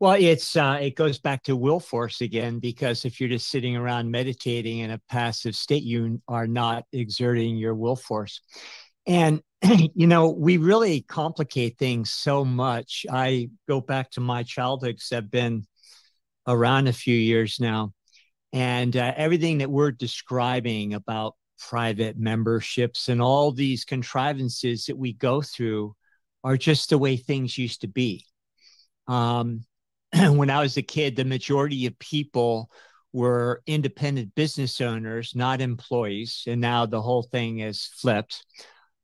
Well, 0.05 0.17
it's 0.19 0.55
uh, 0.55 0.77
it 0.79 0.95
goes 0.95 1.17
back 1.17 1.41
to 1.45 1.55
will 1.55 1.79
force 1.79 2.21
again 2.21 2.59
because 2.59 3.05
if 3.05 3.19
you're 3.19 3.27
just 3.27 3.49
sitting 3.49 3.75
around 3.75 4.11
meditating 4.11 4.77
in 4.77 4.91
a 4.91 5.01
passive 5.09 5.55
state, 5.55 5.81
you 5.81 6.21
are 6.27 6.45
not 6.45 6.83
exerting 6.93 7.55
your 7.55 7.73
will 7.73 7.95
force. 7.95 8.39
And 9.07 9.41
you 9.95 10.05
know, 10.05 10.29
we 10.29 10.57
really 10.57 11.01
complicate 11.01 11.79
things 11.79 12.11
so 12.11 12.45
much. 12.45 13.07
I 13.11 13.49
go 13.67 13.81
back 13.81 14.11
to 14.11 14.21
my 14.21 14.43
childhood 14.43 14.97
because 14.97 15.11
I've 15.11 15.31
been 15.31 15.65
around 16.47 16.87
a 16.87 16.93
few 16.93 17.17
years 17.17 17.59
now, 17.59 17.91
and 18.53 18.95
uh, 18.95 19.11
everything 19.17 19.57
that 19.57 19.71
we're 19.71 19.89
describing 19.89 20.93
about 20.93 21.33
private 21.57 22.15
memberships 22.15 23.09
and 23.09 23.23
all 23.23 23.51
these 23.51 23.85
contrivances 23.85 24.85
that 24.85 24.99
we 24.99 25.13
go 25.13 25.41
through 25.41 25.95
are 26.43 26.57
just 26.57 26.91
the 26.91 26.99
way 26.99 27.17
things 27.17 27.57
used 27.57 27.81
to 27.81 27.87
be. 27.87 28.23
Um, 29.07 29.65
when 30.35 30.49
I 30.49 30.61
was 30.61 30.77
a 30.77 30.81
kid, 30.81 31.15
the 31.15 31.25
majority 31.25 31.85
of 31.85 31.97
people 31.99 32.69
were 33.11 33.61
independent 33.65 34.35
business 34.35 34.81
owners, 34.81 35.33
not 35.35 35.61
employees. 35.61 36.43
And 36.47 36.61
now 36.61 36.85
the 36.85 37.01
whole 37.01 37.23
thing 37.23 37.59
is 37.59 37.85
flipped. 37.85 38.43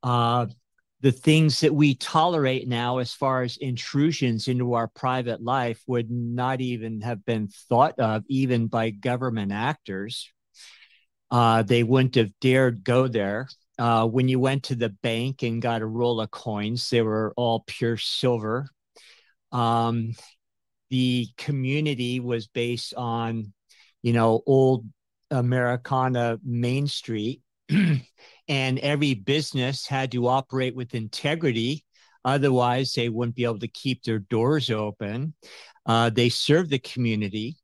Uh, 0.03 0.47
the 1.01 1.12
things 1.12 1.62
that 1.62 1.74
we 1.74 1.95
tolerate 1.95 2.68
now, 2.68 2.99
as 2.99 3.14
far 3.14 3.41
as 3.41 3.57
intrusions 3.57 4.47
into 4.47 4.74
our 4.74 4.88
private 4.88 5.41
life, 5.41 5.82
would 5.88 6.12
not 6.12 6.62
even 6.62 7.01
have 7.01 7.26
been 7.26 7.47
thought 7.47 7.99
of, 7.99 8.24
even 8.28 8.68
by 8.68 8.91
government 8.91 9.51
actors. 9.51 10.32
Uh, 11.32 11.64
they 11.64 11.84
wouldn't 11.84 12.16
have 12.16 12.32
dared 12.39 12.84
go 12.84 13.07
there. 13.07 13.47
Uh, 13.80 14.05
when 14.05 14.28
you 14.28 14.39
went 14.39 14.64
to 14.64 14.76
the 14.76 14.89
bank 14.89 15.41
and 15.41 15.62
got 15.62 15.82
a 15.82 15.88
roll 15.88 16.22
of 16.22 16.30
coins, 16.30 16.89
they 16.89 17.01
were 17.01 17.34
all 17.36 17.64
pure 17.66 17.97
silver. 17.97 18.68
Um, 19.51 20.14
the 20.92 21.28
community 21.38 22.20
was 22.20 22.48
based 22.48 22.94
on, 22.96 23.54
you 24.04 24.12
know, 24.12 24.44
old 24.46 24.86
Americana 25.32 26.38
Main 26.44 26.86
Street, 26.86 27.42
and 27.70 28.80
every 28.80 29.14
business 29.14 29.88
had 29.88 30.12
to 30.12 30.28
operate 30.28 30.76
with 30.76 30.94
integrity. 30.94 31.86
Otherwise, 32.26 32.94
they 32.94 33.08
wouldn't 33.08 33.38
be 33.38 33.46
able 33.46 33.60
to 33.60 33.70
keep 33.70 34.04
their 34.04 34.20
doors 34.20 34.70
open. 34.70 35.34
Uh, 35.86 36.10
they 36.10 36.28
served 36.28 36.70
the 36.70 36.80
community. 36.80 37.56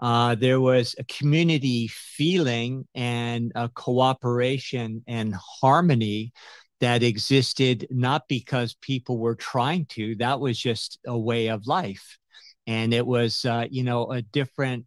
Uh, 0.00 0.34
there 0.34 0.60
was 0.60 0.96
a 0.98 1.04
community 1.04 1.86
feeling 1.86 2.84
and 2.96 3.52
a 3.54 3.68
cooperation 3.68 5.04
and 5.06 5.32
harmony 5.60 6.32
that 6.80 7.04
existed 7.04 7.86
not 7.90 8.26
because 8.26 8.74
people 8.80 9.18
were 9.18 9.36
trying 9.36 9.86
to, 9.86 10.16
that 10.16 10.40
was 10.40 10.58
just 10.58 10.98
a 11.06 11.16
way 11.16 11.46
of 11.46 11.68
life 11.68 12.18
and 12.66 12.94
it 12.94 13.06
was 13.06 13.44
uh, 13.44 13.66
you 13.70 13.82
know 13.82 14.10
a 14.10 14.22
different 14.22 14.86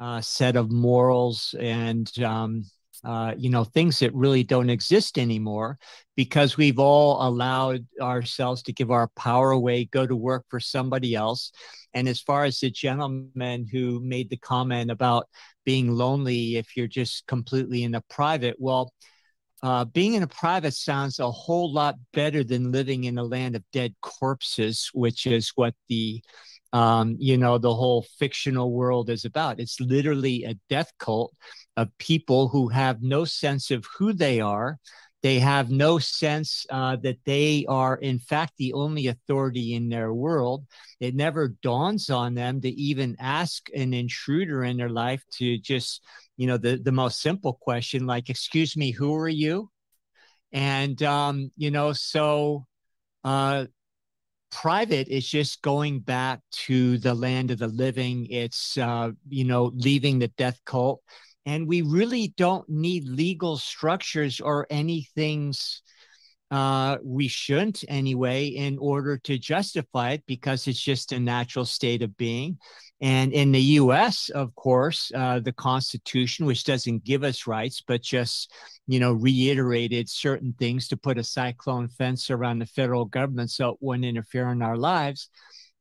uh, 0.00 0.20
set 0.20 0.56
of 0.56 0.70
morals 0.70 1.54
and 1.58 2.10
um, 2.22 2.64
uh, 3.04 3.34
you 3.36 3.50
know 3.50 3.64
things 3.64 3.98
that 4.00 4.14
really 4.14 4.42
don't 4.42 4.70
exist 4.70 5.18
anymore 5.18 5.78
because 6.16 6.56
we've 6.56 6.78
all 6.78 7.26
allowed 7.26 7.86
ourselves 8.00 8.62
to 8.62 8.72
give 8.72 8.90
our 8.90 9.08
power 9.16 9.50
away 9.50 9.84
go 9.84 10.06
to 10.06 10.16
work 10.16 10.44
for 10.48 10.60
somebody 10.60 11.14
else. 11.14 11.52
And 11.94 12.08
as 12.08 12.20
far 12.20 12.44
as 12.44 12.58
the 12.60 12.70
gentleman 12.70 13.66
who 13.70 14.00
made 14.00 14.30
the 14.30 14.36
comment 14.36 14.90
about 14.90 15.26
being 15.64 15.90
lonely 15.90 16.56
if 16.56 16.76
you're 16.76 16.86
just 16.86 17.26
completely 17.26 17.82
in 17.82 17.92
the 17.92 18.02
private 18.08 18.56
well 18.58 18.92
uh, 19.62 19.84
being 19.84 20.14
in 20.14 20.22
a 20.22 20.28
private 20.28 20.74
sounds 20.74 21.18
a 21.18 21.30
whole 21.30 21.72
lot 21.72 21.96
better 22.12 22.44
than 22.44 22.70
living 22.70 23.04
in 23.04 23.18
a 23.18 23.24
land 23.24 23.56
of 23.56 23.64
dead 23.72 23.94
corpses, 24.00 24.88
which 24.94 25.26
is 25.26 25.50
what 25.56 25.74
the 25.88 26.22
um, 26.72 27.16
you 27.18 27.36
know, 27.38 27.58
the 27.58 27.74
whole 27.74 28.04
fictional 28.18 28.72
world 28.72 29.10
is 29.10 29.24
about. 29.24 29.60
It's 29.60 29.80
literally 29.80 30.44
a 30.44 30.58
death 30.68 30.92
cult 30.98 31.34
of 31.76 31.96
people 31.98 32.48
who 32.48 32.68
have 32.68 33.02
no 33.02 33.24
sense 33.24 33.70
of 33.70 33.86
who 33.98 34.12
they 34.12 34.40
are. 34.40 34.78
They 35.22 35.40
have 35.40 35.70
no 35.70 35.98
sense 35.98 36.64
uh, 36.70 36.96
that 36.96 37.18
they 37.24 37.66
are, 37.68 37.96
in 37.96 38.20
fact, 38.20 38.52
the 38.56 38.72
only 38.72 39.08
authority 39.08 39.74
in 39.74 39.88
their 39.88 40.14
world. 40.14 40.64
It 41.00 41.14
never 41.14 41.56
dawns 41.62 42.08
on 42.08 42.34
them 42.34 42.60
to 42.60 42.68
even 42.68 43.16
ask 43.18 43.68
an 43.74 43.94
intruder 43.94 44.62
in 44.62 44.76
their 44.76 44.90
life 44.90 45.24
to 45.38 45.58
just, 45.58 46.04
you 46.36 46.46
know, 46.46 46.56
the, 46.56 46.76
the 46.76 46.92
most 46.92 47.20
simple 47.20 47.54
question, 47.60 48.06
like, 48.06 48.30
Excuse 48.30 48.76
me, 48.76 48.92
who 48.92 49.14
are 49.16 49.28
you? 49.28 49.70
And, 50.52 51.02
um, 51.02 51.50
you 51.56 51.70
know, 51.70 51.92
so 51.92 52.66
uh, 53.24 53.66
private 54.50 55.08
is 55.08 55.28
just 55.28 55.62
going 55.62 56.00
back 56.00 56.40
to 56.50 56.98
the 56.98 57.14
land 57.14 57.50
of 57.50 57.58
the 57.58 57.68
living. 57.68 58.26
It's 58.30 58.76
uh, 58.78 59.10
you 59.28 59.44
know 59.44 59.72
leaving 59.74 60.18
the 60.18 60.28
death 60.28 60.60
cult. 60.64 61.02
And 61.46 61.66
we 61.66 61.80
really 61.80 62.34
don't 62.36 62.68
need 62.68 63.08
legal 63.08 63.56
structures 63.56 64.38
or 64.40 64.66
anything's 64.68 65.82
uh, 66.50 66.96
we 67.02 67.28
shouldn't 67.28 67.84
anyway 67.88 68.46
in 68.46 68.78
order 68.78 69.18
to 69.18 69.38
justify 69.38 70.12
it 70.12 70.24
because 70.26 70.66
it's 70.66 70.80
just 70.80 71.12
a 71.12 71.20
natural 71.20 71.64
state 71.64 72.02
of 72.02 72.16
being 72.16 72.58
and 73.00 73.32
in 73.32 73.52
the 73.52 73.60
us 73.60 74.28
of 74.30 74.54
course 74.54 75.12
uh, 75.14 75.38
the 75.40 75.52
constitution 75.52 76.46
which 76.46 76.64
doesn't 76.64 77.04
give 77.04 77.22
us 77.22 77.46
rights 77.46 77.82
but 77.86 78.02
just 78.02 78.52
you 78.88 78.98
know, 78.98 79.12
reiterated 79.12 80.08
certain 80.08 80.54
things 80.58 80.88
to 80.88 80.96
put 80.96 81.18
a 81.18 81.22
cyclone 81.22 81.88
fence 81.88 82.30
around 82.30 82.58
the 82.58 82.66
federal 82.66 83.04
government 83.04 83.50
so 83.50 83.68
it 83.68 83.76
wouldn't 83.80 84.06
interfere 84.06 84.48
in 84.48 84.62
our 84.62 84.78
lives. 84.78 85.28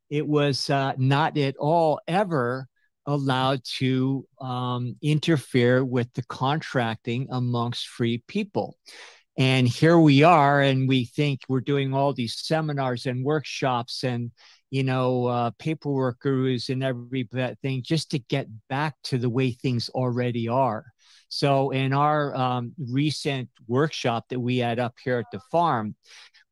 It 0.09 0.27
was 0.27 0.69
uh, 0.69 0.93
not 0.97 1.37
at 1.37 1.55
all 1.55 2.01
ever 2.05 2.67
allowed 3.05 3.61
to 3.77 4.27
um, 4.41 4.97
interfere 5.01 5.85
with 5.85 6.13
the 6.13 6.23
contracting 6.23 7.27
amongst 7.31 7.87
free 7.87 8.21
people. 8.27 8.77
And 9.37 9.65
here 9.65 9.97
we 9.97 10.23
are, 10.23 10.61
and 10.61 10.89
we 10.89 11.05
think 11.05 11.41
we're 11.47 11.61
doing 11.61 11.93
all 11.93 12.11
these 12.11 12.37
seminars 12.37 13.05
and 13.05 13.23
workshops 13.23 14.03
and 14.03 14.31
you 14.69 14.83
know, 14.83 15.25
uh, 15.25 15.51
paperwork 15.59 16.19
gurus 16.19 16.69
and 16.69 16.83
everything 16.83 17.81
just 17.83 18.11
to 18.11 18.19
get 18.19 18.47
back 18.69 18.95
to 19.03 19.17
the 19.17 19.29
way 19.29 19.51
things 19.51 19.89
already 19.89 20.47
are. 20.47 20.85
So, 21.29 21.71
in 21.71 21.93
our 21.93 22.35
um, 22.35 22.73
recent 22.77 23.49
workshop 23.67 24.25
that 24.29 24.39
we 24.39 24.57
had 24.57 24.79
up 24.79 24.95
here 25.03 25.19
at 25.19 25.25
the 25.31 25.41
farm, 25.51 25.95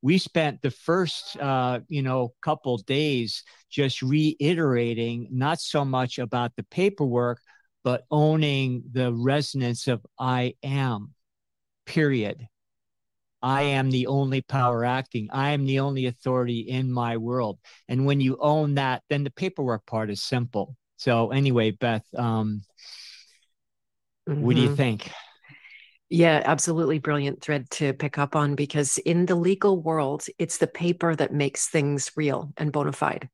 we 0.01 0.17
spent 0.17 0.61
the 0.61 0.71
first, 0.71 1.37
uh, 1.37 1.79
you 1.87 2.01
know, 2.01 2.33
couple 2.41 2.77
days 2.77 3.43
just 3.69 4.01
reiterating 4.01 5.27
not 5.31 5.59
so 5.59 5.83
much 5.83 6.19
about 6.19 6.55
the 6.55 6.63
paperwork, 6.63 7.41
but 7.83 8.05
owning 8.11 8.83
the 8.91 9.13
resonance 9.13 9.87
of 9.87 10.05
I 10.19 10.55
am, 10.63 11.13
period. 11.85 12.47
I 13.45 13.61
am 13.61 13.91
the 13.91 14.07
only 14.07 14.41
power 14.41 14.83
acting. 14.83 15.29
I 15.31 15.51
am 15.51 15.67
the 15.67 15.81
only 15.81 16.07
authority 16.07 16.61
in 16.61 16.91
my 16.91 17.17
world. 17.17 17.59
And 17.87 18.07
when 18.07 18.19
you 18.19 18.37
own 18.39 18.73
that, 18.75 19.03
then 19.07 19.23
the 19.23 19.29
paperwork 19.29 19.85
part 19.85 20.09
is 20.09 20.23
simple. 20.23 20.75
So 20.97 21.29
anyway, 21.29 21.69
Beth, 21.69 22.03
um, 22.17 22.63
mm-hmm. 24.27 24.41
what 24.41 24.55
do 24.55 24.63
you 24.63 24.69
mm-hmm. 24.69 24.77
think? 24.77 25.11
Yeah, 26.09 26.41
absolutely 26.43 26.97
brilliant 26.97 27.43
thread 27.43 27.69
to 27.71 27.93
pick 27.93 28.17
up 28.17 28.35
on 28.35 28.55
because 28.55 28.97
in 28.97 29.27
the 29.27 29.35
legal 29.35 29.79
world, 29.79 30.25
it's 30.39 30.57
the 30.57 30.65
paper 30.65 31.15
that 31.15 31.31
makes 31.31 31.67
things 31.67 32.11
real 32.15 32.51
and 32.57 32.71
bona 32.71 32.93
fide. 32.93 33.29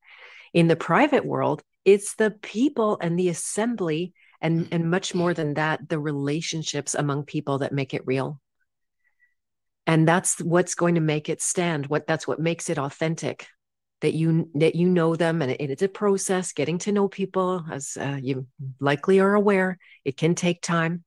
In 0.54 0.68
the 0.68 0.76
private 0.76 1.26
world, 1.26 1.64
it's 1.86 2.16
the 2.16 2.32
people 2.32 2.98
and 3.00 3.18
the 3.18 3.30
assembly 3.30 4.12
and 4.42 4.68
and 4.72 4.92
much 4.92 5.16
more 5.16 5.34
than 5.34 5.54
that, 5.54 5.88
the 5.88 6.00
relationships 6.00 6.96
among 6.96 7.24
people 7.24 7.60
that 7.60 7.72
make 7.72 7.94
it 7.94 8.06
real. 8.06 8.42
And 9.88 10.08
that's 10.08 10.40
what's 10.40 10.76
going 10.76 10.96
to 10.96 11.02
make 11.02 11.28
it 11.28 11.42
stand. 11.42 11.88
What 11.88 12.08
that's 12.08 12.28
what 12.28 12.40
makes 12.40 12.70
it 12.70 12.78
authentic 12.78 13.48
that 14.02 14.14
you 14.14 14.50
that 14.56 14.76
you 14.76 14.90
know 14.90 15.16
them 15.16 15.42
and 15.42 15.52
it, 15.52 15.62
it's 15.62 15.82
a 15.82 15.88
process 15.88 16.52
getting 16.52 16.78
to 16.80 16.92
know 16.92 17.08
people 17.08 17.64
as 17.72 17.98
uh, 18.00 18.18
you 18.22 18.48
likely 18.80 19.20
are 19.20 19.36
aware 19.36 19.78
it 20.04 20.18
can 20.18 20.36
take 20.36 20.62
time 20.62 21.04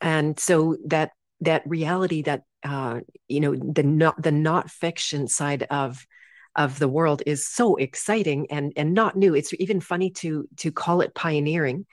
and 0.00 0.38
so 0.38 0.76
that 0.86 1.10
that 1.40 1.62
reality 1.66 2.22
that 2.22 2.42
uh, 2.62 3.00
you 3.28 3.40
know 3.40 3.54
the 3.54 3.82
not 3.82 4.20
the 4.22 4.32
not 4.32 4.70
fiction 4.70 5.26
side 5.26 5.64
of 5.64 6.06
of 6.54 6.78
the 6.78 6.88
world 6.88 7.22
is 7.26 7.48
so 7.48 7.76
exciting 7.76 8.46
and 8.50 8.72
and 8.76 8.94
not 8.94 9.16
new 9.16 9.34
it's 9.34 9.52
even 9.54 9.80
funny 9.80 10.10
to 10.10 10.46
to 10.56 10.70
call 10.70 11.00
it 11.00 11.14
pioneering 11.14 11.86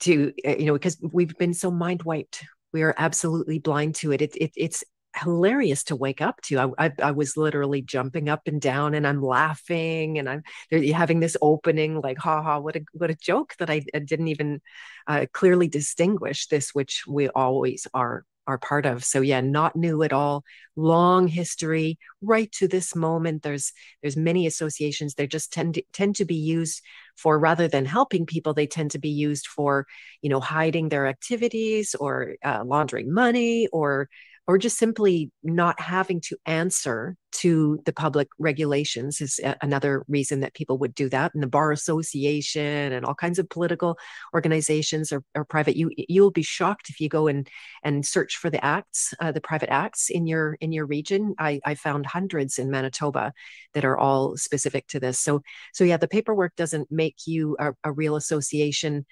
to 0.00 0.32
uh, 0.46 0.56
you 0.56 0.66
know 0.66 0.72
because 0.72 0.98
we've 1.12 1.36
been 1.38 1.54
so 1.54 1.70
mind 1.70 2.02
wiped 2.02 2.44
we 2.72 2.82
are 2.82 2.94
absolutely 2.96 3.58
blind 3.58 3.94
to 3.96 4.12
it. 4.12 4.22
It, 4.22 4.36
it 4.36 4.52
it's 4.56 4.84
hilarious 5.16 5.84
to 5.84 5.96
wake 5.96 6.20
up 6.20 6.40
to. 6.42 6.58
I, 6.58 6.86
I, 6.86 6.92
I, 7.02 7.10
was 7.12 7.36
literally 7.36 7.82
jumping 7.82 8.28
up 8.28 8.42
and 8.46 8.60
down 8.60 8.94
and 8.94 9.06
I'm 9.06 9.22
laughing 9.22 10.18
and 10.18 10.28
I'm 10.28 10.42
having 10.70 11.20
this 11.20 11.36
opening 11.42 12.00
like, 12.00 12.18
ha 12.18 12.42
ha, 12.42 12.58
what 12.58 12.76
a, 12.76 12.84
what 12.92 13.10
a 13.10 13.16
joke 13.16 13.54
that 13.58 13.70
I, 13.70 13.82
I 13.94 14.00
didn't 14.00 14.28
even 14.28 14.60
uh, 15.06 15.26
clearly 15.32 15.68
distinguish 15.68 16.46
this, 16.46 16.74
which 16.74 17.04
we 17.06 17.28
always 17.28 17.86
are 17.94 18.24
are 18.46 18.58
part 18.58 18.86
of. 18.86 19.04
So 19.04 19.20
yeah, 19.20 19.42
not 19.42 19.76
new 19.76 20.02
at 20.02 20.12
all. 20.12 20.42
Long 20.74 21.28
history, 21.28 21.98
right 22.22 22.50
to 22.52 22.66
this 22.66 22.96
moment. 22.96 23.42
There's 23.42 23.72
there's 24.02 24.16
many 24.16 24.46
associations. 24.46 25.14
They 25.14 25.26
just 25.26 25.52
tend 25.52 25.74
to, 25.74 25.82
tend 25.92 26.16
to 26.16 26.24
be 26.24 26.36
used 26.36 26.82
for 27.18 27.38
rather 27.38 27.68
than 27.68 27.84
helping 27.84 28.26
people, 28.26 28.54
they 28.54 28.66
tend 28.66 28.92
to 28.92 28.98
be 28.98 29.10
used 29.10 29.46
for 29.46 29.86
you 30.22 30.30
know 30.30 30.40
hiding 30.40 30.88
their 30.88 31.06
activities 31.06 31.94
or 31.94 32.36
uh, 32.44 32.62
laundering 32.64 33.12
money 33.12 33.68
or 33.72 34.08
or 34.48 34.56
just 34.56 34.78
simply 34.78 35.30
not 35.42 35.78
having 35.78 36.22
to 36.22 36.36
answer 36.46 37.14
to 37.30 37.78
the 37.84 37.92
public 37.92 38.28
regulations 38.38 39.20
is 39.20 39.38
another 39.60 40.06
reason 40.08 40.40
that 40.40 40.54
people 40.54 40.78
would 40.78 40.94
do 40.94 41.10
that. 41.10 41.34
And 41.34 41.42
the 41.42 41.46
bar 41.46 41.70
association 41.70 42.92
and 42.92 43.04
all 43.04 43.14
kinds 43.14 43.38
of 43.38 43.50
political 43.50 43.98
organizations 44.32 45.12
or, 45.12 45.22
private 45.50 45.76
you 45.76 45.90
you'll 45.96 46.30
be 46.30 46.42
shocked 46.42 46.88
if 46.88 46.98
you 46.98 47.08
go 47.08 47.26
and 47.26 47.46
and 47.84 48.04
search 48.04 48.36
for 48.36 48.50
the 48.50 48.62
acts 48.64 49.14
uh, 49.20 49.30
the 49.30 49.40
private 49.40 49.70
acts 49.70 50.08
in 50.08 50.26
your 50.26 50.56
in 50.60 50.72
your 50.72 50.86
region. 50.86 51.34
I, 51.38 51.60
I 51.64 51.74
found 51.74 52.06
hundreds 52.06 52.58
in 52.58 52.70
manitoba 52.70 53.34
that 53.74 53.84
are 53.84 53.98
all 53.98 54.36
specific 54.36 54.86
to 54.88 54.98
this. 54.98 55.18
So 55.20 55.42
so 55.74 55.84
yeah 55.84 55.98
the 55.98 56.08
paperwork 56.08 56.56
doesn't 56.56 56.90
make 56.90 57.16
you 57.26 57.56
a, 57.60 57.72
a 57.84 57.92
real 57.92 58.16
association 58.16 59.04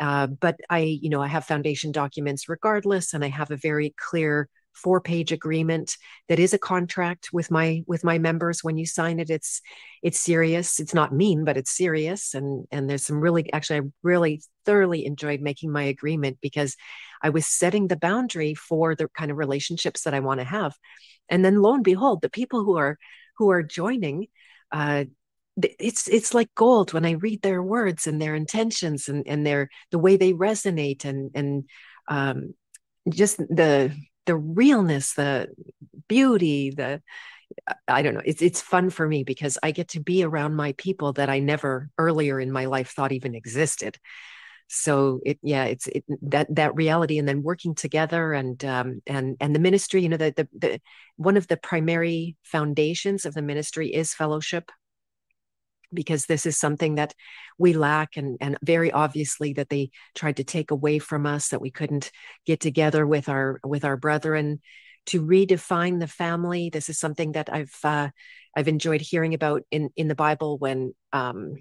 uh, 0.00 0.26
but 0.26 0.58
I, 0.70 0.78
you 0.78 1.10
know, 1.10 1.20
I 1.20 1.26
have 1.26 1.44
foundation 1.44 1.92
documents 1.92 2.48
regardless, 2.48 3.12
and 3.12 3.22
I 3.22 3.28
have 3.28 3.50
a 3.50 3.56
very 3.58 3.94
clear 3.98 4.48
four 4.72 5.00
page 5.00 5.32
agreement 5.32 5.96
that 6.28 6.38
is 6.38 6.54
a 6.54 6.58
contract 6.58 7.30
with 7.32 7.50
my 7.50 7.82
with 7.86 8.04
my 8.04 8.18
members. 8.18 8.64
When 8.64 8.76
you 8.76 8.86
sign 8.86 9.20
it 9.20 9.30
it's 9.30 9.60
it's 10.02 10.20
serious. 10.20 10.80
It's 10.80 10.94
not 10.94 11.14
mean 11.14 11.44
but 11.44 11.56
it's 11.56 11.76
serious. 11.76 12.34
And 12.34 12.66
and 12.70 12.88
there's 12.88 13.06
some 13.06 13.20
really 13.20 13.52
actually 13.52 13.80
i 13.80 13.82
really 14.02 14.42
thoroughly 14.64 15.04
enjoyed 15.04 15.40
making 15.40 15.72
my 15.72 15.82
agreement 15.82 16.38
because 16.40 16.76
i 17.22 17.30
was 17.30 17.46
setting 17.46 17.88
the 17.88 17.96
boundary 17.96 18.54
for 18.54 18.94
the 18.94 19.08
kind 19.08 19.30
of 19.30 19.36
relationships 19.36 20.02
that 20.02 20.14
i 20.14 20.20
want 20.20 20.40
to 20.40 20.44
have. 20.44 20.74
And 21.28 21.44
then 21.44 21.60
lo 21.62 21.74
and 21.74 21.84
behold 21.84 22.22
the 22.22 22.30
people 22.30 22.64
who 22.64 22.76
are 22.76 22.98
who 23.38 23.50
are 23.50 23.62
joining 23.62 24.26
uh 24.72 25.04
it's 25.62 26.08
it's 26.08 26.32
like 26.32 26.48
gold 26.54 26.92
when 26.92 27.04
i 27.04 27.12
read 27.12 27.42
their 27.42 27.62
words 27.62 28.06
and 28.06 28.20
their 28.20 28.34
intentions 28.34 29.08
and 29.08 29.26
and 29.26 29.46
their 29.46 29.68
the 29.90 29.98
way 29.98 30.16
they 30.16 30.32
resonate 30.32 31.04
and 31.04 31.30
and 31.34 31.64
um 32.08 32.54
just 33.08 33.38
the 33.38 33.92
the 34.26 34.36
realness, 34.36 35.14
the 35.14 35.48
beauty, 36.08 36.70
the 36.70 37.02
I 37.88 38.02
don't 38.02 38.14
know. 38.14 38.22
It's 38.24 38.42
it's 38.42 38.60
fun 38.60 38.90
for 38.90 39.06
me 39.06 39.24
because 39.24 39.58
I 39.62 39.72
get 39.72 39.88
to 39.88 40.00
be 40.00 40.22
around 40.22 40.54
my 40.54 40.72
people 40.72 41.12
that 41.14 41.28
I 41.28 41.40
never 41.40 41.90
earlier 41.98 42.40
in 42.40 42.52
my 42.52 42.66
life 42.66 42.90
thought 42.90 43.12
even 43.12 43.34
existed. 43.34 43.98
So 44.68 45.20
it 45.26 45.38
yeah, 45.42 45.64
it's 45.64 45.88
it, 45.88 46.04
that 46.22 46.54
that 46.54 46.74
reality, 46.76 47.18
and 47.18 47.26
then 47.26 47.42
working 47.42 47.74
together, 47.74 48.32
and 48.32 48.64
um, 48.64 49.02
and 49.06 49.36
and 49.40 49.54
the 49.54 49.58
ministry. 49.58 50.02
You 50.02 50.10
know, 50.10 50.16
the, 50.16 50.32
the 50.36 50.48
the 50.56 50.80
one 51.16 51.36
of 51.36 51.48
the 51.48 51.56
primary 51.56 52.36
foundations 52.44 53.24
of 53.24 53.34
the 53.34 53.42
ministry 53.42 53.92
is 53.92 54.14
fellowship 54.14 54.70
because 55.92 56.26
this 56.26 56.46
is 56.46 56.56
something 56.56 56.96
that 56.96 57.14
we 57.58 57.72
lack 57.72 58.16
and, 58.16 58.36
and 58.40 58.56
very 58.62 58.92
obviously 58.92 59.52
that 59.54 59.68
they 59.68 59.90
tried 60.14 60.36
to 60.36 60.44
take 60.44 60.70
away 60.70 60.98
from 60.98 61.26
us 61.26 61.48
that 61.48 61.60
we 61.60 61.70
couldn't 61.70 62.10
get 62.46 62.60
together 62.60 63.06
with 63.06 63.28
our 63.28 63.60
with 63.64 63.84
our 63.84 63.96
brethren. 63.96 64.60
To 65.06 65.22
redefine 65.22 65.98
the 65.98 66.06
family 66.06 66.68
this 66.70 66.88
is 66.88 66.98
something 66.98 67.32
that 67.32 67.52
i've 67.52 67.74
uh, 67.82 68.10
i've 68.54 68.68
enjoyed 68.68 69.00
hearing 69.00 69.34
about 69.34 69.62
in 69.70 69.90
in 69.96 70.08
the 70.08 70.14
bible 70.14 70.58
when 70.58 70.94
um, 71.12 71.54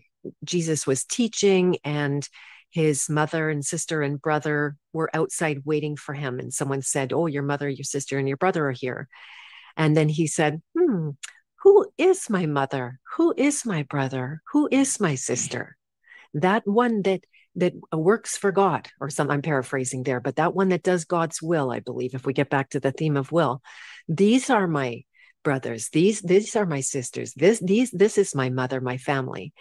jesus 0.43 0.85
was 0.85 1.05
teaching 1.05 1.77
and 1.83 2.27
his 2.71 3.09
mother 3.09 3.49
and 3.49 3.65
sister 3.65 4.01
and 4.01 4.21
brother 4.21 4.75
were 4.93 5.09
outside 5.13 5.61
waiting 5.65 5.95
for 5.95 6.13
him. 6.13 6.39
And 6.39 6.53
someone 6.53 6.81
said 6.81 7.13
oh 7.13 7.25
your 7.25 7.43
mother 7.43 7.67
your 7.67 7.83
sister 7.83 8.17
and 8.17 8.27
your 8.27 8.37
brother 8.37 8.67
are 8.67 8.73
here. 8.73 9.07
And 9.77 9.95
then 9.95 10.09
he 10.09 10.27
said 10.27 10.61
hmm 10.77 11.11
who 11.69 11.85
is 11.99 12.31
my 12.31 12.47
mother? 12.47 12.99
Who 13.15 13.31
is 13.37 13.63
my 13.63 13.83
brother? 13.83 14.41
Who 14.53 14.67
is 14.71 14.99
my 14.99 15.13
sister? 15.13 15.77
That 16.33 16.65
one 16.65 17.03
that 17.03 17.21
that 17.57 17.73
works 17.93 18.35
for 18.35 18.51
God, 18.51 18.87
or 18.99 19.11
some 19.11 19.29
I'm 19.29 19.43
paraphrasing 19.43 20.01
there, 20.01 20.19
but 20.19 20.37
that 20.37 20.55
one 20.55 20.69
that 20.69 20.81
does 20.81 21.05
God's 21.05 21.43
will, 21.43 21.71
I 21.71 21.79
believe, 21.79 22.15
if 22.15 22.25
we 22.25 22.33
get 22.33 22.49
back 22.49 22.71
to 22.71 22.79
the 22.79 22.91
theme 22.91 23.15
of 23.15 23.31
will. 23.31 23.61
These 24.07 24.49
are 24.49 24.67
my 24.67 25.03
brothers, 25.43 25.89
these 25.89 26.21
these 26.21 26.55
are 26.55 26.65
my 26.65 26.81
sisters, 26.81 27.35
this 27.35 27.59
these 27.59 27.91
this 27.91 28.17
is 28.17 28.33
my 28.33 28.49
mother, 28.49 28.81
my 28.81 28.97
family. 28.97 29.53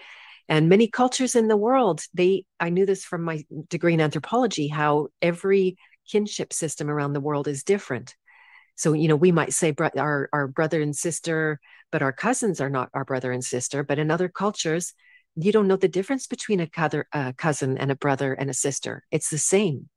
And 0.49 0.71
many 0.71 0.89
cultures 0.89 1.37
in 1.37 1.47
the 1.47 1.59
world, 1.59 2.01
they 2.15 2.47
I 2.59 2.71
knew 2.71 2.87
this 2.87 3.05
from 3.05 3.23
my 3.23 3.45
degree 3.69 3.93
in 3.93 4.01
anthropology, 4.01 4.69
how 4.69 5.09
every 5.21 5.77
kinship 6.11 6.55
system 6.55 6.89
around 6.89 7.13
the 7.13 7.27
world 7.29 7.49
is 7.49 7.65
different. 7.65 8.17
So, 8.79 8.93
you 8.93 9.09
know, 9.09 9.17
we 9.17 9.33
might 9.33 9.53
say 9.53 9.73
bro- 9.73 9.91
our, 9.99 10.29
our 10.33 10.47
brother 10.47 10.81
and 10.81 10.95
sister, 10.95 11.59
but 11.91 12.01
our 12.01 12.13
cousins 12.13 12.61
are 12.61 12.71
not 12.71 12.91
our 12.95 13.05
brother 13.05 13.33
and 13.33 13.45
sister. 13.45 13.83
But 13.83 13.99
in 13.99 14.11
other 14.11 14.29
cultures, 14.29 14.95
you 15.35 15.51
don't 15.51 15.67
know 15.67 15.77
the 15.77 15.89
difference 15.89 16.29
between 16.29 16.61
a, 16.61 16.69
a 17.13 17.35
cousin 17.35 17.77
and 17.77 17.91
a 17.91 17.97
brother 17.97 18.33
and 18.33 18.49
a 18.49 18.55
sister. 18.55 19.05
It's 19.11 19.31
the 19.31 19.39
same. 19.39 19.89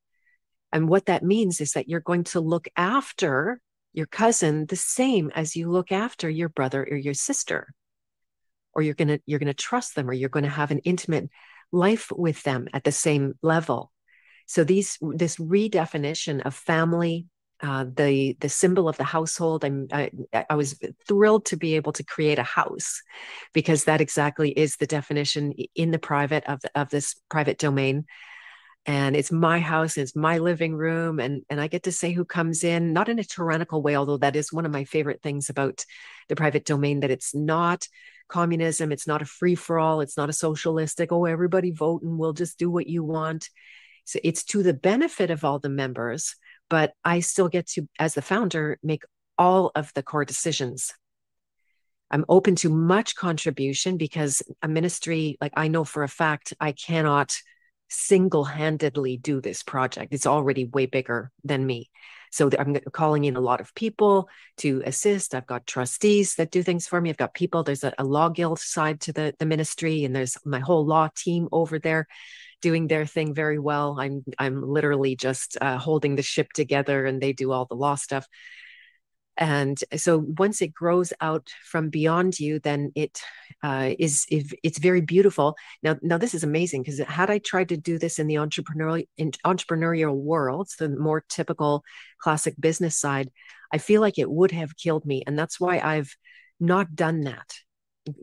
And 0.73 0.89
what 0.89 1.05
that 1.05 1.23
means 1.23 1.61
is 1.61 1.73
that 1.73 1.89
you're 1.89 1.99
going 1.99 2.23
to 2.25 2.39
look 2.39 2.67
after 2.75 3.61
your 3.93 4.07
cousin 4.07 4.65
the 4.65 4.75
same 4.75 5.31
as 5.35 5.55
you 5.55 5.69
look 5.69 5.91
after 5.91 6.27
your 6.27 6.49
brother 6.49 6.87
or 6.89 6.97
your 6.97 7.13
sister. 7.13 7.73
Or 8.73 8.81
you're 8.81 8.95
gonna 8.95 9.19
you're 9.27 9.39
gonna 9.39 9.53
trust 9.53 9.95
them 9.95 10.09
or 10.09 10.13
you're 10.13 10.29
gonna 10.29 10.49
have 10.49 10.71
an 10.71 10.79
intimate 10.79 11.29
life 11.71 12.11
with 12.11 12.41
them 12.43 12.67
at 12.73 12.83
the 12.83 12.91
same 12.91 13.33
level. 13.43 13.91
So 14.47 14.63
these 14.63 14.97
this 15.01 15.35
redefinition 15.35 16.41
of 16.45 16.55
family 16.55 17.27
uh, 17.61 17.85
the 17.95 18.35
the 18.39 18.49
symbol 18.49 18.89
of 18.89 18.97
the 18.97 19.03
household. 19.03 19.63
I'm, 19.63 19.87
I, 19.91 20.11
I 20.49 20.55
was 20.55 20.79
thrilled 21.07 21.45
to 21.45 21.57
be 21.57 21.75
able 21.75 21.93
to 21.93 22.03
create 22.03 22.39
a 22.39 22.43
house 22.43 23.01
because 23.53 23.83
that 23.83 24.01
exactly 24.01 24.49
is 24.49 24.77
the 24.77 24.87
definition 24.87 25.53
in 25.75 25.91
the 25.91 25.99
private 25.99 26.43
of 26.45 26.61
of 26.75 26.89
this 26.89 27.15
private 27.29 27.57
domain. 27.57 28.05
And 28.87 29.15
it's 29.15 29.31
my 29.31 29.59
house, 29.59 29.95
it's 29.95 30.15
my 30.15 30.39
living 30.39 30.73
room, 30.73 31.19
and 31.19 31.43
and 31.49 31.61
I 31.61 31.67
get 31.67 31.83
to 31.83 31.91
say 31.91 32.13
who 32.13 32.25
comes 32.25 32.63
in, 32.63 32.93
not 32.93 33.09
in 33.09 33.19
a 33.19 33.23
tyrannical 33.23 33.83
way, 33.83 33.95
although 33.95 34.17
that 34.17 34.35
is 34.35 34.51
one 34.51 34.65
of 34.65 34.71
my 34.71 34.85
favorite 34.85 35.21
things 35.21 35.49
about 35.49 35.85
the 36.29 36.35
private 36.35 36.65
domain 36.65 37.01
that 37.01 37.11
it's 37.11 37.35
not 37.35 37.87
communism, 38.27 38.91
it's 38.91 39.05
not 39.05 39.21
a 39.21 39.25
free 39.25 39.53
for 39.53 39.77
all, 39.77 40.01
it's 40.01 40.17
not 40.17 40.29
a 40.29 40.33
socialistic. 40.33 41.11
Oh, 41.11 41.25
everybody 41.25 41.69
vote 41.71 42.01
and 42.01 42.17
we'll 42.17 42.33
just 42.33 42.57
do 42.57 42.71
what 42.71 42.87
you 42.87 43.03
want. 43.03 43.49
So 44.05 44.19
it's 44.23 44.43
to 44.45 44.63
the 44.63 44.73
benefit 44.73 45.29
of 45.29 45.45
all 45.45 45.59
the 45.59 45.69
members 45.69 46.35
but 46.71 46.93
I 47.03 47.19
still 47.19 47.49
get 47.49 47.67
to, 47.71 47.87
as 47.99 48.13
the 48.13 48.21
founder, 48.21 48.79
make 48.81 49.03
all 49.37 49.73
of 49.75 49.91
the 49.93 50.01
core 50.01 50.23
decisions. 50.23 50.93
I'm 52.09 52.23
open 52.29 52.55
to 52.57 52.69
much 52.69 53.17
contribution 53.17 53.97
because 53.97 54.41
a 54.61 54.69
ministry, 54.69 55.37
like 55.41 55.51
I 55.57 55.67
know 55.67 55.83
for 55.83 56.03
a 56.03 56.07
fact, 56.07 56.53
I 56.61 56.71
cannot 56.71 57.35
single-handedly 57.89 59.17
do 59.17 59.41
this 59.41 59.63
project. 59.63 60.13
It's 60.13 60.25
already 60.25 60.63
way 60.63 60.85
bigger 60.85 61.29
than 61.43 61.65
me. 61.65 61.89
So 62.31 62.49
i'm 62.57 62.77
calling 62.93 63.25
in 63.25 63.35
a 63.35 63.41
lot 63.41 63.59
of 63.59 63.75
people 63.75 64.29
to 64.59 64.81
assist. 64.85 65.35
I've 65.35 65.45
got 65.45 65.67
trustees 65.67 66.35
that 66.35 66.51
do 66.51 66.63
things 66.63 66.87
for 66.87 67.01
me. 67.01 67.09
I've 67.09 67.17
got 67.17 67.33
people. 67.33 67.63
There's 67.63 67.83
a, 67.83 67.93
a 67.97 68.05
law 68.05 68.29
guild 68.29 68.59
side 68.59 69.01
to 69.01 69.11
the, 69.11 69.35
the 69.39 69.45
ministry 69.45 70.05
and 70.05 70.15
there's 70.15 70.37
my 70.45 70.59
whole 70.59 70.85
law 70.85 71.09
team 71.13 71.49
over 71.51 71.79
there 71.79 72.07
doing 72.61 72.87
their 72.87 73.05
thing 73.05 73.33
very 73.33 73.59
well. 73.59 73.97
I'm 73.99 74.23
i'm 74.39 74.61
literally 74.61 75.15
just 75.15 75.57
uh, 75.61 75.77
holding 75.77 76.15
the 76.15 76.21
ship 76.21 76.53
together 76.53 77.05
and 77.05 77.21
they 77.21 77.33
do 77.33 77.51
all 77.51 77.65
the 77.65 77.75
law 77.75 77.95
stuff. 77.95 78.27
And 79.37 79.81
so 79.95 80.19
once 80.37 80.61
it 80.61 80.73
grows 80.73 81.13
out 81.21 81.49
from 81.65 81.89
beyond 81.89 82.39
you 82.39 82.59
then 82.59 82.91
it 82.95 83.21
uh, 83.63 83.91
is 83.97 84.25
it's 84.29 84.79
very 84.79 85.01
beautiful. 85.01 85.55
Now 85.83 85.97
now 86.01 86.17
this 86.17 86.33
is 86.33 86.43
amazing 86.43 86.83
because 86.83 86.99
had 86.99 87.29
i 87.29 87.39
tried 87.39 87.69
to 87.69 87.77
do 87.77 87.97
this 87.97 88.19
in 88.19 88.27
the 88.27 88.35
entrepreneurial 88.35 89.07
in 89.17 89.31
entrepreneurial 89.45 90.15
world 90.15 90.69
the 90.79 90.89
more 90.89 91.23
typical 91.29 91.83
classic 92.19 92.55
business 92.59 92.97
side 92.97 93.31
i 93.73 93.77
feel 93.77 94.01
like 94.01 94.19
it 94.19 94.29
would 94.29 94.51
have 94.51 94.77
killed 94.77 95.05
me. 95.05 95.23
And 95.25 95.37
that's 95.37 95.59
why 95.59 95.79
i've 95.79 96.15
not 96.59 96.95
done 96.95 97.21
that 97.21 97.49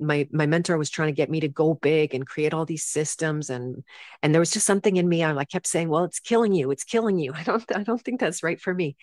my 0.00 0.28
my 0.32 0.46
mentor 0.46 0.76
was 0.76 0.90
trying 0.90 1.08
to 1.08 1.16
get 1.16 1.30
me 1.30 1.40
to 1.40 1.48
go 1.48 1.74
big 1.74 2.14
and 2.14 2.26
create 2.26 2.52
all 2.52 2.64
these 2.64 2.84
systems 2.84 3.48
and 3.48 3.84
and 4.22 4.34
there 4.34 4.40
was 4.40 4.50
just 4.50 4.66
something 4.66 4.96
in 4.96 5.08
me 5.08 5.22
i 5.22 5.34
I 5.34 5.44
kept 5.44 5.66
saying 5.66 5.88
well 5.88 6.04
it's 6.04 6.20
killing 6.20 6.52
you 6.52 6.70
it's 6.70 6.84
killing 6.84 7.18
you. 7.18 7.32
I 7.36 7.42
don't 7.42 7.64
i 7.74 7.82
don't 7.82 8.02
think 8.02 8.20
that's 8.20 8.42
right 8.42 8.60
for 8.60 8.74
me. 8.74 8.96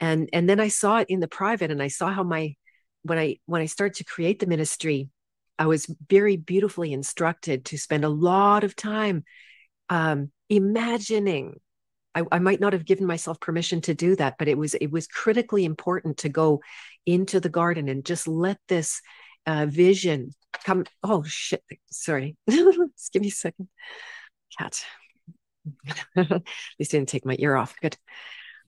And 0.00 0.28
and 0.32 0.48
then 0.48 0.60
i 0.60 0.68
saw 0.68 0.98
it 0.98 1.10
in 1.10 1.20
the 1.20 1.28
private 1.28 1.70
and 1.70 1.82
i 1.82 1.88
saw 1.88 2.10
how 2.10 2.22
my 2.22 2.54
when 3.02 3.18
i 3.18 3.36
when 3.46 3.62
i 3.62 3.66
started 3.66 3.96
to 3.96 4.04
create 4.04 4.38
the 4.38 4.46
ministry 4.46 5.08
i 5.58 5.66
was 5.66 5.86
very 6.08 6.36
beautifully 6.36 6.92
instructed 6.92 7.66
to 7.66 7.78
spend 7.78 8.04
a 8.04 8.08
lot 8.08 8.64
of 8.64 8.74
time 8.76 9.24
um, 9.90 10.30
imagining. 10.48 11.60
I, 12.14 12.24
I 12.30 12.38
might 12.38 12.60
not 12.60 12.74
have 12.74 12.84
given 12.84 13.06
myself 13.06 13.40
permission 13.40 13.80
to 13.82 13.94
do 13.94 14.16
that 14.16 14.36
but 14.38 14.48
it 14.48 14.58
was 14.58 14.74
it 14.74 14.90
was 14.90 15.06
critically 15.06 15.64
important 15.64 16.18
to 16.18 16.28
go 16.28 16.60
into 17.06 17.40
the 17.40 17.48
garden 17.48 17.88
and 17.88 18.04
just 18.04 18.28
let 18.28 18.58
this 18.68 19.00
uh, 19.46 19.66
vision 19.66 20.30
come 20.64 20.84
oh 21.02 21.22
shit 21.24 21.62
sorry. 21.90 22.36
Just 22.50 23.12
give 23.12 23.22
me 23.22 23.28
a 23.28 23.32
second. 23.32 23.68
Cat. 24.58 24.84
At 26.16 26.42
least 26.78 26.90
didn't 26.90 27.08
take 27.08 27.26
my 27.26 27.36
ear 27.38 27.56
off. 27.56 27.74
Good. 27.80 27.96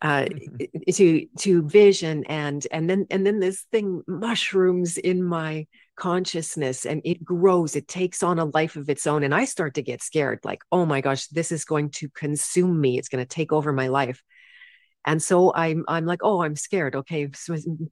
Uh, 0.02 0.24
mm-hmm. 0.24 0.92
to 0.92 1.26
to 1.38 1.62
vision 1.62 2.24
and 2.24 2.66
and 2.70 2.90
then 2.90 3.06
and 3.10 3.26
then 3.26 3.40
this 3.40 3.62
thing 3.72 4.02
mushrooms 4.06 4.98
in 4.98 5.22
my 5.22 5.66
consciousness 5.96 6.84
and 6.84 7.01
it 7.05 7.24
grows. 7.24 7.76
It 7.76 7.88
takes 7.88 8.22
on 8.22 8.38
a 8.38 8.44
life 8.46 8.76
of 8.76 8.90
its 8.90 9.06
own 9.06 9.22
and 9.22 9.34
i 9.34 9.44
start 9.44 9.74
to 9.74 9.82
get 9.82 10.02
scared 10.02 10.40
like 10.44 10.60
oh 10.72 10.84
my 10.84 11.01
gosh 11.01 11.28
this 11.28 11.52
is 11.52 11.64
going 11.64 11.90
to 11.90 12.09
consume 12.10 12.80
me. 12.80 12.98
It's 12.98 13.09
going 13.09 13.24
to 13.24 13.28
take 13.28 13.52
over 13.52 13.72
my 13.72 13.88
life 13.88 14.22
and 15.05 15.22
so 15.22 15.52
i'm 15.55 15.85
i'm 15.89 16.06
like 16.06 16.20
oh 16.22 16.43
i'm 16.43 16.56
scared 16.56 16.94
okay 16.94 17.28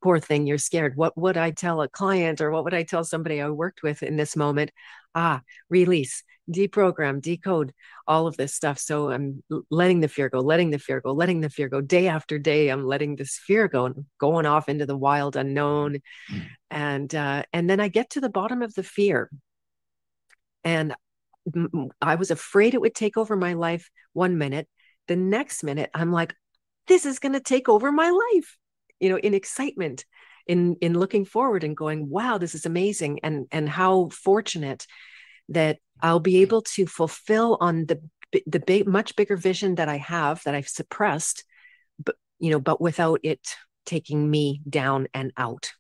poor 0.03 0.19
thing 0.19 0.47
you're 0.47 0.59
scared 0.59 0.97
what 0.97 1.17
would 1.17 1.37
i 1.37 1.51
tell 1.51 1.81
a 1.83 1.89
client 1.89 2.41
or 2.41 2.51
what 2.51 2.65
would 2.65 2.75
i 2.75 2.83
tell 2.83 3.05
somebody 3.05 3.41
i 3.41 3.49
worked 3.49 3.83
with 3.83 4.03
in 4.03 4.17
this 4.17 4.37
moment 4.37 4.71
ah 5.15 5.41
release 5.69 6.25
deprogram, 6.51 7.21
decode 7.21 7.73
all 8.07 8.27
of 8.27 8.37
this 8.37 8.55
stuff. 8.55 8.79
So 8.79 9.11
I'm 9.11 9.43
letting 9.71 10.01
the 10.01 10.09
fear 10.09 10.29
go, 10.29 10.41
letting 10.41 10.71
the 10.71 10.79
fear 10.79 11.01
go, 11.01 11.13
letting 11.13 11.41
the 11.41 11.51
fear 11.51 11.69
go. 11.69 11.81
Day 11.81 12.09
after 12.09 12.39
day, 12.39 12.69
I'm 12.69 12.85
letting 12.85 13.17
this 13.17 13.39
fear 13.39 13.69
go 13.69 13.87
and 13.87 14.05
going 14.19 14.47
off 14.47 14.69
into 14.69 14.87
the 14.87 14.97
wild 14.97 15.37
unknown. 15.37 15.99
Mm. 16.31 16.47
And 16.71 17.15
uh, 17.15 17.45
and 17.53 17.69
then 17.69 17.81
I 17.81 17.89
get 17.89 18.11
to 18.11 18.21
the 18.21 18.31
bottom 18.31 18.63
of 18.63 18.75
the 18.75 18.83
fear. 18.83 19.31
And 20.65 20.95
I 22.01 22.15
was 22.15 22.31
afraid 22.31 22.75
it 22.75 22.81
would 22.81 22.95
take 22.95 23.17
over 23.17 23.37
my 23.37 23.55
life 23.55 23.91
one 24.13 24.39
minute. 24.39 24.69
The 25.09 25.17
next 25.17 25.65
minute, 25.65 25.91
I'm 25.93 26.13
like, 26.13 26.35
this 26.93 27.07
is 27.07 27.19
going 27.19 27.33
to 27.33 27.41
take 27.41 27.71
over 27.71 27.91
my 27.91 28.11
life, 28.11 28.59
you 29.01 29.09
know, 29.09 29.17
in 29.17 29.33
excitement 29.35 30.05
in 30.47 30.77
in 30.81 30.99
looking 30.99 31.25
forward 31.25 31.63
and 31.63 31.77
going 31.77 32.11
wow 32.11 32.37
this 32.37 32.53
is 32.53 32.67
amazing 32.67 33.21
and 33.23 33.47
and 33.53 33.69
how 33.69 34.09
fortunate 34.09 34.89
that 35.49 35.79
I'll 36.03 36.19
be 36.19 36.43
able 36.43 36.63
to 36.75 36.85
fulfill 36.85 37.57
on 37.61 37.87
the 37.87 38.01
the 38.47 38.61
big 38.61 38.87
much 38.87 39.17
bigger 39.17 39.37
vision 39.37 39.77
that 39.77 39.89
I 39.89 39.99
have 39.99 40.43
that 40.45 40.55
I've 40.55 40.69
suppressed, 40.69 41.45
but 42.03 42.17
you 42.39 42.51
know, 42.51 42.61
but 42.61 42.81
without 42.81 43.21
it 43.23 43.57
taking 43.87 44.31
me 44.31 44.61
down 44.69 45.09
and 45.15 45.33
out, 45.37 45.73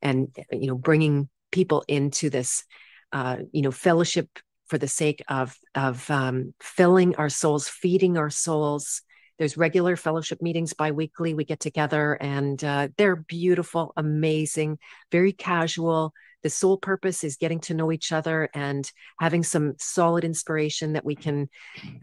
and 0.00 0.28
you 0.50 0.66
know, 0.66 0.74
bringing 0.76 1.28
people 1.50 1.84
into 1.88 2.30
this, 2.30 2.64
uh, 3.12 3.38
you 3.52 3.62
know, 3.62 3.70
fellowship 3.70 4.28
for 4.66 4.78
the 4.78 4.88
sake 4.88 5.22
of 5.28 5.56
of 5.74 6.10
um, 6.10 6.54
filling 6.60 7.16
our 7.16 7.28
souls, 7.28 7.68
feeding 7.68 8.16
our 8.16 8.30
souls. 8.30 9.02
There's 9.38 9.56
regular 9.56 9.96
fellowship 9.96 10.40
meetings 10.42 10.72
biweekly. 10.72 11.34
We 11.34 11.44
get 11.44 11.60
together, 11.60 12.14
and 12.20 12.62
uh, 12.62 12.88
they're 12.96 13.16
beautiful, 13.16 13.92
amazing, 13.96 14.78
very 15.10 15.32
casual 15.32 16.12
the 16.42 16.50
sole 16.50 16.76
purpose 16.76 17.24
is 17.24 17.36
getting 17.36 17.60
to 17.60 17.74
know 17.74 17.92
each 17.92 18.12
other 18.12 18.48
and 18.54 18.90
having 19.18 19.42
some 19.42 19.74
solid 19.78 20.24
inspiration 20.24 20.94
that 20.94 21.04
we 21.04 21.14
can 21.14 21.48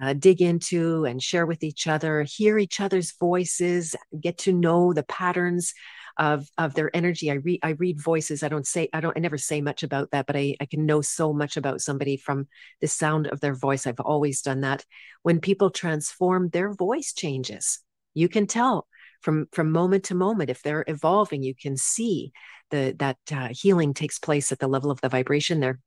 uh, 0.02 0.14
dig 0.14 0.42
into 0.42 1.06
and 1.06 1.22
share 1.22 1.46
with 1.46 1.64
each 1.64 1.88
other 1.88 2.24
hear 2.24 2.58
each 2.58 2.80
other's 2.80 3.14
voices 3.20 3.96
get 4.20 4.38
to 4.38 4.54
know 4.54 4.94
the 4.94 5.04
patterns 5.04 5.74
of 6.20 6.48
of 6.58 6.74
their 6.76 6.96
energy. 6.96 7.32
I 7.32 7.36
read 7.36 7.62
i 7.64 7.70
read 7.70 8.00
voices. 8.00 8.44
I 8.44 8.50
don't 8.50 8.68
say 8.68 8.90
i 8.94 9.00
don't 9.00 9.18
i 9.18 9.20
never 9.20 9.38
say 9.38 9.62
much 9.62 9.82
about 9.82 10.12
that 10.12 10.28
but 10.28 10.36
i 10.36 10.56
i 10.60 10.66
can 10.66 10.86
know 10.86 11.02
so 11.02 11.34
much 11.34 11.58
about 11.58 11.82
somebody 11.82 12.18
from 12.18 12.48
the 12.82 12.88
sound 12.88 13.28
of 13.28 13.40
their 13.40 13.56
voice. 13.56 13.88
I've 13.88 14.00
always 14.00 14.42
done 14.42 14.62
that. 14.62 14.86
When 15.24 15.40
people 15.40 15.72
transform 15.72 16.50
their 16.50 16.74
voice 16.74 17.14
changes. 17.14 17.80
You 18.14 18.28
can 18.30 18.46
tell 18.46 18.88
from 19.22 19.48
from 19.54 19.72
moment 19.72 20.06
to 20.06 20.16
moment. 20.16 20.50
If 20.50 20.62
they're 20.62 20.86
evolving 20.88 21.42
you 21.42 21.56
can 21.56 21.78
see 21.78 22.34
the 22.70 22.96
that 23.00 23.18
uh, 23.32 23.50
healing 23.52 23.94
takes 23.94 24.20
place 24.20 24.52
at 24.52 24.60
the 24.60 24.68
level 24.68 24.92
of 24.92 25.02
the 25.02 25.10
vibration 25.10 25.62
there. 25.62 25.80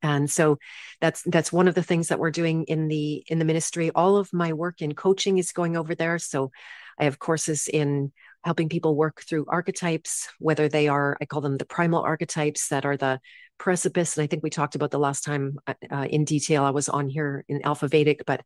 And 0.00 0.30
so 0.30 0.58
that's 1.00 1.22
that's 1.26 1.52
one 1.52 1.66
of 1.66 1.74
the 1.74 1.82
things 1.82 2.08
that 2.08 2.20
we're 2.20 2.30
doing 2.30 2.64
in 2.64 2.88
the 2.88 3.24
in 3.26 3.38
the 3.40 3.44
ministry. 3.44 3.90
All 3.90 4.16
of 4.16 4.32
my 4.32 4.52
work 4.52 4.80
in 4.80 4.94
coaching 4.94 5.38
is 5.38 5.52
going 5.52 5.76
over 5.76 5.94
there. 5.94 6.18
So 6.18 6.52
i 6.98 7.04
have 7.04 7.18
courses 7.18 7.68
in 7.68 8.12
helping 8.44 8.68
people 8.68 8.96
work 8.96 9.22
through 9.22 9.46
archetypes 9.48 10.28
whether 10.38 10.68
they 10.68 10.88
are 10.88 11.16
i 11.20 11.24
call 11.24 11.40
them 11.40 11.56
the 11.56 11.64
primal 11.64 12.02
archetypes 12.02 12.68
that 12.68 12.84
are 12.84 12.96
the 12.96 13.20
precipice 13.58 14.16
and 14.16 14.24
i 14.24 14.26
think 14.26 14.42
we 14.42 14.50
talked 14.50 14.74
about 14.74 14.90
the 14.90 14.98
last 14.98 15.22
time 15.22 15.58
uh, 15.66 15.74
uh 15.90 16.06
in 16.10 16.24
detail 16.24 16.64
i 16.64 16.70
was 16.70 16.88
on 16.88 17.08
here 17.08 17.44
in 17.48 17.62
alpha 17.62 17.88
vedic 17.88 18.22
but 18.26 18.42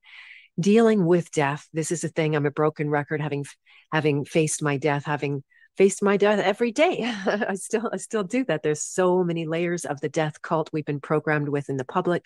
dealing 0.59 1.05
with 1.05 1.31
death 1.33 1.69
this 1.73 1.91
is 1.91 2.05
a 2.05 2.09
thing 2.09 2.35
i'm 2.35 2.47
a 2.47 2.51
broken 2.51 2.91
record 2.91 3.21
having 3.21 3.45
having 3.93 4.25
faced 4.25 4.63
my 4.63 4.77
death 4.77 5.05
having 5.05 5.43
faced 5.77 6.03
my 6.03 6.17
death 6.17 6.39
every 6.39 6.73
day. 6.73 7.03
I 7.27 7.55
still 7.55 7.91
I 7.93 7.99
still 7.99 8.25
do 8.25 8.45
that. 8.47 8.63
There's 8.63 8.83
so 8.83 9.23
many 9.23 9.47
layers 9.47 9.85
of 9.85 10.01
the 10.01 10.09
death 10.09 10.43
cult 10.43 10.71
we've 10.73 10.85
been 10.85 11.01
programmed 11.01 11.49
with 11.49 11.69
in 11.69 11.77
the 11.77 11.85
public, 11.85 12.25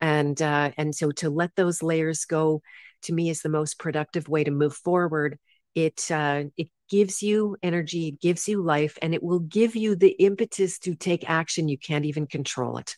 and 0.00 0.40
uh, 0.40 0.70
and 0.76 0.94
so 0.94 1.10
to 1.12 1.30
let 1.30 1.54
those 1.56 1.82
layers 1.82 2.24
go 2.24 2.62
to 3.02 3.12
me 3.12 3.30
is 3.30 3.42
the 3.42 3.48
most 3.48 3.78
productive 3.78 4.28
way 4.28 4.44
to 4.44 4.50
move 4.50 4.74
forward. 4.74 5.38
It 5.74 6.10
uh, 6.10 6.44
it 6.56 6.68
gives 6.88 7.22
you 7.22 7.56
energy, 7.62 8.08
it 8.08 8.20
gives 8.20 8.48
you 8.48 8.62
life, 8.62 8.98
and 9.02 9.14
it 9.14 9.22
will 9.22 9.40
give 9.40 9.76
you 9.76 9.96
the 9.96 10.10
impetus 10.10 10.78
to 10.80 10.94
take 10.94 11.28
action. 11.28 11.68
You 11.68 11.78
can't 11.78 12.04
even 12.04 12.26
control 12.26 12.78
it, 12.78 12.96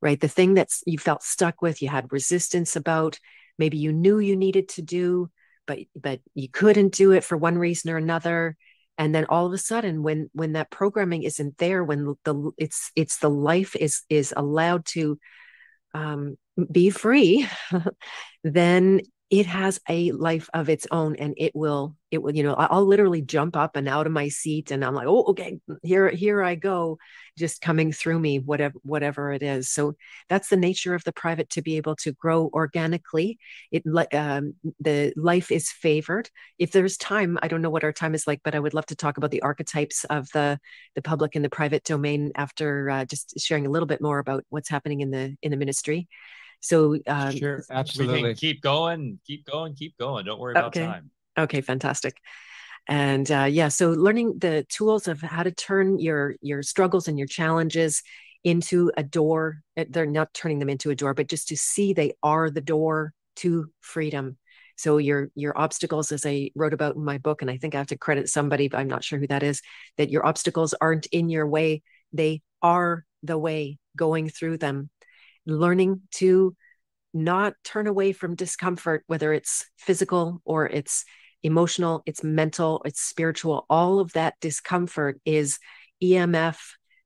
right? 0.00 0.20
The 0.20 0.28
thing 0.28 0.54
that 0.54 0.68
you 0.86 0.98
felt 0.98 1.22
stuck 1.22 1.62
with, 1.62 1.82
you 1.82 1.88
had 1.88 2.12
resistance 2.12 2.76
about, 2.76 3.18
maybe 3.58 3.78
you 3.78 3.92
knew 3.92 4.18
you 4.18 4.36
needed 4.36 4.68
to 4.70 4.82
do 4.82 5.30
but 5.66 5.78
but 5.94 6.20
you 6.34 6.48
couldn't 6.48 6.94
do 6.94 7.12
it 7.12 7.24
for 7.24 7.36
one 7.36 7.58
reason 7.58 7.90
or 7.90 7.96
another 7.96 8.56
and 8.98 9.14
then 9.14 9.24
all 9.26 9.46
of 9.46 9.52
a 9.52 9.58
sudden 9.58 10.02
when 10.02 10.30
when 10.32 10.52
that 10.52 10.70
programming 10.70 11.22
isn't 11.22 11.56
there 11.58 11.82
when 11.82 12.14
the 12.24 12.50
it's 12.58 12.90
it's 12.96 13.18
the 13.18 13.30
life 13.30 13.74
is 13.76 14.02
is 14.08 14.34
allowed 14.36 14.84
to 14.84 15.18
um, 15.94 16.36
be 16.70 16.90
free 16.90 17.46
then 18.44 19.00
it 19.32 19.46
has 19.46 19.80
a 19.88 20.12
life 20.12 20.48
of 20.54 20.68
its 20.68 20.86
own 20.92 21.16
and 21.16 21.34
it 21.38 21.52
will 21.54 21.96
it 22.12 22.22
will 22.22 22.34
you 22.34 22.42
know 22.42 22.54
i'll 22.54 22.86
literally 22.86 23.22
jump 23.22 23.56
up 23.56 23.76
and 23.76 23.88
out 23.88 24.06
of 24.06 24.12
my 24.12 24.28
seat 24.28 24.70
and 24.70 24.84
i'm 24.84 24.94
like 24.94 25.06
oh 25.08 25.24
okay 25.24 25.58
here 25.82 26.08
here 26.10 26.42
i 26.42 26.54
go 26.54 26.98
just 27.38 27.60
coming 27.60 27.92
through 27.92 28.18
me 28.18 28.38
whatever 28.38 28.74
whatever 28.82 29.32
it 29.32 29.42
is. 29.42 29.70
So 29.70 29.94
that's 30.28 30.48
the 30.48 30.56
nature 30.56 30.94
of 30.94 31.04
the 31.04 31.12
private 31.12 31.50
to 31.50 31.62
be 31.62 31.76
able 31.76 31.96
to 31.96 32.12
grow 32.12 32.50
organically. 32.52 33.38
It 33.70 33.84
um, 34.14 34.54
the 34.80 35.12
life 35.16 35.50
is 35.50 35.70
favored. 35.70 36.30
If 36.58 36.72
there's 36.72 36.96
time 36.96 37.38
i 37.42 37.48
don't 37.48 37.62
know 37.62 37.70
what 37.70 37.84
our 37.84 37.92
time 37.92 38.14
is 38.14 38.26
like 38.26 38.40
but 38.44 38.54
i 38.54 38.60
would 38.60 38.74
love 38.74 38.86
to 38.86 38.96
talk 38.96 39.16
about 39.16 39.30
the 39.30 39.42
archetypes 39.42 40.04
of 40.04 40.28
the 40.32 40.58
the 40.94 41.02
public 41.02 41.34
and 41.34 41.44
the 41.44 41.50
private 41.50 41.84
domain 41.84 42.32
after 42.34 42.90
uh, 42.90 43.04
just 43.04 43.38
sharing 43.40 43.66
a 43.66 43.70
little 43.70 43.86
bit 43.86 44.00
more 44.00 44.18
about 44.18 44.44
what's 44.50 44.68
happening 44.68 45.00
in 45.00 45.10
the 45.10 45.36
in 45.42 45.50
the 45.50 45.56
ministry 45.56 46.08
so 46.62 46.96
um, 47.08 47.36
sure, 47.36 47.64
absolutely. 47.70 48.34
Keep 48.34 48.62
going, 48.62 49.18
keep 49.26 49.44
going, 49.44 49.74
keep 49.74 49.98
going. 49.98 50.24
Don't 50.24 50.40
worry 50.40 50.52
about 50.52 50.68
okay. 50.68 50.86
time. 50.86 51.10
Okay, 51.36 51.60
fantastic. 51.60 52.16
And 52.88 53.30
uh, 53.30 53.48
yeah, 53.50 53.68
so 53.68 53.90
learning 53.90 54.38
the 54.38 54.64
tools 54.68 55.08
of 55.08 55.20
how 55.20 55.42
to 55.42 55.50
turn 55.50 55.98
your 55.98 56.36
your 56.40 56.62
struggles 56.62 57.08
and 57.08 57.18
your 57.18 57.26
challenges 57.26 58.02
into 58.44 58.92
a 58.96 59.02
door. 59.02 59.62
Eh, 59.76 59.84
they're 59.88 60.06
not 60.06 60.34
turning 60.34 60.60
them 60.60 60.68
into 60.68 60.90
a 60.90 60.94
door, 60.94 61.14
but 61.14 61.28
just 61.28 61.48
to 61.48 61.56
see 61.56 61.92
they 61.92 62.12
are 62.22 62.48
the 62.48 62.60
door 62.60 63.12
to 63.36 63.70
freedom. 63.80 64.38
So 64.76 64.98
your 64.98 65.30
your 65.34 65.56
obstacles, 65.58 66.12
as 66.12 66.24
I 66.24 66.50
wrote 66.54 66.74
about 66.74 66.94
in 66.96 67.04
my 67.04 67.18
book, 67.18 67.42
and 67.42 67.50
I 67.50 67.56
think 67.56 67.74
I 67.74 67.78
have 67.78 67.88
to 67.88 67.98
credit 67.98 68.28
somebody, 68.28 68.68
but 68.68 68.78
I'm 68.78 68.88
not 68.88 69.04
sure 69.04 69.18
who 69.18 69.26
that 69.28 69.42
is, 69.42 69.62
that 69.96 70.10
your 70.10 70.24
obstacles 70.24 70.74
aren't 70.80 71.06
in 71.06 71.28
your 71.28 71.46
way. 71.46 71.82
They 72.12 72.42
are 72.62 73.04
the 73.22 73.38
way 73.38 73.78
going 73.96 74.28
through 74.28 74.58
them. 74.58 74.90
Learning 75.46 76.02
to 76.12 76.56
not 77.14 77.54
turn 77.64 77.86
away 77.86 78.12
from 78.12 78.34
discomfort, 78.34 79.04
whether 79.06 79.32
it's 79.32 79.66
physical 79.76 80.40
or 80.44 80.66
it's 80.66 81.04
emotional, 81.42 82.02
it's 82.06 82.22
mental, 82.22 82.82
it's 82.84 83.00
spiritual, 83.00 83.66
all 83.68 83.98
of 83.98 84.12
that 84.12 84.34
discomfort 84.40 85.20
is 85.24 85.58
EMF 86.02 86.58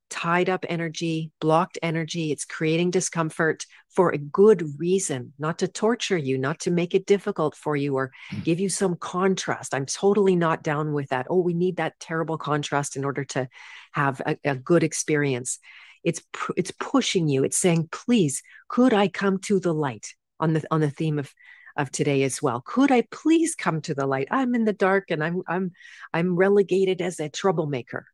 tied 0.09 0.49
up 0.49 0.65
energy, 0.69 1.33
blocked 1.41 1.79
energy. 1.83 2.31
It's 2.31 2.45
creating 2.45 2.91
discomfort 2.91 3.67
for 3.91 4.11
a 4.11 4.19
good 4.19 4.79
reason, 4.79 5.33
not 5.39 5.59
to 5.59 5.69
torture 5.69 6.17
you, 6.17 6.39
not 6.39 6.61
to 6.61 6.71
make 6.71 6.95
it 6.95 7.07
difficult 7.07 7.57
for 7.57 7.77
you 7.77 7.97
or 7.97 8.13
mm. 8.33 8.45
give 8.45 8.61
you 8.61 8.69
some 8.69 8.97
contrast. 8.97 9.75
I'm 9.75 9.87
totally 9.87 10.37
not 10.37 10.63
down 10.63 10.93
with 10.93 11.09
that. 11.09 11.27
Oh, 11.29 11.41
we 11.41 11.55
need 11.55 11.77
that 11.77 11.99
terrible 11.99 12.39
contrast 12.39 12.97
in 12.97 13.05
order 13.05 13.25
to 13.25 13.49
have 13.93 14.21
a, 14.25 14.37
a 14.45 14.55
good 14.55 14.85
experience. 14.85 15.59
It's 16.07 16.23
it's 16.57 16.71
pushing 16.79 17.29
you. 17.29 17.43
It's 17.43 17.59
saying, 17.59 17.89
please, 17.91 18.41
could 18.69 18.95
I 18.95 19.09
come 19.09 19.39
to 19.41 19.59
the 19.59 19.75
light? 19.75 20.07
On 20.39 20.53
the 20.53 20.63
on 20.71 20.81
the 20.81 20.91
theme 20.91 21.19
of 21.19 21.35
of 21.77 21.91
today 21.91 22.23
as 22.23 22.41
well. 22.41 22.63
Could 22.65 22.93
I 22.93 23.03
please 23.11 23.55
come 23.55 23.81
to 23.83 23.95
the 23.95 24.07
light? 24.07 24.29
I'm 24.31 24.55
in 24.55 24.65
the 24.65 24.73
dark 24.73 25.11
and 25.11 25.23
I'm 25.23 25.43
I'm 25.49 25.73
I'm 26.15 26.37
relegated 26.37 27.03
as 27.03 27.19
a 27.19 27.29
troublemaker. 27.29 28.07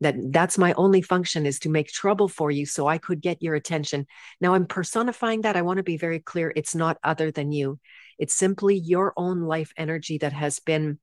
That 0.00 0.14
that's 0.30 0.56
my 0.56 0.72
only 0.74 1.02
function 1.02 1.46
is 1.46 1.58
to 1.60 1.68
make 1.68 1.88
trouble 1.88 2.28
for 2.28 2.50
you 2.50 2.64
so 2.64 2.86
i 2.86 2.96
could 2.96 3.20
get 3.20 3.42
your 3.42 3.56
attention. 3.56 4.06
Now 4.40 4.54
i'm 4.54 4.66
personifying 4.66 5.40
that. 5.42 5.56
I 5.56 5.62
want 5.62 5.78
to 5.78 5.82
be 5.82 5.96
very 5.96 6.20
clear. 6.20 6.52
It's 6.54 6.76
not 6.76 6.98
other 7.02 7.32
than 7.32 7.50
you. 7.50 7.80
It's 8.18 8.34
simply 8.34 8.76
your 8.76 9.12
own 9.16 9.40
life 9.40 9.72
energy 9.76 10.18
that 10.18 10.32
has 10.32 10.60
been 10.60 11.00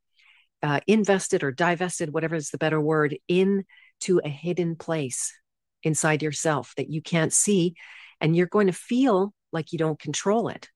uh, 0.63 0.79
invested 0.87 1.43
or 1.43 1.51
divested 1.51 2.13
whatever 2.13 2.35
is 2.35 2.49
the 2.49 2.57
better 2.57 2.79
word 2.79 3.17
into 3.27 4.21
a 4.23 4.29
hidden 4.29 4.75
place 4.75 5.33
inside 5.83 6.23
yourself 6.23 6.73
that 6.77 6.89
you 6.89 7.01
can't 7.01 7.33
see 7.33 7.75
and 8.19 8.35
you're 8.35 8.47
going 8.47 8.67
to 8.67 8.73
feel 8.73 9.33
like 9.51 9.71
you 9.71 9.79
don't 9.79 9.99
control 9.99 10.49
it. 10.49 10.69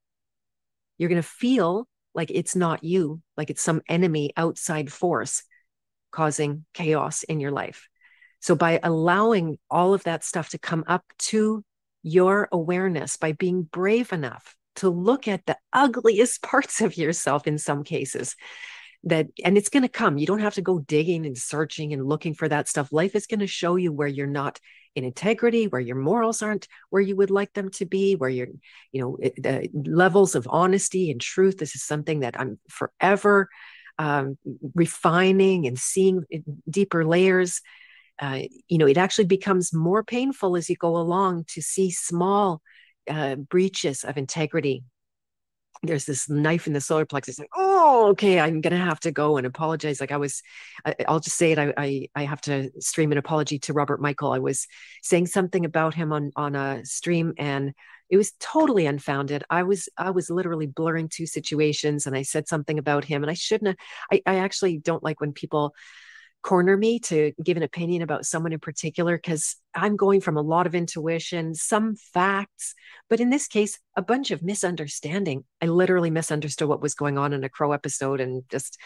You're 0.98 1.10
going 1.10 1.22
to 1.22 1.28
feel 1.28 1.88
like 2.14 2.32
it's 2.32 2.56
not 2.56 2.84
you 2.84 3.22
like 3.38 3.50
it's 3.50 3.62
some 3.62 3.82
enemy 3.88 4.34
outside 4.36 4.92
force 4.92 5.44
causing 6.12 6.66
chaos 6.74 7.24
in 7.24 7.40
your 7.40 7.52
life. 7.52 7.88
So 8.42 8.56
by 8.56 8.80
allowing 8.84 9.58
all 9.70 9.94
of 9.94 10.04
that 10.04 10.24
stuff 10.24 10.50
to 10.50 10.60
come 10.60 10.84
up 10.88 11.04
to 11.20 11.64
your 12.04 12.50
awareness, 12.52 13.18
by 13.18 13.32
being 13.34 13.64
brave 13.64 14.12
enough 14.12 14.56
to 14.78 14.90
look 14.90 15.28
at 15.28 15.46
the 15.46 15.58
ugliest 15.72 16.42
parts 16.44 16.82
of 16.82 16.98
yourself 16.98 17.48
in 17.48 17.58
some 17.58 17.84
cases, 17.84 18.36
that 19.04 19.28
and 19.44 19.58
it's 19.58 19.70
going 19.70 19.84
to 19.84 19.90
come. 19.90 20.18
You 20.18 20.28
don't 20.28 20.40
have 20.40 20.56
to 20.56 20.62
go 20.62 20.80
digging 20.80 21.26
and 21.26 21.38
searching 21.38 21.94
and 21.94 22.06
looking 22.06 22.36
for 22.36 22.48
that 22.48 22.68
stuff. 22.68 22.92
Life 22.92 23.16
is 23.16 23.26
going 23.26 23.40
to 23.40 23.48
show 23.48 23.76
you 23.76 23.92
where 23.92 24.08
you're 24.08 24.28
not 24.28 24.60
in 24.96 25.04
integrity 25.04 25.68
where 25.68 25.82
your 25.82 25.96
morals 25.96 26.42
aren't 26.42 26.68
where 26.90 27.02
you 27.02 27.16
would 27.16 27.32
like 27.32 27.54
them 27.54 27.70
to 27.70 27.86
be 27.86 28.16
where 28.16 28.30
you're 28.30 28.50
you 28.92 29.02
know 29.02 29.18
the 29.38 29.70
levels 29.74 30.36
of 30.36 30.48
honesty 30.50 31.12
and 31.12 31.22
truth 31.22 31.58
this 31.58 31.76
is 31.76 31.84
something 31.84 32.22
that 32.22 32.40
i'm 32.40 32.60
forever 32.70 33.50
um, 34.00 34.38
refining 34.74 35.68
and 35.68 35.78
seeing 35.78 36.24
deeper 36.70 37.06
layers 37.06 37.62
uh, 38.22 38.42
you 38.68 38.78
know, 38.78 38.86
it 38.86 38.98
actually 38.98 39.26
becomes 39.26 39.74
more 39.74 40.04
painful 40.04 40.56
as 40.56 40.70
you 40.70 40.76
go 40.76 40.96
along 40.96 41.44
to 41.48 41.62
see 41.62 41.90
small 41.90 42.62
uh, 43.10 43.36
breaches 43.36 44.04
of 44.04 44.16
integrity. 44.16 44.84
There's 45.84 46.06
this 46.06 46.30
knife 46.30 46.68
in 46.68 46.74
the 46.74 46.82
solar 46.82 47.06
plexus. 47.06 47.40
Like, 47.40 47.50
oh, 47.56 48.10
okay, 48.10 48.40
I'm 48.40 48.62
gonna 48.62 48.78
have 48.78 49.00
to 49.02 49.12
go 49.12 49.38
and 49.38 49.48
apologize. 49.48 50.00
Like 50.00 50.12
I 50.12 50.18
was, 50.18 50.44
I, 50.86 50.96
will 51.10 51.20
just 51.20 51.38
say 51.38 51.52
it. 51.52 51.60
I, 51.60 51.74
I, 51.76 52.08
I 52.16 52.24
have 52.24 52.42
to 52.42 52.70
stream 52.80 53.12
an 53.12 53.18
apology 53.18 53.58
to 53.60 53.74
Robert 53.74 54.00
Michael. 54.00 54.32
I 54.32 54.40
was 54.40 54.68
saying 55.02 55.28
something 55.28 55.66
about 55.66 55.94
him 55.96 56.14
on 56.14 56.32
on 56.36 56.56
a 56.56 56.86
stream, 56.86 57.34
and 57.38 57.74
it 58.10 58.18
was 58.18 58.34
totally 58.40 58.86
unfounded. 58.86 59.44
I 59.50 59.64
was 59.64 59.90
I 59.98 60.12
was 60.12 60.30
literally 60.30 60.68
blurring 60.68 61.10
two 61.10 61.26
situations, 61.26 62.06
and 62.06 62.16
I 62.16 62.22
said 62.24 62.48
something 62.48 62.78
about 62.78 63.06
him, 63.06 63.24
and 63.24 63.32
I 63.32 63.36
shouldn't. 63.36 63.70
Have, 63.70 63.78
I 64.12 64.22
I 64.26 64.36
actually 64.40 64.78
don't 64.78 65.04
like 65.04 65.20
when 65.20 65.34
people 65.34 65.74
corner 66.42 66.76
me 66.76 67.00
to 67.00 67.34
give 67.44 67.58
an 67.58 67.64
opinion 67.64 68.02
about 68.02 68.26
someone 68.26 68.54
in 68.54 68.60
particular 68.60 69.18
because 69.18 69.56
I'm 69.76 69.96
going 69.96 70.22
from 70.22 70.38
a 70.38 70.42
lot 70.42 70.68
of 70.68 70.76
intuition, 70.76 71.54
some 71.54 71.96
facts, 71.96 72.74
but 73.10 73.20
in 73.20 73.30
this 73.30 73.48
case, 73.48 73.80
a 73.96 74.02
bunch 74.02 74.32
of 74.32 74.42
misunderstanding. 74.42 75.44
I 75.62 75.68
literally 75.68 76.10
misunderstood 76.10 76.68
what 76.68 76.82
was 76.82 76.96
going 76.96 77.18
on 77.18 77.34
in 77.34 77.44
a 77.44 77.50
crow 77.50 77.72
episode 77.72 78.20
and 78.20 78.44
just 78.50 78.78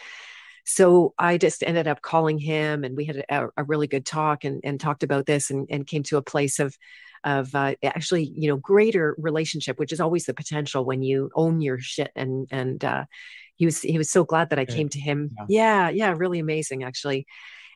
so 0.65 1.13
I 1.17 1.37
just 1.37 1.63
ended 1.63 1.87
up 1.87 2.01
calling 2.01 2.37
him 2.37 2.83
and 2.83 2.97
we 2.97 3.05
had 3.05 3.23
a, 3.29 3.47
a 3.55 3.63
really 3.63 3.87
good 3.87 4.05
talk 4.05 4.43
and, 4.43 4.61
and 4.63 4.79
talked 4.79 5.03
about 5.03 5.25
this 5.25 5.51
and, 5.51 5.67
and 5.69 5.87
came 5.87 6.03
to 6.03 6.17
a 6.17 6.21
place 6.21 6.59
of 6.59 6.75
of 7.23 7.55
uh, 7.55 7.73
actually 7.83 8.31
you 8.35 8.47
know 8.47 8.57
greater 8.57 9.15
relationship 9.17 9.79
which 9.79 9.91
is 9.91 9.99
always 9.99 10.25
the 10.25 10.33
potential 10.33 10.85
when 10.85 11.01
you 11.01 11.31
own 11.33 11.59
your 11.59 11.79
shit 11.79 12.11
and 12.15 12.47
and 12.51 12.85
uh, 12.85 13.05
he 13.55 13.65
was 13.65 13.81
he 13.81 13.97
was 13.97 14.09
so 14.09 14.23
glad 14.23 14.49
that 14.49 14.59
I 14.59 14.65
came 14.65 14.89
to 14.89 14.99
him. 14.99 15.31
Yeah. 15.37 15.45
yeah, 15.49 15.89
yeah, 15.89 16.13
really 16.17 16.39
amazing 16.39 16.83
actually. 16.83 17.25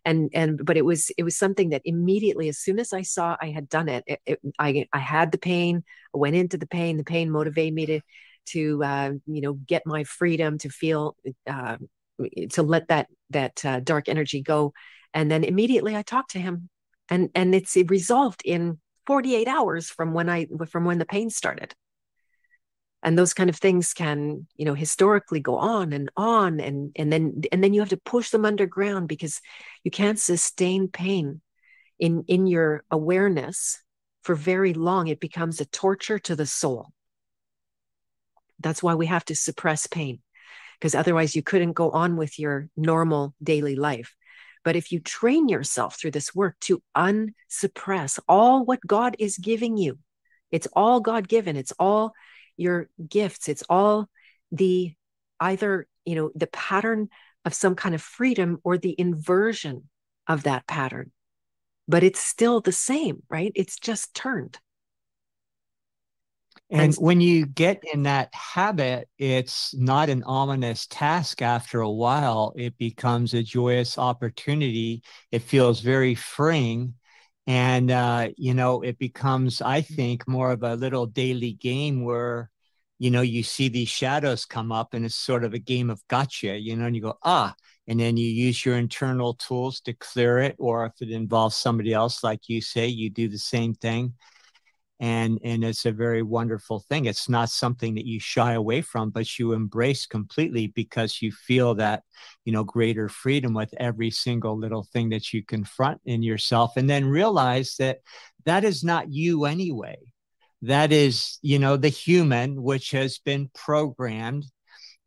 And 0.05 0.29
and 0.33 0.63
but 0.63 0.77
it 0.77 0.85
was 0.85 1.11
it 1.17 1.23
was 1.23 1.37
something 1.37 1.69
that 1.69 1.81
immediately 1.85 2.47
as 2.49 2.57
soon 2.57 2.79
as 2.79 2.93
I 2.93 3.01
saw 3.01 3.35
I 3.41 3.49
had 3.49 3.69
done 3.69 3.89
it, 3.89 4.03
it, 4.07 4.19
it 4.25 4.39
I 4.57 4.87
I 4.93 4.99
had 4.99 5.31
the 5.31 5.37
pain, 5.37 5.83
I 6.13 6.17
went 6.17 6.35
into 6.35 6.57
the 6.57 6.67
pain, 6.67 6.97
the 6.97 7.03
pain 7.03 7.29
motivated 7.29 7.73
me 7.73 7.85
to 7.85 8.01
to 8.47 8.83
uh, 8.83 9.11
you 9.25 9.41
know 9.41 9.53
get 9.53 9.85
my 9.85 10.03
freedom 10.03 10.57
to 10.59 10.69
feel 10.69 11.15
uh, 11.47 11.77
to 12.51 12.63
let 12.63 12.87
that 12.87 13.07
that 13.29 13.63
uh, 13.65 13.79
dark 13.79 14.09
energy 14.09 14.41
go. 14.41 14.73
And 15.13 15.31
then 15.31 15.43
immediately 15.43 15.95
i 15.95 16.01
talked 16.01 16.31
to 16.31 16.39
him 16.39 16.69
and 17.09 17.29
and 17.33 17.55
it's 17.55 17.75
it 17.75 17.89
resolved 17.89 18.41
in 18.45 18.79
48 19.07 19.47
hours 19.47 19.89
from 19.89 20.13
when 20.13 20.29
i 20.29 20.47
from 20.69 20.85
when 20.85 20.99
the 20.99 21.05
pain 21.05 21.29
started. 21.29 21.73
And 23.01 23.17
those 23.17 23.33
kind 23.33 23.49
of 23.49 23.55
things 23.55 23.93
can 23.93 24.47
you 24.55 24.65
know 24.65 24.73
historically 24.73 25.39
go 25.39 25.57
on 25.57 25.93
and 25.93 26.11
on 26.15 26.59
and 26.59 26.91
and 26.95 27.11
then 27.11 27.41
and 27.51 27.63
then 27.63 27.73
you 27.73 27.81
have 27.81 27.89
to 27.89 27.97
push 27.97 28.29
them 28.29 28.45
underground 28.45 29.07
because 29.07 29.41
you 29.83 29.91
can't 29.91 30.19
sustain 30.19 30.87
pain 30.87 31.41
in 31.97 32.23
in 32.27 32.45
your 32.47 32.83
awareness 32.91 33.81
for 34.23 34.35
very 34.35 34.73
long. 34.73 35.07
It 35.07 35.19
becomes 35.19 35.59
a 35.59 35.65
torture 35.65 36.19
to 36.19 36.35
the 36.35 36.45
soul. 36.45 36.89
That's 38.59 38.83
why 38.83 38.95
we 38.95 39.05
have 39.05 39.25
to 39.25 39.35
suppress 39.35 39.87
pain 39.87 40.19
because 40.79 40.95
otherwise 40.95 41.35
you 41.35 41.43
couldn't 41.43 41.73
go 41.73 41.91
on 41.91 42.15
with 42.15 42.39
your 42.39 42.69
normal 42.75 43.35
daily 43.43 43.75
life. 43.75 44.15
But 44.63 44.75
if 44.75 44.91
you 44.91 44.99
train 44.99 45.49
yourself 45.49 45.99
through 45.99 46.11
this 46.11 46.35
work 46.35 46.59
to 46.61 46.81
unsuppress 46.95 48.19
all 48.27 48.65
what 48.65 48.79
god 48.85 49.15
is 49.17 49.37
giving 49.37 49.77
you 49.77 49.97
it's 50.51 50.67
all 50.73 50.99
god 50.99 51.27
given 51.27 51.55
it's 51.55 51.71
all 51.79 52.13
your 52.57 52.89
gifts 53.07 53.47
it's 53.47 53.63
all 53.69 54.09
the 54.51 54.93
either 55.39 55.87
you 56.05 56.15
know 56.15 56.31
the 56.35 56.47
pattern 56.47 57.09
of 57.45 57.53
some 57.53 57.75
kind 57.75 57.95
of 57.95 58.01
freedom 58.01 58.59
or 58.63 58.77
the 58.77 58.95
inversion 58.97 59.89
of 60.27 60.43
that 60.43 60.67
pattern. 60.67 61.11
But 61.87 62.03
it's 62.03 62.19
still 62.19 62.61
the 62.61 62.71
same 62.71 63.23
right? 63.29 63.51
It's 63.55 63.79
just 63.79 64.13
turned 64.13 64.59
and, 66.71 66.95
when 66.95 67.19
you 67.19 67.45
get 67.45 67.83
in 67.93 68.03
that 68.03 68.33
habit 68.33 69.09
it's 69.17 69.73
not 69.75 70.09
an 70.09 70.23
ominous 70.23 70.87
task 70.87 71.41
after 71.41 71.81
a 71.81 71.89
while. 71.89 72.53
It 72.55 72.77
becomes 72.77 73.33
a 73.33 73.43
joyous 73.43 73.97
opportunity. 73.97 75.01
It 75.31 75.41
feels 75.41 75.81
very 75.81 76.15
freeing. 76.15 76.93
And 77.47 77.89
uh, 77.89 78.29
you 78.37 78.53
know 78.53 78.81
it 78.81 78.99
becomes 78.99 79.61
i 79.61 79.81
think 79.81 80.27
more 80.27 80.51
of 80.51 80.61
a 80.61 80.75
little 80.75 81.07
daily 81.07 81.53
game 81.53 82.03
where 82.03 82.51
you 82.99 83.09
know 83.09 83.21
you 83.21 83.41
see 83.41 83.69
these 83.69 83.89
shadows 83.89 84.45
come 84.45 84.71
up 84.71 84.93
and 84.93 85.03
it's 85.05 85.15
sort 85.15 85.43
of 85.43 85.55
a 85.55 85.59
game 85.59 85.89
of 85.89 86.05
gotcha 86.09 86.59
you 86.59 86.75
know 86.75 86.85
and 86.85 86.95
you 86.95 87.01
go 87.01 87.17
ah 87.23 87.55
and 87.87 87.99
then 87.99 88.17
you 88.17 88.27
use 88.27 88.63
your 88.63 88.77
internal 88.77 89.33
tools 89.33 89.79
to 89.81 89.93
clear 89.93 90.37
it 90.37 90.55
or 90.59 90.85
if 90.85 91.01
it 91.01 91.09
involves 91.09 91.55
somebody 91.55 91.91
else 91.91 92.23
like 92.23 92.47
you 92.49 92.61
say 92.61 92.85
you 92.85 93.09
do 93.09 93.27
the 93.27 93.39
same 93.39 93.73
thing 93.73 94.13
and 94.99 95.39
and 95.43 95.63
it's 95.63 95.85
a 95.85 95.91
very 95.91 96.21
wonderful 96.21 96.79
thing. 96.79 97.05
It's 97.05 97.29
not 97.29 97.49
something 97.49 97.95
that 97.95 98.05
you 98.05 98.19
shy 98.19 98.53
away 98.53 98.81
from 98.81 99.09
but 99.09 99.39
you 99.39 99.53
embrace 99.53 100.05
completely 100.05 100.67
because 100.67 101.21
you 101.21 101.31
feel 101.31 101.75
that 101.75 102.03
you 102.45 102.51
know 102.51 102.63
greater 102.63 103.07
freedom 103.09 103.53
with 103.53 103.73
every 103.77 104.11
single 104.11 104.57
little 104.57 104.83
thing 104.91 105.09
that 105.09 105.33
you 105.33 105.43
confront 105.43 106.01
in 106.05 106.21
yourself 106.23 106.73
and 106.75 106.89
then 106.89 107.05
realize 107.05 107.75
that 107.79 107.99
that 108.45 108.63
is 108.63 108.83
not 108.83 109.11
you 109.11 109.45
anyway. 109.45 109.97
That 110.61 110.91
is 110.91 111.39
you 111.41 111.59
know 111.59 111.77
the 111.77 111.89
human 111.89 112.61
which 112.61 112.91
has 112.91 113.19
been 113.19 113.49
programmed 113.55 114.45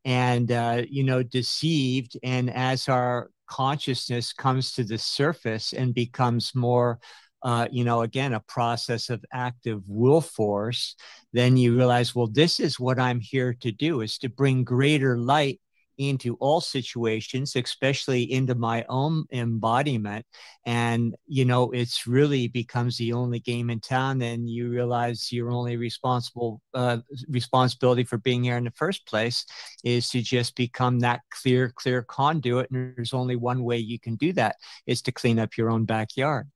and 0.05 0.51
uh, 0.51 0.83
you 0.89 1.05
know 1.05 1.23
deceived 1.23 2.17
and 2.23 2.51
as 2.51 2.89
our 2.89 3.31
consciousness 3.47 4.33
comes 4.33 4.73
to 4.73 4.85
the 4.85 4.97
surface 4.97 5.75
and 5.75 5.95
becomes 5.95 6.55
more 6.55 6.99
uh, 7.43 7.69
you 7.71 7.85
know, 7.85 8.03
again, 8.03 8.33
a 8.33 8.41
process 8.41 9.11
of 9.11 9.25
active 9.33 9.83
will 9.89 10.21
force, 10.21 10.97
then 11.33 11.57
you 11.57 11.77
realize, 11.77 12.15
well, 12.15 12.29
this 12.29 12.61
is 12.61 12.79
what 12.79 12.99
I'm 12.99 13.21
here 13.21 13.55
to 13.61 13.73
do 13.73 14.01
is 14.01 14.19
to 14.19 14.29
bring 14.29 14.65
greater 14.65 15.19
light 15.19 15.61
into 15.99 16.37
all 16.37 16.61
situations, 16.61 17.55
especially 17.55 18.23
into 18.33 18.55
my 18.55 18.85
own 18.89 19.25
embodiment. 19.33 20.25
And, 20.65 21.15
you 21.27 21.45
know, 21.45 21.71
it's 21.71 22.07
really 22.07 22.49
becomes 22.49 22.97
the 22.97 23.13
only 23.13 23.41
game 23.41 23.71
in 23.71 23.81
town. 23.81 24.19
Then 24.19 24.47
you 24.47 24.69
realize 24.69 25.33
your 25.33 25.51
only 25.51 25.77
responsible 25.77 26.61
uh, 26.75 26.99
responsibility 27.29 28.05
for 28.05 28.19
being 28.19 28.43
here 28.43 28.57
in 28.57 28.65
the 28.65 28.71
first 28.73 29.07
place 29.07 29.45
is 29.85 30.09
to 30.11 30.23
just 30.23 30.57
become 30.57 31.01
that 31.01 31.21
clear, 31.31 31.73
clear 31.75 32.03
conduit. 32.03 32.71
And 32.71 32.95
there's 32.97 33.15
only 33.15 33.37
one 33.37 33.63
way 33.63 33.79
you 33.79 33.99
can 33.99 34.17
do 34.17 34.33
that 34.35 34.57
is 34.87 35.03
to 35.03 35.13
clean 35.13 35.39
up 35.39 35.57
your 35.57 35.71
own 35.71 35.85
backyard. 35.85 36.49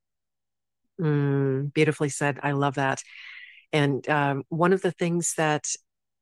Mm, 0.99 1.73
beautifully 1.73 2.09
said. 2.09 2.39
I 2.41 2.51
love 2.53 2.75
that. 2.75 3.01
And 3.73 4.07
um, 4.09 4.43
one 4.49 4.73
of 4.73 4.81
the 4.81 4.91
things 4.91 5.33
that 5.37 5.65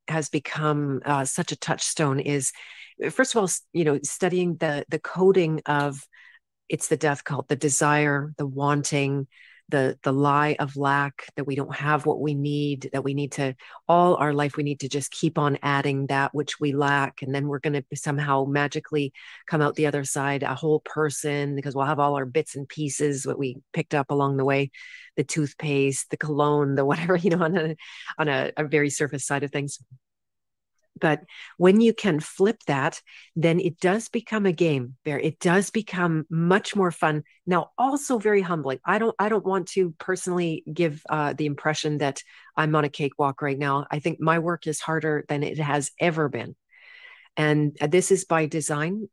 has 0.07 0.29
become 0.29 1.01
uh, 1.05 1.25
such 1.25 1.51
a 1.51 1.57
touchstone 1.57 2.19
is 2.19 2.51
first 3.11 3.35
of 3.35 3.41
all 3.41 3.49
you 3.73 3.83
know 3.83 3.99
studying 4.03 4.55
the 4.57 4.85
the 4.89 4.99
coding 4.99 5.61
of 5.65 6.07
it's 6.69 6.87
the 6.87 6.97
death 6.97 7.23
cult 7.23 7.47
the 7.47 7.55
desire 7.55 8.31
the 8.37 8.45
wanting 8.45 9.27
the 9.69 9.97
the 10.03 10.13
lie 10.13 10.55
of 10.59 10.77
lack 10.77 11.27
that 11.35 11.45
we 11.45 11.55
don't 11.55 11.75
have 11.75 12.05
what 12.05 12.21
we 12.21 12.35
need 12.35 12.89
that 12.93 13.03
we 13.03 13.13
need 13.13 13.31
to 13.31 13.55
all 13.87 14.15
our 14.15 14.33
life 14.33 14.57
we 14.57 14.63
need 14.63 14.79
to 14.79 14.87
just 14.87 15.11
keep 15.11 15.39
on 15.39 15.57
adding 15.63 16.05
that 16.07 16.33
which 16.35 16.59
we 16.59 16.71
lack 16.71 17.21
and 17.21 17.33
then 17.33 17.47
we're 17.47 17.59
going 17.59 17.73
to 17.73 17.83
somehow 17.95 18.45
magically 18.45 19.11
come 19.47 19.61
out 19.61 19.75
the 19.75 19.87
other 19.87 20.03
side 20.03 20.43
a 20.43 20.53
whole 20.55 20.81
person 20.81 21.55
because 21.55 21.75
we'll 21.75 21.85
have 21.85 21.99
all 21.99 22.15
our 22.15 22.25
bits 22.25 22.55
and 22.55 22.69
pieces 22.69 23.25
what 23.25 23.39
we 23.39 23.57
picked 23.73 23.93
up 23.93 24.11
along 24.11 24.37
the 24.37 24.45
way. 24.45 24.71
The 25.17 25.23
toothpaste 25.23 26.09
the 26.09 26.17
cologne 26.17 26.75
the 26.75 26.85
whatever 26.91 27.15
you 27.15 27.31
know 27.31 27.43
on 27.43 27.57
a 27.57 27.75
on 28.17 28.27
a, 28.27 28.51
a 28.57 28.65
very 28.65 28.89
surface 28.89 29.25
side 29.25 29.43
of 29.43 29.51
things 29.51 29.79
but 30.99 31.21
when 31.57 31.81
you 31.81 31.93
can 31.93 32.19
flip 32.19 32.57
that 32.67 33.01
then 33.35 33.59
it 33.59 33.79
does 33.79 34.09
become 34.09 34.45
a 34.45 34.51
game 34.51 34.95
there 35.03 35.19
it 35.19 35.39
does 35.39 35.69
become 35.69 36.25
much 36.29 36.75
more 36.75 36.91
fun. 36.91 37.23
Now 37.45 37.71
also 37.77 38.17
very 38.17 38.41
humbling. 38.41 38.79
I 38.85 38.97
don't 38.97 39.15
i 39.19 39.29
don't 39.29 39.45
want 39.45 39.67
to 39.69 39.93
personally 39.99 40.63
give 40.71 41.01
uh, 41.09 41.33
the 41.33 41.45
impression 41.45 41.99
that 41.99 42.21
i'm 42.55 42.75
on 42.75 42.85
a 42.85 42.89
cakewalk 42.89 43.41
right 43.41 43.57
now. 43.57 43.85
I 43.91 43.99
think 43.99 44.19
my 44.19 44.39
work 44.39 44.67
is 44.67 44.79
harder 44.79 45.25
than 45.27 45.43
it 45.43 45.59
has 45.59 45.91
ever 45.99 46.29
been. 46.29 46.55
And 47.37 47.77
this 47.81 48.11
is 48.11 48.25
by 48.25 48.45
design 48.45 49.09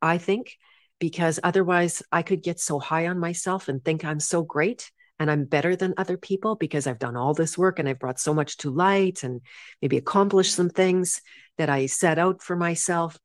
i 0.00 0.18
think 0.18 0.54
because 0.98 1.40
otherwise 1.42 2.02
i 2.12 2.22
could 2.22 2.42
get 2.42 2.60
so 2.60 2.78
high 2.78 3.06
on 3.08 3.18
myself 3.18 3.68
and 3.68 3.84
think 3.84 4.04
i'm 4.04 4.20
so 4.20 4.42
great 4.42 4.90
and 5.18 5.30
I'm 5.30 5.44
better 5.44 5.76
than 5.76 5.94
other 5.96 6.16
people 6.16 6.54
because 6.54 6.86
I've 6.86 6.98
done 6.98 7.16
all 7.16 7.34
this 7.34 7.58
work 7.58 7.78
and 7.78 7.88
I've 7.88 7.98
brought 7.98 8.20
so 8.20 8.32
much 8.32 8.56
to 8.58 8.70
light 8.70 9.22
and 9.22 9.40
maybe 9.82 9.96
accomplished 9.96 10.54
some 10.54 10.70
things 10.70 11.20
that 11.56 11.68
I 11.68 11.86
set 11.86 12.18
out 12.18 12.42
for 12.42 12.56
myself. 12.56 13.18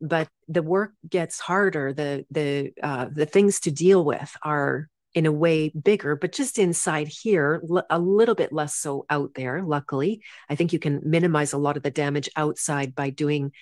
But 0.00 0.28
the 0.48 0.62
work 0.62 0.92
gets 1.08 1.40
harder. 1.40 1.92
The 1.92 2.26
the 2.30 2.72
uh, 2.82 3.06
the 3.10 3.26
things 3.26 3.60
to 3.60 3.70
deal 3.70 4.04
with 4.04 4.36
are 4.42 4.88
in 5.14 5.24
a 5.24 5.32
way 5.32 5.70
bigger, 5.70 6.14
but 6.14 6.32
just 6.32 6.58
inside 6.58 7.08
here, 7.08 7.62
a 7.88 7.98
little 7.98 8.34
bit 8.34 8.52
less 8.52 8.76
so 8.76 9.06
out 9.08 9.30
there. 9.34 9.62
Luckily, 9.62 10.20
I 10.50 10.54
think 10.56 10.74
you 10.74 10.78
can 10.78 11.00
minimize 11.04 11.54
a 11.54 11.58
lot 11.58 11.78
of 11.78 11.82
the 11.82 11.90
damage 11.90 12.28
outside 12.36 12.94
by 12.94 13.08
doing 13.08 13.52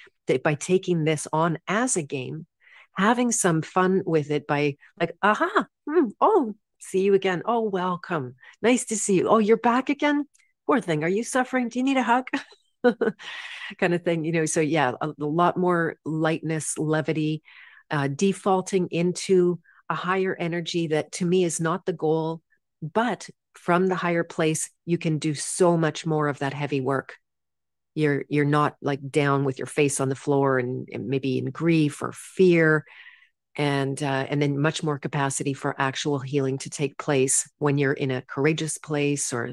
by 0.43 0.55
taking 0.55 1.05
this 1.05 1.29
on 1.33 1.59
as 1.69 1.97
a 1.97 2.03
game 2.03 2.47
having 2.97 3.33
some 3.33 3.63
fun 3.63 4.03
with 4.07 4.31
it 4.31 4.47
by 4.47 4.77
like 5.01 5.17
aha 5.23 5.67
hmm, 5.89 6.07
oh 6.21 6.55
See 6.85 7.01
you 7.01 7.15
again. 7.15 7.43
Oh, 7.47 7.63
welcome. 7.63 8.35
Nice 8.61 8.85
to 8.87 8.97
see 8.97 9.17
you. 9.17 9.29
Oh, 9.29 9.39
you're 9.39 9.57
back 9.57 9.89
again? 9.89 10.27
Poor 10.67 10.83
thing. 10.83 11.03
Are 11.03 11.09
you 11.09 11.25
suffering? 11.25 11.71
Do 11.71 11.79
you 11.79 11.83
need 11.83 11.97
a 11.97 12.03
hug? 12.03 12.29
kind 13.79 13.95
of 13.95 14.03
thing, 14.03 14.25
you 14.25 14.33
know. 14.33 14.45
So, 14.45 14.61
yeah, 14.61 14.93
a, 15.01 15.09
a 15.09 15.25
lot 15.25 15.57
more 15.57 15.97
lightness, 16.05 16.77
levity, 16.77 17.43
uh, 17.91 18.09
defaulting 18.09 18.89
into 18.91 19.61
a 19.89 19.95
higher 19.95 20.37
energy 20.39 20.89
that 20.89 21.13
to 21.13 21.25
me 21.25 21.45
is 21.45 21.59
not 21.59 21.87
the 21.87 21.95
goal, 21.95 22.43
but 22.83 23.31
from 23.55 23.87
the 23.87 23.95
higher 23.95 24.25
place, 24.25 24.69
you 24.85 24.99
can 24.99 25.19
do 25.19 25.33
so 25.33 25.79
much 25.79 26.05
more 26.05 26.29
of 26.29 26.41
that 26.41 26.53
heavy 26.53 26.83
work. 26.83 27.17
You're 27.95 28.25
you're 28.29 28.45
not 28.45 28.77
like 28.83 29.11
down 29.11 29.45
with 29.45 29.59
your 29.59 29.67
face 29.67 30.01
on 30.01 30.11
the 30.11 30.15
floor 30.15 30.59
and, 30.59 30.87
and 30.93 31.07
maybe 31.07 31.39
in 31.39 31.47
grief 31.47 32.03
or 32.03 32.13
fear 32.13 32.85
and 33.57 34.03
uh, 34.03 34.27
and 34.29 34.43
then 34.43 34.59
much 34.59 34.83
more 34.83 34.99
capacity 34.99 35.55
for 35.55 35.81
actual 35.81 36.19
healing 36.19 36.59
to 36.59 36.71
take 36.71 36.99
place 36.99 37.49
when 37.59 37.79
you're 37.79 37.93
in 37.93 38.11
a 38.11 38.23
courageous 38.23 38.79
place 38.79 39.33
or 39.33 39.53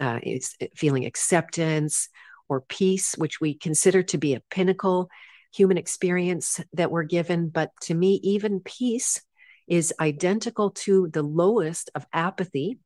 uh, 0.00 0.18
is 0.22 0.56
feeling 0.74 1.04
acceptance 1.04 2.08
or 2.48 2.62
peace, 2.62 3.14
which 3.14 3.40
we 3.40 3.54
consider 3.54 4.02
to 4.02 4.18
be 4.18 4.34
a 4.34 4.42
pinnacle 4.50 5.08
human 5.52 5.78
experience 5.78 6.60
that 6.72 6.90
we're 6.90 7.04
given. 7.04 7.48
But 7.48 7.70
to 7.82 7.94
me, 7.94 8.20
even 8.22 8.60
peace 8.60 9.22
is 9.66 9.94
identical 10.00 10.70
to 10.70 11.08
the 11.08 11.22
lowest 11.22 11.90
of 11.94 12.06
apathy 12.12 12.78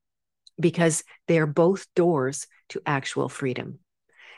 because 0.60 1.02
they 1.26 1.38
are 1.38 1.46
both 1.46 1.86
doors 1.94 2.46
to 2.70 2.82
actual 2.84 3.28
freedom. 3.28 3.78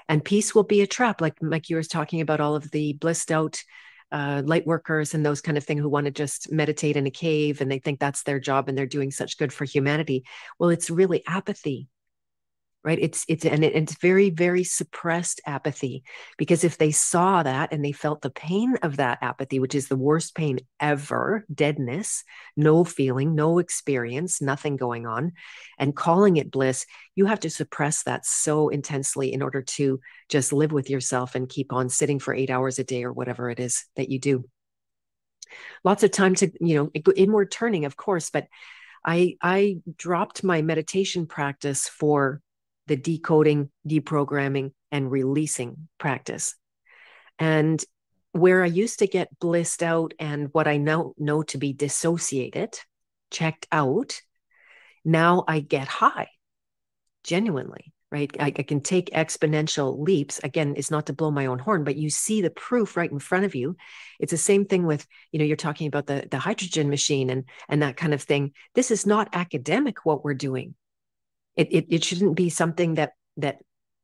And 0.09 0.25
peace 0.25 0.55
will 0.55 0.65
be 0.65 0.81
a 0.81 0.87
trap, 0.87 1.21
like 1.21 1.43
Mike, 1.43 1.69
you 1.69 1.77
were 1.77 1.83
talking 1.83 2.21
about 2.21 2.41
all 2.41 2.57
of 2.57 2.71
the 2.71 2.95
blissed 2.95 3.31
out 3.31 3.63
uh, 4.13 4.43
light 4.45 4.67
workers 4.67 5.15
and 5.15 5.25
those 5.25 5.41
kind 5.41 5.57
of 5.57 5.65
thing 5.65 5.79
who 5.79 5.89
want 5.89 6.07
to 6.07 6.11
just 6.11 6.51
meditate 6.51 6.97
in 6.97 7.07
a 7.07 7.11
cave 7.11 7.61
and 7.61 7.71
they 7.71 7.79
think 7.79 8.01
that's 8.01 8.23
their 8.23 8.41
job 8.41 8.69
and 8.69 8.77
they're 8.77 8.87
doing 8.87 9.11
such 9.11 9.39
good 9.39 9.53
for 9.53 9.65
humanity. 9.65 10.25
Well, 10.59 10.71
it's 10.71 10.91
really 10.91 11.23
apathy 11.27 11.89
right? 12.83 12.99
It's 13.01 13.25
it's 13.29 13.45
and 13.45 13.63
it's 13.63 13.97
very 13.97 14.31
very 14.31 14.65
suppressed 14.65 15.41
apathy 15.47 16.03
because 16.39 16.65
if 16.65 16.79
they 16.79 16.93
saw 16.93 17.43
that 17.43 17.73
and 17.73 17.85
they 17.85 17.93
felt 17.93 18.23
the 18.23 18.31
pain 18.31 18.77
of 18.83 18.97
that 18.97 19.19
apathy 19.21 19.59
which 19.59 19.75
is 19.75 19.89
the 19.89 19.97
worst 19.97 20.35
pain 20.35 20.61
ever 20.79 21.45
deadness 21.53 22.25
no 22.57 22.85
feeling 22.85 23.35
no 23.35 23.59
experience 23.59 24.41
nothing 24.41 24.77
going 24.77 25.07
on 25.07 25.33
and 25.79 25.95
calling 25.95 26.39
it 26.39 26.51
bliss 26.51 26.87
you 27.15 27.27
have 27.27 27.41
to 27.41 27.51
suppress 27.51 28.03
that 28.05 28.25
so 28.25 28.71
intensely 28.71 29.33
in 29.33 29.43
order 29.43 29.61
to 29.61 30.01
just 30.31 30.53
live 30.53 30.73
with 30.73 30.89
yourself 30.89 31.35
and 31.35 31.51
keep 31.51 31.73
on 31.73 31.91
sitting 31.91 32.19
for 32.19 32.33
8 32.33 32.49
hours 32.49 32.79
a 32.79 32.85
day 32.85 33.05
or 33.05 33.13
whatever 33.13 33.51
it 33.51 33.61
is 33.61 33.85
that 33.97 34.09
you 34.09 34.19
do. 34.19 34.45
Lots 35.85 36.03
of 36.03 36.13
time 36.13 36.35
to 36.37 36.51
you 36.61 36.77
know 36.77 37.13
inward 37.15 37.51
turning 37.51 37.85
of 37.85 37.97
course 37.97 38.31
but 38.31 38.47
I 39.05 39.37
I 39.43 39.79
dropped 39.97 40.45
my 40.45 40.63
meditation 40.63 41.27
practice 41.27 41.89
for 41.89 42.41
the 42.91 42.97
decoding, 42.97 43.71
deprogramming, 43.87 44.73
and 44.91 45.13
releasing 45.13 45.89
practice. 45.97 46.57
And 47.39 47.83
where 48.33 48.65
I 48.65 48.67
used 48.67 48.99
to 48.99 49.07
get 49.07 49.39
blissed 49.39 49.85
out 49.85 50.13
and 50.19 50.49
what 50.51 50.67
I 50.67 50.77
now 50.77 51.15
know 51.17 51.45
to 51.45 51.57
be 51.57 51.73
dissociated, 51.73 52.77
checked 53.31 53.69
out, 53.71 54.21
now 55.05 55.45
I 55.47 55.61
get 55.61 55.87
high, 55.87 56.31
genuinely, 57.23 57.93
right? 58.11 58.35
I, 58.41 58.47
I, 58.47 58.63
can 58.65 58.81
take 58.81 59.11
exponential 59.11 59.97
leaps. 60.05 60.41
Again, 60.43 60.75
it's 60.77 60.91
not 60.91 61.07
to 61.07 61.13
blow 61.13 61.31
my 61.31 61.47
own 61.47 61.61
horn, 61.61 61.85
but 61.85 61.95
you 61.95 62.11
see 62.11 62.43
the 62.43 62.51
proof 62.51 62.97
right 62.97 63.11
in 63.11 63.21
front 63.21 63.45
of 63.45 63.55
you. 63.55 63.77
It's 64.19 64.33
the 64.33 64.37
same 64.37 64.65
thing 64.65 64.85
with, 64.85 65.07
you 65.31 65.39
know, 65.39 65.45
you're 65.45 65.57
talking 65.57 65.87
about 65.87 66.09
the, 66.09 66.27
the 66.29 66.41
hydrogen 66.41 66.91
machine 66.91 67.31
and, 67.31 67.45
and 67.69 67.83
that 67.83 67.97
kind 67.97 68.15
of 68.15 68.23
thing. 68.23 68.51
This 68.75 68.91
is 68.91 69.07
not 69.07 69.29
academic 69.33 70.05
what 70.05 70.25
we're 70.25 70.35
doing. 70.35 70.75
It, 71.57 71.69
it, 71.73 71.87
it 71.91 72.05
shouldn't 72.05 72.37
be 72.37 72.51
something 72.51 72.95
that 72.95 73.13
that 73.37 73.59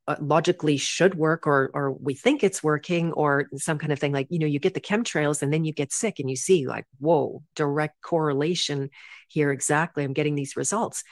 uh, 0.09 0.16
logically 0.20 0.77
should 0.77 1.14
work 1.14 1.47
or 1.47 1.70
or 1.74 1.93
we 1.93 2.14
think 2.14 2.44
it's 2.44 2.62
working 2.62 3.12
or 3.12 3.48
some 3.56 3.78
kind 3.78 3.93
of 3.93 3.98
thing. 3.98 4.12
Like 4.12 4.28
you 4.31 4.39
know 4.39 4.47
you 4.47 4.59
get 4.59 4.74
the 4.74 4.81
chemtrails 4.81 5.43
and 5.43 5.52
then 5.52 5.64
you 5.64 5.73
get 5.73 5.93
sick 5.93 6.18
and 6.18 6.31
you 6.31 6.36
see 6.36 6.66
like 6.66 6.85
whoa 6.98 7.43
direct 7.55 8.01
correlation 8.02 8.90
here 9.28 9.51
exactly. 9.51 10.05
I'm 10.05 10.12
getting 10.12 10.35
these 10.35 10.56
results. 10.56 11.02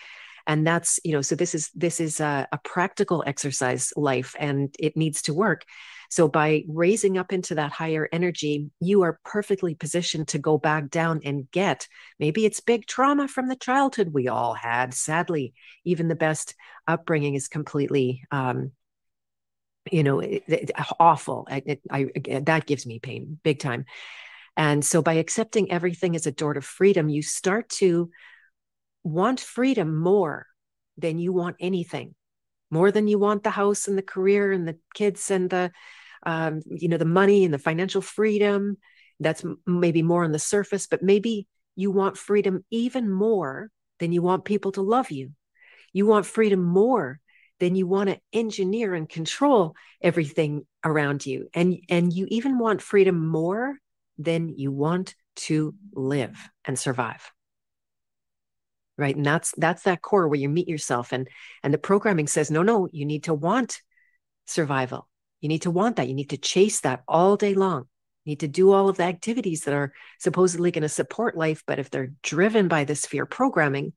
And 0.46 0.66
that's 0.66 1.00
you 1.04 1.12
know 1.12 1.22
so 1.22 1.34
this 1.34 1.54
is 1.54 1.70
this 1.74 2.00
is 2.00 2.20
a, 2.20 2.46
a 2.52 2.58
practical 2.58 3.24
exercise 3.26 3.92
life 3.96 4.36
and 4.38 4.74
it 4.78 4.96
needs 4.96 5.22
to 5.22 5.34
work 5.34 5.64
so 6.14 6.28
by 6.28 6.62
raising 6.68 7.18
up 7.18 7.32
into 7.32 7.56
that 7.56 7.72
higher 7.72 8.08
energy, 8.12 8.70
you 8.78 9.02
are 9.02 9.18
perfectly 9.24 9.74
positioned 9.74 10.28
to 10.28 10.38
go 10.38 10.58
back 10.58 10.88
down 10.88 11.22
and 11.24 11.50
get 11.50 11.88
maybe 12.20 12.46
it's 12.46 12.60
big 12.60 12.86
trauma 12.86 13.26
from 13.26 13.48
the 13.48 13.56
childhood 13.56 14.12
we 14.12 14.28
all 14.28 14.54
had. 14.54 14.94
Sadly, 14.94 15.54
even 15.84 16.06
the 16.06 16.14
best 16.14 16.54
upbringing 16.86 17.34
is 17.34 17.48
completely 17.48 18.22
um, 18.30 18.70
you 19.90 20.04
know 20.04 20.20
it, 20.20 20.44
it, 20.46 20.70
awful. 21.00 21.48
It, 21.50 21.80
I, 21.90 22.06
that 22.42 22.66
gives 22.66 22.86
me 22.86 23.00
pain 23.00 23.40
big 23.42 23.58
time. 23.58 23.84
And 24.56 24.84
so 24.84 25.02
by 25.02 25.14
accepting 25.14 25.72
everything 25.72 26.14
as 26.14 26.28
a 26.28 26.32
door 26.32 26.54
to 26.54 26.60
freedom 26.60 27.08
you 27.08 27.22
start 27.22 27.68
to 27.80 28.08
want 29.02 29.40
freedom 29.40 29.98
more 29.98 30.46
than 30.96 31.18
you 31.18 31.32
want 31.32 31.56
anything. 31.58 32.14
More 32.70 32.92
than 32.92 33.08
you 33.08 33.18
want 33.18 33.42
the 33.42 33.50
house 33.50 33.88
and 33.88 33.98
the 33.98 34.02
career 34.02 34.52
and 34.52 34.68
the 34.68 34.78
kids 34.94 35.32
and 35.32 35.50
the 35.50 35.72
um, 36.26 36.60
you 36.66 36.88
know 36.88 36.96
the 36.96 37.04
money 37.04 37.44
and 37.44 37.52
the 37.52 37.58
financial 37.58 38.00
freedom 38.00 38.76
that's 39.20 39.44
maybe 39.66 40.02
more 40.02 40.24
on 40.24 40.32
the 40.32 40.38
surface 40.38 40.86
but 40.86 41.02
maybe 41.02 41.46
you 41.76 41.90
want 41.90 42.16
freedom 42.16 42.64
even 42.70 43.10
more 43.10 43.70
than 43.98 44.12
you 44.12 44.22
want 44.22 44.44
people 44.44 44.72
to 44.72 44.82
love 44.82 45.10
you. 45.10 45.30
You 45.92 46.06
want 46.06 46.26
freedom 46.26 46.62
more, 46.62 47.20
than 47.60 47.76
you 47.76 47.86
want 47.86 48.10
to 48.10 48.20
engineer 48.32 48.94
and 48.94 49.08
control 49.08 49.76
everything 50.02 50.66
around 50.84 51.24
you. 51.24 51.48
And, 51.54 51.78
and 51.88 52.12
you 52.12 52.26
even 52.28 52.58
want 52.58 52.82
freedom 52.82 53.26
more 53.26 53.78
than 54.18 54.48
you 54.58 54.72
want 54.72 55.14
to 55.36 55.74
live 55.92 56.36
and 56.64 56.78
survive 56.78 57.32
right 58.96 59.16
and 59.16 59.26
that's 59.26 59.52
that's 59.56 59.82
that 59.82 60.00
core 60.00 60.28
where 60.28 60.38
you 60.38 60.48
meet 60.48 60.68
yourself 60.68 61.10
and 61.10 61.26
and 61.64 61.74
the 61.74 61.78
programming 61.78 62.28
says 62.28 62.48
no 62.48 62.62
no 62.62 62.88
you 62.92 63.04
need 63.04 63.24
to 63.24 63.34
want 63.34 63.80
survival 64.46 65.08
you 65.40 65.48
need 65.48 65.62
to 65.62 65.70
want 65.70 65.96
that. 65.96 66.08
You 66.08 66.14
need 66.14 66.30
to 66.30 66.36
chase 66.36 66.80
that 66.80 67.02
all 67.06 67.36
day 67.36 67.54
long. 67.54 67.86
You 68.24 68.30
need 68.30 68.40
to 68.40 68.48
do 68.48 68.72
all 68.72 68.88
of 68.88 68.96
the 68.96 69.04
activities 69.04 69.64
that 69.64 69.74
are 69.74 69.92
supposedly 70.18 70.70
going 70.70 70.82
to 70.82 70.88
support 70.88 71.36
life 71.36 71.62
but 71.66 71.78
if 71.78 71.90
they're 71.90 72.12
driven 72.22 72.68
by 72.68 72.84
this 72.84 73.04
fear 73.04 73.26
programming 73.26 73.92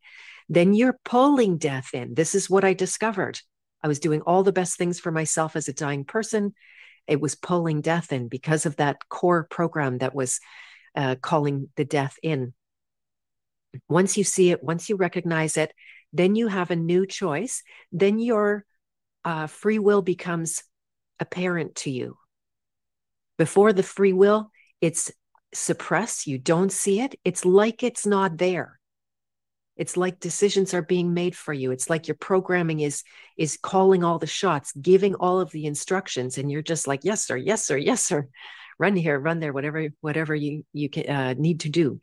then 0.50 0.74
you're 0.74 1.00
pulling 1.04 1.58
death 1.58 1.90
in. 1.94 2.14
This 2.14 2.36
is 2.36 2.50
what 2.50 2.64
i 2.64 2.74
discovered. 2.74 3.40
I 3.84 3.88
was 3.88 4.00
doing 4.00 4.22
all 4.22 4.44
the 4.44 4.54
best 4.54 4.78
things 4.78 5.00
for 5.00 5.12
myself 5.12 5.56
as 5.56 5.68
a 5.68 5.74
dying 5.74 6.06
person. 6.06 6.54
It 7.06 7.22
was 7.22 7.36
pulling 7.36 7.82
death 7.82 8.12
in 8.12 8.28
because 8.28 8.66
of 8.66 8.78
that 8.78 9.08
core 9.10 9.44
program 9.44 10.00
that 10.00 10.16
was 10.16 10.40
uh, 10.96 11.16
calling 11.16 11.70
the 11.76 11.86
death 11.86 12.18
in. 12.24 12.54
Once 13.88 14.18
you 14.18 14.24
see 14.24 14.52
it, 14.52 14.64
once 14.64 14.90
you 14.90 14.96
recognize 14.96 15.58
it, 15.58 15.74
then 16.14 16.36
you 16.36 16.48
have 16.48 16.72
a 16.72 16.76
new 16.76 17.06
choice. 17.06 17.62
Then 17.92 18.18
your 18.18 18.66
uh, 19.24 19.48
free 19.48 19.80
will 19.80 20.02
becomes 20.02 20.64
apparent 21.20 21.76
to 21.76 21.92
you. 21.92 22.18
Before 23.38 23.74
the 23.74 23.84
free 23.84 24.14
will, 24.14 24.52
it's 24.82 25.12
suppressed. 25.54 26.28
You 26.28 26.38
don't 26.38 26.72
see 26.72 27.02
it. 27.02 27.16
It's 27.24 27.46
like 27.46 27.84
it's 27.84 28.06
not 28.06 28.38
there. 28.38 28.80
It's 29.76 29.96
like 29.96 30.20
decisions 30.20 30.74
are 30.74 30.82
being 30.82 31.14
made 31.14 31.36
for 31.36 31.54
you. 31.54 31.72
It's 31.72 31.90
like 31.90 32.08
your 32.08 32.16
programming 32.16 32.80
is 32.80 33.04
is 33.38 33.60
calling 33.62 34.04
all 34.04 34.18
the 34.18 34.26
shots, 34.28 34.72
giving 34.74 35.14
all 35.16 35.40
of 35.40 35.52
the 35.52 35.66
instructions, 35.66 36.38
and 36.38 36.52
you're 36.52 36.64
just 36.64 36.88
like, 36.88 37.02
yes, 37.04 37.26
sir, 37.26 37.38
yes, 37.38 37.66
sir, 37.66 37.78
yes, 37.78 38.04
sir. 38.04 38.28
Run 38.80 38.96
here, 38.96 39.20
run 39.20 39.40
there, 39.40 39.54
whatever 39.54 39.90
whatever 40.02 40.34
you 40.34 40.66
you 40.74 40.90
can, 40.90 41.10
uh, 41.10 41.34
need 41.38 41.62
to 41.62 41.70
do. 41.70 42.02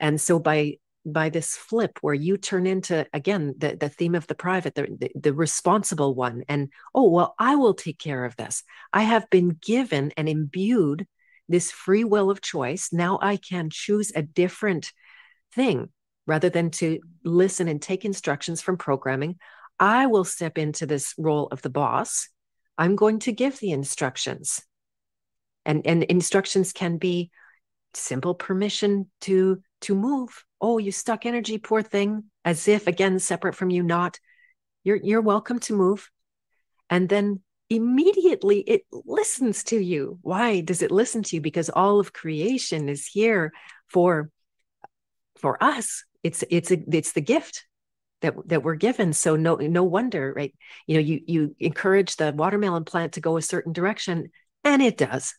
And 0.00 0.20
so 0.20 0.38
by 0.38 0.78
by 1.12 1.28
this 1.28 1.56
flip 1.56 1.98
where 2.00 2.14
you 2.14 2.36
turn 2.36 2.66
into 2.66 3.06
again 3.12 3.54
the, 3.58 3.76
the 3.76 3.88
theme 3.88 4.14
of 4.14 4.26
the 4.26 4.34
private 4.34 4.74
the, 4.74 4.86
the, 4.98 5.10
the 5.14 5.32
responsible 5.32 6.14
one 6.14 6.44
and 6.48 6.68
oh 6.94 7.08
well 7.08 7.34
i 7.38 7.54
will 7.54 7.74
take 7.74 7.98
care 7.98 8.24
of 8.24 8.36
this. 8.36 8.62
I 8.92 9.02
have 9.02 9.28
been 9.30 9.58
given 9.60 10.12
and 10.16 10.28
imbued 10.28 11.06
this 11.48 11.70
free 11.70 12.04
will 12.04 12.30
of 12.30 12.40
choice. 12.40 12.90
Now 12.92 13.18
i 13.22 13.36
can 13.36 13.70
choose 13.70 14.12
a 14.14 14.22
different 14.22 14.92
thing 15.54 15.88
rather 16.26 16.50
than 16.50 16.70
to 16.70 17.00
listen 17.24 17.68
and 17.68 17.80
take 17.80 18.04
instructions 18.04 18.60
from 18.60 18.76
programming. 18.76 19.36
I 19.80 20.06
will 20.06 20.24
step 20.24 20.58
into 20.58 20.86
this 20.86 21.14
role 21.16 21.48
of 21.50 21.62
the 21.62 21.70
boss. 21.70 22.28
I'm 22.76 22.96
going 22.96 23.20
to 23.20 23.32
give 23.32 23.58
the 23.58 23.72
instructions. 23.72 24.62
And 25.64 25.86
and 25.86 26.02
instructions 26.04 26.72
can 26.72 26.98
be 26.98 27.30
simple 27.94 28.34
permission 28.34 29.10
to 29.22 29.62
to 29.82 29.94
move. 29.94 30.44
Oh 30.60 30.78
you 30.78 30.92
stuck 30.92 31.26
energy 31.26 31.58
poor 31.58 31.82
thing 31.82 32.24
as 32.44 32.68
if 32.68 32.86
again 32.86 33.18
separate 33.18 33.54
from 33.54 33.70
you 33.70 33.82
not. 33.82 34.18
You're 34.84 34.96
you're 34.96 35.20
welcome 35.20 35.58
to 35.60 35.74
move. 35.74 36.10
And 36.90 37.08
then 37.08 37.40
immediately 37.70 38.60
it 38.60 38.82
listens 38.92 39.64
to 39.64 39.78
you. 39.78 40.18
Why 40.22 40.60
does 40.60 40.82
it 40.82 40.90
listen 40.90 41.22
to 41.24 41.36
you? 41.36 41.42
Because 41.42 41.70
all 41.70 42.00
of 42.00 42.12
creation 42.12 42.88
is 42.88 43.06
here 43.06 43.52
for 43.88 44.30
for 45.36 45.62
us. 45.62 46.04
It's 46.22 46.44
it's 46.50 46.70
a, 46.70 46.78
it's 46.92 47.12
the 47.12 47.20
gift 47.20 47.66
that 48.22 48.34
that 48.46 48.62
we're 48.62 48.74
given. 48.74 49.12
So 49.12 49.36
no 49.36 49.56
no 49.56 49.84
wonder 49.84 50.32
right? 50.34 50.54
You 50.86 50.94
know 50.94 51.00
you 51.00 51.20
you 51.26 51.56
encourage 51.58 52.16
the 52.16 52.32
watermelon 52.32 52.84
plant 52.84 53.14
to 53.14 53.20
go 53.20 53.36
a 53.36 53.42
certain 53.42 53.72
direction 53.72 54.30
and 54.64 54.82
it 54.82 54.96
does 54.96 55.34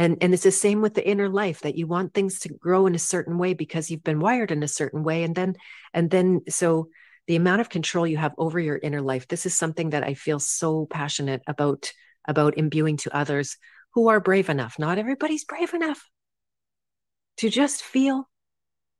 and 0.00 0.16
and 0.22 0.32
it's 0.32 0.44
the 0.44 0.50
same 0.50 0.80
with 0.80 0.94
the 0.94 1.06
inner 1.06 1.28
life 1.28 1.60
that 1.60 1.76
you 1.76 1.86
want 1.86 2.14
things 2.14 2.40
to 2.40 2.48
grow 2.48 2.86
in 2.86 2.94
a 2.94 2.98
certain 2.98 3.36
way 3.36 3.52
because 3.52 3.90
you've 3.90 4.02
been 4.02 4.18
wired 4.18 4.50
in 4.50 4.62
a 4.62 4.68
certain 4.68 5.04
way. 5.04 5.24
And 5.24 5.34
then 5.34 5.56
and 5.92 6.10
then 6.10 6.40
so 6.48 6.88
the 7.26 7.36
amount 7.36 7.60
of 7.60 7.68
control 7.68 8.06
you 8.06 8.16
have 8.16 8.34
over 8.38 8.58
your 8.58 8.78
inner 8.82 9.02
life 9.02 9.28
this 9.28 9.46
is 9.46 9.54
something 9.54 9.90
that 9.90 10.02
i 10.02 10.14
feel 10.14 10.40
so 10.40 10.86
passionate 10.86 11.42
about 11.46 11.92
about 12.26 12.58
imbuing 12.58 12.96
to 12.96 13.14
others 13.14 13.56
who 13.94 14.08
are 14.08 14.20
brave 14.20 14.48
enough. 14.48 14.78
Not 14.78 14.98
everybody's 14.98 15.44
brave 15.44 15.74
enough 15.74 16.08
to 17.38 17.50
just 17.50 17.82
feel. 17.82 18.28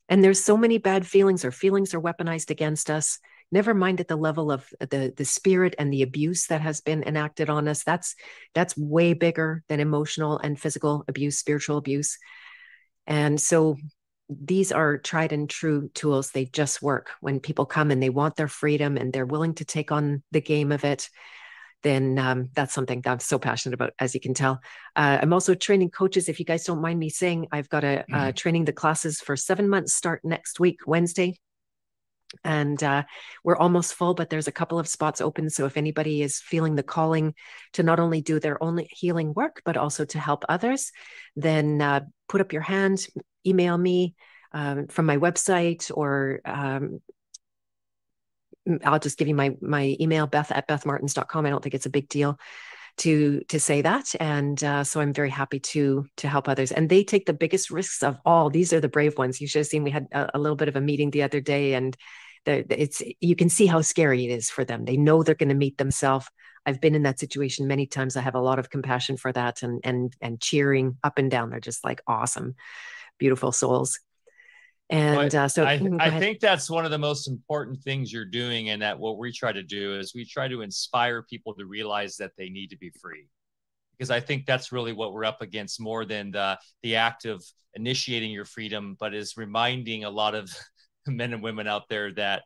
And 0.08 0.24
there's 0.24 0.42
so 0.42 0.56
many 0.56 0.78
bad 0.78 1.06
feelings 1.06 1.44
or 1.44 1.52
feelings 1.52 1.94
are 1.94 2.00
weaponized 2.00 2.50
against 2.50 2.90
us 2.90 3.18
never 3.52 3.74
mind 3.74 4.00
at 4.00 4.08
the 4.08 4.16
level 4.16 4.50
of 4.50 4.66
the 4.78 5.12
the 5.16 5.24
spirit 5.24 5.74
and 5.78 5.92
the 5.92 6.02
abuse 6.02 6.46
that 6.46 6.60
has 6.60 6.80
been 6.80 7.02
enacted 7.02 7.50
on 7.50 7.68
us 7.68 7.82
that's 7.84 8.14
that's 8.54 8.76
way 8.76 9.12
bigger 9.12 9.62
than 9.68 9.80
emotional 9.80 10.38
and 10.38 10.60
physical 10.60 11.04
abuse 11.08 11.38
spiritual 11.38 11.76
abuse 11.76 12.18
and 13.06 13.40
so 13.40 13.76
these 14.28 14.70
are 14.70 14.98
tried 14.98 15.32
and 15.32 15.50
true 15.50 15.90
tools 15.94 16.30
they 16.30 16.44
just 16.44 16.80
work 16.82 17.10
when 17.20 17.40
people 17.40 17.66
come 17.66 17.90
and 17.90 18.02
they 18.02 18.10
want 18.10 18.36
their 18.36 18.48
freedom 18.48 18.96
and 18.96 19.12
they're 19.12 19.26
willing 19.26 19.54
to 19.54 19.64
take 19.64 19.90
on 19.90 20.22
the 20.30 20.40
game 20.40 20.72
of 20.72 20.84
it 20.84 21.08
then 21.82 22.18
um, 22.18 22.50
that's 22.54 22.74
something 22.74 23.00
that 23.00 23.10
I'm 23.10 23.20
so 23.20 23.38
passionate 23.38 23.72
about, 23.72 23.94
as 23.98 24.12
you 24.12 24.20
can 24.20 24.34
tell. 24.34 24.60
Uh, 24.94 25.16
I'm 25.22 25.32
also 25.32 25.54
training 25.54 25.88
coaches. 25.88 26.28
If 26.28 26.38
you 26.38 26.44
guys 26.44 26.64
don't 26.64 26.82
mind 26.82 26.98
me 26.98 27.08
saying, 27.08 27.48
I've 27.52 27.70
got 27.70 27.84
a 27.84 28.04
mm-hmm. 28.04 28.14
uh, 28.14 28.32
training 28.32 28.66
the 28.66 28.74
classes 28.74 29.18
for 29.18 29.34
seven 29.34 29.66
months 29.66 29.94
start 29.94 30.20
next 30.22 30.60
week, 30.60 30.80
Wednesday 30.86 31.38
and 32.44 32.82
uh, 32.82 33.02
we're 33.44 33.56
almost 33.56 33.94
full 33.94 34.14
but 34.14 34.30
there's 34.30 34.48
a 34.48 34.52
couple 34.52 34.78
of 34.78 34.88
spots 34.88 35.20
open 35.20 35.50
so 35.50 35.66
if 35.66 35.76
anybody 35.76 36.22
is 36.22 36.40
feeling 36.40 36.74
the 36.74 36.82
calling 36.82 37.34
to 37.72 37.82
not 37.82 38.00
only 38.00 38.20
do 38.20 38.38
their 38.38 38.62
own 38.62 38.84
healing 38.90 39.32
work 39.34 39.62
but 39.64 39.76
also 39.76 40.04
to 40.04 40.18
help 40.18 40.44
others 40.48 40.92
then 41.36 41.80
uh, 41.80 42.00
put 42.28 42.40
up 42.40 42.52
your 42.52 42.62
hand 42.62 43.06
email 43.46 43.76
me 43.76 44.14
um, 44.52 44.86
from 44.86 45.06
my 45.06 45.16
website 45.16 45.90
or 45.94 46.40
um, 46.44 47.00
i'll 48.84 48.98
just 48.98 49.18
give 49.18 49.28
you 49.28 49.34
my 49.34 49.56
my 49.60 49.96
email 50.00 50.26
beth 50.26 50.52
at 50.52 50.68
bethmartens.com 50.68 51.46
i 51.46 51.50
don't 51.50 51.62
think 51.62 51.74
it's 51.74 51.86
a 51.86 51.90
big 51.90 52.08
deal 52.08 52.38
to 52.98 53.40
to 53.48 53.60
say 53.60 53.82
that. 53.82 54.06
And 54.18 54.62
uh, 54.62 54.84
so 54.84 55.00
i'm 55.00 55.12
very 55.12 55.30
happy 55.30 55.60
to 55.60 56.06
to 56.18 56.28
help 56.28 56.48
others. 56.48 56.72
And 56.72 56.88
they 56.88 57.04
take 57.04 57.26
the 57.26 57.32
biggest 57.32 57.70
risks 57.70 58.02
of 58.02 58.18
all. 58.24 58.50
These 58.50 58.72
are 58.72 58.80
the 58.80 58.88
brave 58.88 59.18
ones. 59.18 59.40
You 59.40 59.46
should 59.46 59.60
have 59.60 59.66
seen 59.66 59.84
we 59.84 59.90
had 59.90 60.06
a, 60.12 60.30
a 60.34 60.38
little 60.38 60.56
bit 60.56 60.68
of 60.68 60.76
a 60.76 60.80
meeting 60.80 61.10
the 61.10 61.22
other 61.22 61.40
day 61.40 61.74
and 61.74 61.96
the, 62.46 62.64
it's 62.70 63.02
you 63.20 63.36
can 63.36 63.48
see 63.48 63.66
how 63.66 63.82
scary 63.82 64.24
it 64.24 64.30
is 64.30 64.48
for 64.48 64.64
them. 64.64 64.84
They 64.84 64.96
know 64.96 65.22
they're 65.22 65.34
going 65.34 65.50
to 65.50 65.54
meet 65.54 65.78
themselves. 65.78 66.26
I've 66.64 66.80
been 66.80 66.94
in 66.94 67.02
that 67.02 67.18
situation 67.18 67.66
many 67.66 67.86
times. 67.86 68.16
I 68.16 68.22
have 68.22 68.34
a 68.34 68.40
lot 68.40 68.58
of 68.58 68.70
compassion 68.70 69.16
for 69.16 69.32
that 69.32 69.62
and 69.62 69.80
and 69.84 70.14
and 70.20 70.40
cheering 70.40 70.96
up 71.04 71.18
and 71.18 71.30
down. 71.30 71.50
They're 71.50 71.60
just 71.60 71.84
like 71.84 72.02
awesome 72.06 72.54
beautiful 73.18 73.52
souls 73.52 74.00
and 74.90 75.34
uh, 75.34 75.48
so 75.48 75.64
I, 75.64 75.78
mm, 75.78 76.00
I 76.00 76.18
think 76.18 76.40
that's 76.40 76.68
one 76.68 76.84
of 76.84 76.90
the 76.90 76.98
most 76.98 77.28
important 77.28 77.80
things 77.82 78.12
you're 78.12 78.24
doing, 78.24 78.70
and 78.70 78.82
that 78.82 78.98
what 78.98 79.18
we 79.18 79.32
try 79.32 79.52
to 79.52 79.62
do 79.62 79.96
is 79.98 80.14
we 80.14 80.24
try 80.24 80.48
to 80.48 80.62
inspire 80.62 81.22
people 81.22 81.54
to 81.54 81.66
realize 81.66 82.16
that 82.16 82.32
they 82.36 82.48
need 82.48 82.70
to 82.70 82.76
be 82.76 82.90
free, 83.00 83.28
because 83.96 84.10
I 84.10 84.20
think 84.20 84.46
that's 84.46 84.72
really 84.72 84.92
what 84.92 85.12
we're 85.12 85.24
up 85.24 85.42
against 85.42 85.80
more 85.80 86.04
than 86.04 86.32
the 86.32 86.58
the 86.82 86.96
act 86.96 87.24
of 87.24 87.44
initiating 87.74 88.32
your 88.32 88.44
freedom, 88.44 88.96
but 88.98 89.14
is 89.14 89.36
reminding 89.36 90.04
a 90.04 90.10
lot 90.10 90.34
of 90.34 90.50
men 91.06 91.32
and 91.32 91.42
women 91.42 91.68
out 91.68 91.88
there 91.88 92.12
that 92.12 92.42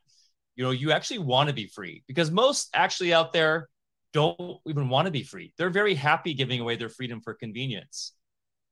you 0.55 0.63
know 0.63 0.71
you 0.71 0.91
actually 0.91 1.19
want 1.19 1.49
to 1.49 1.55
be 1.55 1.67
free, 1.67 2.03
because 2.07 2.29
most 2.29 2.69
actually 2.73 3.13
out 3.13 3.33
there 3.33 3.69
don't 4.13 4.59
even 4.65 4.87
want 4.87 5.07
to 5.07 5.11
be 5.11 5.23
free. 5.23 5.51
They're 5.57 5.69
very 5.69 5.93
happy 5.93 6.33
giving 6.33 6.61
away 6.61 6.77
their 6.77 6.89
freedom 6.89 7.19
for 7.21 7.33
convenience. 7.33 8.13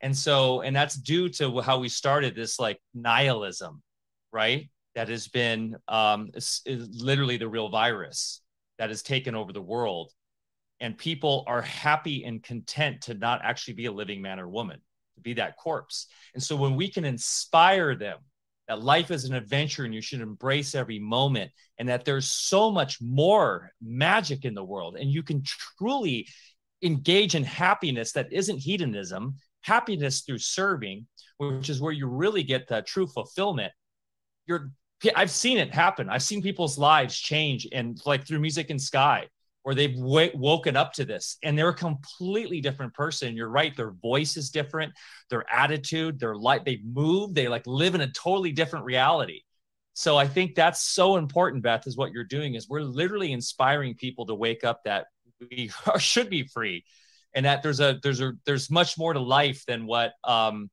And 0.04 0.16
so, 0.16 0.62
and 0.62 0.76
that's 0.76 0.96
due 0.96 1.30
to 1.30 1.62
how 1.62 1.80
we 1.80 1.88
started 1.88 2.36
this 2.36 2.60
like 2.60 2.78
nihilism, 2.94 3.82
right? 4.34 4.70
That 4.96 5.08
has 5.08 5.30
been 5.30 5.78
um, 5.88 6.30
is, 6.34 6.62
is 6.66 7.02
literally 7.02 7.38
the 7.38 7.48
real 7.48 7.70
virus 7.70 8.42
that 8.78 8.90
has 8.90 9.02
taken 9.02 9.34
over 9.34 9.54
the 9.54 9.62
world. 9.62 10.12
And 10.82 10.98
people 10.98 11.46
are 11.48 11.62
happy 11.62 12.26
and 12.26 12.44
content 12.44 13.04
to 13.04 13.14
not 13.14 13.40
actually 13.46 13.76
be 13.76 13.86
a 13.86 13.94
living 13.94 14.22
man 14.22 14.42
or 14.42 14.50
woman, 14.50 14.82
to 15.16 15.22
be 15.22 15.36
that 15.36 15.56
corpse. 15.56 16.08
And 16.34 16.44
so, 16.44 16.58
when 16.58 16.76
we 16.76 16.90
can 16.90 17.06
inspire 17.06 17.96
them 17.96 18.18
that 18.68 18.82
life 18.82 19.10
is 19.10 19.24
an 19.24 19.34
adventure 19.34 19.86
and 19.86 19.96
you 19.96 20.02
should 20.02 20.20
embrace 20.20 20.76
every 20.76 21.00
moment, 21.00 21.52
and 21.78 21.88
that 21.88 22.04
there's 22.04 22.28
so 22.28 22.70
much 22.70 23.02
more 23.02 23.72
magic 23.82 24.44
in 24.44 24.54
the 24.54 24.64
world, 24.64 24.98
and 24.98 25.10
you 25.10 25.24
can 25.24 25.44
truly 25.78 26.28
engage 26.82 27.36
in 27.36 27.46
happiness 27.46 28.12
that 28.12 28.34
isn't 28.34 28.58
hedonism, 28.58 29.36
happiness 29.64 30.22
through 30.22 30.38
serving, 30.40 31.08
which 31.38 31.70
is 31.70 31.82
where 31.82 31.92
you 31.92 32.08
really 32.08 32.44
get 32.44 32.68
the 32.68 32.82
true 32.84 33.08
fulfillment. 33.08 33.74
You're 34.46 34.72
I've 35.16 35.32
seen 35.32 35.58
it 35.58 35.74
happen. 35.74 36.10
I've 36.10 36.24
seen 36.24 36.42
people's 36.42 36.78
lives 36.78 37.18
change 37.20 37.68
and 37.74 38.00
like 38.06 38.26
through 38.26 38.40
music 38.40 38.70
and 38.70 38.82
sky 38.82 39.28
where 39.64 39.76
they've 39.76 39.96
w- 39.98 40.32
woken 40.36 40.78
up 40.78 40.94
to 40.94 41.06
this 41.06 41.38
and 41.44 41.58
they're 41.58 41.70
a 41.70 41.76
completely 41.76 42.62
different 42.62 42.94
person. 42.94 43.36
You're 43.36 43.50
right. 43.50 43.76
Their 43.76 43.92
voice 43.92 44.38
is 44.38 44.50
different. 44.50 44.94
Their 45.30 45.44
attitude, 45.52 46.20
their 46.20 46.36
life, 46.36 46.64
they 46.66 46.80
move, 46.86 47.34
they 47.34 47.48
like 47.50 47.68
live 47.68 47.96
in 47.96 48.02
a 48.02 48.12
totally 48.12 48.52
different 48.54 48.86
reality. 48.86 49.42
so 49.94 50.18
i 50.18 50.28
think 50.28 50.56
that's 50.56 50.82
so 50.82 51.18
important 51.18 51.64
beth 51.64 51.86
is 51.88 51.96
what 51.98 52.12
you're 52.12 52.24
doing 52.24 52.56
is 52.56 52.68
we're 52.68 52.82
literally 52.82 53.32
inspiring 53.32 53.94
people 53.96 54.26
to 54.26 54.36
wake 54.36 54.64
up 54.64 54.80
that 54.84 55.06
we 55.40 55.70
should 56.00 56.30
be 56.30 56.44
free 56.44 56.84
and 57.36 57.46
that 57.46 57.64
there's 57.64 57.80
a 57.80 58.00
there's 58.04 58.22
a 58.22 58.34
there's 58.46 58.70
much 58.70 58.98
more 58.98 59.14
to 59.14 59.20
life 59.20 59.64
than 59.66 59.86
what 59.86 60.14
um 60.24 60.70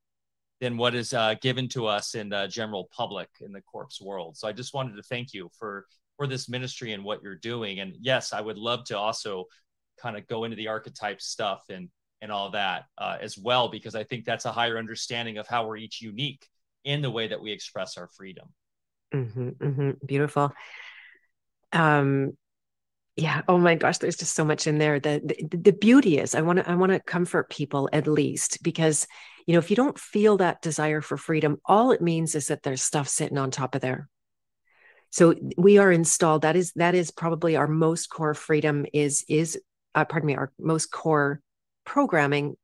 than 0.60 0.76
what 0.76 0.94
is 0.94 1.14
uh, 1.14 1.34
given 1.40 1.68
to 1.68 1.86
us 1.86 2.14
in 2.14 2.28
the 2.28 2.46
general 2.48 2.88
public 2.94 3.28
in 3.40 3.50
the 3.50 3.62
corpse 3.62 4.00
world. 4.00 4.36
So 4.36 4.46
i 4.46 4.52
just 4.52 4.74
wanted 4.74 4.96
to 4.96 5.02
thank 5.02 5.32
you 5.32 5.50
for 5.58 5.86
for 6.16 6.26
this 6.26 6.50
ministry 6.50 6.92
and 6.92 7.02
what 7.02 7.22
you're 7.22 7.36
doing. 7.36 7.80
And 7.80 7.94
yes 8.00 8.32
i 8.32 8.40
would 8.40 8.58
love 8.58 8.84
to 8.86 8.98
also 8.98 9.46
kind 10.00 10.16
of 10.16 10.26
go 10.26 10.44
into 10.44 10.56
the 10.56 10.68
archetype 10.68 11.20
stuff 11.20 11.62
and 11.68 11.88
and 12.22 12.30
all 12.30 12.50
that 12.50 12.84
uh, 12.98 13.16
as 13.20 13.38
well 13.38 13.68
because 13.68 13.94
i 13.94 14.04
think 14.04 14.24
that's 14.24 14.44
a 14.44 14.52
higher 14.52 14.78
understanding 14.78 15.38
of 15.38 15.46
how 15.46 15.66
we're 15.66 15.76
each 15.76 16.02
unique 16.02 16.46
in 16.84 17.02
the 17.02 17.10
way 17.10 17.28
that 17.28 17.40
we 17.40 17.52
express 17.52 17.98
our 17.98 18.08
freedom. 18.08 18.48
Mm-hmm, 19.14 19.48
mm-hmm. 19.48 19.90
beautiful. 20.06 20.52
Um 21.72 22.36
yeah. 23.16 23.42
Oh 23.48 23.58
my 23.58 23.74
gosh 23.74 23.98
there's 23.98 24.16
just 24.16 24.34
so 24.34 24.44
much 24.44 24.66
in 24.66 24.78
there. 24.78 25.00
The, 25.00 25.20
the 25.50 25.56
the 25.56 25.72
beauty 25.72 26.18
is 26.18 26.34
i 26.34 26.40
want 26.40 26.58
to 26.58 26.70
i 26.70 26.74
want 26.74 26.92
to 26.92 27.00
comfort 27.00 27.50
people 27.50 27.88
at 27.92 28.06
least 28.06 28.62
because 28.62 29.06
you 29.46 29.52
know 29.52 29.58
if 29.58 29.70
you 29.70 29.76
don't 29.76 29.98
feel 29.98 30.36
that 30.38 30.62
desire 30.62 31.00
for 31.00 31.16
freedom 31.16 31.58
all 31.64 31.90
it 31.92 32.00
means 32.00 32.34
is 32.34 32.48
that 32.48 32.62
there's 32.62 32.82
stuff 32.82 33.08
sitting 33.08 33.38
on 33.38 33.50
top 33.50 33.74
of 33.74 33.80
there. 33.80 34.08
So 35.10 35.34
we 35.56 35.78
are 35.78 35.90
installed 35.90 36.42
that 36.42 36.56
is 36.56 36.72
that 36.76 36.94
is 36.94 37.10
probably 37.10 37.56
our 37.56 37.66
most 37.66 38.06
core 38.10 38.34
freedom 38.34 38.86
is 38.92 39.24
is 39.28 39.58
uh, 39.94 40.04
pardon 40.04 40.28
me 40.28 40.36
our 40.36 40.52
most 40.58 40.86
core 40.86 41.40
programming 41.84 42.56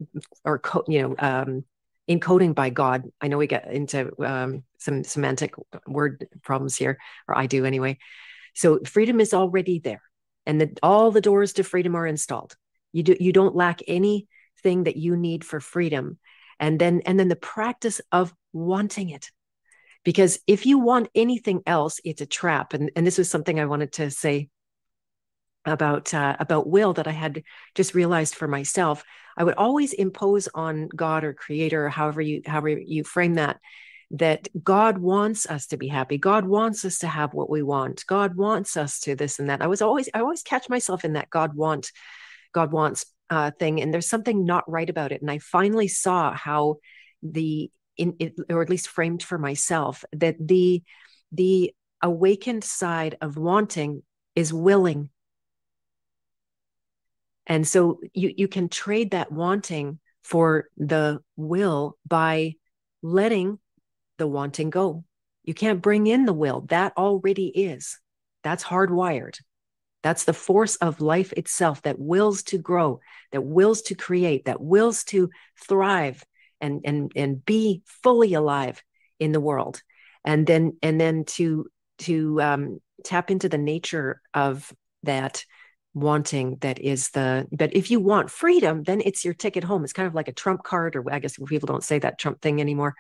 or 0.45 0.61
co- 0.61 0.85
you 0.87 1.03
know 1.03 1.15
um 1.19 1.65
encoding 2.09 2.55
by 2.55 2.71
god. 2.71 3.03
I 3.21 3.27
know 3.27 3.37
we 3.37 3.49
get 3.49 3.73
into 3.73 4.13
um, 4.25 4.63
some 4.79 5.03
semantic 5.03 5.55
word 5.89 6.29
problems 6.45 6.77
here 6.77 6.99
or 7.27 7.37
i 7.37 7.47
do 7.47 7.65
anyway. 7.65 7.99
So 8.55 8.79
freedom 8.85 9.21
is 9.21 9.35
already 9.35 9.81
there 9.81 10.03
and 10.47 10.61
the, 10.61 10.77
all 10.83 11.11
the 11.11 11.21
doors 11.21 11.55
to 11.55 11.65
freedom 11.65 11.95
are 11.95 12.07
installed. 12.07 12.57
You 12.93 13.03
do 13.03 13.17
you 13.21 13.33
don't 13.33 13.57
lack 13.57 13.81
anything 13.87 14.85
that 14.85 14.97
you 14.97 15.17
need 15.17 15.45
for 15.45 15.61
freedom. 15.61 16.19
And 16.59 16.79
then 16.79 17.03
and 17.05 17.19
then 17.19 17.29
the 17.29 17.37
practice 17.37 18.01
of 18.13 18.33
wanting 18.53 19.11
it. 19.11 19.31
Because 20.05 20.39
if 20.47 20.65
you 20.65 20.79
want 20.79 21.11
anything 21.15 21.63
else 21.67 22.01
it's 22.05 22.23
a 22.23 22.27
trap. 22.27 22.73
And, 22.73 22.91
and 22.97 23.07
this 23.07 23.19
was 23.19 23.29
something 23.29 23.61
i 23.61 23.67
wanted 23.67 23.93
to 23.95 24.11
say 24.11 24.49
about 25.65 26.15
uh, 26.15 26.37
about 26.39 26.69
will 26.69 26.93
that 26.93 27.09
i 27.09 27.13
had 27.13 27.43
just 27.75 27.95
realized 27.95 28.35
for 28.35 28.49
myself. 28.49 29.05
I 29.37 29.45
would 29.45 29.57
always 29.57 29.93
impose 29.93 30.49
on 30.55 30.89
god 30.89 31.25
or 31.25 31.35
creator 31.35 31.87
or 31.87 31.91
however 31.91 32.23
you 32.23 32.43
however 32.47 32.71
you 32.71 33.05
frame 33.05 33.35
that 33.35 33.59
that 34.13 34.49
God 34.63 34.99
wants 34.99 35.47
us 35.47 35.67
to 35.69 35.77
be 35.77 35.89
happy. 35.89 36.19
God 36.19 36.47
wants 36.47 36.85
us 36.85 36.99
to 36.99 37.09
have 37.09 37.35
what 37.35 37.51
we 37.51 37.63
want. 37.63 38.05
God 38.07 38.37
wants 38.37 38.77
us 38.77 39.01
to 39.01 39.17
this 39.17 39.39
and 39.39 39.51
that. 39.51 39.63
I 39.63 39.67
was 39.67 39.83
always, 39.83 40.09
I 40.15 40.21
always 40.21 40.43
catch 40.43 40.69
myself 40.69 41.05
in 41.05 41.15
that 41.15 41.31
God 41.31 41.55
want, 41.55 41.91
God 42.53 42.71
wants 42.71 43.07
uh, 43.31 43.51
thing. 43.59 43.81
And 43.81 43.93
there's 43.93 44.09
something 44.09 44.45
not 44.45 44.71
right 44.71 44.89
about 44.89 45.13
it. 45.13 45.23
And 45.23 45.31
I 45.31 45.39
finally 45.39 45.89
saw 45.89 46.33
how 46.33 46.77
the, 47.23 47.71
in 47.97 48.17
or 48.49 48.63
at 48.63 48.71
least 48.71 48.89
framed 48.89 49.23
for 49.23 49.39
myself, 49.39 50.05
that 50.13 50.37
the, 50.39 50.83
the 51.33 51.75
awakened 52.03 52.63
side 52.63 53.17
of 53.21 53.37
wanting 53.37 54.03
is 54.35 54.53
willing. 54.53 55.11
And 57.47 57.67
so 57.67 58.01
you, 58.13 58.33
you 58.37 58.49
can 58.49 58.69
trade 58.69 59.13
that 59.13 59.33
wanting 59.33 59.99
for 60.23 60.69
the 60.77 61.21
will 61.37 61.97
by 62.07 62.55
letting 63.03 63.59
the 64.19 64.27
wanting 64.27 64.71
go. 64.71 65.05
You 65.45 65.55
can't 65.55 65.83
bring 65.83 66.07
in 66.07 66.25
the 66.25 66.33
will. 66.33 66.63
That 66.69 66.93
already 66.97 67.47
is. 67.47 67.99
That's 68.43 68.65
hardwired. 68.65 69.39
That's 70.03 70.25
the 70.25 70.33
force 70.33 70.77
of 70.77 71.01
life 71.01 71.33
itself 71.33 71.83
that 71.83 71.99
wills 71.99 72.45
to 72.45 72.59
grow, 72.59 73.01
that 73.33 73.43
wills 73.43 73.83
to 73.83 73.95
create, 73.95 74.45
that 74.45 74.61
wills 74.61 75.05
to 75.05 75.31
thrive 75.67 76.25
and 76.61 76.83
and 76.85 77.13
and 77.17 77.45
be 77.45 77.83
fully 78.03 78.35
alive 78.35 78.83
in 79.19 79.33
the 79.33 79.41
world. 79.41 79.83
And 80.25 80.47
then 80.47 80.77
and 80.83 81.01
then 81.01 81.25
to 81.25 81.67
to 81.99 82.41
um, 82.41 82.81
tap 83.05 83.31
into 83.31 83.49
the 83.49 83.59
nature 83.59 84.21
of 84.35 84.73
that 85.03 85.45
wanting 85.95 86.59
that 86.61 86.79
is 86.79 87.09
the 87.11 87.47
but 87.51 87.75
if 87.75 87.91
you 87.91 87.99
want 87.99 88.31
freedom 88.31 88.83
then 88.83 89.01
it's 89.01 89.25
your 89.25 89.33
ticket 89.33 89.65
home 89.65 89.83
it's 89.83 89.95
kind 89.95 90.07
of 90.07 90.15
like 90.15 90.29
a 90.29 90.33
trump 90.33 90.63
card 90.63 90.95
or 90.95 91.03
i 91.11 91.19
guess 91.19 91.39
people 91.47 91.67
don't 91.67 91.83
say 91.83 91.99
that 91.99 92.19
trump 92.19 92.39
thing 92.43 92.61
anymore 92.61 92.95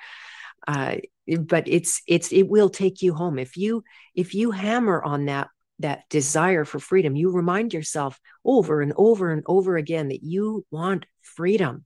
uh, 0.66 0.96
but 1.40 1.66
it's 1.66 2.02
it's 2.06 2.32
it 2.32 2.48
will 2.48 2.70
take 2.70 3.02
you 3.02 3.14
home. 3.14 3.38
If 3.38 3.56
you 3.56 3.84
if 4.14 4.34
you 4.34 4.50
hammer 4.50 5.02
on 5.02 5.26
that 5.26 5.48
that 5.78 6.08
desire 6.08 6.64
for 6.64 6.78
freedom 6.78 7.16
you 7.16 7.30
remind 7.30 7.74
yourself 7.74 8.18
over 8.44 8.80
and 8.80 8.92
over 8.96 9.30
and 9.30 9.42
over 9.46 9.76
again 9.76 10.08
that 10.08 10.22
you 10.22 10.64
want 10.70 11.04
freedom 11.20 11.84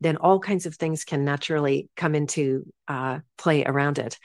then 0.00 0.16
all 0.16 0.40
kinds 0.40 0.66
of 0.66 0.74
things 0.74 1.04
can 1.04 1.24
naturally 1.24 1.88
come 1.96 2.14
into 2.14 2.64
uh, 2.88 3.20
play 3.38 3.64
around 3.64 3.98
it. 3.98 4.18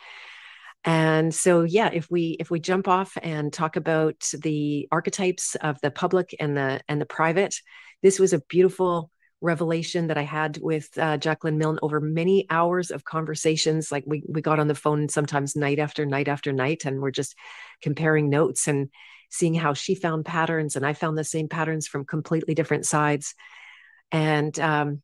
And 0.83 1.33
so 1.33 1.63
yeah 1.63 1.89
if 1.91 2.09
we 2.09 2.37
if 2.39 2.49
we 2.49 2.59
jump 2.59 2.87
off 2.87 3.17
and 3.21 3.51
talk 3.51 3.75
about 3.75 4.29
the 4.39 4.87
archetypes 4.91 5.55
of 5.55 5.79
the 5.81 5.91
public 5.91 6.35
and 6.39 6.55
the 6.55 6.81
and 6.87 7.01
the 7.01 7.05
private 7.05 7.55
this 8.03 8.19
was 8.19 8.33
a 8.33 8.41
beautiful 8.41 9.09
revelation 9.41 10.07
that 10.07 10.17
I 10.17 10.23
had 10.23 10.57
with 10.61 10.89
uh, 10.97 11.17
Jacqueline 11.17 11.57
Milne 11.57 11.79
over 11.81 11.99
many 11.99 12.45
hours 12.49 12.91
of 12.91 13.03
conversations. 13.03 13.91
Like 13.91 14.03
we 14.07 14.23
we 14.27 14.41
got 14.41 14.59
on 14.59 14.67
the 14.67 14.75
phone 14.75 15.09
sometimes 15.09 15.55
night 15.55 15.79
after 15.79 16.05
night 16.05 16.27
after 16.27 16.51
night, 16.51 16.85
and 16.85 17.01
we're 17.01 17.11
just 17.11 17.35
comparing 17.81 18.29
notes 18.29 18.67
and 18.67 18.89
seeing 19.29 19.53
how 19.53 19.73
she 19.73 19.95
found 19.95 20.25
patterns, 20.25 20.75
and 20.75 20.85
I 20.85 20.93
found 20.93 21.17
the 21.17 21.23
same 21.23 21.49
patterns 21.49 21.87
from 21.87 22.05
completely 22.05 22.55
different 22.55 22.85
sides. 22.85 23.35
And 24.11 24.57
um, 24.59 25.01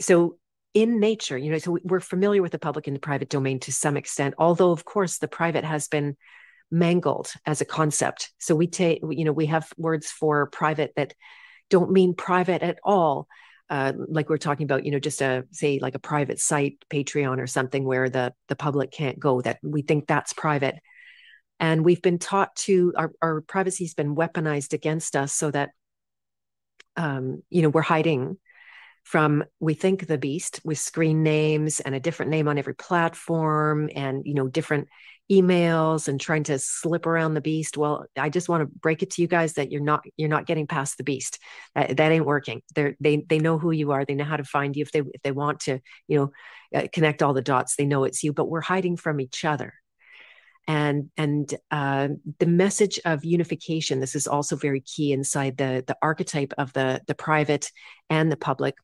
so 0.00 0.38
in 0.74 1.00
nature, 1.00 1.38
you 1.38 1.50
know, 1.50 1.58
so 1.58 1.78
we're 1.84 2.00
familiar 2.00 2.42
with 2.42 2.52
the 2.52 2.58
public 2.58 2.86
and 2.86 2.96
the 2.96 3.00
private 3.00 3.30
domain 3.30 3.60
to 3.60 3.72
some 3.72 3.96
extent, 3.96 4.34
although 4.36 4.72
of 4.72 4.84
course 4.84 5.18
the 5.18 5.28
private 5.28 5.64
has 5.64 5.88
been 5.88 6.16
mangled 6.70 7.32
as 7.46 7.60
a 7.60 7.64
concept. 7.64 8.32
So 8.38 8.54
we 8.54 8.66
take, 8.66 9.00
you 9.08 9.24
know, 9.24 9.32
we 9.32 9.46
have 9.46 9.72
words 9.78 10.10
for 10.10 10.46
private 10.46 10.92
that 10.96 11.14
don't 11.70 11.90
mean 11.90 12.14
private 12.14 12.62
at 12.62 12.78
all 12.84 13.28
uh, 13.68 13.92
like 14.08 14.28
we're 14.28 14.38
talking 14.38 14.64
about, 14.64 14.84
you 14.84 14.92
know, 14.92 14.98
just 14.98 15.20
a 15.20 15.44
say 15.50 15.78
like 15.80 15.94
a 15.94 16.00
private 16.00 16.38
site, 16.38 16.84
Patreon 16.88 17.38
or 17.38 17.46
something 17.46 17.84
where 17.84 18.08
the 18.08 18.32
the 18.48 18.56
public 18.56 18.92
can't 18.92 19.18
go. 19.18 19.40
That 19.40 19.58
we 19.62 19.82
think 19.82 20.06
that's 20.06 20.32
private, 20.32 20.76
and 21.58 21.84
we've 21.84 22.02
been 22.02 22.18
taught 22.18 22.54
to 22.56 22.92
our 22.96 23.12
our 23.20 23.40
privacy's 23.40 23.94
been 23.94 24.14
weaponized 24.14 24.72
against 24.72 25.16
us, 25.16 25.32
so 25.32 25.50
that 25.50 25.70
um, 26.96 27.42
you 27.50 27.62
know 27.62 27.68
we're 27.68 27.82
hiding 27.82 28.38
from 29.02 29.44
we 29.58 29.74
think 29.74 30.06
the 30.06 30.18
beast 30.18 30.60
with 30.64 30.78
screen 30.78 31.22
names 31.22 31.80
and 31.80 31.94
a 31.94 32.00
different 32.00 32.30
name 32.30 32.48
on 32.48 32.58
every 32.58 32.74
platform 32.74 33.90
and 33.94 34.22
you 34.26 34.34
know 34.34 34.46
different 34.46 34.88
emails 35.30 36.08
and 36.08 36.20
trying 36.20 36.44
to 36.44 36.58
slip 36.58 37.04
around 37.04 37.34
the 37.34 37.40
beast 37.40 37.76
well 37.76 38.06
i 38.16 38.28
just 38.28 38.48
want 38.48 38.60
to 38.60 38.78
break 38.78 39.02
it 39.02 39.10
to 39.10 39.22
you 39.22 39.26
guys 39.26 39.54
that 39.54 39.72
you're 39.72 39.82
not 39.82 40.04
you're 40.16 40.28
not 40.28 40.46
getting 40.46 40.66
past 40.66 40.96
the 40.98 41.04
beast. 41.04 41.38
That, 41.74 41.96
that 41.96 42.12
ain't 42.12 42.26
working. 42.26 42.62
They 42.74 42.94
they 43.00 43.16
they 43.28 43.38
know 43.38 43.58
who 43.58 43.70
you 43.70 43.92
are. 43.92 44.04
They 44.04 44.14
know 44.14 44.24
how 44.24 44.36
to 44.36 44.44
find 44.44 44.76
you 44.76 44.82
if 44.82 44.92
they 44.92 45.00
if 45.00 45.22
they 45.22 45.32
want 45.32 45.60
to 45.60 45.80
you 46.08 46.18
know 46.18 46.78
uh, 46.78 46.86
connect 46.92 47.22
all 47.22 47.32
the 47.32 47.42
dots 47.42 47.76
they 47.76 47.86
know 47.86 48.04
it's 48.04 48.22
you 48.22 48.32
but 48.32 48.48
we're 48.48 48.60
hiding 48.60 48.96
from 48.96 49.20
each 49.20 49.44
other. 49.44 49.74
And 50.68 51.10
and 51.16 51.52
uh, 51.70 52.08
the 52.38 52.46
message 52.46 53.00
of 53.04 53.24
unification 53.24 54.00
this 54.00 54.16
is 54.16 54.26
also 54.26 54.56
very 54.56 54.80
key 54.80 55.12
inside 55.12 55.56
the 55.56 55.84
the 55.86 55.96
archetype 56.02 56.52
of 56.58 56.72
the 56.72 57.00
the 57.06 57.14
private 57.14 57.70
and 58.10 58.30
the 58.30 58.36
public 58.36 58.74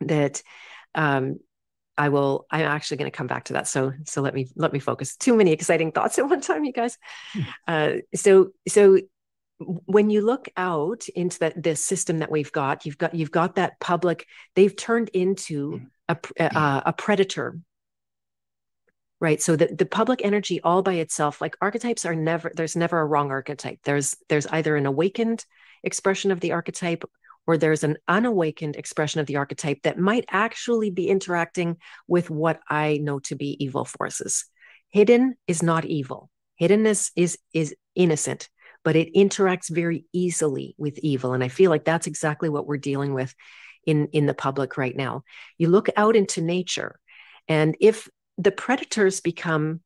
that 0.00 0.42
um, 0.94 1.38
I 1.98 2.08
will. 2.08 2.46
I'm 2.50 2.62
actually 2.62 2.98
going 2.98 3.10
to 3.10 3.16
come 3.16 3.26
back 3.26 3.44
to 3.44 3.54
that. 3.54 3.68
So 3.68 3.92
so 4.04 4.22
let 4.22 4.32
me 4.32 4.48
let 4.54 4.72
me 4.72 4.78
focus. 4.78 5.16
Too 5.16 5.36
many 5.36 5.52
exciting 5.52 5.92
thoughts 5.92 6.18
at 6.18 6.28
one 6.28 6.40
time, 6.40 6.64
you 6.64 6.72
guys. 6.72 6.96
Hmm. 7.32 7.42
Uh, 7.66 7.92
so 8.14 8.50
so 8.68 8.98
when 9.58 10.08
you 10.08 10.20
look 10.20 10.48
out 10.56 11.08
into 11.08 11.40
that 11.40 11.60
this 11.60 11.84
system 11.84 12.18
that 12.18 12.30
we've 12.30 12.52
got, 12.52 12.86
you've 12.86 12.98
got 12.98 13.14
you've 13.14 13.32
got 13.32 13.56
that 13.56 13.80
public. 13.80 14.26
They've 14.54 14.74
turned 14.74 15.10
into 15.10 15.78
hmm. 15.78 15.84
a 16.08 16.16
a, 16.38 16.82
a 16.86 16.92
predator 16.92 17.58
right 19.20 19.42
so 19.42 19.56
the, 19.56 19.66
the 19.66 19.84
public 19.84 20.20
energy 20.24 20.60
all 20.60 20.80
by 20.80 20.94
itself 20.94 21.40
like 21.40 21.56
archetypes 21.60 22.06
are 22.06 22.14
never 22.14 22.52
there's 22.54 22.76
never 22.76 23.00
a 23.00 23.04
wrong 23.04 23.32
archetype 23.32 23.80
there's 23.82 24.16
there's 24.28 24.46
either 24.46 24.76
an 24.76 24.86
awakened 24.86 25.44
expression 25.82 26.30
of 26.30 26.38
the 26.38 26.52
archetype 26.52 27.04
or 27.48 27.56
there's 27.56 27.82
an 27.82 27.96
unawakened 28.06 28.76
expression 28.76 29.22
of 29.22 29.26
the 29.26 29.36
archetype 29.36 29.80
that 29.82 29.98
might 29.98 30.26
actually 30.28 30.90
be 30.90 31.08
interacting 31.08 31.78
with 32.06 32.28
what 32.28 32.60
I 32.68 32.98
know 32.98 33.20
to 33.20 33.36
be 33.36 33.56
evil 33.64 33.86
forces. 33.86 34.44
Hidden 34.90 35.34
is 35.46 35.62
not 35.62 35.86
evil. 35.86 36.30
Hiddenness 36.60 37.10
is 37.16 37.38
is 37.54 37.74
innocent, 37.94 38.50
but 38.84 38.96
it 38.96 39.14
interacts 39.14 39.70
very 39.70 40.04
easily 40.12 40.74
with 40.76 40.98
evil. 40.98 41.32
And 41.32 41.42
I 41.42 41.48
feel 41.48 41.70
like 41.70 41.84
that's 41.86 42.06
exactly 42.06 42.50
what 42.50 42.66
we're 42.66 42.76
dealing 42.76 43.14
with 43.14 43.34
in, 43.86 44.08
in 44.12 44.26
the 44.26 44.34
public 44.34 44.76
right 44.76 44.94
now. 44.94 45.22
You 45.56 45.68
look 45.68 45.88
out 45.96 46.16
into 46.16 46.42
nature, 46.42 47.00
and 47.48 47.76
if 47.80 48.10
the 48.36 48.52
predators 48.52 49.20
become 49.20 49.80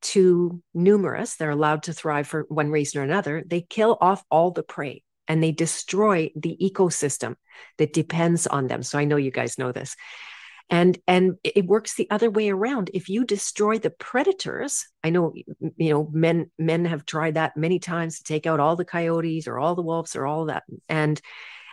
too 0.00 0.62
numerous, 0.74 1.34
they're 1.34 1.50
allowed 1.50 1.82
to 1.84 1.92
thrive 1.92 2.28
for 2.28 2.46
one 2.48 2.70
reason 2.70 3.00
or 3.00 3.04
another, 3.04 3.42
they 3.44 3.62
kill 3.62 3.98
off 4.00 4.22
all 4.30 4.52
the 4.52 4.62
prey 4.62 5.02
and 5.30 5.40
they 5.40 5.52
destroy 5.52 6.32
the 6.34 6.58
ecosystem 6.60 7.36
that 7.78 7.92
depends 7.92 8.48
on 8.48 8.66
them. 8.66 8.82
So 8.82 8.98
I 8.98 9.04
know 9.04 9.14
you 9.14 9.30
guys 9.30 9.58
know 9.58 9.70
this. 9.70 9.94
And 10.68 10.98
and 11.06 11.36
it 11.44 11.66
works 11.66 11.94
the 11.94 12.10
other 12.10 12.28
way 12.30 12.50
around. 12.50 12.90
If 12.94 13.08
you 13.08 13.24
destroy 13.24 13.78
the 13.78 13.90
predators, 13.90 14.86
I 15.04 15.10
know 15.10 15.32
you 15.76 15.90
know 15.90 16.08
men 16.12 16.50
men 16.58 16.84
have 16.84 17.06
tried 17.06 17.34
that 17.34 17.56
many 17.56 17.78
times 17.78 18.18
to 18.18 18.24
take 18.24 18.44
out 18.44 18.58
all 18.58 18.74
the 18.74 18.84
coyotes 18.84 19.46
or 19.46 19.60
all 19.60 19.76
the 19.76 19.82
wolves 19.82 20.16
or 20.16 20.26
all 20.26 20.46
that. 20.46 20.64
And 20.88 21.20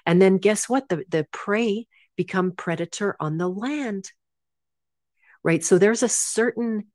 and 0.06 0.22
then 0.22 0.38
guess 0.38 0.70
what? 0.70 0.88
The 0.88 1.04
the 1.10 1.28
prey 1.32 1.88
become 2.16 2.52
predator 2.52 3.16
on 3.20 3.40
the 3.40 3.50
land. 3.50 4.12
Right. 5.44 5.64
So 5.64 5.80
there's 5.80 6.04
a 6.04 6.10
certain 6.10 6.86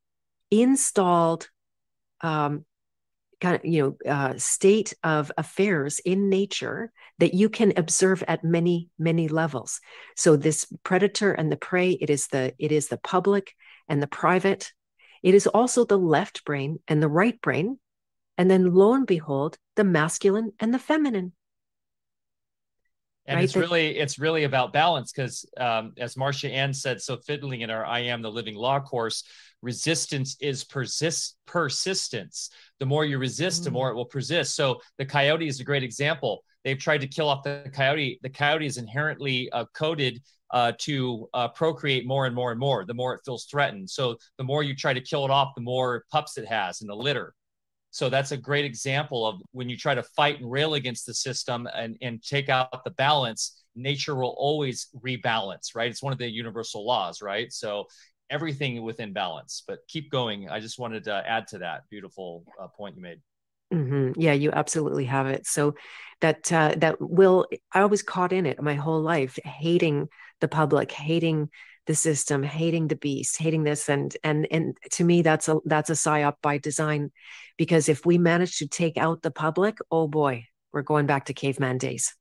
installed 0.52 1.48
um, 2.20 2.64
kind 3.43 3.56
of 3.56 3.64
you 3.64 3.97
know 4.06 4.10
uh, 4.10 4.35
state 4.39 4.94
of 5.02 5.31
affairs 5.36 5.98
in 5.98 6.31
nature 6.31 6.93
that 7.19 7.35
you 7.35 7.48
can 7.48 7.74
observe 7.77 8.23
at 8.27 8.44
many 8.44 8.89
many 8.98 9.28
levels. 9.28 9.81
So 10.16 10.36
this 10.36 10.66
predator 10.85 11.32
and 11.32 11.51
the 11.52 11.56
prey 11.56 11.90
it 11.90 12.09
is 12.09 12.28
the 12.28 12.55
it 12.59 12.73
is 12.73 12.89
the 12.89 12.97
public 12.97 13.55
and 13.89 14.01
the 14.01 14.06
private. 14.06 14.73
It 15.23 15.35
is 15.35 15.47
also 15.47 15.85
the 15.85 15.98
left 15.98 16.44
brain 16.44 16.78
and 16.89 17.02
the 17.02 17.09
right 17.09 17.39
brain. 17.40 17.78
And 18.39 18.51
then 18.51 18.74
lo 18.74 18.94
and 18.94 19.06
behold 19.06 19.59
the 19.77 19.85
masculine 19.85 20.52
and 20.59 20.73
the 20.73 20.78
feminine 20.78 21.32
and 23.27 23.36
right? 23.36 23.44
it's 23.44 23.57
really 23.57 23.99
it's 23.99 24.19
really 24.19 24.44
about 24.44 24.73
balance 24.73 25.12
because 25.12 25.47
um, 25.59 25.93
as 25.99 26.16
marcia 26.16 26.51
ann 26.51 26.74
said 26.74 27.01
so 27.01 27.16
fiddling 27.19 27.61
in 27.61 27.70
our 27.70 27.85
i 27.86 28.01
am 28.01 28.20
the 28.20 28.31
living 28.31 28.55
law 28.55 28.81
course 28.81 29.24
resistance 29.62 30.36
is 30.40 30.65
persist 30.65 31.36
persistence. 31.47 32.51
The 32.81 32.86
more 32.86 33.05
you 33.05 33.19
resist 33.19 33.62
mm. 33.62 33.65
the 33.65 33.70
more 33.70 33.90
it 33.90 33.94
will 33.94 34.05
persist. 34.05 34.55
So 34.55 34.81
the 34.99 35.07
coyote 35.07 35.47
is 35.47 35.61
a 35.61 35.65
great 35.65 35.85
example. 35.85 36.44
They've 36.65 36.78
tried 36.78 37.01
to 37.01 37.07
kill 37.07 37.28
off 37.28 37.43
the 37.43 37.70
coyote. 37.73 38.19
The 38.23 38.31
coyote 38.31 38.66
is 38.66 38.77
inherently 38.77 39.51
uh, 39.53 39.65
coded 39.74 40.20
uh, 40.53 40.73
to 40.78 41.28
uh, 41.32 41.49
procreate 41.49 42.07
more 42.07 42.27
and 42.27 42.35
more 42.35 42.51
and 42.51 42.61
more 42.61 42.85
the 42.85 42.93
more 42.93 43.15
it 43.15 43.23
feels 43.24 43.47
threatened. 43.47 43.89
So 43.89 44.16
the 44.36 44.44
more 44.44 44.62
you 44.62 44.77
try 44.77 44.93
to 44.93 45.01
kill 45.01 45.24
it 45.24 45.31
off 45.31 45.53
the 45.57 45.62
more 45.62 46.05
pups 46.12 46.36
it 46.36 46.47
has 46.47 46.82
in 46.82 46.89
the 46.89 46.97
litter 46.97 47.35
so 47.93 48.09
that's 48.09 48.32
a 48.32 48.39
great 48.39 48.64
example 48.64 49.27
of 49.27 49.43
when 49.52 49.69
you 49.69 49.77
try 49.77 49.94
to 49.94 50.02
fight 50.02 50.40
and 50.40 50.51
rail 50.51 50.74
against 50.74 51.05
the 51.05 51.12
system 51.12 51.69
and, 51.74 51.98
and 52.01 52.23
take 52.23 52.48
out 52.48 52.85
the 52.85 52.90
balance, 52.93 53.62
nature 53.77 54.14
will 54.14 54.35
always 54.39 54.89
rebalance, 55.05 55.77
right? 55.77 55.90
It's 55.90 56.02
one 56.02 56.12
of 56.12 56.19
the 56.19 56.28
universal 56.28 56.86
laws, 56.86 57.20
right? 57.20 57.52
So 57.52 57.86
everything 58.31 58.82
within 58.82 59.12
balance. 59.12 59.62
But 59.69 59.81
keep 59.89 60.10
going. 60.10 60.48
I 60.48 60.59
just 60.59 60.78
wanted 60.78 61.05
to 61.05 61.23
add 61.28 61.47
to 61.48 61.59
that 61.59 61.82
beautiful 61.90 62.44
uh, 62.59 62.69
point 62.69 62.97
you 62.97 63.02
made. 63.02 63.20
Mm-hmm. 63.74 64.19
Yeah, 64.19 64.32
you 64.32 64.51
absolutely 64.52 65.05
have 65.05 65.27
it. 65.27 65.47
So 65.47 65.74
that 66.23 66.51
uh, 66.51 66.74
that 66.78 66.97
will 66.98 67.47
I 67.73 67.85
was 67.85 68.02
caught 68.02 68.32
in 68.32 68.47
it 68.47 68.62
my 68.62 68.74
whole 68.74 69.02
life, 69.02 69.39
hating 69.44 70.09
the 70.40 70.48
public, 70.48 70.93
hating 70.93 71.51
the 71.86 71.94
system, 71.94 72.42
hating 72.42 72.88
the 72.88 72.96
beast, 72.96 73.38
hating 73.38 73.64
this, 73.64 73.88
and 73.88 74.16
and 74.22 74.46
and 74.50 74.76
to 74.92 75.04
me, 75.04 75.22
that's 75.22 75.48
a 75.48 75.59
that's 75.64 75.90
a 75.90 75.94
psyop 75.94 76.34
by 76.42 76.59
design, 76.59 77.10
because 77.56 77.88
if 77.88 78.06
we 78.06 78.18
manage 78.18 78.59
to 78.59 78.68
take 78.68 78.96
out 78.96 79.22
the 79.22 79.30
public, 79.30 79.78
oh 79.90 80.06
boy, 80.06 80.44
we're 80.72 80.82
going 80.82 81.06
back 81.06 81.26
to 81.26 81.34
caveman 81.34 81.78
days, 81.78 82.14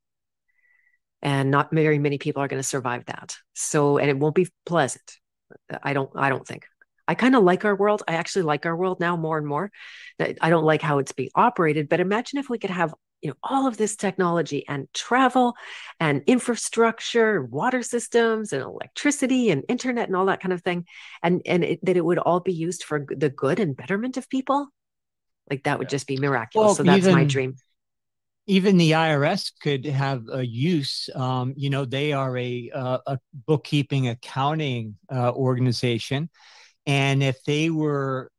and 1.21 1.51
not 1.51 1.69
very 1.71 1.99
many 1.99 2.17
people 2.17 2.41
are 2.41 2.47
going 2.47 2.61
to 2.61 2.67
survive 2.67 3.05
that. 3.05 3.35
So, 3.53 3.97
and 3.97 4.09
it 4.09 4.17
won't 4.17 4.35
be 4.35 4.47
pleasant. 4.65 5.17
I 5.83 5.93
don't 5.93 6.09
I 6.15 6.29
don't 6.29 6.47
think. 6.47 6.65
I 7.07 7.15
kind 7.15 7.35
of 7.35 7.43
like 7.43 7.65
our 7.65 7.75
world. 7.75 8.03
I 8.07 8.15
actually 8.15 8.43
like 8.43 8.65
our 8.65 8.75
world 8.75 8.99
now 8.99 9.17
more 9.17 9.37
and 9.37 9.45
more. 9.45 9.71
I 10.19 10.49
don't 10.49 10.63
like 10.63 10.81
how 10.81 10.99
it's 10.99 11.11
being 11.11 11.31
operated, 11.35 11.89
but 11.89 11.99
imagine 11.99 12.39
if 12.39 12.49
we 12.49 12.57
could 12.57 12.69
have 12.69 12.93
you 13.21 13.29
know 13.29 13.35
all 13.43 13.67
of 13.67 13.77
this 13.77 13.95
technology 13.95 14.65
and 14.67 14.87
travel 14.93 15.55
and 15.99 16.23
infrastructure 16.27 17.43
water 17.43 17.83
systems 17.83 18.53
and 18.53 18.63
electricity 18.63 19.51
and 19.51 19.63
internet 19.69 20.07
and 20.07 20.15
all 20.15 20.25
that 20.25 20.41
kind 20.41 20.53
of 20.53 20.61
thing 20.61 20.85
and 21.23 21.41
and 21.45 21.63
it, 21.63 21.85
that 21.85 21.97
it 21.97 22.05
would 22.05 22.17
all 22.17 22.39
be 22.39 22.53
used 22.53 22.83
for 22.83 23.05
the 23.09 23.29
good 23.29 23.59
and 23.59 23.75
betterment 23.75 24.17
of 24.17 24.29
people? 24.29 24.67
Like 25.49 25.63
that 25.63 25.79
would 25.79 25.89
just 25.89 26.07
be 26.07 26.17
miraculous. 26.17 26.65
Well, 26.65 26.75
so 26.75 26.83
that's 26.83 26.97
even, 26.99 27.13
my 27.13 27.25
dream. 27.25 27.55
even 28.47 28.77
the 28.77 28.91
irs 28.91 29.51
could 29.61 29.85
have 29.85 30.23
a 30.31 30.45
use 30.45 31.09
um, 31.15 31.53
you 31.55 31.69
know 31.69 31.85
they 31.85 32.13
are 32.13 32.37
a, 32.37 32.71
uh, 32.73 32.97
a 33.07 33.19
bookkeeping 33.45 34.07
accounting 34.07 34.97
uh, 35.11 35.31
organization 35.31 36.29
and 36.85 37.21
if 37.21 37.43
they 37.43 37.69
were 37.69 38.31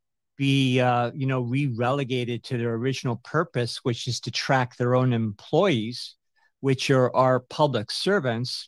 be 0.43 0.81
uh, 0.81 1.09
you 1.15 1.25
know 1.25 1.39
re-relegated 1.39 2.43
to 2.43 2.57
their 2.57 2.73
original 2.73 3.15
purpose 3.23 3.79
which 3.83 4.09
is 4.09 4.19
to 4.19 4.29
track 4.29 4.75
their 4.75 4.93
own 4.93 5.13
employees 5.13 6.15
which 6.59 6.91
are 6.91 7.15
our 7.15 7.39
public 7.39 7.89
servants 7.89 8.67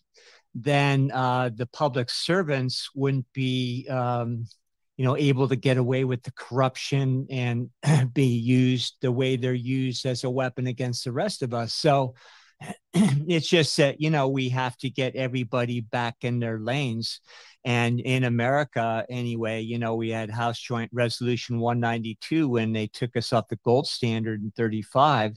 then 0.53 1.11
uh, 1.14 1.49
the 1.53 1.65
public 1.65 2.10
servants 2.10 2.89
wouldn't 2.95 3.26
be 3.34 3.85
um, 3.89 4.45
you 4.95 5.03
know 5.03 5.18
able 5.18 5.49
to 5.49 5.57
get 5.57 5.76
away 5.76 6.06
with 6.06 6.23
the 6.23 6.31
corruption 6.31 7.27
and 7.30 7.69
be 8.14 8.27
used 8.27 8.95
the 9.02 9.11
way 9.11 9.35
they're 9.35 9.53
used 9.53 10.06
as 10.06 10.23
a 10.23 10.30
weapon 10.30 10.68
against 10.68 11.03
the 11.03 11.11
rest 11.11 11.41
of 11.41 11.53
us. 11.53 11.73
So 11.73 12.15
it's 12.94 13.48
just 13.48 13.76
that 13.77 13.99
you 13.99 14.10
know 14.10 14.27
we 14.27 14.49
have 14.49 14.77
to 14.77 14.90
get 14.90 15.15
everybody 15.15 15.82
back 15.82 16.15
in 16.22 16.40
their 16.40 16.60
lanes. 16.60 17.22
And 17.68 17.99
in 17.99 18.23
america 18.26 19.03
anyway 19.10 19.61
you 19.61 19.80
know 19.80 19.95
we 19.95 20.10
had 20.10 20.30
house 20.30 20.60
joint 20.60 20.91
resolution 20.94 21.60
192 21.60 22.48
when 22.48 22.73
they 22.73 22.86
took 22.86 23.18
us 23.18 23.34
off 23.34 23.48
the 23.48 23.57
gold 23.65 23.88
standard 23.88 24.44
in 24.44 24.52
35 24.52 25.36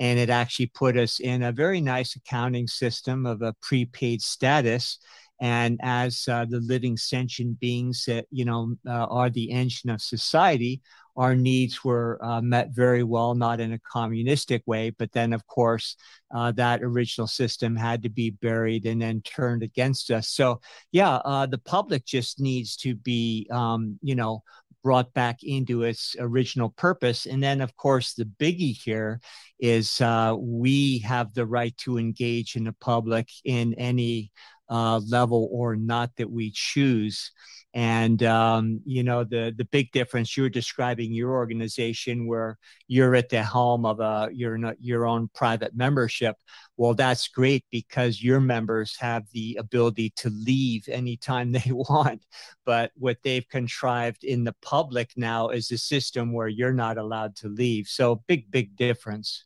and 0.00 0.18
it 0.18 0.30
actually 0.30 0.66
put 0.66 0.96
us 0.96 1.20
in 1.20 1.42
a 1.42 1.52
very 1.52 1.80
nice 1.80 2.16
accounting 2.16 2.66
system 2.66 3.26
of 3.26 3.42
a 3.42 3.54
prepaid 3.60 4.22
status. 4.22 4.98
And 5.42 5.78
as 5.82 6.26
uh, 6.26 6.46
the 6.48 6.60
living 6.60 6.96
sentient 6.96 7.60
beings 7.60 8.04
that 8.06 8.26
you 8.30 8.44
know 8.44 8.76
uh, 8.86 9.06
are 9.06 9.30
the 9.30 9.50
engine 9.50 9.90
of 9.90 10.02
society 10.02 10.80
our 11.20 11.36
needs 11.36 11.84
were 11.84 12.18
uh, 12.24 12.40
met 12.40 12.70
very 12.70 13.02
well, 13.02 13.34
not 13.34 13.60
in 13.60 13.74
a 13.74 13.78
communistic 13.80 14.62
way, 14.64 14.88
but 14.88 15.12
then, 15.12 15.34
of 15.34 15.46
course, 15.46 15.96
uh, 16.34 16.50
that 16.52 16.82
original 16.82 17.26
system 17.26 17.76
had 17.76 18.02
to 18.02 18.08
be 18.08 18.30
buried 18.30 18.86
and 18.86 19.02
then 19.02 19.20
turned 19.20 19.62
against 19.62 20.10
us. 20.10 20.30
So, 20.30 20.62
yeah, 20.92 21.16
uh, 21.16 21.44
the 21.44 21.58
public 21.58 22.06
just 22.06 22.40
needs 22.40 22.74
to 22.78 22.94
be, 22.94 23.46
um, 23.50 23.98
you 24.00 24.14
know, 24.14 24.42
brought 24.82 25.12
back 25.12 25.42
into 25.42 25.82
its 25.82 26.16
original 26.18 26.70
purpose. 26.70 27.26
And 27.26 27.42
then, 27.42 27.60
of 27.60 27.76
course, 27.76 28.14
the 28.14 28.24
biggie 28.24 28.82
here 28.82 29.20
is 29.58 30.00
uh, 30.00 30.34
we 30.38 31.00
have 31.00 31.34
the 31.34 31.44
right 31.44 31.76
to 31.84 31.98
engage 31.98 32.56
in 32.56 32.64
the 32.64 32.72
public 32.80 33.28
in 33.44 33.74
any 33.74 34.32
uh, 34.70 35.00
level 35.06 35.50
or 35.52 35.76
not 35.76 36.12
that 36.16 36.30
we 36.30 36.50
choose. 36.50 37.30
And 37.72 38.22
um, 38.24 38.80
you 38.84 39.04
know 39.04 39.22
the 39.22 39.54
the 39.56 39.64
big 39.64 39.92
difference 39.92 40.36
you're 40.36 40.50
describing 40.50 41.12
your 41.12 41.30
organization 41.30 42.26
where 42.26 42.58
you're 42.88 43.14
at 43.14 43.28
the 43.28 43.44
helm 43.44 43.86
of 43.86 44.00
a 44.00 44.28
your 44.32 44.58
your 44.80 45.06
own 45.06 45.28
private 45.34 45.76
membership. 45.76 46.36
Well, 46.76 46.94
that's 46.94 47.28
great 47.28 47.64
because 47.70 48.22
your 48.22 48.40
members 48.40 48.96
have 48.98 49.24
the 49.32 49.56
ability 49.60 50.12
to 50.16 50.30
leave 50.30 50.88
anytime 50.88 51.52
they 51.52 51.70
want. 51.70 52.26
But 52.64 52.90
what 52.96 53.18
they've 53.22 53.48
contrived 53.48 54.24
in 54.24 54.42
the 54.42 54.54
public 54.62 55.12
now 55.16 55.50
is 55.50 55.70
a 55.70 55.78
system 55.78 56.32
where 56.32 56.48
you're 56.48 56.72
not 56.72 56.98
allowed 56.98 57.36
to 57.36 57.48
leave. 57.48 57.86
So 57.86 58.22
big 58.26 58.50
big 58.50 58.74
difference. 58.74 59.44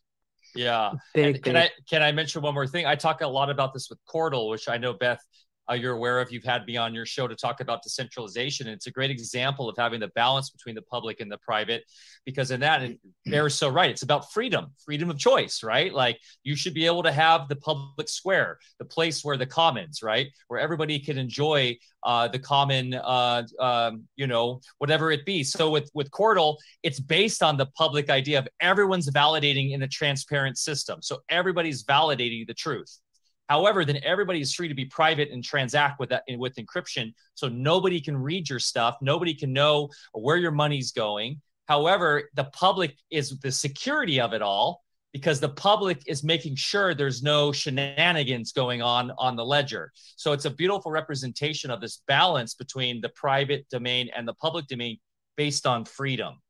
Yeah. 0.55 0.93
Big, 1.13 1.43
can 1.43 1.57
I 1.57 1.69
can 1.87 2.01
I 2.01 2.11
mention 2.11 2.41
one 2.41 2.53
more 2.53 2.65
thing? 2.65 2.85
I 2.85 2.95
talk 2.95 3.21
a 3.21 3.27
lot 3.27 3.49
about 3.49 3.73
this 3.73 3.89
with 3.89 3.99
Cordal, 4.05 4.49
which 4.49 4.69
I 4.69 4.77
know 4.77 4.93
Beth 4.93 5.21
uh, 5.69 5.73
you're 5.73 5.93
aware 5.93 6.19
of. 6.19 6.31
You've 6.31 6.43
had 6.43 6.65
me 6.65 6.77
on 6.77 6.93
your 6.93 7.05
show 7.05 7.27
to 7.27 7.35
talk 7.35 7.59
about 7.59 7.83
decentralization. 7.83 8.67
And 8.67 8.75
it's 8.75 8.87
a 8.87 8.91
great 8.91 9.11
example 9.11 9.67
of 9.69 9.75
having 9.77 9.99
the 9.99 10.09
balance 10.09 10.49
between 10.49 10.75
the 10.75 10.81
public 10.83 11.19
and 11.19 11.31
the 11.31 11.37
private, 11.37 11.83
because 12.25 12.51
in 12.51 12.59
that, 12.61 12.91
they're 13.25 13.49
so 13.49 13.69
right. 13.69 13.89
It's 13.89 14.03
about 14.03 14.31
freedom, 14.31 14.67
freedom 14.83 15.09
of 15.09 15.17
choice, 15.17 15.63
right? 15.63 15.93
Like 15.93 16.19
you 16.43 16.55
should 16.55 16.73
be 16.73 16.85
able 16.85 17.03
to 17.03 17.11
have 17.11 17.47
the 17.47 17.55
public 17.55 18.09
square, 18.09 18.59
the 18.79 18.85
place 18.85 19.23
where 19.23 19.37
the 19.37 19.45
commons, 19.45 20.01
right, 20.03 20.27
where 20.47 20.59
everybody 20.59 20.99
can 20.99 21.17
enjoy 21.17 21.77
uh, 22.03 22.27
the 22.27 22.37
common, 22.37 22.93
uh, 22.93 23.43
um, 23.59 24.03
you 24.15 24.27
know, 24.27 24.61
whatever 24.77 25.11
it 25.11 25.25
be. 25.25 25.43
So 25.43 25.71
with 25.71 25.89
with 25.93 26.11
Cordal, 26.11 26.57
it's 26.83 26.99
based 26.99 27.41
on 27.41 27.57
the 27.57 27.65
public 27.77 28.09
idea 28.09 28.37
of 28.37 28.47
everyone's 28.59 29.09
validating 29.09 29.71
in 29.71 29.81
a 29.81 29.87
transparent 29.87 30.57
system. 30.57 31.01
So 31.01 31.19
everybody's 31.29 31.83
validating 31.83 32.45
the 32.45 32.53
truth. 32.53 32.99
However, 33.47 33.85
then 33.85 33.99
everybody 34.03 34.41
is 34.41 34.53
free 34.53 34.67
to 34.67 34.73
be 34.73 34.85
private 34.85 35.29
and 35.31 35.43
transact 35.43 35.99
with 35.99 36.09
that 36.09 36.23
with 36.37 36.55
encryption. 36.55 37.13
So 37.35 37.47
nobody 37.47 38.01
can 38.01 38.17
read 38.17 38.49
your 38.49 38.59
stuff. 38.59 38.97
Nobody 39.01 39.33
can 39.33 39.53
know 39.53 39.89
where 40.13 40.37
your 40.37 40.51
money's 40.51 40.91
going. 40.91 41.41
However, 41.67 42.29
the 42.35 42.45
public 42.45 42.95
is 43.09 43.39
the 43.39 43.51
security 43.51 44.19
of 44.19 44.33
it 44.33 44.41
all 44.41 44.83
because 45.13 45.39
the 45.39 45.49
public 45.49 46.03
is 46.07 46.23
making 46.23 46.55
sure 46.55 46.93
there's 46.93 47.23
no 47.23 47.51
shenanigans 47.51 48.51
going 48.51 48.81
on 48.81 49.11
on 49.17 49.35
the 49.35 49.45
ledger. 49.45 49.91
So 50.17 50.33
it's 50.33 50.45
a 50.45 50.49
beautiful 50.49 50.91
representation 50.91 51.71
of 51.71 51.81
this 51.81 52.01
balance 52.07 52.53
between 52.53 52.99
the 53.01 53.09
private 53.09 53.67
domain 53.69 54.09
and 54.15 54.27
the 54.27 54.33
public 54.33 54.67
domain 54.67 54.97
based 55.37 55.65
on 55.65 55.85
freedom. 55.85 56.41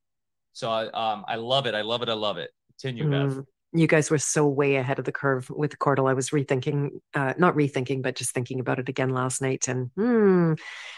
So 0.54 0.70
um, 0.72 1.26
I 1.28 1.36
love 1.36 1.68
it. 1.68 1.76
I 1.76 1.82
love 1.82 2.02
it. 2.02 2.10
I 2.10 2.14
love 2.14 2.38
it. 2.38 2.50
Continue, 2.72 3.06
mm. 3.06 3.36
Beth. 3.36 3.46
You 3.78 3.88
guys 3.88 4.10
were 4.10 4.18
so 4.18 4.48
way 4.48 4.76
ahead 4.76 5.00
of 5.00 5.06
the 5.06 5.12
curve 5.12 5.50
with 5.50 5.78
Cordal. 5.80 6.10
I 6.10 6.14
was 6.14 6.30
rethinking, 6.30 6.90
uh, 7.14 7.34
not 7.38 7.56
rethinking, 7.56 8.02
but 8.02 8.16
just 8.16 8.34
thinking 8.34 8.60
about 8.60 8.80
it 8.80 8.90
again 8.90 9.10
last 9.10 9.42
night, 9.42 9.68
and 9.68 9.92
hmm, 9.96 10.54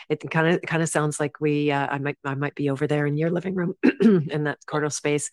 it 0.10 0.30
kind 0.30 0.56
of 0.56 0.62
kind 0.62 0.84
of 0.84 0.90
sounds 0.90 1.20
like 1.20 1.40
we. 1.40 1.72
Uh, 1.72 1.88
I 1.90 1.98
might 2.00 2.18
I 2.24 2.36
might 2.36 2.56
be 2.56 2.70
over 2.70 2.88
there 2.88 3.06
in 3.06 3.18
your 3.18 3.32
living 3.32 3.56
room 3.56 3.74
in 4.02 4.44
that 4.46 4.60
Cordal 4.68 4.92
space 4.92 5.30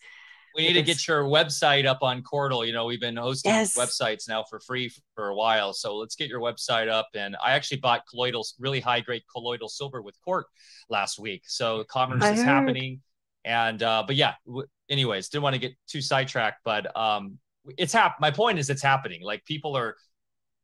we 0.55 0.67
need 0.67 0.73
to 0.73 0.81
get 0.81 1.07
your 1.07 1.23
website 1.23 1.85
up 1.85 2.01
on 2.01 2.23
Cordal. 2.23 2.65
You 2.65 2.71
know, 2.71 2.85
we've 2.85 2.99
been 2.99 3.17
hosting 3.17 3.51
yes. 3.51 3.77
websites 3.77 4.27
now 4.29 4.43
for 4.43 4.59
free 4.59 4.89
for 5.13 5.27
a 5.27 5.35
while. 5.35 5.73
So 5.73 5.97
let's 5.97 6.15
get 6.15 6.29
your 6.29 6.39
website 6.39 6.87
up. 6.87 7.09
And 7.13 7.35
I 7.43 7.51
actually 7.51 7.77
bought 7.77 8.03
colloidal, 8.09 8.45
really 8.57 8.79
high 8.79 9.01
grade 9.01 9.23
colloidal 9.31 9.67
silver 9.67 10.01
with 10.01 10.15
Cort 10.23 10.45
last 10.89 11.19
week. 11.19 11.43
So 11.45 11.83
commerce 11.83 12.23
I 12.23 12.31
is 12.31 12.39
heard. 12.39 12.45
happening. 12.45 13.01
And, 13.43 13.83
uh, 13.83 14.03
but 14.07 14.15
yeah, 14.15 14.35
w- 14.45 14.67
anyways, 14.89 15.29
didn't 15.29 15.43
want 15.43 15.55
to 15.55 15.59
get 15.59 15.73
too 15.87 16.01
sidetracked, 16.01 16.61
but 16.63 16.95
um, 16.97 17.37
it's 17.77 17.93
hap. 17.93 18.19
My 18.19 18.31
point 18.31 18.59
is 18.59 18.69
it's 18.69 18.81
happening. 18.81 19.21
Like 19.21 19.45
people 19.45 19.75
are, 19.75 19.95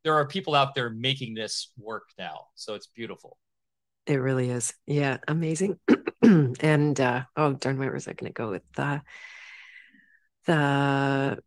there 0.04 0.14
are 0.16 0.28
people 0.28 0.56
out 0.56 0.76
there 0.76 0.90
making 0.90 1.34
this 1.34 1.72
work 1.78 2.10
now. 2.18 2.48
So 2.56 2.76
it's 2.76 2.88
beautiful. 2.88 3.38
It 4.08 4.16
really 4.16 4.50
is. 4.50 4.74
Yeah. 4.88 5.18
Amazing. 5.28 5.80
and, 6.22 7.00
uh, 7.00 7.24
oh, 7.36 7.54
darn, 7.54 7.78
where 7.78 7.92
was 7.92 8.08
I 8.08 8.14
going 8.14 8.32
to 8.32 8.34
go 8.34 8.50
with? 8.50 8.64
Uh, 8.78 9.00
the 10.46 11.38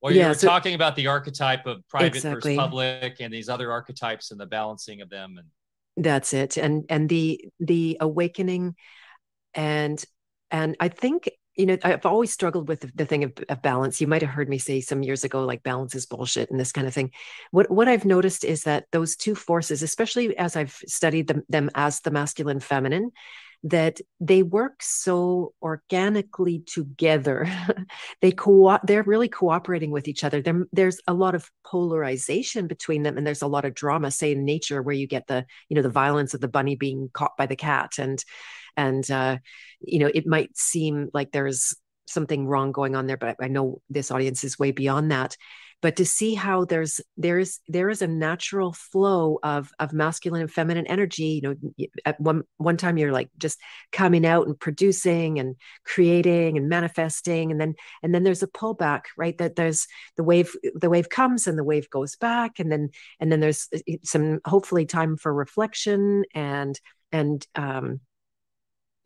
well, 0.00 0.12
you 0.12 0.20
yeah, 0.20 0.28
were 0.28 0.34
so, 0.34 0.48
talking 0.48 0.74
about 0.74 0.96
the 0.96 1.06
archetype 1.06 1.66
of 1.66 1.86
private 1.88 2.08
exactly. 2.08 2.56
versus 2.56 2.56
public 2.58 3.16
and 3.20 3.32
these 3.32 3.48
other 3.48 3.72
archetypes 3.72 4.30
and 4.30 4.38
the 4.38 4.46
balancing 4.46 5.00
of 5.00 5.08
them 5.08 5.38
and 5.38 5.48
that's 6.04 6.34
it 6.34 6.56
and 6.56 6.84
and 6.90 7.08
the 7.08 7.42
the 7.60 7.96
awakening 8.00 8.74
and 9.54 10.04
and 10.50 10.76
i 10.80 10.88
think 10.88 11.30
you 11.56 11.66
know 11.66 11.76
i've 11.84 12.06
always 12.06 12.32
struggled 12.32 12.68
with 12.68 12.90
the, 12.94 13.06
thing 13.06 13.24
of, 13.24 13.32
of, 13.48 13.62
balance 13.62 14.00
you 14.00 14.06
might 14.06 14.22
have 14.22 14.30
heard 14.30 14.48
me 14.48 14.58
say 14.58 14.80
some 14.80 15.02
years 15.02 15.24
ago 15.24 15.44
like 15.44 15.62
balance 15.62 15.94
is 15.94 16.06
bullshit 16.06 16.50
and 16.50 16.58
this 16.58 16.72
kind 16.72 16.86
of 16.86 16.94
thing 16.94 17.10
what 17.50 17.70
what 17.70 17.88
i've 17.88 18.04
noticed 18.04 18.44
is 18.44 18.64
that 18.64 18.86
those 18.92 19.16
two 19.16 19.34
forces 19.34 19.82
especially 19.82 20.36
as 20.36 20.56
i've 20.56 20.80
studied 20.86 21.28
them, 21.28 21.42
them 21.48 21.70
as 21.74 22.00
the 22.00 22.10
masculine 22.10 22.60
feminine 22.60 23.10
that 23.64 23.98
they 24.20 24.42
work 24.42 24.82
so 24.82 25.54
organically 25.62 26.62
together. 26.66 27.50
they 28.20 28.30
co 28.30 28.78
they're 28.84 29.02
really 29.02 29.28
cooperating 29.28 29.90
with 29.90 30.06
each 30.06 30.22
other. 30.22 30.42
There, 30.42 30.66
there's 30.72 31.00
a 31.08 31.14
lot 31.14 31.34
of 31.34 31.50
polarization 31.64 32.66
between 32.66 33.02
them, 33.02 33.16
and 33.16 33.26
there's 33.26 33.42
a 33.42 33.46
lot 33.46 33.64
of 33.64 33.74
drama, 33.74 34.10
say 34.10 34.32
in 34.32 34.44
nature, 34.44 34.82
where 34.82 34.94
you 34.94 35.06
get 35.06 35.26
the 35.26 35.46
you 35.70 35.76
know 35.76 35.82
the 35.82 35.88
violence 35.88 36.34
of 36.34 36.42
the 36.42 36.48
bunny 36.48 36.76
being 36.76 37.08
caught 37.14 37.38
by 37.38 37.46
the 37.46 37.56
cat, 37.56 37.92
and 37.98 38.22
and 38.76 39.08
uh, 39.10 39.38
you 39.80 39.98
know 39.98 40.10
it 40.12 40.26
might 40.26 40.56
seem 40.56 41.10
like 41.12 41.32
there's 41.32 41.74
something 42.06 42.46
wrong 42.46 42.72
going 42.72 42.94
on 42.96 43.06
there, 43.06 43.16
but 43.16 43.36
I 43.40 43.48
know 43.48 43.80
this 43.90 44.10
audience 44.10 44.44
is 44.44 44.58
way 44.58 44.70
beyond 44.70 45.10
that. 45.10 45.36
But 45.82 45.96
to 45.96 46.06
see 46.06 46.32
how 46.32 46.64
there's 46.64 46.98
there's 47.18 47.60
there 47.68 47.90
is 47.90 48.00
a 48.00 48.06
natural 48.06 48.72
flow 48.72 49.38
of 49.42 49.70
of 49.78 49.92
masculine 49.92 50.40
and 50.40 50.50
feminine 50.50 50.86
energy 50.86 51.42
you 51.42 51.42
know 51.42 51.84
at 52.06 52.18
one 52.18 52.44
one 52.56 52.78
time 52.78 52.96
you're 52.96 53.12
like 53.12 53.28
just 53.36 53.60
coming 53.92 54.24
out 54.24 54.46
and 54.46 54.58
producing 54.58 55.38
and 55.38 55.56
creating 55.84 56.56
and 56.56 56.70
manifesting 56.70 57.50
and 57.50 57.60
then 57.60 57.74
and 58.02 58.14
then 58.14 58.24
there's 58.24 58.42
a 58.42 58.46
pullback 58.46 59.02
right? 59.18 59.36
That 59.36 59.56
there's 59.56 59.86
the 60.16 60.24
wave 60.24 60.56
the 60.74 60.88
wave 60.88 61.10
comes 61.10 61.46
and 61.46 61.58
the 61.58 61.64
wave 61.64 61.90
goes 61.90 62.16
back 62.16 62.60
and 62.60 62.72
then 62.72 62.88
and 63.20 63.30
then 63.30 63.40
there's 63.40 63.68
uh, 63.74 63.80
some 64.04 64.40
hopefully 64.46 64.86
time 64.86 65.18
for 65.18 65.34
reflection 65.34 66.24
and 66.34 66.80
and 67.12 67.46
um 67.56 68.00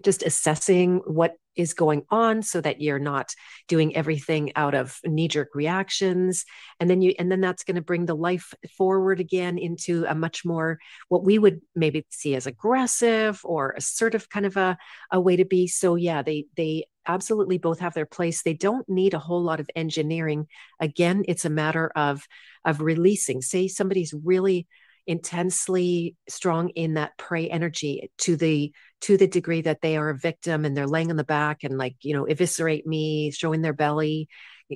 just 0.04 0.22
assessing 0.22 0.98
what 1.06 1.34
is 1.58 1.74
going 1.74 2.04
on 2.08 2.40
so 2.40 2.60
that 2.60 2.80
you're 2.80 3.00
not 3.00 3.34
doing 3.66 3.94
everything 3.96 4.52
out 4.54 4.74
of 4.74 4.98
knee 5.04 5.26
jerk 5.26 5.48
reactions. 5.54 6.44
And 6.78 6.88
then 6.88 7.02
you 7.02 7.14
and 7.18 7.30
then 7.30 7.40
that's 7.40 7.64
going 7.64 7.74
to 7.74 7.82
bring 7.82 8.06
the 8.06 8.14
life 8.14 8.54
forward 8.76 9.18
again 9.18 9.58
into 9.58 10.04
a 10.08 10.14
much 10.14 10.44
more 10.44 10.78
what 11.08 11.24
we 11.24 11.38
would 11.38 11.60
maybe 11.74 12.06
see 12.10 12.36
as 12.36 12.46
aggressive 12.46 13.40
or 13.44 13.74
assertive 13.76 14.30
kind 14.30 14.46
of 14.46 14.56
a, 14.56 14.78
a 15.10 15.20
way 15.20 15.36
to 15.36 15.44
be. 15.44 15.66
So 15.66 15.96
yeah 15.96 16.22
they 16.22 16.46
they 16.56 16.84
absolutely 17.06 17.58
both 17.58 17.80
have 17.80 17.94
their 17.94 18.06
place. 18.06 18.42
They 18.42 18.54
don't 18.54 18.88
need 18.88 19.14
a 19.14 19.18
whole 19.18 19.42
lot 19.42 19.58
of 19.58 19.68
engineering. 19.74 20.46
Again 20.80 21.24
it's 21.26 21.44
a 21.44 21.50
matter 21.50 21.90
of 21.96 22.24
of 22.64 22.80
releasing. 22.80 23.42
Say 23.42 23.66
somebody's 23.66 24.14
really 24.14 24.68
intensely 25.09 26.14
strong 26.28 26.68
in 26.70 26.94
that 26.94 27.16
prey 27.16 27.48
energy 27.48 28.10
to 28.18 28.36
the 28.36 28.72
to 29.01 29.16
the 29.16 29.26
degree 29.26 29.62
that 29.62 29.80
they 29.80 29.97
are 29.97 30.10
a 30.10 30.18
victim 30.18 30.64
and 30.64 30.76
they're 30.76 30.86
laying 30.86 31.10
on 31.10 31.16
the 31.16 31.24
back 31.24 31.64
and 31.64 31.78
like 31.78 31.97
you 32.02 32.12
know 32.12 32.26
eviscerate 32.26 32.86
me 32.86 33.30
showing 33.30 33.62
their 33.62 33.72
belly 33.72 34.28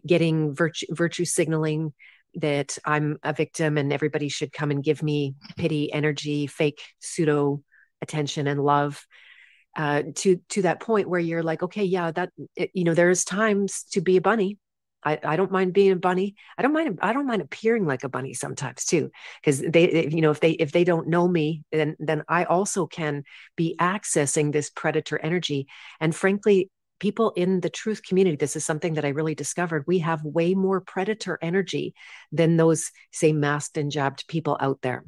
getting 0.06 0.54
virtue 0.54 0.86
virtue 0.90 1.26
signaling 1.26 1.92
that 2.34 2.78
i'm 2.86 3.18
a 3.22 3.34
victim 3.34 3.76
and 3.76 3.92
everybody 3.92 4.30
should 4.30 4.54
come 4.54 4.70
and 4.70 4.82
give 4.82 5.02
me 5.02 5.34
pity 5.59 5.92
energy 5.92 6.46
fake 6.46 6.80
pseudo 6.98 7.62
attention 8.02 8.46
and 8.46 8.62
love. 8.62 9.06
Uh, 9.74 10.02
to 10.14 10.38
to 10.50 10.60
that 10.60 10.80
point 10.80 11.09
where 11.09 11.18
you're 11.18 11.42
like 11.42 11.62
okay 11.62 11.84
yeah 11.84 12.10
that 12.10 12.28
you 12.74 12.84
know 12.84 12.92
there's 12.92 13.24
times 13.24 13.84
to 13.84 14.02
be 14.02 14.18
a 14.18 14.20
bunny 14.20 14.59
I, 15.04 15.18
I 15.22 15.36
don't 15.36 15.50
mind 15.50 15.72
being 15.72 15.92
a 15.92 15.96
bunny. 15.96 16.36
I 16.56 16.62
don't 16.62 16.72
mind. 16.72 16.98
I 17.02 17.12
don't 17.12 17.26
mind 17.26 17.42
appearing 17.42 17.86
like 17.86 18.04
a 18.04 18.08
bunny 18.08 18.34
sometimes 18.34 18.84
too, 18.84 19.10
because 19.40 19.60
they, 19.60 20.08
you 20.08 20.20
know, 20.20 20.30
if 20.30 20.40
they 20.40 20.52
if 20.52 20.72
they 20.72 20.84
don't 20.84 21.08
know 21.08 21.26
me, 21.26 21.64
then 21.72 21.96
then 21.98 22.22
I 22.28 22.44
also 22.44 22.86
can 22.86 23.24
be 23.56 23.76
accessing 23.80 24.52
this 24.52 24.70
predator 24.70 25.18
energy. 25.18 25.66
And 26.00 26.14
frankly, 26.14 26.70
people 27.00 27.32
in 27.32 27.60
the 27.60 27.70
truth 27.70 28.02
community, 28.02 28.36
this 28.36 28.56
is 28.56 28.64
something 28.64 28.94
that 28.94 29.04
I 29.04 29.08
really 29.08 29.34
discovered. 29.34 29.84
We 29.86 29.98
have 30.00 30.24
way 30.24 30.54
more 30.54 30.80
predator 30.80 31.38
energy 31.42 31.94
than 32.30 32.56
those 32.56 32.90
say 33.10 33.32
masked 33.32 33.76
and 33.76 33.90
jabbed 33.90 34.26
people 34.28 34.56
out 34.60 34.80
there 34.82 35.04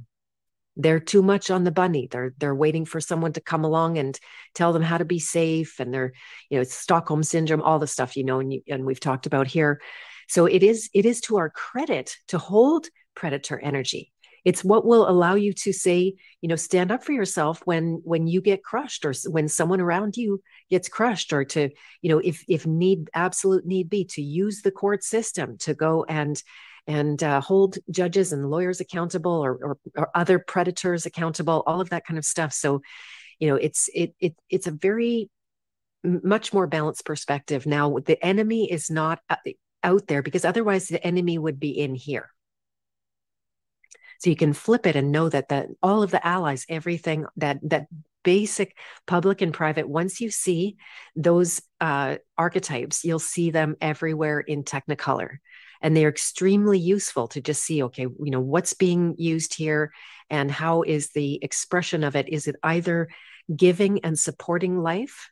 they're 0.77 1.01
too 1.01 1.23
much 1.23 1.51
on 1.51 1.65
the 1.65 1.71
bunny. 1.71 2.09
They're 2.11 2.35
they're 2.39 2.55
waiting 2.55 2.85
for 2.85 3.01
someone 3.01 3.33
to 3.35 3.41
come 3.41 3.65
along 3.65 3.99
and 3.99 4.19
tell 4.55 4.73
them 4.73 4.83
how 4.83 4.99
to 4.99 5.05
be 5.05 5.19
safe 5.19 5.79
and 5.79 5.93
they're 5.93 6.13
you 6.51 6.59
know 6.59 6.63
it's 6.63 6.75
stockholm 6.75 7.23
syndrome 7.23 7.63
all 7.63 7.79
the 7.79 7.87
stuff 7.87 8.17
you 8.17 8.25
know 8.25 8.41
and, 8.41 8.53
you, 8.53 8.63
and 8.69 8.85
we've 8.85 9.01
talked 9.01 9.27
about 9.27 9.47
here. 9.47 9.81
So 10.29 10.47
it 10.47 10.63
is 10.63 10.91
it 10.95 11.07
is 11.07 11.21
to 11.23 11.37
our 11.37 11.51
credit 11.51 12.17
to 12.29 12.39
hold 12.39 12.89
predator 13.15 13.59
energy. 13.59 14.11
It's 14.45 14.63
what 14.63 14.85
will 14.85 15.09
allow 15.09 15.37
you 15.37 15.53
to 15.55 15.73
say 15.73 16.15
you 16.41 16.49
know 16.49 16.57
stand 16.57 16.91
up 16.91 17.05
for 17.05 17.13
yourself 17.13 17.63
when 17.65 18.01
when 18.05 18.27
you 18.27 18.41
get 18.41 18.65
crushed 18.65 19.05
or 19.05 19.15
when 19.27 19.49
someone 19.49 19.81
around 19.81 20.17
you 20.17 20.43
gets 20.71 20.89
crushed 20.89 21.33
or 21.33 21.45
to 21.45 21.71
you 22.03 22.11
know 22.11 22.19
if 22.19 22.45
if 22.49 22.67
need 22.67 23.11
absolute 23.15 23.65
need 23.65 23.89
be 23.89 24.05
to 24.07 24.23
use 24.23 24.63
the 24.63 24.73
court 24.73 25.05
system 25.05 25.57
to 25.59 25.73
go 25.73 26.05
and 26.09 26.43
and 26.87 27.23
uh, 27.23 27.41
hold 27.41 27.79
judges 27.91 28.33
and 28.33 28.51
lawyers 28.51 28.81
accountable 28.81 29.45
or, 29.45 29.59
or, 29.63 29.79
or 29.97 30.11
other 30.15 30.39
predators 30.39 31.07
accountable 31.07 31.63
all 31.67 31.81
of 31.81 31.91
that 31.91 32.07
kind 32.07 32.19
of 32.19 32.25
stuff. 32.25 32.53
So 32.53 32.83
you 33.39 33.49
know 33.49 33.57
it's 33.57 33.89
it, 33.95 34.15
it 34.21 34.35
it's 34.49 34.67
a 34.67 34.73
very 34.73 35.31
much 36.03 36.53
more 36.53 36.67
balanced 36.67 37.05
perspective. 37.05 37.67
Now 37.67 37.97
the 38.05 38.23
enemy 38.25 38.71
is 38.71 38.91
not 38.91 39.21
uh, 39.31 39.37
out 39.83 40.07
there 40.07 40.23
because 40.23 40.45
otherwise 40.45 40.89
the 40.89 41.05
enemy 41.05 41.39
would 41.39 41.59
be 41.59 41.71
in 41.71 41.95
here. 41.95 42.31
So 44.19 44.31
you 44.31 44.37
can 44.37 44.53
flip 44.53 44.87
it 44.87 44.97
and 44.97 45.13
know 45.13 45.29
that 45.29 45.49
that 45.49 45.69
all 45.83 46.03
of 46.03 46.11
the 46.11 46.25
allies 46.27 46.67
everything 46.69 47.27
that 47.37 47.59
that 47.63 47.87
basic 48.23 48.75
public 49.07 49.43
and 49.43 49.53
private 49.53 49.87
once 49.87 50.19
you 50.21 50.31
see 50.31 50.77
those 51.15 51.61
uh, 51.81 52.17
archetypes 52.39 53.05
you'll 53.05 53.19
see 53.19 53.51
them 53.51 53.77
everywhere 53.83 54.41
in 54.41 54.65
technicolor 54.65 55.37
and 55.85 55.97
they're 55.97 56.09
extremely 56.09 56.81
useful 56.81 57.29
to 57.29 57.41
just 57.41 57.63
see 57.63 57.85
okay 57.85 58.03
you 58.03 58.31
know 58.33 58.41
what's 58.41 58.75
being 58.75 59.15
used 59.17 59.55
here 59.55 59.93
and 60.31 60.51
how 60.51 60.83
is 60.83 61.11
the 61.11 61.39
expression 61.43 62.05
of 62.05 62.17
it? 62.17 62.29
Is 62.29 62.47
it 62.47 62.57
either 62.63 63.09
giving 63.55 64.05
and 64.05 64.19
supporting 64.19 64.79
life 64.79 65.31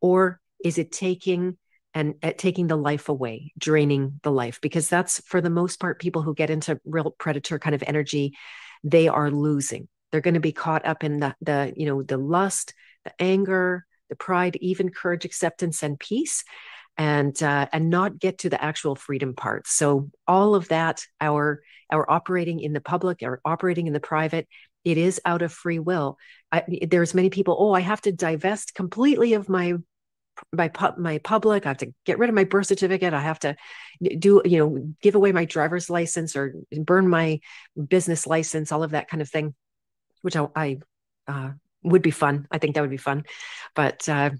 or 0.00 0.40
is 0.64 0.78
it 0.78 0.92
taking 0.92 1.58
and 1.94 2.14
uh, 2.22 2.32
taking 2.36 2.66
the 2.66 2.76
life 2.76 3.08
away 3.08 3.52
draining 3.58 4.20
the 4.22 4.32
life? 4.32 4.60
Because 4.60 4.88
that's 4.88 5.20
for 5.26 5.40
the 5.40 5.50
most 5.50 5.80
part 5.80 6.00
people 6.00 6.22
who 6.22 6.34
get 6.34 6.50
into 6.50 6.80
real 6.84 7.10
predator 7.18 7.58
kind 7.58 7.74
of 7.74 7.84
energy 7.86 8.36
they 8.84 9.06
are 9.06 9.30
losing. 9.30 9.88
They're 10.10 10.20
going 10.20 10.34
to 10.34 10.40
be 10.40 10.52
caught 10.52 10.84
up 10.86 11.04
in 11.04 11.20
the 11.20 11.34
the 11.40 11.72
you 11.76 11.86
know 11.86 12.02
the 12.02 12.16
lust 12.16 12.74
the 13.04 13.12
anger 13.20 13.84
the 14.08 14.16
pride 14.16 14.56
even 14.60 14.90
courage 14.90 15.24
acceptance 15.24 15.82
and 15.82 15.98
peace 15.98 16.44
and 16.98 17.40
uh, 17.42 17.66
and 17.72 17.90
not 17.90 18.18
get 18.18 18.38
to 18.38 18.50
the 18.50 18.62
actual 18.62 18.94
freedom 18.94 19.34
part. 19.34 19.66
So 19.66 20.10
all 20.26 20.54
of 20.54 20.68
that, 20.68 21.04
our 21.20 21.62
our 21.90 22.10
operating 22.10 22.60
in 22.60 22.72
the 22.72 22.80
public, 22.80 23.22
our 23.22 23.40
operating 23.44 23.86
in 23.86 23.92
the 23.92 24.00
private, 24.00 24.48
it 24.84 24.98
is 24.98 25.20
out 25.24 25.42
of 25.42 25.52
free 25.52 25.78
will. 25.78 26.18
I, 26.50 26.64
there's 26.88 27.14
many 27.14 27.30
people. 27.30 27.56
Oh, 27.58 27.72
I 27.72 27.80
have 27.80 28.00
to 28.02 28.12
divest 28.12 28.74
completely 28.74 29.34
of 29.34 29.48
my 29.48 29.74
my 30.52 30.70
my 30.96 31.18
public. 31.18 31.66
I 31.66 31.70
have 31.70 31.78
to 31.78 31.92
get 32.04 32.18
rid 32.18 32.28
of 32.28 32.34
my 32.34 32.44
birth 32.44 32.66
certificate. 32.66 33.14
I 33.14 33.20
have 33.20 33.38
to 33.40 33.56
do 34.00 34.42
you 34.44 34.58
know 34.58 34.94
give 35.00 35.14
away 35.14 35.32
my 35.32 35.44
driver's 35.44 35.88
license 35.88 36.36
or 36.36 36.54
burn 36.72 37.08
my 37.08 37.40
business 37.88 38.26
license. 38.26 38.72
All 38.72 38.82
of 38.82 38.92
that 38.92 39.08
kind 39.08 39.22
of 39.22 39.30
thing, 39.30 39.54
which 40.22 40.36
I, 40.36 40.46
I 40.54 40.78
uh, 41.28 41.50
would 41.82 42.02
be 42.02 42.10
fun. 42.10 42.46
I 42.50 42.58
think 42.58 42.74
that 42.74 42.82
would 42.82 42.90
be 42.90 42.96
fun, 42.96 43.24
but. 43.74 44.08
Uh, 44.08 44.30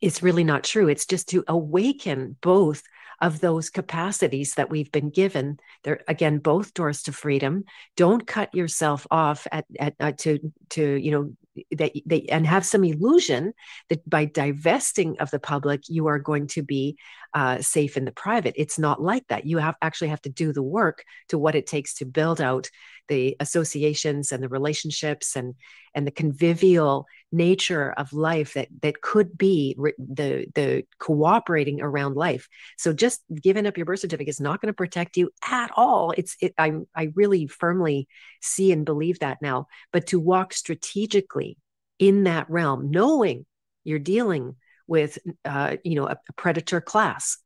it's 0.00 0.22
really 0.22 0.44
not 0.44 0.64
true. 0.64 0.88
It's 0.88 1.06
just 1.06 1.28
to 1.30 1.44
awaken 1.48 2.36
both 2.40 2.82
of 3.20 3.40
those 3.40 3.70
capacities 3.70 4.54
that 4.54 4.70
we've 4.70 4.92
been 4.92 5.10
given. 5.10 5.58
They're 5.82 6.00
again 6.06 6.38
both 6.38 6.74
doors 6.74 7.02
to 7.04 7.12
freedom. 7.12 7.64
Don't 7.96 8.26
cut 8.26 8.54
yourself 8.54 9.06
off 9.10 9.46
at, 9.50 9.64
at, 9.78 9.94
uh, 9.98 10.12
to 10.18 10.52
to 10.70 10.96
you 10.96 11.10
know 11.10 11.32
that 11.72 11.92
they 12.06 12.22
and 12.30 12.46
have 12.46 12.64
some 12.64 12.84
illusion 12.84 13.52
that 13.88 14.08
by 14.08 14.24
divesting 14.24 15.18
of 15.18 15.30
the 15.30 15.40
public 15.40 15.88
you 15.88 16.06
are 16.06 16.18
going 16.18 16.46
to 16.46 16.62
be 16.62 16.96
uh, 17.34 17.60
safe 17.60 17.96
in 17.96 18.04
the 18.04 18.12
private 18.12 18.54
it's 18.56 18.78
not 18.78 19.02
like 19.02 19.26
that 19.28 19.44
you 19.44 19.58
have 19.58 19.74
actually 19.82 20.08
have 20.08 20.22
to 20.22 20.30
do 20.30 20.52
the 20.52 20.62
work 20.62 21.04
to 21.28 21.36
what 21.36 21.56
it 21.56 21.66
takes 21.66 21.94
to 21.94 22.04
build 22.04 22.40
out 22.40 22.70
the 23.08 23.36
associations 23.40 24.32
and 24.32 24.42
the 24.42 24.48
relationships 24.48 25.36
and 25.36 25.54
and 25.94 26.06
the 26.06 26.10
convivial 26.10 27.06
nature 27.32 27.92
of 27.92 28.12
life 28.12 28.54
that 28.54 28.68
that 28.82 29.00
could 29.00 29.36
be 29.36 29.74
re- 29.78 29.94
the 29.98 30.46
the 30.54 30.84
cooperating 30.98 31.80
around 31.80 32.14
life. 32.14 32.48
So 32.76 32.92
just 32.92 33.22
giving 33.34 33.66
up 33.66 33.76
your 33.76 33.86
birth 33.86 34.00
certificate 34.00 34.30
is 34.30 34.40
not 34.40 34.60
going 34.60 34.68
to 34.68 34.76
protect 34.76 35.16
you 35.16 35.30
at 35.48 35.70
all. 35.76 36.12
It's 36.16 36.36
it, 36.40 36.54
i 36.58 36.72
i 36.94 37.12
really 37.14 37.46
firmly 37.46 38.08
see 38.40 38.72
and 38.72 38.84
believe 38.84 39.18
that 39.20 39.38
now. 39.42 39.66
But 39.92 40.06
to 40.08 40.20
walk 40.20 40.52
strategically 40.52 41.58
in 41.98 42.24
that 42.24 42.48
realm 42.48 42.90
knowing 42.90 43.44
you're 43.84 43.98
dealing 43.98 44.54
with 44.86 45.18
uh, 45.44 45.76
you 45.84 45.96
know 45.96 46.06
a, 46.06 46.16
a 46.28 46.32
predator 46.36 46.80
class 46.80 47.38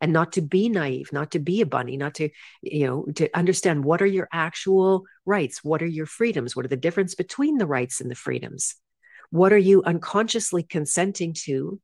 and 0.00 0.12
not 0.12 0.32
to 0.32 0.40
be 0.40 0.68
naive 0.68 1.12
not 1.12 1.30
to 1.30 1.38
be 1.38 1.60
a 1.60 1.66
bunny 1.66 1.96
not 1.96 2.14
to 2.14 2.28
you 2.62 2.86
know 2.86 3.04
to 3.14 3.28
understand 3.36 3.84
what 3.84 4.02
are 4.02 4.06
your 4.06 4.28
actual 4.32 5.04
rights 5.26 5.62
what 5.62 5.82
are 5.82 5.86
your 5.86 6.06
freedoms 6.06 6.54
what 6.54 6.64
are 6.64 6.68
the 6.68 6.76
difference 6.76 7.14
between 7.14 7.58
the 7.58 7.66
rights 7.66 8.00
and 8.00 8.10
the 8.10 8.14
freedoms 8.14 8.76
what 9.30 9.52
are 9.52 9.58
you 9.58 9.82
unconsciously 9.84 10.62
consenting 10.62 11.32
to 11.32 11.80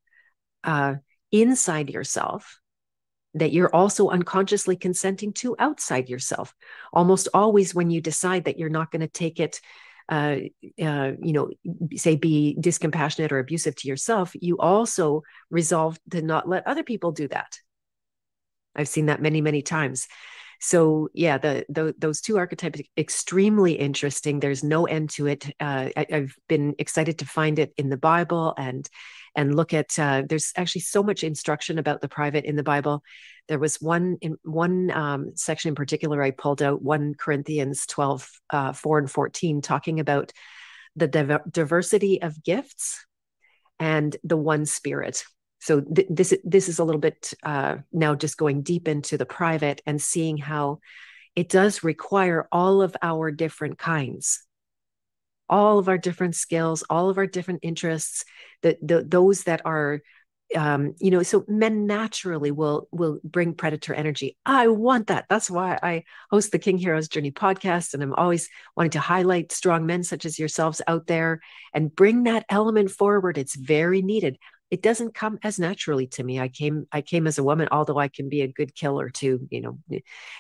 uh, 0.65 0.95
inside 1.31 1.91
yourself 1.91 2.61
that 3.35 3.53
you're 3.53 3.75
also 3.75 4.09
unconsciously 4.09 4.77
consenting 4.77 5.33
to 5.33 5.55
outside 5.59 6.09
yourself 6.09 6.55
almost 6.93 7.29
always 7.35 7.75
when 7.75 7.91
you 7.91 8.01
decide 8.01 8.45
that 8.45 8.59
you're 8.59 8.69
not 8.69 8.91
going 8.91 9.01
to 9.01 9.09
take 9.09 9.41
it 9.41 9.61
uh, 10.09 10.37
uh, 10.81 11.13
you 11.21 11.33
know, 11.33 11.51
say 11.97 12.15
be 12.15 12.57
discompassionate 12.61 13.33
or 13.33 13.41
abusive 13.41 13.75
to 13.75 13.89
yourself, 13.89 14.33
you 14.41 14.57
also 14.59 15.23
resolve 15.51 15.99
to 16.11 16.23
not 16.23 16.49
let 16.49 16.67
other 16.67 16.85
people 16.85 17.11
do 17.11 17.27
that. 17.29 17.59
I've 18.77 18.89
seen 18.89 19.07
that 19.07 19.23
many, 19.23 19.41
many 19.41 19.63
times. 19.63 20.07
So 20.61 21.09
yeah, 21.13 21.39
the, 21.39 21.67
the 21.69 21.95
those 21.99 22.21
two 22.21 22.39
archetypes 22.39 22.81
extremely 22.97 23.75
interesting. 23.75 24.41
There's 24.41 24.65
no 24.65 24.87
end 24.87 25.11
to 25.11 25.27
it. 25.27 25.47
Uh, 25.61 25.91
I, 25.97 26.07
have 26.11 26.35
been 26.49 26.75
excited 26.79 27.19
to 27.19 27.27
find 27.27 27.59
it 27.59 27.73
in 27.77 27.91
the 27.91 27.97
Bible 27.97 28.55
and 28.57 28.89
and 29.35 29.55
look 29.55 29.75
at. 29.75 29.99
Uh, 29.99 30.23
there's 30.27 30.53
actually 30.57 30.81
so 30.83 31.03
much 31.03 31.23
instruction 31.25 31.79
about 31.79 32.01
the 32.01 32.09
private 32.09 32.45
in 32.45 32.57
the 32.57 32.63
Bible. 32.63 33.03
There 33.49 33.59
was 33.59 33.81
one 33.81 34.17
in 34.23 34.37
one 34.45 34.91
um, 34.91 35.33
section 35.37 35.71
in 35.71 35.75
particular 35.75 36.23
I 36.23 36.31
pulled 36.31 36.63
out, 36.63 36.83
one 36.83 37.15
Corinthians 37.15 37.87
12, 37.87 38.31
uh, 38.51 38.73
4 38.73 38.99
and 38.99 39.11
14, 39.11 39.61
talking 39.61 40.01
about 40.01 40.33
the 40.97 41.07
div- 41.07 41.41
diversity 41.51 42.23
of 42.23 42.43
gifts 42.43 43.05
and 43.79 44.17
the 44.25 44.39
one 44.39 44.65
spirit 44.65 45.25
so 45.67 45.81
th- 45.81 46.07
this 46.09 46.33
this 46.45 46.69
is 46.69 46.79
a 46.79 46.85
little 46.85 47.01
bit 47.01 47.35
uh, 47.43 47.79
now 47.93 48.15
just 48.15 48.37
going 48.37 48.63
deep 48.63 48.87
into 48.87 49.19
the 49.19 49.27
private 49.27 49.83
and 49.85 50.01
seeing 50.01 50.37
how 50.37 50.79
it 51.35 51.49
does 51.49 51.83
require 51.83 52.47
all 52.53 52.83
of 52.83 52.97
our 53.03 53.33
different 53.33 53.77
kinds. 53.77 54.45
All 55.49 55.81
of 55.81 55.89
our 55.89 55.99
different 55.99 56.37
skills 56.37 56.85
all 56.89 57.09
of 57.11 57.19
our 57.19 57.27
different 57.27 57.61
interests 57.63 58.25
that 58.63 58.79
the, 58.81 59.03
those 59.03 59.43
that 59.45 59.63
are 59.65 60.03
um, 60.55 60.95
you 61.01 61.11
know 61.11 61.25
so 61.25 61.45
men 61.49 61.87
naturally 61.87 62.53
will 62.53 62.87
will 62.93 63.19
bring 63.25 63.55
predator 63.55 63.93
energy. 63.93 64.37
I 64.47 64.69
want 64.69 65.09
that. 65.09 65.27
That's 65.29 65.51
why 65.51 65.79
i 65.83 66.05
host 66.31 66.53
the 66.53 66.61
king 66.61 66.79
heroes 66.79 67.09
journey 67.09 67.33
podcast 67.33 67.95
and 67.95 68.03
i'm 68.05 68.15
always 68.15 68.49
wanting 68.77 68.93
to 68.93 69.01
highlight 69.01 69.51
strong 69.51 69.87
men 69.87 70.05
such 70.05 70.25
as 70.25 70.39
yourselves 70.39 70.81
out 70.87 71.09
there 71.09 71.41
and 71.75 71.95
bring 71.95 72.23
that 72.25 72.47
element 72.49 72.93
forward. 72.93 73.37
It's 73.37 73.57
very 73.57 74.03
needed 74.03 74.39
it 74.71 74.83
doesn't 74.83 75.15
come 75.15 75.39
as 75.43 75.59
naturally 75.59 76.07
to 76.09 76.25
me. 76.25 76.41
I 76.41 76.49
came 76.49 76.87
i 76.93 77.01
came 77.01 77.27
as 77.27 77.39
a 77.39 77.45
woman 77.45 77.69
although 77.71 77.99
i 77.99 78.09
can 78.09 78.29
be 78.29 78.43
a 78.43 78.49
good 78.49 78.75
killer 78.75 79.09
too 79.11 79.47
you 79.51 79.61
know 79.61 79.79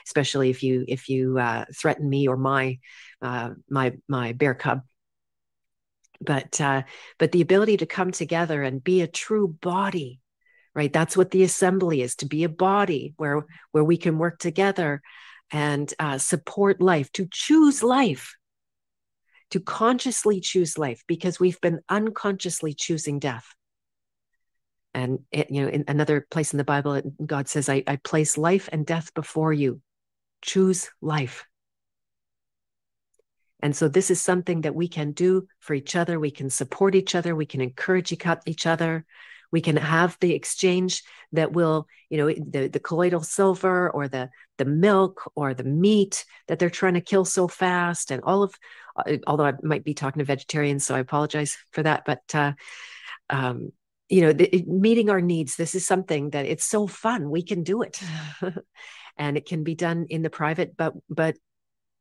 especially 0.07 0.51
if 0.51 0.63
you 0.63 0.85
if 0.89 1.09
you 1.09 1.39
uh, 1.39 1.65
threaten 1.75 2.09
me 2.09 2.29
or 2.29 2.37
my 2.37 2.79
uh, 3.23 3.51
my 3.71 3.95
my 4.09 4.33
bear 4.33 4.55
cub. 4.55 4.83
But 6.21 6.61
uh, 6.61 6.83
but 7.19 7.33
the 7.33 7.43
ability 7.43 7.79
to 7.79 7.87
come 7.87 8.11
together 8.11 8.63
and 8.63 8.83
be 8.83 9.03
a 9.03 9.07
true 9.07 9.49
body 9.49 10.21
right? 10.75 10.93
That's 10.93 11.17
what 11.17 11.31
the 11.31 11.43
assembly 11.43 12.03
is 12.03 12.17
to 12.17 12.27
be 12.27 12.45
a 12.45 12.51
body 12.51 13.15
where 13.17 13.47
where 13.73 13.83
we 13.83 13.97
can 13.97 14.19
work 14.19 14.39
together 14.39 15.01
and 15.51 15.93
uh, 15.99 16.19
support 16.19 16.81
life 16.81 17.11
to 17.13 17.27
choose 17.33 17.83
life 17.83 18.37
to 19.51 19.61
consciously 19.61 20.41
choose 20.41 20.77
life 20.77 21.03
because 21.07 21.41
we've 21.41 21.61
been 21.61 21.81
unconsciously 21.89 22.75
choosing 22.75 23.19
death 23.19 23.56
and 24.97 25.19
it, 25.31 25.51
you 25.51 25.61
know, 25.61 25.69
in 25.69 25.85
another 25.89 26.27
place 26.31 26.55
in 26.55 26.57
the 26.57 26.65
Bible, 26.65 27.03
God 27.25 27.49
says, 27.49 27.69
I, 27.69 27.85
I 27.87 27.97
place 27.97 28.39
life 28.39 28.71
and 28.73 28.87
death 28.87 29.13
before 29.13 29.53
you. 29.53 29.83
Choose 30.41 30.89
life. 31.03 31.45
And 33.61 33.77
so 33.77 33.89
this 33.89 34.11
is 34.11 34.23
something 34.23 34.63
that 34.63 34.75
we 34.75 34.89
can 34.89 35.13
do 35.13 35.49
for 35.59 35.75
each 35.75 35.97
other. 35.97 36.19
We 36.19 36.31
can 36.31 36.49
support 36.49 36.95
each 36.95 37.15
other. 37.15 37.37
We 37.37 37.45
can 37.45 37.61
encourage 37.61 38.11
each 38.11 38.67
other. 38.67 39.05
We 39.53 39.61
can 39.61 39.77
have 39.77 40.17
the 40.23 40.33
exchange 40.33 41.03
that 41.33 41.53
will, 41.53 41.87
you 42.09 42.17
know, 42.17 42.29
the, 42.29 42.69
the 42.69 42.81
colloidal 42.81 43.23
silver 43.23 43.91
or 43.91 44.09
the, 44.09 44.31
the 44.57 44.65
milk 44.65 45.31
or 45.35 45.53
the 45.53 45.65
meat 45.65 46.25
that 46.49 46.59
they're 46.59 46.71
trying 46.71 46.95
to 46.95 47.03
kill 47.03 47.27
so 47.27 47.49
fast. 47.49 48.11
And 48.11 48.23
all 48.23 48.45
of, 48.45 48.55
uh, 48.97 49.19
although 49.27 49.45
I 49.45 49.53
might 49.63 49.85
be 49.85 49.93
talking 49.93 50.21
to 50.21 50.25
vegetarians, 50.25 50.87
so 50.87 50.95
I 50.95 51.01
apologize 51.01 51.59
for 51.73 51.83
that. 51.83 52.05
But, 52.07 52.23
uh, 52.35 52.53
um, 53.29 53.73
you 54.09 54.21
know 54.21 54.33
the, 54.33 54.65
meeting 54.67 55.11
our 55.11 55.21
needs 55.21 55.57
this 55.57 55.75
is 55.75 55.87
something 55.87 56.31
that 56.31 56.47
it's 56.47 56.65
so 56.65 56.87
fun 56.87 57.31
we 57.31 57.43
can 57.43 57.63
do 57.63 57.83
it. 57.83 58.01
And 59.19 59.39
it 59.39 59.47
can 59.47 59.65
be 59.65 59.75
done 59.75 60.05
in 60.11 60.21
the 60.21 60.29
private 60.29 60.77
but 60.77 60.93
but 61.09 61.39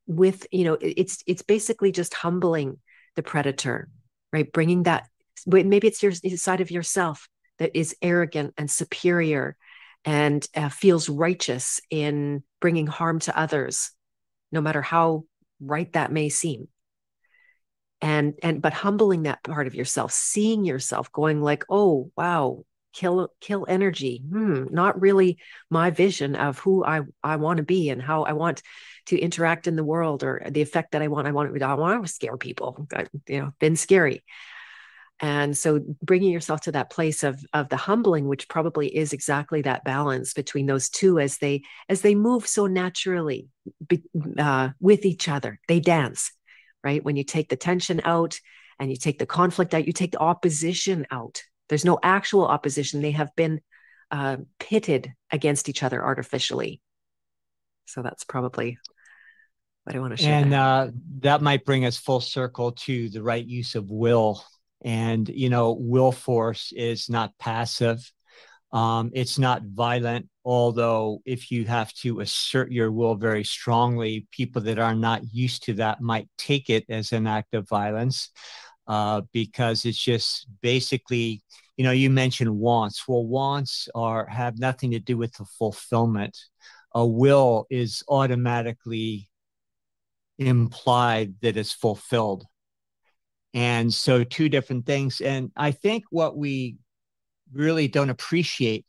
with 0.06 0.46
you 0.52 0.66
know 0.66 0.78
it's 0.82 1.24
it's 1.26 1.44
basically 1.44 1.94
just 1.94 2.14
humbling 2.14 2.78
the 3.16 3.24
predator 3.24 3.90
right? 4.36 4.52
Bringing 4.52 4.84
that 4.84 5.08
maybe 5.48 5.88
it's 5.88 6.04
your 6.04 6.12
side 6.12 6.60
of 6.60 6.72
yourself 6.72 7.30
that 7.58 7.72
is 7.74 7.96
arrogant 8.02 8.54
and 8.58 8.70
superior 8.70 9.56
and 10.04 10.46
uh, 10.56 10.68
feels 10.68 11.08
righteous 11.08 11.80
in 11.90 12.44
bringing 12.60 12.86
harm 12.86 13.20
to 13.20 13.38
others 13.38 13.92
no 14.52 14.60
matter 14.60 14.82
how 14.82 15.24
right 15.62 15.94
that 15.94 16.12
may 16.12 16.28
seem 16.28 16.68
and 18.06 18.36
and 18.44 18.62
but 18.62 18.72
humbling 18.72 19.24
that 19.24 19.42
part 19.44 19.66
of 19.66 19.74
yourself 19.74 20.12
seeing 20.12 20.64
yourself 20.64 21.12
going 21.12 21.42
like 21.42 21.66
oh 21.70 22.12
wow 22.16 22.64
kill 22.94 23.30
kill 23.42 23.66
energy. 23.68 24.22
Hmm, 24.30 24.66
not 24.70 25.02
really 25.02 25.40
my 25.72 25.90
vision 25.90 26.36
of 26.36 26.60
who 26.60 26.86
i 26.86 27.02
i 27.24 27.36
want 27.36 27.58
to 27.58 27.64
be 27.64 27.90
and 27.90 28.02
how 28.02 28.24
i 28.24 28.34
want 28.34 28.62
to 29.08 29.20
interact 29.20 29.68
in 29.68 29.76
the 29.76 29.84
world 29.84 30.24
or 30.24 30.42
the 30.50 30.62
effect 30.62 30.92
that 30.92 31.02
i 31.02 31.08
want. 31.08 31.28
I 31.28 31.32
want 31.32 31.62
i 31.62 31.74
want 31.74 32.06
to 32.06 32.12
scare 32.12 32.38
people. 32.38 32.88
I, 32.96 33.08
you 33.28 33.40
know 33.42 33.52
been 33.60 33.76
scary. 33.76 34.24
And 35.22 35.58
so 35.58 35.80
bringing 36.02 36.32
yourself 36.32 36.62
to 36.62 36.74
that 36.74 36.92
place 36.92 37.24
of 37.24 37.44
of 37.54 37.70
the 37.70 37.78
humbling 37.78 38.28
which 38.28 38.48
probably 38.48 38.96
is 38.96 39.14
exactly 39.14 39.64
that 39.64 39.84
balance 39.84 40.34
between 40.34 40.68
those 40.68 40.90
two 40.90 41.20
as 41.20 41.40
they 41.40 41.64
as 41.90 42.02
they 42.02 42.14
move 42.14 42.46
so 42.46 42.68
naturally 42.68 43.48
uh, 44.38 44.70
with 44.80 45.06
each 45.06 45.28
other. 45.28 45.60
They 45.68 45.80
dance 45.80 46.32
right? 46.86 47.04
When 47.04 47.16
you 47.18 47.24
take 47.24 47.50
the 47.50 47.58
tension 47.58 48.00
out 48.06 48.40
and 48.80 48.90
you 48.90 48.96
take 48.96 49.20
the 49.20 49.26
conflict 49.26 49.74
out, 49.74 49.88
you 49.88 49.94
take 49.94 50.12
the 50.12 50.20
opposition 50.20 51.08
out. 51.10 51.42
There's 51.68 51.84
no 51.84 52.00
actual 52.02 52.46
opposition. 52.46 53.02
They 53.02 53.12
have 53.12 53.36
been 53.36 53.60
uh, 54.12 54.38
pitted 54.60 55.14
against 55.32 55.68
each 55.68 55.82
other 55.82 56.02
artificially. 56.04 56.80
So 57.86 58.04
that's 58.04 58.24
probably 58.24 58.78
what 59.84 59.96
I 59.96 60.00
want 60.00 60.16
to 60.16 60.24
share. 60.24 60.34
And 60.34 60.54
uh, 60.54 60.88
that 61.20 61.42
might 61.42 61.66
bring 61.66 61.86
us 61.86 61.98
full 61.98 62.22
circle 62.22 62.74
to 62.74 63.10
the 63.10 63.24
right 63.24 63.46
use 63.46 63.76
of 63.76 63.90
will. 63.90 64.44
And, 64.84 65.28
you 65.28 65.50
know, 65.50 65.74
will 65.74 66.12
force 66.12 66.72
is 66.76 67.10
not 67.10 67.36
passive. 67.40 68.12
Um, 68.72 69.12
it's 69.14 69.40
not 69.40 69.64
violent, 69.64 70.28
although 70.44 71.22
if 71.26 71.50
you 71.52 71.66
have 71.66 71.94
to 71.96 72.20
assert 72.20 72.72
your 72.72 72.92
will 72.92 73.16
very 73.16 73.44
strongly, 73.44 74.28
people 74.32 74.62
that 74.64 74.80
are 74.80 74.96
not 74.96 75.22
used 75.32 75.64
to 75.64 75.74
that 75.76 76.02
might 76.02 76.28
take 76.38 76.70
it 76.70 76.86
as 76.90 77.14
an 77.14 77.26
act 77.26 77.54
of 77.54 77.70
violence 77.70 78.32
uh, 78.88 79.22
because 79.32 79.86
it's 79.86 80.02
just 80.02 80.48
basically, 80.62 81.42
you 81.78 81.84
know, 81.84 81.92
you 81.92 82.10
mentioned 82.10 82.58
wants. 82.58 83.08
Well, 83.08 83.26
wants 83.26 83.88
are 83.96 84.26
have 84.28 84.60
nothing 84.60 84.92
to 84.92 85.00
do 85.00 85.18
with 85.18 85.34
the 85.34 85.46
fulfillment. 85.46 86.38
A 86.94 87.06
will 87.06 87.66
is 87.70 88.04
automatically 88.08 89.30
implied 90.38 91.36
that 91.42 91.58
it's 91.58 91.74
fulfilled. 91.74 92.46
And 93.54 93.94
so, 93.94 94.24
two 94.24 94.50
different 94.50 94.86
things. 94.86 95.22
And 95.22 95.52
I 95.56 95.72
think 95.72 96.04
what 96.10 96.38
we 96.38 96.78
really 97.54 97.88
don't 97.88 98.10
appreciate 98.10 98.86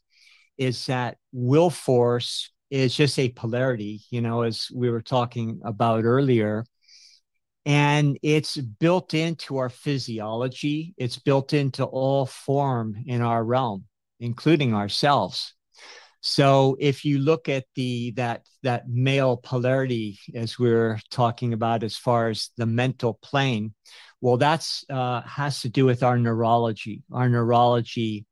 is 0.59 0.87
that 0.87 1.19
will 1.33 1.71
force 1.71 2.51
is 2.71 2.95
just 2.95 3.19
a 3.19 3.29
polarity, 3.29 4.01
you 4.11 4.21
know, 4.21 4.43
as 4.43 4.69
we 4.75 4.91
were 4.91 5.03
talking 5.03 5.61
about 5.65 6.05
earlier. 6.05 6.65
And 7.65 8.19
it's 8.23 8.57
built 8.57 9.13
into 9.13 9.57
our 9.57 9.69
physiology, 9.69 10.95
it's 10.97 11.19
built 11.19 11.53
into 11.53 11.85
all 11.85 12.27
form 12.27 12.97
in 13.07 13.23
our 13.23 13.45
realm, 13.45 13.85
including 14.21 14.73
ourselves. 14.73 15.53
So 16.21 16.77
if 16.81 17.05
you 17.05 17.19
look 17.19 17.49
at 17.49 17.67
the 17.77 18.11
that 18.13 18.43
that 18.65 18.89
male 18.89 19.37
polarity 19.37 20.19
as 20.35 20.59
we 20.59 20.73
are 20.73 20.99
talking 21.11 21.53
about 21.53 21.85
as 21.85 21.97
far 21.97 22.31
as 22.31 22.51
the 22.57 22.67
mental 22.67 23.15
plane, 23.23 23.75
well, 24.21 24.37
that's 24.37 24.85
uh, 24.91 25.21
has 25.23 25.61
to 25.61 25.69
do 25.69 25.85
with 25.85 26.03
our 26.03 26.19
neurology. 26.19 27.03
Our 27.13 27.29
neurology 27.29 28.27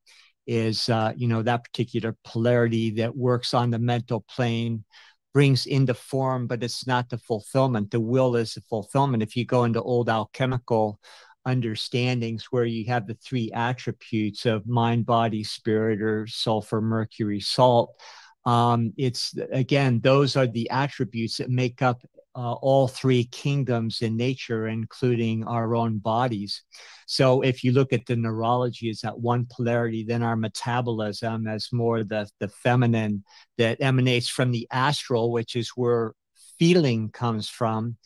is 0.46 0.88
uh, 0.88 1.12
you 1.16 1.28
know 1.28 1.42
that 1.42 1.64
particular 1.64 2.16
polarity 2.24 2.90
that 2.90 3.16
works 3.16 3.54
on 3.54 3.70
the 3.70 3.78
mental 3.78 4.24
plane 4.28 4.84
brings 5.32 5.66
into 5.66 5.94
form 5.94 6.46
but 6.46 6.62
it's 6.62 6.86
not 6.86 7.08
the 7.08 7.18
fulfillment 7.18 7.90
the 7.90 8.00
will 8.00 8.36
is 8.36 8.54
the 8.54 8.60
fulfillment 8.62 9.22
if 9.22 9.36
you 9.36 9.44
go 9.44 9.64
into 9.64 9.82
old 9.82 10.08
alchemical 10.08 11.00
understandings 11.46 12.46
where 12.50 12.64
you 12.64 12.84
have 12.86 13.06
the 13.06 13.14
three 13.14 13.50
attributes 13.52 14.46
of 14.46 14.66
mind 14.66 15.04
body 15.04 15.42
spirit 15.42 16.00
or 16.00 16.26
sulfur 16.26 16.80
mercury 16.80 17.40
salt 17.40 17.98
um, 18.46 18.92
it's 18.98 19.34
again 19.52 20.00
those 20.00 20.36
are 20.36 20.46
the 20.46 20.68
attributes 20.70 21.38
that 21.38 21.48
make 21.48 21.80
up 21.82 22.00
uh, 22.36 22.54
all 22.54 22.88
three 22.88 23.24
kingdoms 23.24 24.02
in 24.02 24.16
nature, 24.16 24.66
including 24.66 25.44
our 25.44 25.74
own 25.74 25.98
bodies. 25.98 26.62
So, 27.06 27.42
if 27.42 27.62
you 27.62 27.72
look 27.72 27.92
at 27.92 28.06
the 28.06 28.16
neurology 28.16 28.90
as 28.90 29.00
that 29.00 29.18
one 29.18 29.46
polarity, 29.50 30.04
then 30.04 30.22
our 30.22 30.36
metabolism 30.36 31.46
as 31.46 31.68
more 31.72 32.02
the, 32.02 32.28
the 32.40 32.48
feminine 32.48 33.24
that 33.58 33.80
emanates 33.80 34.28
from 34.28 34.50
the 34.50 34.66
astral, 34.70 35.32
which 35.32 35.54
is 35.54 35.70
where 35.76 36.14
feeling 36.58 37.10
comes 37.10 37.48
from 37.48 37.96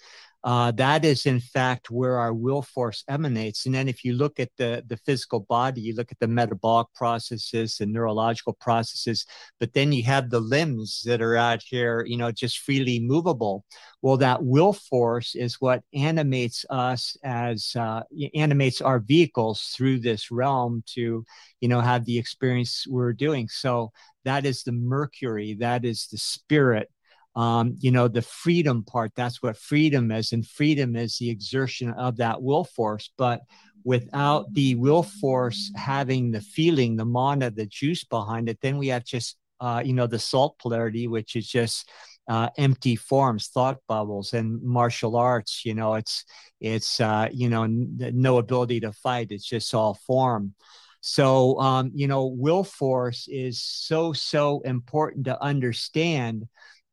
uh, 0.44 0.70
that 0.70 1.05
is 1.05 1.27
in 1.27 1.40
fact 1.40 1.90
where 1.90 2.19
our 2.19 2.32
will 2.32 2.62
force 2.62 3.02
emanates. 3.09 3.66
And 3.66 3.74
then 3.74 3.89
if 3.89 4.05
you 4.05 4.15
look 4.15 4.39
at 4.39 4.51
the, 4.56 4.85
the 4.86 4.97
physical 4.98 5.40
body, 5.40 5.81
you 5.81 5.94
look 5.94 6.12
at 6.12 6.19
the 6.20 6.28
metabolic 6.28 6.86
processes 6.94 7.81
and 7.81 7.93
neurological 7.93 8.52
processes, 8.60 9.27
but 9.59 9.73
then 9.74 9.90
you 9.90 10.05
have 10.05 10.31
the 10.31 10.40
limbs 10.40 11.02
that 11.06 11.20
are 11.20 11.36
out 11.36 11.62
here, 11.62 12.05
you 12.06 12.16
know, 12.16 12.31
just 12.31 12.60
freely 12.60 13.01
movable. 13.01 13.65
Well, 14.01 14.16
that 14.19 14.44
will 14.44 14.73
force 14.73 15.35
is 15.35 15.60
what 15.60 15.82
animates 15.93 16.65
us 16.70 17.16
as 17.24 17.74
uh, 17.77 18.02
animates 18.35 18.81
our 18.81 19.01
vehicles 19.01 19.74
through 19.77 20.01
this 20.01 20.31
realm 20.31 20.85
to, 20.94 21.24
you 21.60 21.69
know, 21.69 21.81
have 21.81 22.05
the 22.05 22.16
experience 22.16 22.86
we're 22.89 23.12
doing. 23.12 23.48
So 23.48 23.90
that 24.24 24.47
is 24.47 24.62
the 24.62 24.73
mercury, 24.73 25.55
that 25.59 25.85
is 25.85 26.06
the 26.06 26.19
spirit 26.19 26.89
um, 27.36 27.76
you 27.78 27.90
know, 27.90 28.09
the 28.09 28.22
freedom 28.22 28.82
part, 28.84 29.12
that's 29.14 29.42
what 29.42 29.56
freedom 29.56 30.10
is. 30.10 30.32
And 30.32 30.46
freedom 30.46 30.96
is 30.96 31.18
the 31.18 31.30
exertion 31.30 31.90
of 31.90 32.16
that 32.16 32.42
will 32.42 32.64
force. 32.64 33.10
But 33.16 33.42
without 33.84 34.52
the 34.55 34.74
will 34.74 35.02
force 35.02 35.70
having 35.76 36.30
the 36.30 36.40
feeling, 36.40 36.96
the 36.96 37.05
mana, 37.05 37.50
the 37.50 37.66
juice 37.66 38.05
behind 38.05 38.48
it, 38.48 38.59
then 38.60 38.76
we 38.76 38.88
have 38.88 39.05
just, 39.05 39.36
uh, 39.60 39.82
you 39.84 39.92
know, 39.92 40.06
the 40.06 40.18
salt 40.18 40.59
polarity, 40.59 41.06
which 41.06 41.36
is 41.36 41.48
just 41.48 41.88
uh, 42.28 42.50
empty 42.59 42.94
forms, 42.94 43.48
thought 43.48 43.78
bubbles, 43.88 44.34
and 44.34 44.62
martial 44.62 45.16
arts. 45.16 45.62
You 45.64 45.74
know, 45.74 45.94
it's 45.94 46.24
it's 46.60 47.00
uh, 47.00 47.28
you 47.32 47.48
know 47.48 47.62
n- 47.62 47.96
no 48.14 48.38
ability 48.38 48.80
to 48.80 48.92
fight. 48.92 49.28
It's 49.30 49.46
just 49.48 49.74
all 49.74 49.94
form. 50.06 50.55
So 51.00 51.59
um, 51.60 51.90
you 51.94 52.06
know, 52.06 52.26
will 52.26 52.64
force 52.64 53.26
is 53.28 53.62
so 53.62 54.12
so 54.12 54.60
important 54.60 55.24
to 55.24 55.42
understand 55.42 56.46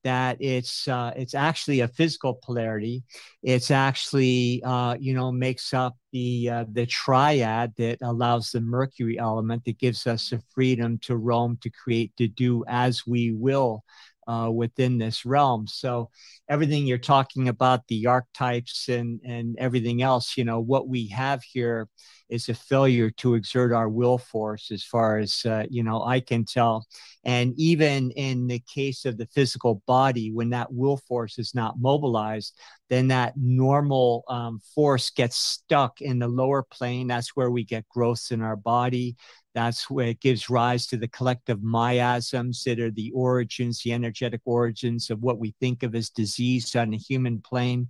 that 0.06 0.38
it's 0.40 0.88
uh, 0.88 1.11
it's 1.18 1.34
actually 1.34 1.82
a 1.82 1.88
physical 1.88 2.36
polarity. 2.36 3.03
It's 3.44 3.72
actually 3.72 4.61
uh, 4.64 4.95
you 4.99 5.14
know 5.14 5.32
makes 5.32 5.73
up 5.73 5.98
the 6.14 6.49
uh, 6.49 6.65
the 6.72 6.86
triad 6.86 7.73
that 7.77 7.98
allows 8.02 8.52
the 8.52 8.61
Mercury 8.61 9.19
element 9.19 9.65
that 9.65 9.80
gives 9.80 10.07
us 10.07 10.30
the 10.30 10.41
freedom 10.53 10.99
to 10.99 11.18
roam, 11.18 11.57
to 11.61 11.69
create, 11.72 12.15
to 12.18 12.27
do 12.27 12.64
as 12.68 13.06
we 13.07 13.32
will 13.34 13.84
uh, 14.27 14.49
within 14.53 14.98
this 14.98 15.26
realm. 15.26 15.68
So 15.68 16.10
everything 16.47 16.85
you're 16.85 16.97
talking 16.97 17.47
about, 17.47 17.88
the 17.88 18.07
archetypes 18.07 18.89
and 18.89 19.19
and 19.26 19.57
everything 19.57 20.01
else, 20.01 20.38
you 20.38 20.43
know, 20.43 20.59
what 20.59 20.88
we 20.88 21.07
have 21.07 21.43
here 21.43 21.88
is 22.30 22.49
a 22.49 22.53
failure 22.53 23.11
to 23.11 23.35
exert 23.35 23.72
our 23.72 23.88
will 23.88 24.17
force, 24.17 24.72
as 24.72 24.84
far 24.84 25.19
as 25.19 25.45
uh, 25.45 25.63
you 25.69 25.84
know 25.84 26.03
I 26.03 26.19
can 26.19 26.45
tell. 26.45 26.85
And 27.23 27.53
even 27.57 28.11
in 28.11 28.47
the 28.47 28.61
case 28.73 29.05
of 29.05 29.17
the 29.17 29.27
physical 29.27 29.81
body, 29.88 30.31
when 30.31 30.49
that 30.51 30.72
will 30.72 30.97
force 30.97 31.39
is 31.39 31.55
not 31.55 31.80
mobilized, 31.80 32.57
then 32.89 33.07
that 33.09 33.34
normal 33.35 34.23
um, 34.27 34.59
force 34.73 35.09
gets 35.09 35.38
stuck 35.38 36.01
in 36.01 36.19
the 36.19 36.27
lower 36.27 36.63
plane. 36.63 37.07
That's 37.07 37.35
where 37.35 37.51
we 37.51 37.63
get 37.63 37.89
growths 37.89 38.31
in 38.31 38.41
our 38.41 38.55
body. 38.55 39.15
That's 39.55 39.89
where 39.89 40.07
it 40.07 40.19
gives 40.19 40.49
rise 40.49 40.85
to 40.88 40.97
the 40.97 41.07
collective 41.07 41.63
miasms 41.63 42.63
that 42.65 42.80
are 42.80 42.91
the 42.91 43.11
origins, 43.15 43.81
the 43.81 43.93
energetic 43.93 44.41
origins 44.43 45.09
of 45.09 45.22
what 45.22 45.39
we 45.39 45.55
think 45.61 45.81
of 45.81 45.95
as 45.95 46.09
disease 46.09 46.34
on 46.75 46.89
the 46.91 46.97
human 46.97 47.41
plane. 47.41 47.87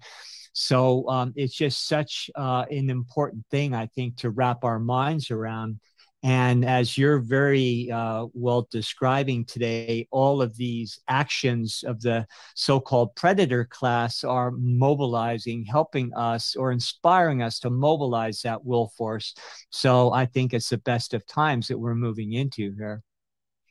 So 0.54 1.08
um, 1.10 1.34
it's 1.36 1.54
just 1.54 1.88
such 1.88 2.30
uh, 2.36 2.66
an 2.72 2.90
important 2.90 3.46
thing, 3.52 3.74
I 3.74 3.88
think, 3.88 4.18
to 4.18 4.30
wrap 4.30 4.64
our 4.64 4.80
minds 4.80 5.30
around. 5.30 5.80
And 6.24 6.66
as 6.66 6.98
you're 6.98 7.20
very 7.20 7.92
uh, 7.92 8.26
well 8.34 8.68
describing 8.72 9.46
today, 9.46 10.08
all 10.10 10.42
of 10.42 10.58
these 10.58 11.00
actions 11.08 11.84
of 11.86 12.02
the 12.02 12.26
so 12.56 12.80
called 12.80 13.16
predator 13.16 13.66
class 13.66 14.24
are 14.24 14.50
mobilizing, 14.50 15.66
helping 15.66 16.12
us 16.16 16.56
or 16.56 16.72
inspiring 16.72 17.44
us 17.44 17.60
to 17.60 17.70
mobilize 17.70 18.42
that 18.42 18.66
will 18.66 18.92
force. 18.98 19.36
So 19.70 20.14
I 20.14 20.26
think 20.26 20.54
it's 20.54 20.70
the 20.70 20.80
best 20.80 21.14
of 21.14 21.28
times 21.28 21.68
that 21.68 21.78
we're 21.78 21.94
moving 21.94 22.34
into 22.34 22.74
here. 22.76 23.04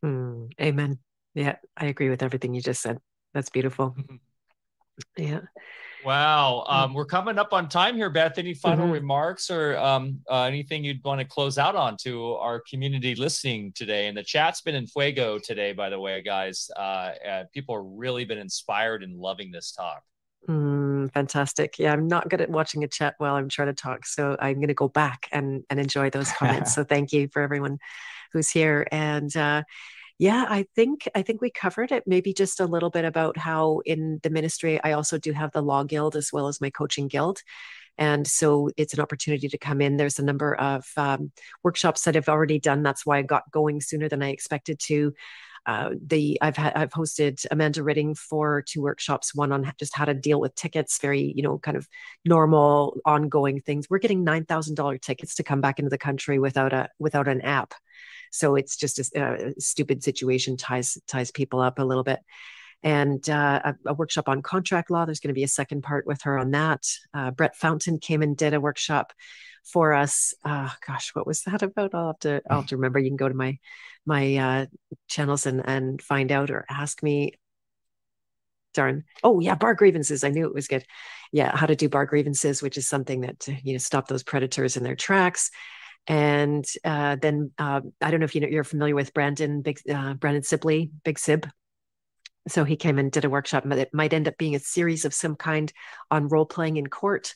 Mm, 0.04 0.52
amen. 0.60 0.98
Yeah, 1.34 1.56
I 1.76 1.86
agree 1.86 2.10
with 2.10 2.22
everything 2.22 2.54
you 2.54 2.60
just 2.60 2.82
said. 2.82 2.98
That's 3.32 3.50
beautiful. 3.50 3.96
Yeah. 5.16 5.40
Wow. 6.04 6.64
Um, 6.68 6.92
we're 6.92 7.06
coming 7.06 7.38
up 7.38 7.54
on 7.54 7.68
time 7.68 7.96
here, 7.96 8.10
Beth. 8.10 8.36
Any 8.36 8.52
final 8.52 8.84
mm-hmm. 8.84 8.92
remarks 8.92 9.50
or 9.50 9.76
um, 9.78 10.20
uh, 10.30 10.42
anything 10.42 10.84
you'd 10.84 11.02
want 11.02 11.20
to 11.20 11.26
close 11.26 11.56
out 11.56 11.76
on 11.76 11.96
to 12.02 12.34
our 12.34 12.60
community 12.68 13.14
listening 13.14 13.72
today? 13.74 14.06
And 14.08 14.16
the 14.16 14.22
chat's 14.22 14.60
been 14.60 14.74
in 14.74 14.86
fuego 14.86 15.38
today, 15.38 15.72
by 15.72 15.88
the 15.88 15.98
way, 15.98 16.20
guys. 16.20 16.70
Uh, 16.76 17.12
people 17.54 17.76
have 17.76 17.84
really 17.86 18.26
been 18.26 18.38
inspired 18.38 19.02
and 19.02 19.18
loving 19.18 19.50
this 19.50 19.72
talk. 19.72 20.02
Mm, 20.46 21.10
fantastic. 21.12 21.78
Yeah, 21.78 21.92
I'm 21.92 22.06
not 22.06 22.28
good 22.28 22.42
at 22.42 22.50
watching 22.50 22.84
a 22.84 22.88
chat 22.88 23.14
while 23.16 23.34
I'm 23.36 23.48
trying 23.48 23.68
to 23.68 23.74
talk. 23.74 24.04
So 24.04 24.36
I'm 24.38 24.56
going 24.56 24.68
to 24.68 24.74
go 24.74 24.88
back 24.88 25.26
and, 25.32 25.64
and 25.70 25.80
enjoy 25.80 26.10
those 26.10 26.30
comments. 26.32 26.74
so 26.74 26.84
thank 26.84 27.12
you 27.12 27.28
for 27.32 27.40
everyone 27.40 27.78
who's 28.32 28.50
here. 28.50 28.86
And 28.92 29.34
uh, 29.34 29.62
yeah, 30.18 30.46
I 30.48 30.66
think 30.76 31.08
I 31.14 31.22
think 31.22 31.40
we 31.40 31.50
covered 31.50 31.90
it. 31.90 32.04
Maybe 32.06 32.32
just 32.32 32.60
a 32.60 32.66
little 32.66 32.90
bit 32.90 33.04
about 33.04 33.36
how 33.36 33.80
in 33.84 34.20
the 34.22 34.30
ministry 34.30 34.80
I 34.82 34.92
also 34.92 35.18
do 35.18 35.32
have 35.32 35.52
the 35.52 35.62
law 35.62 35.82
guild 35.82 36.14
as 36.14 36.30
well 36.32 36.46
as 36.46 36.60
my 36.60 36.70
coaching 36.70 37.08
guild. 37.08 37.40
And 37.98 38.26
so 38.26 38.70
it's 38.76 38.94
an 38.94 39.00
opportunity 39.00 39.48
to 39.48 39.58
come 39.58 39.80
in. 39.80 39.96
There's 39.96 40.18
a 40.18 40.24
number 40.24 40.54
of 40.54 40.84
um, 40.96 41.32
workshops 41.62 42.02
that 42.02 42.16
I've 42.16 42.28
already 42.28 42.58
done. 42.58 42.82
That's 42.82 43.06
why 43.06 43.18
I 43.18 43.22
got 43.22 43.50
going 43.50 43.80
sooner 43.80 44.08
than 44.08 44.22
I 44.22 44.30
expected 44.30 44.78
to. 44.86 45.14
Uh, 45.66 45.90
the 46.06 46.38
I've 46.42 46.56
had 46.56 46.74
I've 46.74 46.90
hosted 46.90 47.44
Amanda 47.50 47.82
Ridding 47.82 48.14
for 48.14 48.62
two 48.62 48.82
workshops. 48.82 49.34
One 49.34 49.52
on 49.52 49.72
just 49.78 49.96
how 49.96 50.04
to 50.04 50.14
deal 50.14 50.40
with 50.40 50.54
tickets, 50.54 50.98
very 50.98 51.32
you 51.34 51.42
know 51.42 51.58
kind 51.58 51.76
of 51.76 51.88
normal 52.24 52.98
ongoing 53.04 53.60
things. 53.60 53.88
We're 53.88 53.98
getting 53.98 54.24
nine 54.24 54.44
thousand 54.44 54.74
dollar 54.74 54.98
tickets 54.98 55.36
to 55.36 55.42
come 55.42 55.60
back 55.60 55.78
into 55.78 55.90
the 55.90 55.98
country 55.98 56.38
without 56.38 56.72
a 56.72 56.90
without 56.98 57.28
an 57.28 57.40
app. 57.40 57.74
So 58.30 58.56
it's 58.56 58.76
just 58.76 58.98
a, 59.14 59.52
a 59.56 59.60
stupid 59.60 60.02
situation 60.02 60.56
ties 60.56 60.98
ties 61.06 61.30
people 61.30 61.60
up 61.60 61.78
a 61.78 61.84
little 61.84 62.04
bit. 62.04 62.20
And 62.82 63.26
uh, 63.30 63.62
a, 63.64 63.74
a, 63.86 63.94
workshop 63.94 64.28
on 64.28 64.42
contract 64.42 64.90
law. 64.90 65.06
There's 65.06 65.20
going 65.20 65.28
to 65.28 65.34
be 65.34 65.44
a 65.44 65.48
second 65.48 65.82
part 65.82 66.06
with 66.06 66.20
her 66.22 66.38
on 66.38 66.50
that. 66.50 66.84
Uh, 67.14 67.30
Brett 67.30 67.56
Fountain 67.56 67.98
came 67.98 68.20
and 68.20 68.36
did 68.36 68.52
a 68.52 68.60
workshop 68.60 69.14
for 69.64 69.94
us. 69.94 70.34
Uh, 70.44 70.68
gosh, 70.86 71.14
what 71.14 71.26
was 71.26 71.42
that 71.42 71.62
about? 71.62 71.94
I'll 71.94 72.08
have 72.08 72.18
to 72.20 72.42
I'll 72.50 72.60
have 72.60 72.68
to 72.68 72.76
remember. 72.76 72.98
You 72.98 73.08
can 73.08 73.16
go 73.16 73.28
to 73.28 73.34
my 73.34 73.58
my 74.06 74.36
uh, 74.36 74.66
channels 75.08 75.46
and 75.46 75.62
and 75.64 76.00
find 76.02 76.32
out 76.32 76.50
or 76.50 76.64
ask 76.68 77.02
me. 77.02 77.34
Darn. 78.74 79.04
Oh 79.22 79.38
yeah, 79.38 79.54
bar 79.54 79.74
grievances. 79.74 80.24
I 80.24 80.30
knew 80.30 80.46
it 80.46 80.54
was 80.54 80.66
good. 80.66 80.84
Yeah, 81.30 81.56
how 81.56 81.66
to 81.66 81.76
do 81.76 81.88
bar 81.88 82.06
grievances, 82.06 82.60
which 82.60 82.76
is 82.76 82.88
something 82.88 83.20
that 83.20 83.46
you 83.62 83.72
know 83.72 83.78
stop 83.78 84.08
those 84.08 84.24
predators 84.24 84.76
in 84.76 84.82
their 84.82 84.96
tracks. 84.96 85.50
And 86.06 86.64
uh, 86.84 87.16
then 87.20 87.52
uh, 87.56 87.80
I 88.00 88.10
don't 88.10 88.20
know 88.20 88.24
if 88.24 88.34
you 88.34 88.40
know 88.40 88.48
you're 88.48 88.64
familiar 88.64 88.94
with 88.94 89.14
Brandon 89.14 89.62
Big 89.62 89.78
uh, 89.88 90.14
Brandon 90.14 90.42
Sibley, 90.42 90.90
Big 91.04 91.18
Sib. 91.18 91.48
So 92.48 92.64
he 92.64 92.76
came 92.76 92.98
and 92.98 93.10
did 93.10 93.24
a 93.24 93.30
workshop 93.30 93.64
that 93.66 93.94
might 93.94 94.12
end 94.12 94.28
up 94.28 94.36
being 94.36 94.54
a 94.54 94.60
series 94.60 95.04
of 95.04 95.14
some 95.14 95.34
kind 95.34 95.72
on 96.10 96.28
role 96.28 96.44
playing 96.44 96.76
in 96.76 96.88
court. 96.88 97.34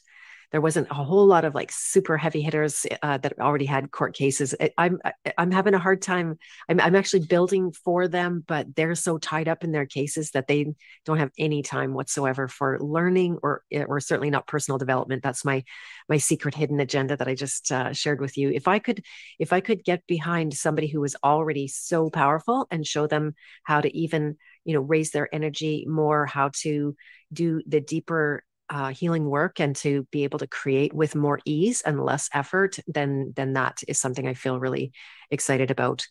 There 0.51 0.61
wasn't 0.61 0.91
a 0.91 0.95
whole 0.95 1.27
lot 1.27 1.45
of 1.45 1.55
like 1.55 1.71
super 1.71 2.17
heavy 2.17 2.41
hitters 2.41 2.87
uh, 3.03 3.19
that 3.19 3.39
already 3.39 3.67
had 3.67 3.91
court 3.91 4.15
cases. 4.15 4.55
I'm 4.79 4.99
I'm 5.37 5.51
having 5.51 5.75
a 5.75 5.79
hard 5.79 6.01
time. 6.01 6.39
I'm 6.69 6.81
I'm 6.81 6.97
actually 6.97 7.27
building 7.27 7.73
for 7.73 8.09
them, 8.09 8.45
but 8.47 8.75
they're 8.75 8.95
so 8.95 9.19
tied 9.19 9.49
up 9.49 9.63
in 9.63 9.73
their 9.73 9.85
cases 9.85 10.31
that 10.31 10.47
they 10.47 10.75
don't 11.05 11.19
have 11.19 11.33
any 11.39 11.63
time 11.63 11.93
whatsoever 11.93 12.49
for 12.49 12.79
learning 12.81 13.39
or 13.43 13.63
or 13.73 14.01
certainly 14.01 14.31
not 14.31 14.47
personal 14.47 14.79
development. 14.79 15.23
That's 15.23 15.45
my 15.45 15.65
my 16.09 16.17
secret 16.17 16.55
hidden 16.55 16.81
agenda 16.81 17.17
that 17.17 17.29
I 17.29 17.35
just 17.35 17.71
uh, 17.71 17.93
shared 17.93 18.21
with 18.21 18.39
you. 18.39 18.51
If 18.51 18.69
I 18.69 18.79
could 18.79 19.05
if 19.39 19.53
I 19.53 19.61
could 19.61 19.85
get 19.85 20.07
behind 20.07 20.55
somebody 20.55 20.89
who 20.89 21.01
was 21.01 21.17
already 21.23 21.69
so 21.69 22.09
powerful 22.09 22.67
and 22.71 22.87
show 22.87 23.07
them 23.07 23.35
how 23.65 23.83
to 23.83 23.95
even 23.95 24.37
you 24.65 24.73
know 24.73 24.81
raise 24.81 25.11
their 25.11 25.33
energy 25.35 25.85
more, 25.87 26.25
how 26.25 26.51
to 26.63 26.97
do 27.33 27.61
the 27.67 27.81
deeper 27.81 28.43
uh, 28.71 28.89
healing 28.89 29.25
work 29.25 29.61
and 29.61 29.75
to 29.77 30.07
be 30.11 30.25
able 30.25 30.39
to 30.39 30.47
create 30.47 30.93
with 30.93 31.15
more 31.15 31.41
ease 31.45 31.81
and 31.83 32.05
less 32.05 32.29
effort, 32.33 32.79
then 32.87 33.33
then 33.37 33.55
that 33.55 33.81
is 33.89 33.99
something 33.99 34.27
I 34.27 34.35
feel 34.35 34.61
really 34.61 34.93
excited 35.31 35.71
about. 35.71 36.07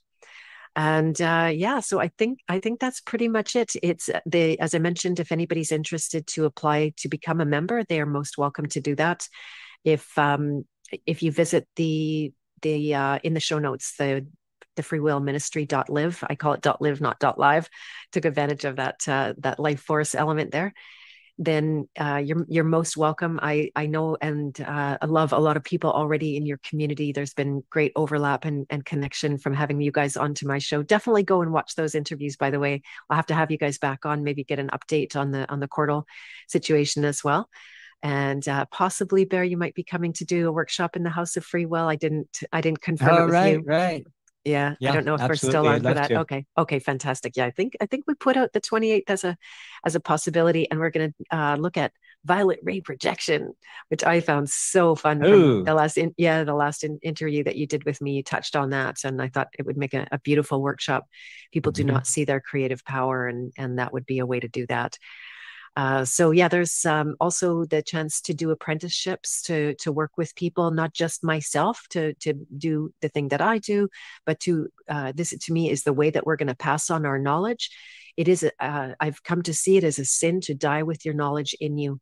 And 0.76 1.20
uh, 1.22 1.52
yeah, 1.54 1.80
so 1.80 2.00
I 2.00 2.10
think 2.18 2.40
I 2.48 2.60
think 2.60 2.80
that's 2.80 3.02
pretty 3.02 3.28
much 3.28 3.56
it. 3.56 3.76
It's 3.82 4.10
uh, 4.10 4.20
the 4.26 4.60
as 4.60 4.76
I 4.76 4.80
mentioned, 4.80 5.20
if 5.20 5.32
anybody's 5.32 5.72
interested 5.72 6.28
to 6.28 6.46
apply 6.46 6.94
to 6.98 7.10
become 7.10 7.42
a 7.42 7.46
member, 7.46 7.84
they 7.84 8.00
are 8.00 8.06
most 8.06 8.38
welcome 8.38 8.68
to 8.68 8.82
do 8.82 8.96
that. 8.96 9.28
If 9.84 10.18
um, 10.18 10.66
if 11.06 11.24
you 11.24 11.32
visit 11.32 11.68
the 11.76 12.34
the 12.62 12.96
uh, 12.96 13.20
in 13.24 13.34
the 13.34 13.40
show 13.40 13.60
notes 13.60 13.96
the 13.98 14.28
the 14.76 14.84
free 14.84 15.00
will 15.00 15.20
ministry 15.20 15.68
live 15.90 16.24
i 16.30 16.36
call 16.36 16.54
it 16.54 16.62
dot 16.62 16.82
live 16.82 17.02
not 17.02 17.20
dot 17.20 17.40
live 17.40 17.68
took 18.12 18.26
advantage 18.26 18.64
of 18.64 18.76
that 18.76 19.08
uh, 19.08 19.34
that 19.40 19.60
life 19.60 19.82
force 19.82 20.14
element 20.14 20.52
there 20.52 20.74
then 21.38 21.88
uh, 22.00 22.22
you're 22.24 22.46
you're 22.50 22.64
most 22.64 22.98
welcome. 22.98 23.40
I 23.42 23.72
I 23.76 23.86
know 23.86 24.18
and 24.22 24.60
uh, 24.60 24.98
I 25.00 25.06
love 25.06 25.34
a 25.34 25.40
lot 25.40 25.56
of 25.56 25.64
people 25.64 25.92
already 25.92 26.36
in 26.36 26.46
your 26.46 26.58
community. 26.64 27.12
There's 27.12 27.34
been 27.34 27.64
great 27.70 27.92
overlap 27.96 28.46
and, 28.46 28.66
and 28.70 28.84
connection 28.84 29.38
from 29.38 29.54
having 29.54 29.80
you 29.80 29.92
guys 29.92 30.18
onto 30.18 30.48
my 30.48 30.58
show. 30.58 30.82
Definitely 30.82 31.24
go 31.24 31.42
and 31.42 31.54
watch 31.54 31.76
those 31.76 31.94
interviews. 31.94 32.38
By 32.38 32.50
the 32.50 32.60
way, 32.60 32.82
I'll 33.10 33.18
have 33.18 33.28
to 33.28 33.36
have 33.36 33.52
you 33.52 33.58
guys 33.58 33.78
back 33.78 34.06
on. 34.06 34.24
Maybe 34.24 34.44
get 34.44 34.60
an 34.60 34.70
update 34.70 35.16
on 35.16 35.32
the 35.32 35.50
on 35.52 35.60
the 35.60 35.68
Cordal 35.68 36.06
situation 36.48 37.06
as 37.06 37.24
well. 37.24 37.50
And 38.04 38.48
uh, 38.48 38.66
possibly, 38.72 39.26
Bear, 39.26 39.44
you 39.44 39.58
might 39.58 39.76
be 39.76 39.84
coming 39.84 40.14
to 40.14 40.26
do 40.26 40.48
a 40.48 40.52
workshop 40.52 40.96
in 40.96 41.04
the 41.04 41.10
House 41.10 41.38
of 41.38 41.46
Free 41.46 41.66
Will. 41.66 41.88
I 41.88 41.96
didn't 41.96 42.40
I 42.52 42.62
didn't 42.62 42.82
confirm 42.82 43.30
oh, 43.30 43.32
right, 43.32 43.54
you. 43.54 43.64
Right, 43.64 44.08
yeah, 44.48 44.76
yeah, 44.80 44.92
I 44.92 44.94
don't 44.94 45.06
know 45.06 45.16
if 45.16 45.28
we're 45.28 45.36
still 45.36 45.68
on 45.68 45.84
for 45.84 45.94
that. 45.94 46.08
To. 46.08 46.20
Okay, 46.22 46.46
okay, 46.58 46.80
fantastic. 46.80 47.36
Yeah, 47.36 47.46
I 47.46 47.52
think 47.52 47.76
I 47.82 47.86
think 47.86 48.06
we 48.08 48.14
put 48.16 48.38
out 48.38 48.54
the 48.54 48.62
28th 48.62 49.10
as 49.10 49.24
a 49.26 49.38
as 49.86 49.96
a 49.96 50.00
possibility, 50.00 50.70
and 50.72 50.80
we're 50.80 50.90
going 50.90 51.14
to 51.14 51.38
uh, 51.38 51.56
look 51.58 51.76
at 51.76 51.92
violet 52.24 52.60
ray 52.64 52.80
projection, 52.80 53.54
which 53.90 54.04
I 54.06 54.22
found 54.22 54.50
so 54.50 54.96
fun. 54.96 55.20
The 55.20 55.74
last, 55.74 55.98
in, 55.98 56.14
yeah, 56.18 56.44
the 56.44 56.54
last 56.54 56.84
in, 56.84 56.98
interview 57.02 57.44
that 57.44 57.58
you 57.58 57.68
did 57.68 57.84
with 57.84 58.02
me, 58.02 58.14
you 58.14 58.24
touched 58.24 58.56
on 58.56 58.70
that, 58.70 59.04
and 59.04 59.22
I 59.22 59.28
thought 59.28 59.50
it 59.58 59.66
would 59.66 59.78
make 59.78 59.94
a, 59.94 60.08
a 60.12 60.20
beautiful 60.20 60.62
workshop. 60.62 61.06
People 61.52 61.74
mm-hmm. 61.74 61.88
do 61.88 61.94
not 61.94 62.08
see 62.08 62.24
their 62.24 62.40
creative 62.40 62.86
power, 62.86 63.28
and 63.28 63.52
and 63.58 63.80
that 63.80 63.92
would 63.92 64.06
be 64.06 64.20
a 64.20 64.26
way 64.26 64.40
to 64.40 64.48
do 64.48 64.66
that. 64.68 64.98
Uh, 65.78 66.04
so 66.04 66.32
yeah, 66.32 66.48
there's 66.48 66.88
um, 66.88 67.16
also 67.20 67.64
the 67.64 67.84
chance 67.84 68.20
to 68.20 68.34
do 68.34 68.50
apprenticeships 68.50 69.44
to 69.44 69.76
to 69.76 69.92
work 69.92 70.10
with 70.18 70.36
people, 70.36 70.72
not 70.72 70.92
just 70.92 71.24
myself 71.24 71.84
to 71.92 72.16
to 72.16 72.34
do 72.58 72.92
the 73.02 73.10
thing 73.10 73.28
that 73.28 73.42
I 73.42 73.60
do, 73.60 73.88
but 74.26 74.40
to 74.40 74.70
uh, 74.90 75.12
this 75.14 75.38
to 75.38 75.54
me 75.54 75.70
is 75.70 75.84
the 75.84 75.94
way 75.94 76.10
that 76.10 76.26
we're 76.26 76.36
going 76.36 76.48
to 76.48 76.56
pass 76.56 76.90
on 76.90 77.06
our 77.06 77.20
knowledge. 77.20 77.70
It 78.18 78.28
is 78.28 78.44
uh, 78.60 78.94
I've 79.00 79.22
come 79.22 79.44
to 79.44 79.54
see 79.54 79.78
it 79.78 79.84
as 79.84 80.00
a 80.00 80.06
sin 80.06 80.42
to 80.42 80.56
die 80.56 80.82
with 80.82 81.06
your 81.06 81.14
knowledge 81.14 81.56
in 81.62 81.78
you. 81.78 82.00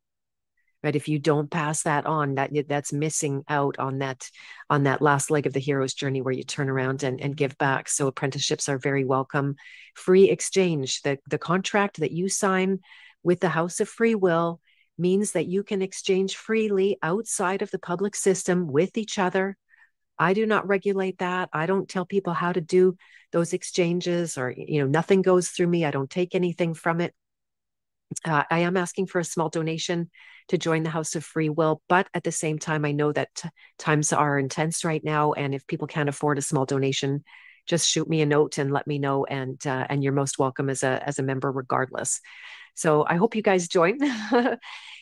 Right, 0.81 0.95
if 0.95 1.09
you 1.09 1.19
don't 1.19 1.51
pass 1.51 1.83
that 1.83 2.05
on, 2.05 2.35
that 2.35 2.51
that's 2.69 2.93
missing 2.93 3.43
out 3.49 3.77
on 3.77 3.99
that 3.99 4.29
on 4.69 4.83
that 4.83 5.01
last 5.01 5.29
leg 5.29 5.47
of 5.47 5.53
the 5.53 5.59
hero's 5.59 5.95
journey 5.95 6.21
where 6.21 6.33
you 6.33 6.43
turn 6.43 6.69
around 6.69 7.03
and, 7.03 7.19
and 7.19 7.35
give 7.35 7.57
back. 7.57 7.89
So 7.89 8.07
apprenticeships 8.07 8.69
are 8.69 8.77
very 8.77 9.03
welcome. 9.03 9.55
Free 9.95 10.29
exchange, 10.29 11.01
the 11.01 11.17
the 11.27 11.39
contract 11.39 11.99
that 11.99 12.11
you 12.13 12.29
sign 12.29 12.79
with 13.25 13.39
the 13.39 13.49
House 13.49 13.79
of 13.79 13.89
Free 13.89 14.15
Will 14.15 14.61
means 14.97 15.33
that 15.33 15.47
you 15.47 15.63
can 15.63 15.81
exchange 15.81 16.37
freely 16.37 16.97
outside 17.01 17.61
of 17.61 17.71
the 17.71 17.79
public 17.79 18.15
system 18.15 18.67
with 18.67 18.97
each 18.97 19.19
other. 19.19 19.57
I 20.17 20.33
do 20.33 20.45
not 20.45 20.67
regulate 20.67 21.17
that. 21.17 21.49
I 21.51 21.65
don't 21.65 21.89
tell 21.89 22.05
people 22.05 22.33
how 22.33 22.53
to 22.53 22.61
do 22.61 22.95
those 23.33 23.51
exchanges 23.51 24.37
or, 24.37 24.53
you 24.55 24.79
know, 24.79 24.87
nothing 24.87 25.21
goes 25.21 25.49
through 25.49 25.67
me. 25.67 25.83
I 25.83 25.91
don't 25.91 26.09
take 26.09 26.35
anything 26.35 26.73
from 26.73 27.01
it. 27.01 27.13
Uh, 28.23 28.43
I 28.49 28.59
am 28.59 28.77
asking 28.77 29.07
for 29.07 29.19
a 29.19 29.25
small 29.25 29.49
donation 29.49 30.09
to 30.49 30.57
join 30.57 30.83
the 30.83 30.89
House 30.91 31.15
of 31.15 31.25
Free 31.25 31.49
Will, 31.49 31.81
but 31.89 32.07
at 32.13 32.23
the 32.23 32.31
same 32.31 32.59
time, 32.59 32.85
I 32.85 32.91
know 32.91 33.11
that 33.11 33.29
t- 33.35 33.49
times 33.79 34.13
are 34.13 34.37
intense 34.37 34.85
right 34.85 35.03
now, 35.03 35.33
and 35.33 35.55
if 35.55 35.65
people 35.65 35.87
can't 35.87 36.07
afford 36.07 36.37
a 36.37 36.43
small 36.43 36.65
donation, 36.65 37.23
just 37.65 37.89
shoot 37.89 38.07
me 38.07 38.21
a 38.21 38.27
note 38.27 38.59
and 38.59 38.71
let 38.71 38.85
me 38.85 38.99
know, 38.99 39.25
and 39.25 39.59
uh, 39.65 39.87
and 39.89 40.03
you're 40.03 40.13
most 40.13 40.37
welcome 40.37 40.69
as 40.69 40.83
a 40.83 41.01
as 41.05 41.17
a 41.17 41.23
member, 41.23 41.51
regardless. 41.51 42.21
So 42.75 43.05
I 43.07 43.15
hope 43.15 43.35
you 43.35 43.41
guys 43.41 43.67
join. 43.67 43.99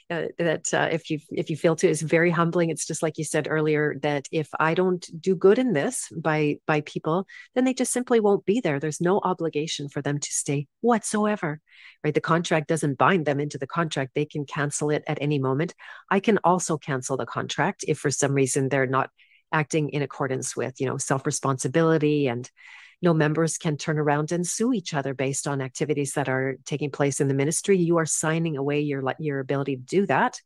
Uh, 0.09 0.27
that 0.37 0.71
uh, 0.73 0.89
if 0.91 1.09
you 1.09 1.17
if 1.31 1.49
you 1.49 1.55
feel 1.55 1.77
to 1.77 1.87
is 1.87 2.01
very 2.01 2.29
humbling. 2.29 2.69
It's 2.69 2.85
just 2.85 3.01
like 3.01 3.17
you 3.17 3.23
said 3.23 3.47
earlier 3.49 3.95
that 4.01 4.27
if 4.33 4.49
i 4.59 4.73
don't 4.73 5.09
do 5.19 5.33
good 5.33 5.57
in 5.57 5.71
this 5.71 6.09
by 6.13 6.57
by 6.67 6.81
people 6.81 7.25
then 7.55 7.63
they 7.63 7.73
just 7.73 7.93
simply 7.93 8.19
won't 8.19 8.45
be 8.45 8.59
there. 8.59 8.81
There's 8.81 8.99
no 8.99 9.21
obligation 9.23 9.87
for 9.87 10.01
them 10.01 10.19
to 10.19 10.29
stay 10.29 10.67
whatsoever 10.81 11.61
right? 12.03 12.13
The 12.13 12.21
contract 12.21 12.67
doesn't 12.67 12.97
bind 12.97 13.25
them 13.25 13.39
into 13.39 13.57
the 13.57 13.67
contract. 13.67 14.11
They 14.13 14.25
can 14.25 14.45
cancel 14.45 14.89
it 14.89 15.03
at 15.07 15.17
any 15.21 15.39
moment. 15.39 15.73
I 16.09 16.19
can 16.19 16.39
also 16.43 16.77
cancel 16.77 17.17
the 17.17 17.25
contract 17.25 17.85
if 17.87 17.97
for 17.97 18.11
some 18.11 18.33
reason 18.33 18.69
they're 18.69 18.85
not 18.85 19.09
acting 19.51 19.89
in 19.89 20.01
accordance 20.01 20.55
with 20.55 20.81
you 20.81 20.87
know 20.87 20.97
self 20.97 21.25
responsibility 21.25 22.27
and 22.27 22.49
no 23.03 23.13
members 23.13 23.57
can 23.57 23.75
turn 23.75 23.99
around 23.99 24.31
and 24.31 24.47
sue 24.47 24.71
each 24.71 24.93
other 24.93 25.13
based 25.13 25.45
on 25.45 25.61
activities 25.61 26.13
that 26.13 26.29
are 26.29 26.55
taking 26.65 26.89
place 26.89 27.19
in 27.19 27.27
the 27.27 27.33
ministry. 27.33 27.77
You 27.77 27.97
are 27.97 28.05
signing 28.05 28.55
away 28.55 28.79
your 28.79 29.03
your 29.19 29.39
ability 29.39 29.75
to 29.75 29.81
do 29.81 30.05
that. 30.05 30.39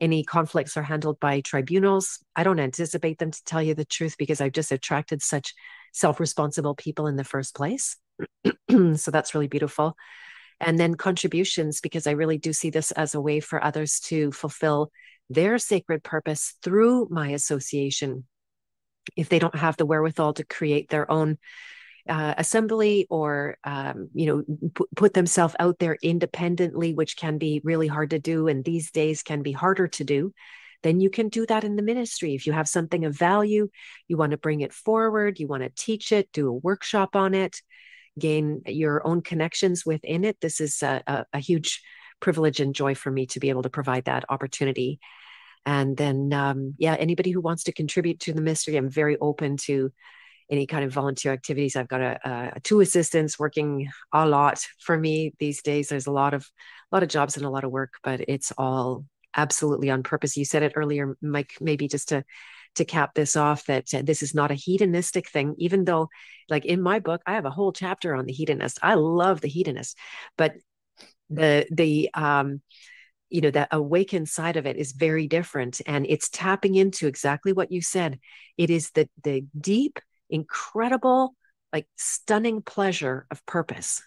Any 0.00 0.24
conflicts 0.24 0.76
are 0.76 0.82
handled 0.82 1.20
by 1.20 1.40
tribunals. 1.40 2.18
I 2.34 2.42
don't 2.42 2.58
anticipate 2.58 3.18
them 3.18 3.30
to 3.30 3.44
tell 3.44 3.62
you 3.62 3.74
the 3.74 3.84
truth 3.84 4.16
because 4.18 4.40
I've 4.40 4.52
just 4.52 4.72
attracted 4.72 5.22
such 5.22 5.54
self-responsible 5.92 6.74
people 6.74 7.06
in 7.06 7.14
the 7.14 7.24
first 7.24 7.54
place. 7.54 7.96
so 8.70 9.10
that's 9.12 9.34
really 9.34 9.48
beautiful. 9.48 9.96
And 10.60 10.80
then 10.80 10.96
contributions, 10.96 11.80
because 11.80 12.08
I 12.08 12.12
really 12.12 12.38
do 12.38 12.52
see 12.52 12.70
this 12.70 12.90
as 12.90 13.14
a 13.14 13.20
way 13.20 13.38
for 13.38 13.62
others 13.62 14.00
to 14.06 14.32
fulfill 14.32 14.90
their 15.30 15.58
sacred 15.58 16.02
purpose 16.02 16.54
through 16.60 17.06
my 17.10 17.28
association 17.28 18.24
if 19.16 19.28
they 19.28 19.38
don't 19.38 19.54
have 19.54 19.76
the 19.76 19.86
wherewithal 19.86 20.34
to 20.34 20.44
create 20.44 20.88
their 20.88 21.10
own 21.10 21.38
uh, 22.08 22.34
assembly 22.38 23.06
or 23.10 23.58
um, 23.64 24.08
you 24.14 24.26
know 24.26 24.42
p- 24.74 24.84
put 24.96 25.12
themselves 25.12 25.54
out 25.58 25.78
there 25.78 25.96
independently 26.02 26.94
which 26.94 27.16
can 27.16 27.36
be 27.36 27.60
really 27.64 27.86
hard 27.86 28.10
to 28.10 28.18
do 28.18 28.48
and 28.48 28.64
these 28.64 28.90
days 28.90 29.22
can 29.22 29.42
be 29.42 29.52
harder 29.52 29.86
to 29.86 30.04
do 30.04 30.32
then 30.84 31.00
you 31.00 31.10
can 31.10 31.28
do 31.28 31.44
that 31.44 31.64
in 31.64 31.74
the 31.74 31.82
ministry. 31.82 32.36
If 32.36 32.46
you 32.46 32.52
have 32.52 32.68
something 32.68 33.04
of 33.04 33.16
value 33.16 33.68
you 34.06 34.16
want 34.16 34.30
to 34.30 34.38
bring 34.38 34.62
it 34.62 34.72
forward 34.72 35.38
you 35.38 35.46
want 35.46 35.62
to 35.64 35.70
teach 35.70 36.12
it 36.12 36.30
do 36.32 36.48
a 36.48 36.52
workshop 36.52 37.14
on 37.14 37.34
it 37.34 37.60
gain 38.18 38.62
your 38.66 39.06
own 39.06 39.20
connections 39.20 39.84
within 39.84 40.24
it 40.24 40.38
this 40.40 40.60
is 40.60 40.82
a, 40.82 41.02
a, 41.06 41.26
a 41.34 41.38
huge 41.38 41.82
privilege 42.20 42.58
and 42.58 42.74
joy 42.74 42.94
for 42.94 43.10
me 43.10 43.26
to 43.26 43.38
be 43.38 43.50
able 43.50 43.62
to 43.62 43.70
provide 43.70 44.04
that 44.06 44.24
opportunity 44.28 44.98
and 45.66 45.96
then, 45.96 46.32
um, 46.32 46.74
yeah, 46.78 46.94
anybody 46.94 47.30
who 47.30 47.40
wants 47.40 47.64
to 47.64 47.72
contribute 47.72 48.20
to 48.20 48.32
the 48.32 48.40
mystery, 48.40 48.76
I'm 48.76 48.88
very 48.88 49.16
open 49.18 49.56
to 49.58 49.92
any 50.50 50.66
kind 50.66 50.84
of 50.84 50.92
volunteer 50.92 51.32
activities. 51.32 51.76
I've 51.76 51.88
got 51.88 52.00
a, 52.00 52.52
a, 52.56 52.60
two 52.60 52.80
assistants 52.80 53.38
working 53.38 53.90
a 54.12 54.26
lot 54.26 54.64
for 54.80 54.96
me 54.96 55.34
these 55.38 55.62
days. 55.62 55.88
There's 55.88 56.06
a 56.06 56.12
lot 56.12 56.34
of 56.34 56.48
a 56.90 56.96
lot 56.96 57.02
of 57.02 57.08
jobs 57.10 57.36
and 57.36 57.44
a 57.44 57.50
lot 57.50 57.64
of 57.64 57.70
work, 57.70 57.94
but 58.02 58.20
it's 58.28 58.52
all 58.56 59.04
absolutely 59.36 59.90
on 59.90 60.02
purpose. 60.02 60.36
You 60.36 60.44
said 60.44 60.62
it 60.62 60.72
earlier, 60.74 61.16
Mike. 61.20 61.52
Maybe 61.60 61.86
just 61.86 62.08
to 62.08 62.24
to 62.76 62.84
cap 62.84 63.14
this 63.14 63.36
off, 63.36 63.66
that 63.66 63.86
this 63.90 64.22
is 64.22 64.34
not 64.34 64.50
a 64.50 64.54
hedonistic 64.54 65.28
thing. 65.28 65.54
Even 65.58 65.84
though, 65.84 66.08
like 66.48 66.64
in 66.64 66.80
my 66.80 66.98
book, 66.98 67.20
I 67.26 67.34
have 67.34 67.44
a 67.44 67.50
whole 67.50 67.72
chapter 67.72 68.14
on 68.14 68.24
the 68.24 68.32
hedonist. 68.32 68.78
I 68.82 68.94
love 68.94 69.40
the 69.40 69.48
hedonist, 69.48 69.98
but 70.36 70.54
the 71.30 71.66
the 71.70 72.10
um 72.14 72.62
you 73.30 73.40
know 73.40 73.50
that 73.50 73.68
awakened 73.72 74.28
side 74.28 74.56
of 74.56 74.66
it 74.66 74.76
is 74.76 74.92
very 74.92 75.26
different 75.26 75.80
and 75.86 76.06
it's 76.08 76.28
tapping 76.28 76.74
into 76.74 77.06
exactly 77.06 77.52
what 77.52 77.72
you 77.72 77.82
said. 77.82 78.18
It 78.56 78.70
is 78.70 78.90
the 78.92 79.08
the 79.22 79.44
deep 79.58 79.98
incredible 80.30 81.34
like 81.72 81.86
stunning 81.96 82.62
pleasure 82.62 83.26
of 83.30 83.44
purpose. 83.46 84.02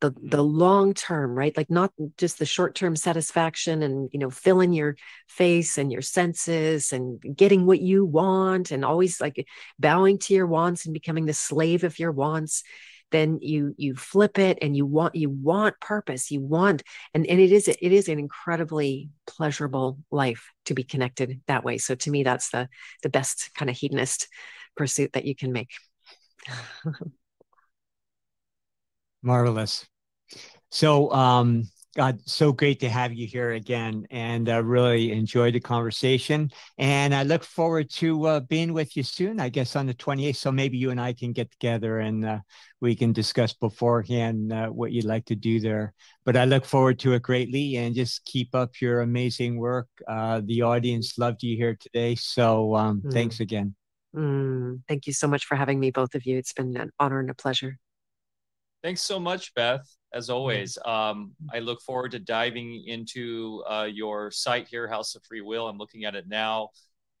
The 0.00 0.12
mm-hmm. 0.12 0.28
the 0.28 0.42
long 0.42 0.94
term 0.94 1.34
right? 1.34 1.56
Like 1.56 1.70
not 1.70 1.92
just 2.16 2.38
the 2.38 2.46
short 2.46 2.74
term 2.74 2.96
satisfaction 2.96 3.82
and 3.82 4.08
you 4.12 4.18
know 4.18 4.30
filling 4.30 4.72
your 4.72 4.96
face 5.28 5.78
and 5.78 5.92
your 5.92 6.02
senses 6.02 6.92
and 6.92 7.20
getting 7.36 7.66
what 7.66 7.80
you 7.80 8.04
want 8.04 8.70
and 8.70 8.84
always 8.84 9.20
like 9.20 9.46
bowing 9.78 10.18
to 10.20 10.34
your 10.34 10.46
wants 10.46 10.86
and 10.86 10.94
becoming 10.94 11.26
the 11.26 11.34
slave 11.34 11.84
of 11.84 11.98
your 11.98 12.12
wants 12.12 12.62
then 13.12 13.38
you 13.40 13.74
you 13.76 13.94
flip 13.94 14.38
it 14.38 14.58
and 14.62 14.76
you 14.76 14.84
want 14.84 15.14
you 15.14 15.30
want 15.30 15.78
purpose 15.80 16.30
you 16.30 16.40
want 16.40 16.82
and 17.14 17.26
and 17.26 17.38
it 17.40 17.52
is 17.52 17.68
it 17.68 17.80
is 17.80 18.08
an 18.08 18.18
incredibly 18.18 19.10
pleasurable 19.26 19.98
life 20.10 20.50
to 20.64 20.74
be 20.74 20.82
connected 20.82 21.40
that 21.46 21.64
way. 21.64 21.78
So 21.78 21.94
to 21.94 22.10
me 22.10 22.24
that's 22.24 22.50
the 22.50 22.68
the 23.02 23.08
best 23.08 23.50
kind 23.54 23.70
of 23.70 23.76
hedonist 23.76 24.28
pursuit 24.76 25.12
that 25.12 25.24
you 25.24 25.36
can 25.36 25.52
make. 25.52 25.70
Marvelous. 29.22 29.86
So 30.70 31.12
um 31.12 31.68
God, 31.94 32.20
so 32.24 32.52
great 32.52 32.80
to 32.80 32.88
have 32.88 33.12
you 33.12 33.26
here 33.26 33.50
again, 33.50 34.06
and 34.10 34.48
uh, 34.48 34.64
really 34.64 35.12
enjoyed 35.12 35.52
the 35.52 35.60
conversation. 35.60 36.50
And 36.78 37.14
I 37.14 37.22
look 37.22 37.44
forward 37.44 37.90
to 37.90 38.26
uh, 38.26 38.40
being 38.40 38.72
with 38.72 38.96
you 38.96 39.02
soon. 39.02 39.38
I 39.38 39.50
guess 39.50 39.76
on 39.76 39.84
the 39.84 39.92
28th. 39.92 40.36
So 40.36 40.50
maybe 40.50 40.78
you 40.78 40.90
and 40.90 41.00
I 41.00 41.12
can 41.12 41.32
get 41.32 41.50
together 41.50 41.98
and 41.98 42.24
uh, 42.24 42.38
we 42.80 42.96
can 42.96 43.12
discuss 43.12 43.52
beforehand 43.52 44.54
uh, 44.54 44.68
what 44.68 44.92
you'd 44.92 45.04
like 45.04 45.26
to 45.26 45.36
do 45.36 45.60
there. 45.60 45.92
But 46.24 46.36
I 46.36 46.46
look 46.46 46.64
forward 46.64 46.98
to 47.00 47.12
it 47.12 47.22
greatly, 47.22 47.76
and 47.76 47.94
just 47.94 48.24
keep 48.24 48.54
up 48.54 48.80
your 48.80 49.02
amazing 49.02 49.58
work. 49.58 49.88
Uh, 50.08 50.40
the 50.42 50.62
audience 50.62 51.18
loved 51.18 51.42
you 51.42 51.58
here 51.58 51.76
today, 51.78 52.14
so 52.14 52.74
um, 52.74 53.02
mm. 53.02 53.12
thanks 53.12 53.40
again. 53.40 53.74
Mm. 54.16 54.80
Thank 54.88 55.06
you 55.06 55.12
so 55.12 55.28
much 55.28 55.44
for 55.44 55.56
having 55.56 55.78
me, 55.78 55.90
both 55.90 56.14
of 56.14 56.24
you. 56.24 56.38
It's 56.38 56.54
been 56.54 56.74
an 56.76 56.90
honor 56.98 57.20
and 57.20 57.28
a 57.28 57.34
pleasure. 57.34 57.78
Thanks 58.82 59.02
so 59.02 59.20
much, 59.20 59.54
Beth 59.54 59.86
as 60.12 60.30
always. 60.30 60.78
Um, 60.84 61.32
I 61.52 61.58
look 61.60 61.80
forward 61.80 62.12
to 62.12 62.18
diving 62.18 62.84
into 62.86 63.62
uh, 63.68 63.88
your 63.90 64.30
site 64.30 64.68
here, 64.68 64.86
House 64.86 65.14
of 65.14 65.24
Free 65.24 65.40
Will. 65.40 65.68
I'm 65.68 65.78
looking 65.78 66.04
at 66.04 66.14
it 66.14 66.28
now. 66.28 66.70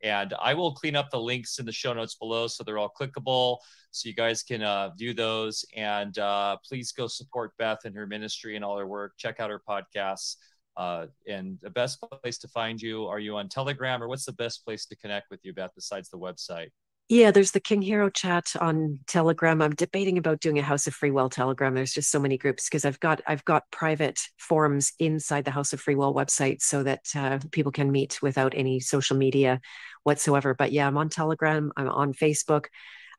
And 0.02 0.34
I 0.42 0.54
will 0.54 0.74
clean 0.74 0.96
up 0.96 1.10
the 1.10 1.20
links 1.20 1.60
in 1.60 1.66
the 1.66 1.72
show 1.72 1.92
notes 1.92 2.16
below 2.16 2.48
so 2.48 2.64
they're 2.64 2.78
all 2.78 2.92
clickable 3.00 3.58
so 3.92 4.08
you 4.08 4.14
guys 4.14 4.42
can 4.42 4.62
uh, 4.62 4.90
view 4.98 5.14
those. 5.14 5.64
And 5.76 6.18
uh, 6.18 6.56
please 6.68 6.90
go 6.90 7.06
support 7.06 7.52
Beth 7.56 7.84
and 7.84 7.94
her 7.94 8.06
ministry 8.06 8.56
and 8.56 8.64
all 8.64 8.76
her 8.78 8.86
work. 8.86 9.12
Check 9.16 9.38
out 9.38 9.50
her 9.50 9.62
podcasts. 9.66 10.36
Uh, 10.76 11.06
and 11.28 11.58
the 11.62 11.70
best 11.70 12.02
place 12.22 12.38
to 12.38 12.48
find 12.48 12.80
you, 12.80 13.06
are 13.06 13.20
you 13.20 13.36
on 13.36 13.48
Telegram 13.48 14.02
or 14.02 14.08
what's 14.08 14.24
the 14.24 14.32
best 14.32 14.64
place 14.64 14.86
to 14.86 14.96
connect 14.96 15.30
with 15.30 15.40
you, 15.44 15.52
Beth, 15.52 15.70
besides 15.76 16.08
the 16.08 16.18
website? 16.18 16.70
Yeah, 17.08 17.30
there's 17.30 17.50
the 17.50 17.60
King 17.60 17.82
Hero 17.82 18.08
chat 18.08 18.52
on 18.58 19.00
Telegram. 19.06 19.60
I'm 19.60 19.74
debating 19.74 20.16
about 20.16 20.40
doing 20.40 20.58
a 20.58 20.62
House 20.62 20.86
of 20.86 20.94
Free 20.94 21.10
Will 21.10 21.28
Telegram. 21.28 21.74
There's 21.74 21.92
just 21.92 22.10
so 22.10 22.18
many 22.18 22.38
groups 22.38 22.64
because 22.68 22.86
I've 22.86 23.00
got 23.00 23.20
I've 23.26 23.44
got 23.44 23.70
private 23.70 24.18
forums 24.38 24.92
inside 24.98 25.44
the 25.44 25.50
House 25.50 25.74
of 25.74 25.80
Free 25.80 25.94
Will 25.94 26.14
website 26.14 26.62
so 26.62 26.82
that 26.84 27.00
uh, 27.14 27.38
people 27.50 27.70
can 27.70 27.92
meet 27.92 28.22
without 28.22 28.54
any 28.56 28.80
social 28.80 29.16
media 29.16 29.60
whatsoever. 30.04 30.54
But 30.54 30.72
yeah, 30.72 30.86
I'm 30.86 30.96
on 30.96 31.10
Telegram. 31.10 31.70
I'm 31.76 31.88
on 31.88 32.14
Facebook. 32.14 32.66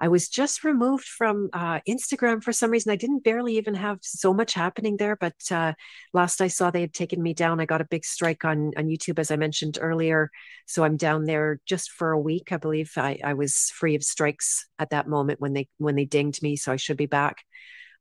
I 0.03 0.09
was 0.09 0.27
just 0.27 0.65
removed 0.65 1.05
from 1.05 1.49
uh, 1.53 1.79
Instagram 1.87 2.43
for 2.43 2.51
some 2.51 2.71
reason. 2.71 2.91
I 2.91 2.97
didn't 2.97 3.23
barely 3.23 3.55
even 3.55 3.73
have 3.73 3.99
so 4.01 4.33
much 4.33 4.53
happening 4.53 4.97
there, 4.97 5.15
but 5.15 5.35
uh, 5.49 5.75
last 6.11 6.41
I 6.41 6.49
saw, 6.49 6.69
they 6.69 6.81
had 6.81 6.93
taken 6.93 7.23
me 7.23 7.33
down. 7.33 7.61
I 7.61 7.65
got 7.65 7.79
a 7.79 7.85
big 7.85 8.03
strike 8.03 8.43
on 8.43 8.73
on 8.75 8.87
YouTube, 8.87 9.17
as 9.17 9.31
I 9.31 9.37
mentioned 9.37 9.77
earlier. 9.79 10.29
So 10.65 10.83
I'm 10.83 10.97
down 10.97 11.23
there 11.23 11.61
just 11.65 11.89
for 11.89 12.11
a 12.11 12.19
week. 12.19 12.51
I 12.51 12.57
believe 12.57 12.91
I, 12.97 13.17
I 13.23 13.33
was 13.33 13.71
free 13.73 13.95
of 13.95 14.03
strikes 14.03 14.67
at 14.77 14.89
that 14.89 15.07
moment 15.07 15.39
when 15.39 15.53
they 15.53 15.69
when 15.77 15.95
they 15.95 16.03
dinged 16.03 16.43
me. 16.43 16.57
So 16.57 16.73
I 16.73 16.75
should 16.75 16.97
be 16.97 17.05
back. 17.05 17.37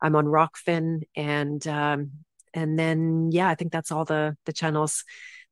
I'm 0.00 0.16
on 0.16 0.26
Rokfin, 0.26 1.02
and 1.14 1.64
um, 1.68 2.10
and 2.52 2.76
then 2.76 3.30
yeah, 3.30 3.48
I 3.48 3.54
think 3.54 3.70
that's 3.70 3.92
all 3.92 4.04
the 4.04 4.36
the 4.44 4.52
channels 4.52 5.04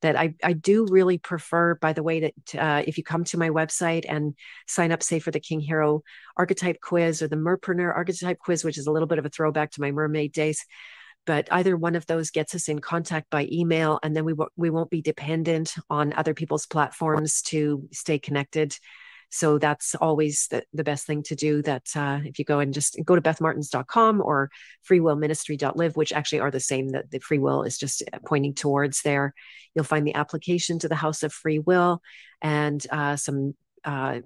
that 0.02 0.16
I, 0.16 0.34
I 0.42 0.52
do 0.54 0.86
really 0.86 1.18
prefer, 1.18 1.74
by 1.74 1.92
the 1.92 2.02
way, 2.02 2.20
that 2.20 2.54
uh, 2.54 2.82
if 2.86 2.96
you 2.96 3.04
come 3.04 3.24
to 3.24 3.38
my 3.38 3.50
website 3.50 4.04
and 4.08 4.34
sign 4.66 4.92
up, 4.92 5.02
say, 5.02 5.18
for 5.18 5.30
the 5.30 5.40
King 5.40 5.60
Hero 5.60 6.02
archetype 6.36 6.80
quiz 6.80 7.22
or 7.22 7.28
the 7.28 7.36
Merpreneur 7.36 7.94
archetype 7.94 8.38
quiz, 8.38 8.64
which 8.64 8.78
is 8.78 8.86
a 8.86 8.92
little 8.92 9.08
bit 9.08 9.18
of 9.18 9.26
a 9.26 9.30
throwback 9.30 9.70
to 9.72 9.80
my 9.80 9.90
mermaid 9.90 10.32
days, 10.32 10.64
but 11.26 11.48
either 11.52 11.76
one 11.76 11.96
of 11.96 12.06
those 12.06 12.30
gets 12.30 12.54
us 12.54 12.68
in 12.68 12.78
contact 12.78 13.30
by 13.30 13.46
email, 13.52 14.00
and 14.02 14.16
then 14.16 14.24
we, 14.24 14.32
w- 14.32 14.50
we 14.56 14.70
won't 14.70 14.90
be 14.90 15.02
dependent 15.02 15.74
on 15.88 16.12
other 16.14 16.34
people's 16.34 16.66
platforms 16.66 17.42
to 17.42 17.86
stay 17.92 18.18
connected. 18.18 18.76
So 19.30 19.58
that's 19.58 19.94
always 19.94 20.48
the, 20.50 20.64
the 20.72 20.84
best 20.84 21.06
thing 21.06 21.22
to 21.24 21.34
do. 21.34 21.62
That 21.62 21.88
uh, 21.94 22.20
if 22.24 22.38
you 22.38 22.44
go 22.44 22.58
and 22.58 22.74
just 22.74 22.98
go 23.04 23.14
to 23.14 23.22
bethmartens.com 23.22 24.20
or 24.20 24.50
freewillministry.live, 24.88 25.96
which 25.96 26.12
actually 26.12 26.40
are 26.40 26.50
the 26.50 26.60
same, 26.60 26.90
that 26.90 27.10
the 27.10 27.20
free 27.20 27.38
will 27.38 27.62
is 27.62 27.78
just 27.78 28.02
pointing 28.26 28.54
towards 28.54 29.02
there, 29.02 29.34
you'll 29.74 29.84
find 29.84 30.06
the 30.06 30.14
application 30.14 30.78
to 30.80 30.88
the 30.88 30.94
House 30.94 31.22
of 31.22 31.32
Free 31.32 31.58
Will 31.58 32.02
and 32.42 32.84
uh, 32.90 33.16
some 33.16 33.54
uh, 33.84 34.20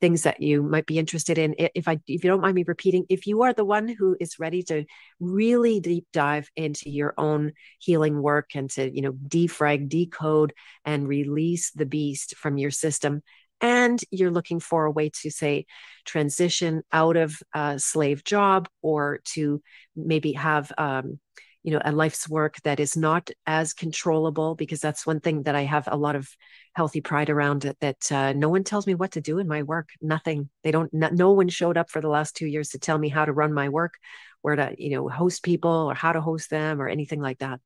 things 0.00 0.22
that 0.22 0.40
you 0.40 0.62
might 0.62 0.86
be 0.86 0.98
interested 0.98 1.36
in 1.36 1.54
if 1.58 1.86
i 1.88 1.98
if 2.06 2.24
you 2.24 2.30
don't 2.30 2.40
mind 2.40 2.54
me 2.54 2.64
repeating 2.66 3.04
if 3.10 3.26
you 3.26 3.42
are 3.42 3.52
the 3.52 3.64
one 3.64 3.86
who 3.86 4.16
is 4.18 4.38
ready 4.38 4.62
to 4.62 4.84
really 5.20 5.78
deep 5.78 6.06
dive 6.12 6.48
into 6.56 6.88
your 6.88 7.12
own 7.18 7.52
healing 7.78 8.22
work 8.22 8.50
and 8.54 8.70
to 8.70 8.94
you 8.94 9.02
know 9.02 9.12
defrag 9.12 9.88
decode 9.88 10.54
and 10.86 11.06
release 11.06 11.70
the 11.72 11.84
beast 11.84 12.34
from 12.36 12.56
your 12.56 12.70
system 12.70 13.22
and 13.64 13.98
you're 14.10 14.30
looking 14.30 14.60
for 14.60 14.84
a 14.84 14.90
way 14.90 15.08
to 15.22 15.30
say 15.30 15.64
transition 16.04 16.82
out 16.92 17.16
of 17.16 17.42
a 17.54 17.78
slave 17.78 18.22
job 18.22 18.68
or 18.82 19.20
to 19.24 19.62
maybe 19.96 20.32
have 20.32 20.70
um, 20.76 21.18
you 21.62 21.72
know 21.72 21.80
a 21.82 21.90
life's 21.90 22.28
work 22.28 22.60
that 22.64 22.78
is 22.78 22.94
not 22.94 23.30
as 23.46 23.72
controllable 23.72 24.54
because 24.54 24.80
that's 24.80 25.06
one 25.06 25.18
thing 25.18 25.44
that 25.44 25.54
i 25.54 25.62
have 25.62 25.88
a 25.90 25.96
lot 25.96 26.14
of 26.14 26.28
healthy 26.74 27.00
pride 27.00 27.30
around 27.30 27.64
it 27.64 27.76
that 27.80 28.12
uh, 28.12 28.32
no 28.34 28.50
one 28.50 28.64
tells 28.64 28.86
me 28.86 28.94
what 28.94 29.12
to 29.12 29.20
do 29.20 29.38
in 29.38 29.48
my 29.48 29.62
work 29.62 29.88
nothing. 30.02 30.50
They 30.62 30.70
don't 30.70 30.92
no 30.92 31.30
one 31.30 31.48
showed 31.48 31.78
up 31.78 31.88
for 31.88 32.02
the 32.02 32.08
last 32.08 32.36
two 32.36 32.46
years 32.46 32.70
to 32.70 32.78
tell 32.78 32.98
me 32.98 33.08
how 33.08 33.24
to 33.24 33.32
run 33.32 33.54
my 33.54 33.70
work 33.70 33.94
where 34.42 34.56
to 34.56 34.74
you 34.76 34.90
know 34.90 35.08
host 35.08 35.42
people 35.42 35.70
or 35.70 35.94
how 35.94 36.12
to 36.12 36.20
host 36.20 36.50
them 36.50 36.82
or 36.82 36.88
anything 36.88 37.20
like 37.20 37.38
that 37.38 37.60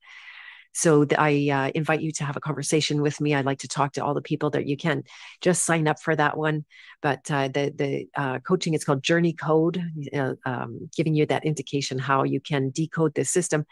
so 0.78 1.04
I 1.18 1.48
uh, 1.50 1.72
invite 1.74 2.02
you 2.02 2.12
to 2.12 2.24
have 2.24 2.36
a 2.36 2.40
conversation 2.40 3.02
with 3.02 3.20
me. 3.20 3.34
I'd 3.34 3.44
like 3.44 3.58
to 3.60 3.68
talk 3.68 3.94
to 3.94 4.04
all 4.04 4.14
the 4.14 4.22
people 4.22 4.50
that 4.50 4.66
you 4.66 4.76
can. 4.76 5.02
Just 5.40 5.64
sign 5.64 5.88
up 5.88 6.00
for 6.00 6.14
that 6.14 6.36
one. 6.36 6.64
But 7.02 7.28
uh, 7.32 7.48
the 7.48 7.72
the 7.74 8.06
uh, 8.16 8.38
coaching 8.38 8.74
is 8.74 8.84
called 8.84 9.02
Journey 9.02 9.32
Code, 9.32 9.82
uh, 10.14 10.34
um, 10.46 10.88
giving 10.96 11.16
you 11.16 11.26
that 11.26 11.44
indication 11.44 11.98
how 11.98 12.22
you 12.22 12.40
can 12.40 12.70
decode 12.70 13.14
this 13.16 13.28
system. 13.28 13.66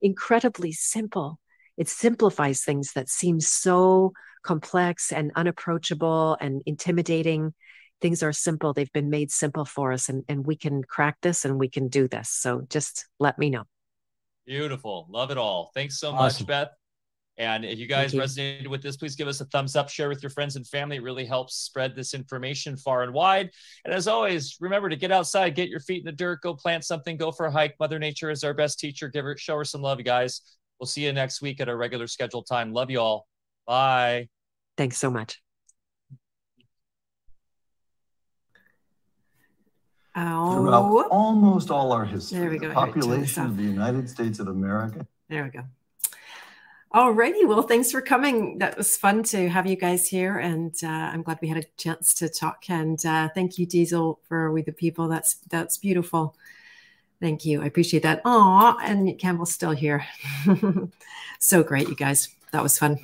Incredibly 0.00 0.70
simple. 0.70 1.40
It 1.76 1.88
simplifies 1.88 2.62
things 2.62 2.92
that 2.92 3.08
seem 3.08 3.40
so 3.40 4.12
complex 4.44 5.10
and 5.10 5.32
unapproachable 5.34 6.36
and 6.40 6.62
intimidating 6.64 7.54
things 8.00 8.22
are 8.22 8.32
simple. 8.32 8.72
They've 8.72 8.92
been 8.92 9.10
made 9.10 9.32
simple 9.32 9.64
for 9.64 9.92
us, 9.92 10.08
and, 10.08 10.24
and 10.28 10.46
we 10.46 10.54
can 10.56 10.84
crack 10.84 11.16
this 11.22 11.44
and 11.44 11.58
we 11.58 11.68
can 11.68 11.88
do 11.88 12.06
this. 12.06 12.28
So 12.30 12.62
just 12.68 13.06
let 13.18 13.36
me 13.36 13.50
know. 13.50 13.64
Beautiful. 14.46 15.06
Love 15.10 15.30
it 15.30 15.38
all. 15.38 15.70
Thanks 15.74 15.98
so 15.98 16.10
awesome. 16.10 16.44
much, 16.44 16.46
Beth. 16.46 16.68
And 17.38 17.64
if 17.64 17.78
you 17.78 17.86
guys 17.86 18.12
resonated 18.12 18.66
with 18.66 18.82
this, 18.82 18.96
please 18.96 19.16
give 19.16 19.26
us 19.26 19.40
a 19.40 19.46
thumbs 19.46 19.74
up, 19.74 19.88
share 19.88 20.08
with 20.08 20.22
your 20.22 20.30
friends 20.30 20.56
and 20.56 20.66
family. 20.66 20.96
It 20.96 21.02
really 21.02 21.24
helps 21.24 21.54
spread 21.54 21.96
this 21.96 22.12
information 22.12 22.76
far 22.76 23.04
and 23.04 23.14
wide. 23.14 23.50
And 23.84 23.94
as 23.94 24.06
always, 24.06 24.56
remember 24.60 24.90
to 24.90 24.96
get 24.96 25.10
outside, 25.10 25.54
get 25.54 25.70
your 25.70 25.80
feet 25.80 26.00
in 26.00 26.04
the 26.04 26.12
dirt, 26.12 26.42
go 26.42 26.54
plant 26.54 26.84
something, 26.84 27.16
go 27.16 27.32
for 27.32 27.46
a 27.46 27.50
hike. 27.50 27.74
Mother 27.80 27.98
Nature 27.98 28.30
is 28.30 28.44
our 28.44 28.52
best 28.52 28.78
teacher. 28.78 29.08
Give 29.08 29.24
her, 29.24 29.36
show 29.38 29.56
her 29.56 29.64
some 29.64 29.80
love, 29.80 29.98
you 29.98 30.04
guys. 30.04 30.42
We'll 30.78 30.86
see 30.86 31.04
you 31.04 31.12
next 31.12 31.40
week 31.40 31.60
at 31.60 31.68
our 31.68 31.76
regular 31.76 32.06
scheduled 32.06 32.46
time. 32.46 32.72
Love 32.72 32.90
you 32.90 33.00
all. 33.00 33.26
Bye. 33.66 34.28
Thanks 34.76 34.98
so 34.98 35.10
much. 35.10 35.40
Oh. 40.14 40.56
Throughout 40.56 41.08
almost 41.10 41.70
all 41.70 41.92
our 41.92 42.04
history, 42.04 42.38
there 42.38 42.50
we 42.50 42.58
go. 42.58 42.68
the 42.68 42.74
population 42.74 43.44
of 43.44 43.56
the 43.56 43.62
United 43.62 44.08
States 44.08 44.38
of 44.38 44.48
America. 44.48 45.06
There 45.28 45.44
we 45.44 45.50
go. 45.50 45.62
Alrighty, 46.94 47.46
well, 47.46 47.62
thanks 47.62 47.90
for 47.90 48.02
coming. 48.02 48.58
That 48.58 48.76
was 48.76 48.98
fun 48.98 49.22
to 49.24 49.48
have 49.48 49.66
you 49.66 49.76
guys 49.76 50.06
here, 50.06 50.38
and 50.38 50.74
uh, 50.82 50.86
I'm 50.86 51.22
glad 51.22 51.38
we 51.40 51.48
had 51.48 51.56
a 51.56 51.66
chance 51.78 52.12
to 52.14 52.28
talk. 52.28 52.68
And 52.68 53.04
uh, 53.06 53.30
thank 53.34 53.58
you, 53.58 53.64
Diesel, 53.64 54.20
for 54.28 54.52
We 54.52 54.60
the 54.60 54.72
People. 54.72 55.08
That's 55.08 55.36
that's 55.48 55.78
beautiful. 55.78 56.36
Thank 57.18 57.46
you. 57.46 57.62
I 57.62 57.66
appreciate 57.66 58.02
that. 58.02 58.20
Aw, 58.26 58.76
and 58.82 59.18
Campbell's 59.18 59.54
still 59.54 59.70
here. 59.70 60.04
so 61.38 61.62
great, 61.62 61.88
you 61.88 61.96
guys. 61.96 62.28
That 62.52 62.62
was 62.62 62.78
fun. 62.78 62.98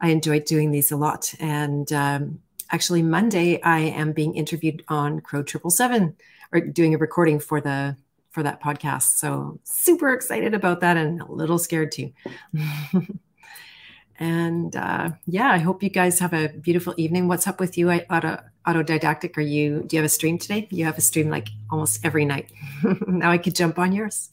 I 0.00 0.08
enjoyed 0.08 0.44
doing 0.44 0.72
these 0.72 0.90
a 0.90 0.96
lot, 0.96 1.32
and 1.38 1.92
um, 1.92 2.40
actually 2.70 3.02
Monday 3.02 3.60
I 3.62 3.80
am 3.80 4.12
being 4.12 4.34
interviewed 4.34 4.84
on 4.88 5.20
Crow 5.20 5.42
Triple 5.42 5.70
Seven 5.70 6.16
or 6.52 6.60
doing 6.60 6.94
a 6.94 6.98
recording 6.98 7.40
for 7.40 7.60
the 7.60 7.96
for 8.30 8.42
that 8.42 8.62
podcast. 8.62 9.16
So 9.18 9.58
super 9.64 10.12
excited 10.12 10.54
about 10.54 10.80
that 10.80 10.96
and 10.96 11.20
a 11.20 11.32
little 11.32 11.58
scared 11.58 11.92
too. 11.92 12.12
and 14.18 14.76
uh, 14.76 15.10
yeah, 15.26 15.50
I 15.50 15.58
hope 15.58 15.82
you 15.82 15.90
guys 15.90 16.18
have 16.18 16.32
a 16.32 16.48
beautiful 16.48 16.94
evening. 16.96 17.28
What's 17.28 17.46
up 17.46 17.60
with 17.60 17.78
you, 17.78 17.90
I 17.90 18.06
auto 18.10 18.38
autodidactic? 18.66 19.36
Are 19.36 19.42
you 19.42 19.82
do 19.86 19.96
you 19.96 20.02
have 20.02 20.06
a 20.06 20.10
stream 20.10 20.38
today? 20.38 20.68
You 20.70 20.84
have 20.84 20.98
a 20.98 21.02
stream 21.02 21.30
like 21.30 21.48
almost 21.70 22.04
every 22.04 22.24
night. 22.24 22.52
now 23.06 23.30
I 23.30 23.38
could 23.38 23.54
jump 23.54 23.78
on 23.78 23.92
yours. 23.92 24.30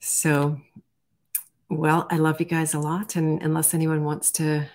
So 0.00 0.58
well, 1.70 2.06
I 2.10 2.16
love 2.16 2.40
you 2.40 2.46
guys 2.46 2.72
a 2.72 2.78
lot. 2.78 3.14
And 3.14 3.42
unless 3.42 3.74
anyone 3.74 4.04
wants 4.04 4.30
to 4.32 4.66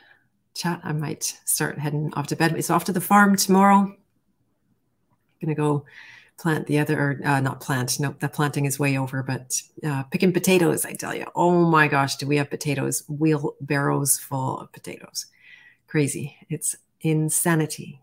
chat, 0.53 0.81
I 0.83 0.93
might 0.93 1.37
start 1.45 1.79
heading 1.79 2.13
off 2.15 2.27
to 2.27 2.35
bed. 2.35 2.55
It's 2.57 2.69
off 2.69 2.85
to 2.85 2.93
the 2.93 3.01
farm 3.01 3.35
tomorrow. 3.35 3.79
I'm 3.79 3.97
gonna 5.41 5.55
go 5.55 5.85
plant 6.37 6.67
the 6.67 6.79
other, 6.79 6.99
or 6.99 7.19
uh, 7.25 7.39
not 7.39 7.59
plant. 7.59 7.99
Nope, 7.99 8.19
the 8.19 8.29
planting 8.29 8.65
is 8.65 8.79
way 8.79 8.97
over. 8.97 9.23
But 9.23 9.61
uh, 9.85 10.03
picking 10.03 10.33
potatoes, 10.33 10.85
I 10.85 10.93
tell 10.93 11.15
you, 11.15 11.25
oh 11.35 11.65
my 11.65 11.87
gosh, 11.87 12.15
do 12.17 12.27
we 12.27 12.37
have 12.37 12.49
potatoes? 12.49 13.03
Wheelbarrows 13.07 14.19
full 14.19 14.59
of 14.59 14.71
potatoes. 14.71 15.27
Crazy. 15.87 16.35
It's 16.49 16.75
insanity. 17.01 18.01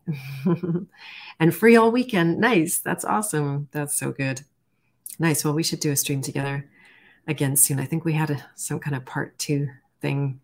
and 1.41 1.55
free 1.55 1.77
all 1.77 1.91
weekend. 1.91 2.39
Nice. 2.39 2.79
That's 2.79 3.05
awesome. 3.05 3.69
That's 3.73 3.97
so 3.97 4.13
good. 4.13 4.43
Nice. 5.19 5.45
Well, 5.45 5.55
we 5.55 5.63
should 5.63 5.81
do 5.81 5.93
a 5.93 5.97
stream 5.97 6.23
together 6.23 6.69
again 7.27 7.57
soon. 7.57 7.81
I 7.81 7.85
think 7.85 8.05
we 8.05 8.13
had 8.13 8.31
a, 8.31 8.45
some 8.55 8.79
kind 8.79 8.97
of 8.97 9.05
part 9.05 9.39
two 9.39 9.69
thing 10.01 10.41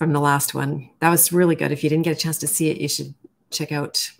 from 0.00 0.14
the 0.14 0.20
last 0.20 0.54
one. 0.54 0.88
That 1.00 1.10
was 1.10 1.30
really 1.30 1.54
good. 1.54 1.72
If 1.72 1.84
you 1.84 1.90
didn't 1.90 2.06
get 2.06 2.16
a 2.16 2.18
chance 2.18 2.38
to 2.38 2.46
see 2.46 2.70
it, 2.70 2.80
you 2.80 2.88
should 2.88 3.12
check 3.50 3.70
out 3.70 4.10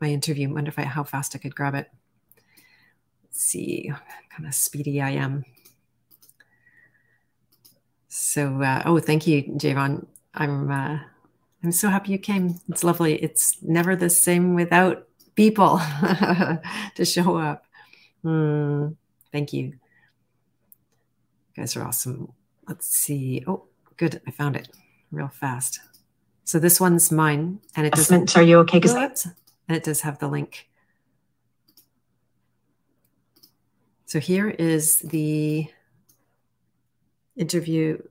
my 0.00 0.08
interview. 0.08 0.52
Wonder 0.52 0.70
if 0.70 0.80
I, 0.80 0.82
how 0.82 1.04
fast 1.04 1.36
I 1.36 1.38
could 1.38 1.54
grab 1.54 1.76
it. 1.76 1.88
Let's 3.22 3.40
see, 3.40 3.92
kind 4.34 4.48
of 4.48 4.52
speedy 4.52 5.00
I 5.00 5.10
am. 5.10 5.44
So, 8.08 8.60
uh, 8.62 8.82
oh, 8.84 8.98
thank 8.98 9.28
you, 9.28 9.44
Javon. 9.44 10.06
I'm 10.34 10.72
uh, 10.72 10.98
I'm 11.62 11.70
so 11.70 11.88
happy 11.88 12.10
you 12.10 12.18
came. 12.18 12.58
It's 12.68 12.82
lovely. 12.82 13.14
It's 13.14 13.62
never 13.62 13.94
the 13.94 14.10
same 14.10 14.56
without 14.56 15.06
people 15.36 15.78
to 16.96 17.04
show 17.04 17.36
up. 17.36 17.64
Mm, 18.24 18.96
thank 19.30 19.52
you. 19.52 19.66
You 19.66 19.72
guys 21.54 21.76
are 21.76 21.84
awesome. 21.84 22.32
Let's 22.66 22.88
see. 22.88 23.44
Oh, 23.46 23.66
good. 23.96 24.20
I 24.26 24.32
found 24.32 24.56
it 24.56 24.68
real 25.10 25.28
fast. 25.28 25.80
So 26.44 26.58
this 26.58 26.80
one's 26.80 27.12
mine, 27.12 27.60
and 27.76 27.86
it 27.86 27.92
doesn't. 27.92 28.36
Are 28.36 28.42
you 28.42 28.58
okay? 28.60 28.78
Because 28.78 29.26
and 29.68 29.76
it 29.76 29.84
does 29.84 30.00
have 30.00 30.18
the 30.18 30.28
link. 30.28 30.68
So 34.06 34.18
here 34.18 34.48
is 34.48 35.00
the 35.00 35.68
interview 37.36 38.02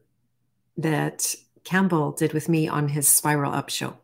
that 0.78 1.34
Campbell 1.64 2.12
did 2.12 2.34
with 2.34 2.48
me 2.48 2.68
on 2.68 2.90
his 2.90 3.08
Spiral 3.08 3.52
Up 3.54 3.70
show. 3.70 3.98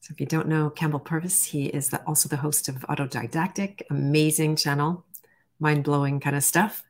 So 0.00 0.12
if 0.12 0.20
you 0.20 0.26
don't 0.26 0.46
know 0.46 0.70
Campbell 0.70 1.00
Purvis, 1.00 1.46
he 1.46 1.66
is 1.66 1.88
the, 1.88 2.00
also 2.06 2.28
the 2.28 2.36
host 2.36 2.68
of 2.68 2.76
Autodidactic, 2.88 3.82
amazing 3.90 4.54
channel, 4.54 5.04
mind-blowing 5.58 6.20
kind 6.20 6.36
of 6.36 6.44
stuff, 6.44 6.84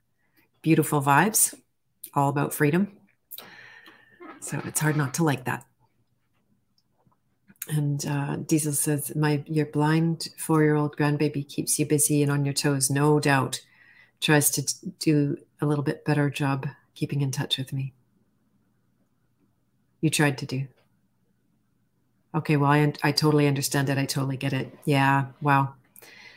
beautiful 0.61 1.01
vibes, 1.01 1.55
all 2.13 2.29
about 2.29 2.53
freedom. 2.53 2.93
So 4.41 4.61
it's 4.65 4.81
hard 4.81 4.97
not 4.97 5.15
to 5.15 5.25
like 5.25 5.45
that. 5.45 5.65
And 7.69 8.07
uh, 8.07 8.37
Diesel 8.37 8.73
says, 8.73 9.15
"My 9.17 9.43
your 9.47 9.67
blind 9.67 10.29
four-year-old 10.39 10.97
grandbaby 10.97 11.49
keeps 11.49 11.79
you 11.79 11.87
busy 11.87 12.23
and 12.23 12.31
on 12.31 12.45
your 12.45 12.55
toes, 12.55 12.91
no 12.91 13.19
doubt. 13.19 13.61
Tries 14.21 14.51
to 14.51 14.63
do 14.99 15.37
a 15.61 15.67
little 15.67 15.85
bit 15.85 16.05
better 16.05 16.31
job 16.31 16.69
keeping 16.95 17.23
in 17.23 17.31
touch 17.31 17.59
with 17.59 17.73
me." 17.73 17.93
you 20.01 20.11
tried 20.11 20.39
to 20.39 20.47
do. 20.47 20.67
Okay, 22.35 22.57
well, 22.57 22.71
I, 22.71 22.93
I 23.03 23.13
totally 23.13 23.49
understand 23.49 23.89
it. 23.89 23.99
I 23.99 24.05
totally 24.05 24.37
get 24.37 24.53
it. 24.53 24.73
Yeah, 24.85 25.27
wow. 25.41 25.75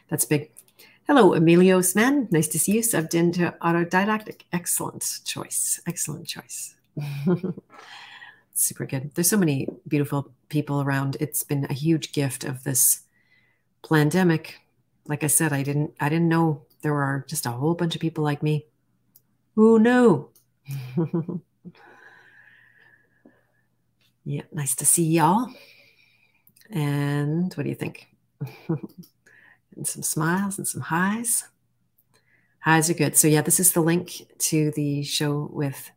That's 0.10 0.26
big. 0.26 0.50
Hello, 1.06 1.34
Emilio's 1.34 1.96
man. 1.96 2.28
Nice 2.32 2.48
to 2.50 2.60
see 2.60 2.74
you. 2.74 2.82
Subbed 2.82 3.14
into 3.14 3.54
autodidactic. 3.62 4.42
Excellent 4.54 5.20
choice. 5.26 5.82
Excellent 5.86 6.26
choice. 6.26 6.76
Super 8.54 8.86
good. 8.86 9.12
There's 9.16 9.30
so 9.30 9.38
many 9.38 9.68
beautiful 9.88 10.32
people 10.50 10.82
around. 10.82 11.18
It's 11.20 11.44
been 11.44 11.66
a 11.70 11.74
huge 11.74 12.12
gift 12.12 12.44
of 12.44 12.64
this 12.64 13.04
pandemic. 13.88 14.60
Like 15.08 15.24
I 15.24 15.28
said, 15.28 15.54
I 15.54 15.64
didn't 15.64 15.94
I 16.00 16.10
didn't 16.10 16.30
know 16.30 16.64
there 16.82 16.94
were 16.94 17.26
just 17.28 17.46
a 17.46 17.52
whole 17.52 17.74
bunch 17.74 17.96
of 17.96 18.02
people 18.02 18.24
like 18.24 18.44
me. 18.44 18.66
Who 19.56 19.80
knew? 19.80 20.30
Yeah, 24.30 24.44
nice 24.52 24.76
to 24.76 24.86
see 24.86 25.06
y'all. 25.06 25.48
And 26.70 27.52
what 27.56 27.64
do 27.64 27.70
you 27.70 27.76
think? 27.76 28.10
and 28.68 29.88
some 29.88 30.04
smiles 30.04 30.60
and 30.60 30.68
some 30.68 30.82
highs. 30.82 31.46
Highs 32.60 32.92
are 32.92 32.94
good. 32.94 33.18
So, 33.18 33.28
yeah, 33.28 33.42
this 33.42 33.60
is 33.60 33.74
the 33.74 33.82
link 33.82 34.28
to 34.38 34.70
the 34.70 35.02
show 35.02 35.50
with 35.52 35.90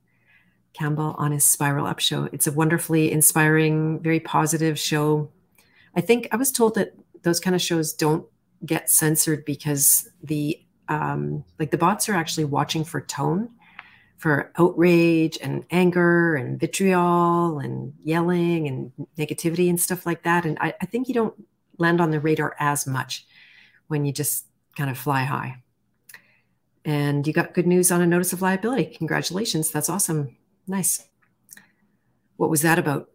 Campbell 0.73 1.15
on 1.19 1.33
his 1.33 1.47
Spiral 1.47 1.87
Up 1.87 2.01
show. 2.01 2.29
It's 2.33 2.47
a 2.47 2.53
wonderfully 2.53 3.13
inspiring, 3.13 4.01
very 4.01 4.21
positive 4.21 4.79
show. 4.79 5.31
I 5.95 6.01
think 6.01 6.29
I 6.33 6.37
was 6.37 6.51
told 6.51 6.75
that 6.77 6.95
those 7.23 7.41
kind 7.41 7.55
of 7.55 7.63
shows 7.63 7.93
don't 7.93 8.27
get 8.65 8.91
censored 8.91 9.45
because 9.45 10.09
the 10.23 10.61
um, 10.89 11.45
like 11.59 11.71
the 11.71 11.79
bots 11.79 12.09
are 12.09 12.15
actually 12.15 12.45
watching 12.45 12.85
for 12.85 13.01
tone 13.01 13.51
for 14.23 14.53
outrage 14.57 15.37
and 15.43 15.65
anger 15.73 16.37
and 16.37 16.61
vitriol 16.61 17.59
and 17.59 17.93
yelling 18.05 18.69
and 18.69 18.93
negativity 19.19 19.69
and 19.69 19.81
stuff 19.81 20.07
like 20.07 20.23
that. 20.23 20.45
And 20.45 20.57
I, 20.61 20.73
I 20.81 20.87
think 20.87 21.09
you 21.09 21.15
don't 21.15 21.35
land 21.77 22.01
on 22.01 22.13
the 22.13 22.21
radar 22.21 22.55
as 22.61 22.87
much 22.87 23.27
when 23.89 24.05
you 24.05 24.13
just 24.13 24.47
kind 24.77 24.89
of 24.89 24.97
fly 24.97 25.25
high. 25.25 25.57
And 26.85 27.27
you 27.27 27.33
got 27.33 27.53
good 27.53 27.67
news 27.67 27.91
on 27.91 28.01
a 28.01 28.07
notice 28.07 28.33
of 28.33 28.43
liability. 28.43 28.95
Congratulations. 28.97 29.73
That's 29.73 29.89
awesome. 29.89 30.37
Nice. 30.73 31.07
What 32.39 32.49
was 32.49 32.63
that 32.63 32.79
about? 32.79 33.11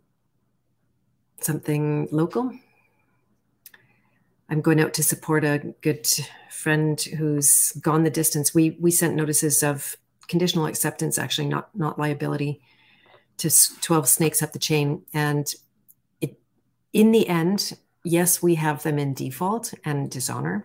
Something 1.42 2.08
local? 2.12 2.52
I'm 4.48 4.62
going 4.62 4.80
out 4.80 4.94
to 4.94 5.04
support 5.04 5.44
a 5.44 5.74
good 5.82 6.08
friend 6.52 7.02
who's 7.02 7.72
gone 7.82 8.04
the 8.04 8.12
distance. 8.12 8.54
We 8.54 8.78
we 8.80 8.92
sent 8.92 9.16
notices 9.16 9.64
of 9.64 9.98
conditional 10.28 10.68
acceptance, 10.68 11.18
actually, 11.18 11.48
not 11.48 11.76
not 11.76 11.98
liability, 11.98 12.62
to 13.38 13.50
12 13.82 14.08
snakes 14.08 14.44
up 14.44 14.54
the 14.54 14.60
chain. 14.60 15.02
And 15.12 15.52
it, 16.22 16.40
in 16.94 17.12
the 17.12 17.28
end, 17.28 17.76
yes, 18.04 18.40
we 18.40 18.54
have 18.54 18.84
them 18.84 19.00
in 19.00 19.16
default 19.16 19.74
and 19.84 20.12
dishonor. 20.12 20.64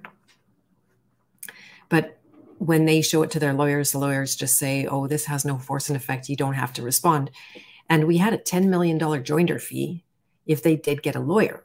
But 1.88 2.20
when 2.58 2.84
they 2.84 3.02
show 3.02 3.22
it 3.22 3.30
to 3.32 3.38
their 3.38 3.52
lawyers, 3.52 3.92
the 3.92 3.98
lawyers 3.98 4.36
just 4.36 4.58
say, 4.58 4.86
oh, 4.86 5.06
this 5.06 5.26
has 5.26 5.44
no 5.44 5.58
force 5.58 5.88
and 5.88 5.96
effect. 5.96 6.28
You 6.28 6.36
don't 6.36 6.54
have 6.54 6.72
to 6.74 6.82
respond. 6.82 7.30
And 7.88 8.06
we 8.06 8.18
had 8.18 8.32
a 8.32 8.38
$10 8.38 8.66
million 8.66 8.98
joinder 8.98 9.60
fee 9.60 10.04
if 10.46 10.62
they 10.62 10.76
did 10.76 11.02
get 11.02 11.16
a 11.16 11.20
lawyer. 11.20 11.64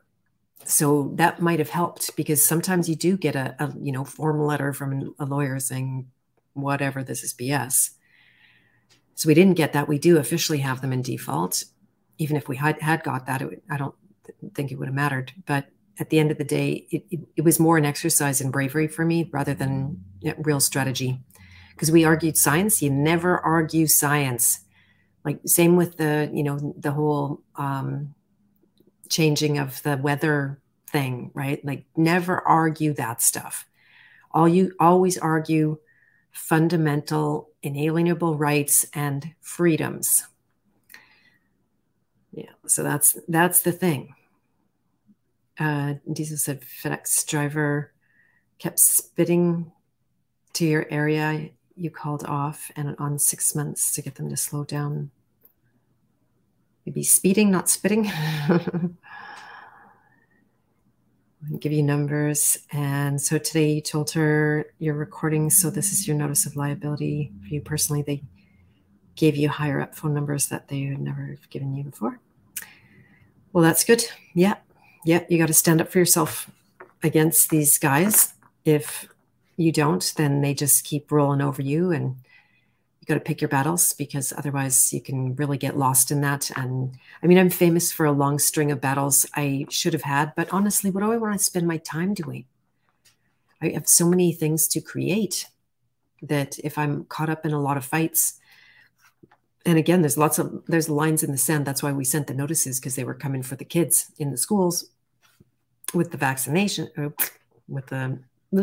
So 0.65 1.14
that 1.15 1.41
might 1.41 1.59
have 1.59 1.69
helped 1.69 2.15
because 2.15 2.45
sometimes 2.45 2.89
you 2.89 2.95
do 2.95 3.15
get 3.15 3.35
a, 3.35 3.55
a 3.59 3.73
you 3.80 3.91
know 3.91 4.03
formal 4.03 4.47
letter 4.47 4.73
from 4.73 5.15
a 5.18 5.26
lawyer 5.26 5.59
saying 5.59 6.07
whatever, 6.53 7.03
this 7.03 7.23
is 7.23 7.34
BS. 7.34 7.91
So 9.15 9.27
we 9.27 9.34
didn't 9.34 9.55
get 9.55 9.73
that. 9.73 9.88
We 9.88 9.97
do 9.97 10.18
officially 10.18 10.59
have 10.59 10.81
them 10.81 10.93
in 10.93 11.01
default. 11.01 11.64
Even 12.18 12.35
if 12.35 12.47
we 12.47 12.57
had, 12.57 12.81
had 12.81 13.03
got 13.03 13.26
that, 13.27 13.41
would, 13.41 13.61
I 13.69 13.77
don't 13.77 13.95
think 14.53 14.72
it 14.72 14.76
would 14.76 14.88
have 14.88 14.95
mattered. 14.95 15.34
But 15.45 15.69
at 15.99 16.10
the 16.10 16.19
end 16.19 16.32
of 16.32 16.38
the 16.38 16.44
day, 16.44 16.88
it, 16.91 17.03
it, 17.10 17.19
it 17.38 17.41
was 17.41 17.60
more 17.60 17.78
an 17.78 17.86
exercise 17.86 18.41
in 18.41 18.52
bravery 18.52 18.88
for 18.88 19.03
me 19.06 19.30
rather 19.32 19.53
than 19.53 20.03
you 20.19 20.32
know, 20.32 20.36
real 20.40 20.60
strategy. 20.60 21.19
Because 21.72 21.91
we 21.91 22.06
argued 22.06 22.38
science. 22.38 22.82
You 22.82 22.90
never 22.90 23.40
argue 23.40 23.88
science. 23.88 24.61
Like 25.24 25.40
same 25.45 25.76
with 25.76 25.98
the, 25.98 26.30
you 26.34 26.44
know, 26.44 26.74
the 26.78 26.91
whole 26.91 27.41
um, 27.56 28.15
changing 29.10 29.57
of 29.57 29.82
the 29.84 29.98
weather 29.98 30.60
thing, 30.90 31.32
right? 31.34 31.64
Like 31.64 31.86
never 31.95 32.40
argue 32.48 32.94
that 32.94 33.22
stuff. 33.22 33.65
All 34.32 34.48
you 34.48 34.74
always 34.80 35.18
argue 35.18 35.80
fundamental 36.32 37.49
inalienable 37.64 38.38
rights 38.38 38.86
and 38.94 39.34
freedoms. 39.41 40.28
Yeah, 42.32 42.52
so 42.68 42.84
that's 42.84 43.18
that's 43.28 43.61
the 43.61 43.72
thing. 43.72 44.14
Uh, 45.60 45.96
Diesel 46.12 46.38
said 46.38 46.62
FedEx 46.62 47.26
driver 47.26 47.92
kept 48.60 48.80
spitting 48.80 49.72
to 50.54 50.66
your 50.66 50.86
area. 50.90 51.50
You 51.76 51.92
called 51.92 52.24
off 52.26 52.72
and 52.76 52.96
on 53.00 53.20
six 53.20 53.56
months 53.56 53.94
to 53.94 54.02
get 54.02 54.16
them 54.16 54.30
to 54.30 54.38
slow 54.38 54.64
down. 54.64 55.12
Maybe 56.86 57.04
speeding, 57.04 57.52
not 57.52 57.70
spitting. 57.70 58.10
give 61.60 61.72
you 61.72 61.84
numbers. 61.84 62.58
And 62.72 63.22
so 63.22 63.38
today 63.38 63.74
you 63.74 63.82
told 63.82 64.12
her 64.12 64.66
you're 64.80 64.94
recording. 64.94 65.50
So 65.50 65.70
this 65.70 65.92
is 65.92 66.08
your 66.08 66.18
notice 66.18 66.46
of 66.46 66.56
liability 66.56 67.32
for 67.42 67.48
you 67.48 67.62
personally. 67.62 68.02
They 68.02 68.24
gave 69.16 69.36
you 69.36 69.50
higher 69.50 69.82
up 69.82 69.96
phone 69.96 70.14
numbers 70.14 70.48
that 70.48 70.68
they 70.68 70.84
had 70.84 71.00
never 71.00 71.38
given 71.50 71.76
you 71.76 71.84
before. 71.84 72.20
Well, 73.54 73.64
that's 73.64 73.84
good. 73.84 74.04
Yeah. 74.34 74.56
Yeah. 75.06 75.24
You 75.30 75.38
got 75.38 75.48
to 75.48 75.53
stand 75.53 75.82
up 75.82 75.90
for 75.90 75.99
yourself 75.99 76.49
against 77.03 77.49
these 77.49 77.78
guys. 77.78 78.34
If 78.65 79.07
you 79.56 79.72
don't, 79.72 80.14
then 80.18 80.41
they 80.41 80.53
just 80.53 80.84
keep 80.84 81.11
rolling 81.11 81.41
over 81.41 81.61
you 81.61 81.91
and 81.91 82.15
you 82.99 83.06
got 83.07 83.15
to 83.15 83.19
pick 83.19 83.41
your 83.41 83.48
battles 83.48 83.94
because 83.94 84.34
otherwise 84.38 84.91
you 84.91 85.02
can 85.02 85.36
really 85.36 85.57
get 85.57 85.78
lost 85.78 86.11
in 86.11 86.22
that. 86.22 86.52
And 86.56 86.95
I 87.24 87.28
mean, 87.28 87.38
I'm 87.38 87.49
famous 87.49 87.91
for 87.91 88.06
a 88.06 88.11
long 88.11 88.38
string 88.40 88.72
of 88.72 88.82
battles 88.82 89.26
I 89.36 89.65
should 89.69 89.94
have 89.94 90.03
had, 90.03 90.34
but 90.36 90.52
honestly, 90.52 90.91
what 90.91 91.02
do 91.02 91.11
I 91.11 91.18
want 91.18 91.38
to 91.38 91.44
spend 91.44 91.68
my 91.68 91.78
time 91.78 92.14
doing? 92.14 92.45
I 93.61 93.69
have 93.69 93.88
so 93.88 94.07
many 94.07 94.34
things 94.34 94.68
to 94.69 94.82
create 94.82 95.48
that 96.22 96.60
if 96.60 96.78
I'm 96.78 97.06
caught 97.06 97.30
up 97.30 97.45
in 97.45 97.53
a 97.53 97.61
lot 97.61 97.78
of 97.78 97.86
fights, 97.86 98.40
and 99.68 99.77
again, 99.77 100.02
there's 100.02 100.18
lots 100.18 100.39
of 100.39 100.64
there's 100.68 100.89
lines 100.89 101.23
in 101.23 101.31
the 101.31 101.38
sand. 101.38 101.65
That's 101.65 101.84
why 101.84 101.91
we 101.91 102.06
sent 102.06 102.27
the 102.27 102.34
notices 102.34 102.80
because 102.80 102.95
they 102.95 103.03
were 103.03 103.14
coming 103.14 103.44
for 103.44 103.57
the 103.57 103.65
kids 103.65 104.14
in 104.18 104.31
the 104.31 104.38
schools 104.38 104.85
with 105.94 106.11
the 106.11 106.18
vaccination, 106.18 106.89
uh, 106.98 107.10
with 107.68 107.88
the. 107.88 108.19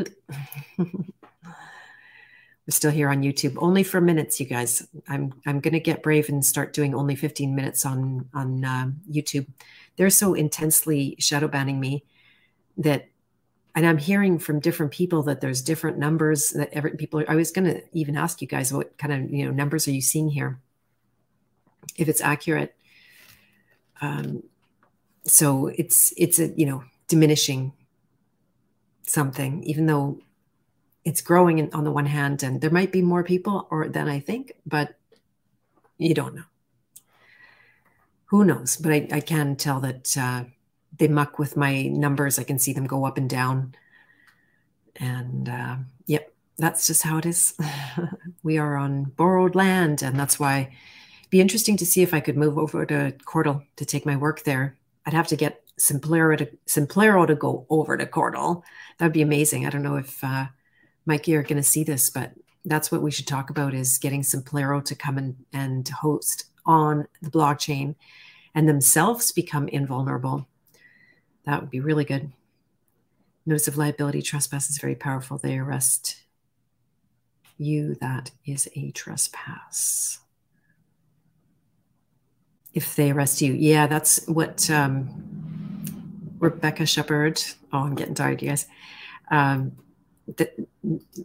We're 2.66 2.70
still 2.70 2.90
here 2.90 3.10
on 3.10 3.22
YouTube, 3.22 3.56
only 3.58 3.82
for 3.82 4.00
minutes, 4.00 4.40
you 4.40 4.46
guys. 4.46 4.88
I'm 5.06 5.34
I'm 5.44 5.60
gonna 5.60 5.78
get 5.78 6.02
brave 6.02 6.30
and 6.30 6.42
start 6.42 6.72
doing 6.72 6.94
only 6.94 7.16
15 7.16 7.54
minutes 7.54 7.84
on 7.84 8.26
on 8.32 8.64
uh, 8.64 8.90
YouTube. 9.08 9.46
They're 9.96 10.08
so 10.08 10.32
intensely 10.32 11.16
shadow 11.18 11.48
banning 11.48 11.78
me 11.78 12.06
that 12.78 13.10
and 13.74 13.86
I'm 13.86 13.98
hearing 13.98 14.38
from 14.38 14.60
different 14.60 14.92
people 14.92 15.22
that 15.24 15.42
there's 15.42 15.60
different 15.60 15.98
numbers 15.98 16.50
that 16.50 16.70
every 16.72 16.92
people. 16.92 17.22
I 17.28 17.34
was 17.34 17.50
going 17.50 17.66
to 17.66 17.82
even 17.92 18.16
ask 18.16 18.40
you 18.40 18.48
guys 18.48 18.72
what 18.72 18.96
kind 18.96 19.12
of 19.12 19.30
you 19.30 19.44
know 19.44 19.50
numbers 19.50 19.86
are 19.86 19.92
you 19.92 20.00
seeing 20.00 20.30
here, 20.30 20.60
if 21.96 22.08
it's 22.08 22.20
accurate. 22.20 22.74
Um, 24.00 24.42
so 25.24 25.68
it's 25.68 26.12
it's 26.16 26.38
a 26.38 26.48
you 26.56 26.66
know 26.66 26.84
diminishing 27.08 27.72
something, 29.02 29.62
even 29.64 29.86
though 29.86 30.20
it's 31.04 31.20
growing 31.20 31.58
in, 31.58 31.70
on 31.72 31.84
the 31.84 31.92
one 31.92 32.06
hand, 32.06 32.42
and 32.42 32.60
there 32.60 32.70
might 32.70 32.92
be 32.92 33.02
more 33.02 33.22
people 33.22 33.66
or 33.70 33.88
than 33.88 34.08
I 34.08 34.20
think, 34.20 34.52
but 34.66 34.96
you 35.98 36.14
don't 36.14 36.34
know. 36.34 36.44
Who 38.26 38.44
knows? 38.44 38.76
But 38.76 38.92
I, 38.92 39.08
I 39.12 39.20
can 39.20 39.56
tell 39.56 39.80
that 39.80 40.16
uh, 40.16 40.44
they 40.98 41.08
muck 41.08 41.38
with 41.38 41.56
my 41.56 41.82
numbers. 41.82 42.38
I 42.38 42.44
can 42.44 42.58
see 42.58 42.72
them 42.72 42.86
go 42.86 43.04
up 43.04 43.18
and 43.18 43.28
down. 43.28 43.74
And 44.96 45.48
uh, 45.48 45.76
yep, 46.06 46.32
that's 46.58 46.86
just 46.86 47.02
how 47.02 47.18
it 47.18 47.26
is. 47.26 47.54
we 48.42 48.58
are 48.58 48.76
on 48.76 49.04
borrowed 49.04 49.54
land, 49.54 50.02
and 50.02 50.18
that's 50.18 50.40
why 50.40 50.74
be 51.34 51.40
interesting 51.40 51.76
to 51.76 51.84
see 51.84 52.00
if 52.00 52.14
I 52.14 52.20
could 52.20 52.36
move 52.36 52.56
over 52.56 52.86
to 52.86 53.12
Cordal 53.24 53.66
to 53.74 53.84
take 53.84 54.06
my 54.06 54.14
work 54.14 54.44
there. 54.44 54.78
I'd 55.04 55.14
have 55.14 55.26
to 55.26 55.36
get 55.36 55.62
Simplero 55.80 56.38
to 56.38 56.48
Simplero 56.68 57.26
to 57.26 57.34
go 57.34 57.66
over 57.68 57.96
to 57.96 58.06
Cordal. 58.06 58.62
That'd 58.98 59.12
be 59.12 59.20
amazing. 59.20 59.66
I 59.66 59.70
don't 59.70 59.82
know 59.82 59.96
if 59.96 60.22
uh, 60.22 60.46
Mike, 61.06 61.26
you're 61.26 61.42
going 61.42 61.56
to 61.56 61.62
see 61.64 61.82
this, 61.82 62.08
but 62.08 62.34
that's 62.64 62.92
what 62.92 63.02
we 63.02 63.10
should 63.10 63.26
talk 63.26 63.50
about: 63.50 63.74
is 63.74 63.98
getting 63.98 64.22
Simplero 64.22 64.84
to 64.84 64.94
come 64.94 65.18
and 65.18 65.34
and 65.52 65.88
host 65.88 66.44
on 66.66 67.08
the 67.20 67.32
blockchain, 67.32 67.96
and 68.54 68.68
themselves 68.68 69.32
become 69.32 69.66
invulnerable 69.66 70.46
that 71.46 71.60
would 71.60 71.70
be 71.70 71.80
really 71.80 72.04
good. 72.04 72.30
Notice 73.44 73.66
of 73.66 73.76
liability 73.76 74.22
trespass 74.22 74.70
is 74.70 74.78
very 74.78 74.94
powerful. 74.94 75.38
They 75.38 75.58
arrest 75.58 76.22
you. 77.58 77.96
That 77.96 78.30
is 78.46 78.68
a 78.76 78.92
trespass. 78.92 80.20
If 82.74 82.96
they 82.96 83.10
arrest 83.10 83.40
you. 83.40 83.52
Yeah, 83.52 83.86
that's 83.86 84.26
what 84.26 84.68
um, 84.68 85.08
Rebecca 86.38 86.86
Shepard. 86.86 87.42
Oh, 87.72 87.78
I'm 87.78 87.94
getting 87.94 88.14
tired, 88.14 88.42
you 88.42 88.48
guys. 88.48 88.66
Um, 89.30 89.72
that 90.36 90.54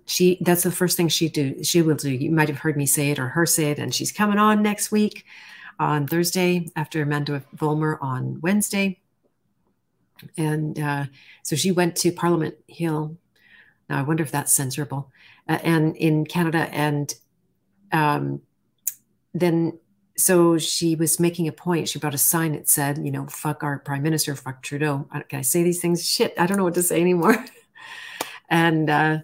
she 0.05 0.37
that's 0.41 0.63
the 0.63 0.71
first 0.71 0.97
thing 0.97 1.07
she 1.07 1.29
do 1.29 1.63
she 1.63 1.81
will 1.81 1.95
do 1.95 2.09
you 2.11 2.29
might 2.29 2.49
have 2.49 2.57
heard 2.57 2.75
me 2.75 2.85
say 2.85 3.11
it 3.11 3.19
or 3.19 3.29
her 3.29 3.45
say 3.45 3.71
it 3.71 3.79
and 3.79 3.95
she's 3.95 4.11
coming 4.11 4.37
on 4.37 4.61
next 4.61 4.91
week 4.91 5.23
on 5.79 6.05
thursday 6.05 6.67
after 6.75 7.01
amanda 7.01 7.41
Vollmer 7.55 7.97
on 8.01 8.41
wednesday 8.41 8.99
and 10.37 10.79
uh, 10.79 11.05
so 11.43 11.55
she 11.55 11.71
went 11.71 11.95
to 11.97 12.11
Parliament 12.11 12.55
Hill. 12.67 13.17
Now 13.89 13.99
I 13.99 14.01
wonder 14.03 14.23
if 14.23 14.31
that's 14.31 14.57
censorable, 14.57 15.07
uh, 15.47 15.59
and 15.63 15.95
in 15.95 16.25
Canada, 16.25 16.69
and 16.71 17.13
um, 17.91 18.41
then 19.33 19.79
so 20.19 20.57
she 20.57 20.95
was 20.95 21.19
making 21.19 21.47
a 21.47 21.51
point. 21.53 21.87
She 21.87 21.97
brought 21.97 22.13
a 22.13 22.17
sign 22.17 22.51
that 22.51 22.67
said, 22.67 22.97
you 22.97 23.11
know, 23.11 23.25
fuck 23.27 23.63
our 23.63 23.79
prime 23.79 24.03
minister, 24.03 24.35
fuck 24.35 24.61
Trudeau. 24.61 25.07
Can 25.29 25.39
I 25.39 25.43
say 25.43 25.63
these 25.63 25.79
things? 25.79 26.07
Shit, 26.07 26.33
I 26.37 26.45
don't 26.45 26.57
know 26.57 26.65
what 26.65 26.73
to 26.73 26.83
say 26.83 26.99
anymore. 26.99 27.43
and 28.49 28.89
uh, 28.89 29.19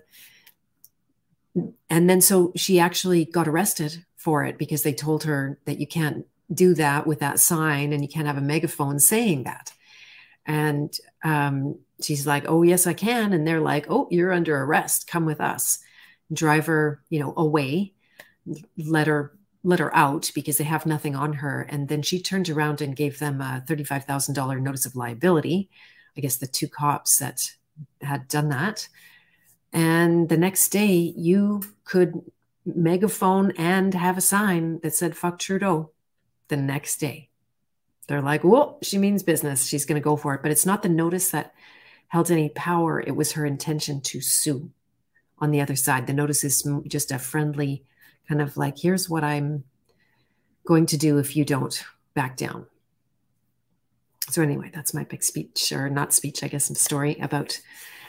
and 1.89 2.09
then 2.09 2.21
so 2.21 2.53
she 2.55 2.79
actually 2.79 3.25
got 3.25 3.47
arrested 3.47 4.05
for 4.15 4.45
it 4.45 4.57
because 4.57 4.83
they 4.83 4.93
told 4.93 5.23
her 5.23 5.59
that 5.65 5.79
you 5.79 5.87
can't 5.87 6.25
do 6.53 6.73
that 6.75 7.05
with 7.05 7.19
that 7.19 7.39
sign 7.39 7.91
and 7.91 8.01
you 8.01 8.07
can't 8.07 8.27
have 8.27 8.37
a 8.37 8.41
megaphone 8.41 8.99
saying 8.99 9.43
that. 9.43 9.73
And 10.45 10.95
um, 11.23 11.79
she's 12.01 12.25
like, 12.25 12.45
"Oh 12.47 12.63
yes, 12.63 12.87
I 12.87 12.93
can." 12.93 13.33
And 13.33 13.45
they're 13.45 13.59
like, 13.59 13.87
"Oh, 13.89 14.07
you're 14.11 14.31
under 14.31 14.55
arrest. 14.63 15.07
Come 15.07 15.25
with 15.25 15.41
us." 15.41 15.79
Drive 16.31 16.67
her, 16.67 17.01
you 17.09 17.19
know, 17.19 17.33
away. 17.35 17.93
Let 18.77 19.07
her 19.07 19.33
let 19.65 19.79
her 19.79 19.93
out 19.95 20.31
because 20.35 20.57
they 20.57 20.63
have 20.63 20.85
nothing 20.85 21.15
on 21.15 21.33
her. 21.33 21.63
And 21.63 21.87
then 21.87 22.03
she 22.03 22.21
turned 22.21 22.49
around 22.49 22.81
and 22.81 22.95
gave 22.95 23.17
them 23.17 23.41
a 23.41 23.63
thirty-five 23.67 24.05
thousand 24.05 24.35
dollar 24.35 24.59
notice 24.59 24.85
of 24.85 24.95
liability. 24.95 25.69
I 26.15 26.21
guess 26.21 26.37
the 26.37 26.47
two 26.47 26.67
cops 26.67 27.17
that 27.17 27.51
had 28.01 28.27
done 28.27 28.49
that. 28.49 28.87
And 29.73 30.29
the 30.29 30.37
next 30.37 30.69
day, 30.69 31.13
you 31.17 31.63
could 31.83 32.21
megaphone 32.65 33.51
and 33.57 33.93
have 33.93 34.17
a 34.17 34.21
sign 34.21 34.79
that 34.83 34.95
said 34.95 35.17
"fuck 35.17 35.39
Trudeau." 35.39 35.91
The 36.47 36.57
next 36.57 36.97
day, 36.97 37.29
they're 38.07 38.21
like, 38.21 38.43
well, 38.43 38.77
she 38.83 38.99
means 38.99 39.23
business. 39.23 39.65
She's 39.65 39.85
going 39.85 39.99
to 39.99 40.03
go 40.03 40.15
for 40.15 40.35
it. 40.35 40.43
But 40.43 40.51
it's 40.51 40.65
not 40.65 40.83
the 40.83 40.89
notice 40.89 41.31
that 41.31 41.55
held 42.09 42.29
any 42.29 42.49
power. 42.49 43.01
It 43.01 43.15
was 43.15 43.31
her 43.31 43.47
intention 43.47 43.99
to 44.01 44.21
sue 44.21 44.69
on 45.39 45.49
the 45.49 45.59
other 45.59 45.75
side. 45.75 46.05
The 46.05 46.13
notice 46.13 46.43
is 46.43 46.69
just 46.87 47.11
a 47.11 47.17
friendly 47.17 47.83
kind 48.27 48.41
of 48.41 48.57
like, 48.57 48.77
here's 48.77 49.09
what 49.09 49.23
I'm 49.23 49.63
going 50.65 50.85
to 50.87 50.97
do 50.97 51.17
if 51.17 51.35
you 51.35 51.45
don't 51.45 51.83
back 52.13 52.37
down. 52.37 52.67
So 54.29 54.41
anyway, 54.41 54.71
that's 54.73 54.93
my 54.93 55.03
big 55.03 55.23
speech 55.23 55.71
or 55.71 55.89
not 55.89 56.13
speech, 56.13 56.43
I 56.43 56.47
guess, 56.47 56.65
some 56.65 56.75
story 56.75 57.17
about 57.19 57.59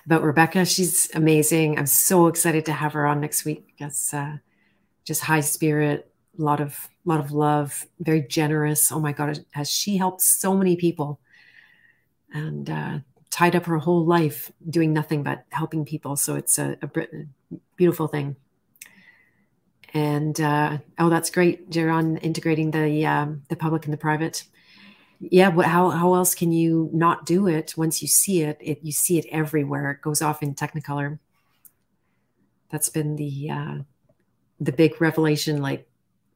about 0.06 0.22
Rebecca. 0.22 0.64
She's 0.64 1.10
amazing. 1.14 1.78
I'm 1.78 1.86
so 1.86 2.28
excited 2.28 2.64
to 2.66 2.72
have 2.72 2.92
her 2.92 3.06
on 3.06 3.20
next 3.20 3.44
week. 3.44 3.74
That's 3.78 4.14
uh, 4.14 4.36
just 5.04 5.22
high 5.22 5.40
spirit, 5.40 6.10
a 6.38 6.42
lot 6.42 6.60
of 6.60 6.88
lot 7.04 7.20
of 7.20 7.32
love, 7.32 7.86
very 8.00 8.22
generous. 8.22 8.90
Oh 8.90 9.00
my 9.00 9.12
God, 9.12 9.44
has 9.50 9.70
she 9.70 9.96
helped 9.96 10.22
so 10.22 10.54
many 10.54 10.76
people 10.76 11.20
and 12.32 12.70
uh, 12.70 12.98
tied 13.30 13.54
up 13.54 13.66
her 13.66 13.78
whole 13.78 14.04
life 14.04 14.50
doing 14.68 14.92
nothing 14.92 15.22
but 15.22 15.44
helping 15.50 15.84
people. 15.84 16.16
So 16.16 16.36
it's 16.36 16.58
a, 16.58 16.78
a 16.82 16.88
beautiful 17.76 18.08
thing. 18.08 18.36
And 19.94 20.40
uh, 20.40 20.78
oh, 20.98 21.08
that's 21.08 21.30
great, 21.30 21.70
Jaron, 21.70 22.22
integrating 22.22 22.70
the 22.70 23.06
um, 23.06 23.42
the 23.48 23.56
public 23.56 23.84
and 23.84 23.92
the 23.92 23.98
private. 23.98 24.44
Yeah, 25.18 25.50
but 25.50 25.66
how 25.66 25.90
how 25.90 26.14
else 26.14 26.34
can 26.34 26.52
you 26.52 26.90
not 26.92 27.24
do 27.24 27.46
it 27.46 27.74
once 27.76 28.02
you 28.02 28.08
see 28.08 28.42
it? 28.42 28.58
It 28.60 28.80
you 28.82 28.92
see 28.92 29.18
it 29.18 29.26
everywhere. 29.30 29.92
It 29.92 30.02
goes 30.02 30.20
off 30.20 30.42
in 30.42 30.54
Technicolor. 30.54 31.18
That's 32.70 32.88
been 32.90 33.16
the 33.16 33.50
uh, 33.50 33.74
the 34.60 34.72
big 34.72 35.00
revelation, 35.00 35.62
like 35.62 35.88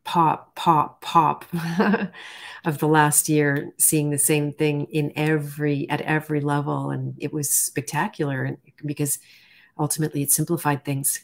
pop, 0.05 0.55
pop, 0.55 1.01
pop 1.03 1.45
of 2.65 2.79
the 2.79 2.89
last 2.89 3.29
year, 3.29 3.73
seeing 3.79 4.11
the 4.11 4.19
same 4.19 4.53
thing 4.53 4.87
in 4.87 5.13
every 5.17 5.89
at 5.91 6.01
every 6.01 6.41
level, 6.41 6.91
and 6.91 7.15
it 7.19 7.33
was 7.33 7.51
spectacular. 7.51 8.57
Because 8.85 9.19
ultimately, 9.79 10.23
it 10.23 10.31
simplified 10.31 10.85
things 10.85 11.21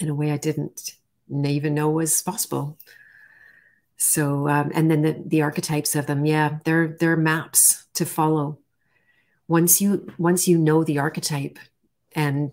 in 0.00 0.08
a 0.08 0.14
way 0.14 0.32
I 0.32 0.36
didn't 0.36 0.96
even 1.32 1.74
know 1.74 1.90
was 1.90 2.22
possible. 2.22 2.76
So, 3.96 4.48
um, 4.48 4.72
and 4.74 4.90
then 4.90 5.02
the, 5.02 5.22
the 5.24 5.42
archetypes 5.42 5.94
of 5.94 6.06
them, 6.06 6.24
yeah, 6.24 6.58
they're 6.64 6.96
they're 6.98 7.16
maps 7.16 7.84
to 7.94 8.06
follow. 8.06 8.58
Once 9.46 9.80
you 9.80 10.10
once 10.18 10.48
you 10.48 10.58
know 10.58 10.82
the 10.82 10.98
archetype 10.98 11.58
and 12.16 12.50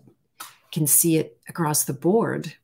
can 0.70 0.86
see 0.86 1.16
it 1.16 1.38
across 1.48 1.84
the 1.84 1.94
board, 1.94 2.54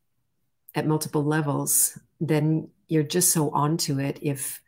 at 0.75 0.87
multiple 0.87 1.25
levels, 1.25 1.99
then 2.21 2.69
you're 2.89 3.03
just 3.03 3.31
so 3.31 3.51
onto 3.51 3.99
it 3.99 4.19
if 4.23 4.61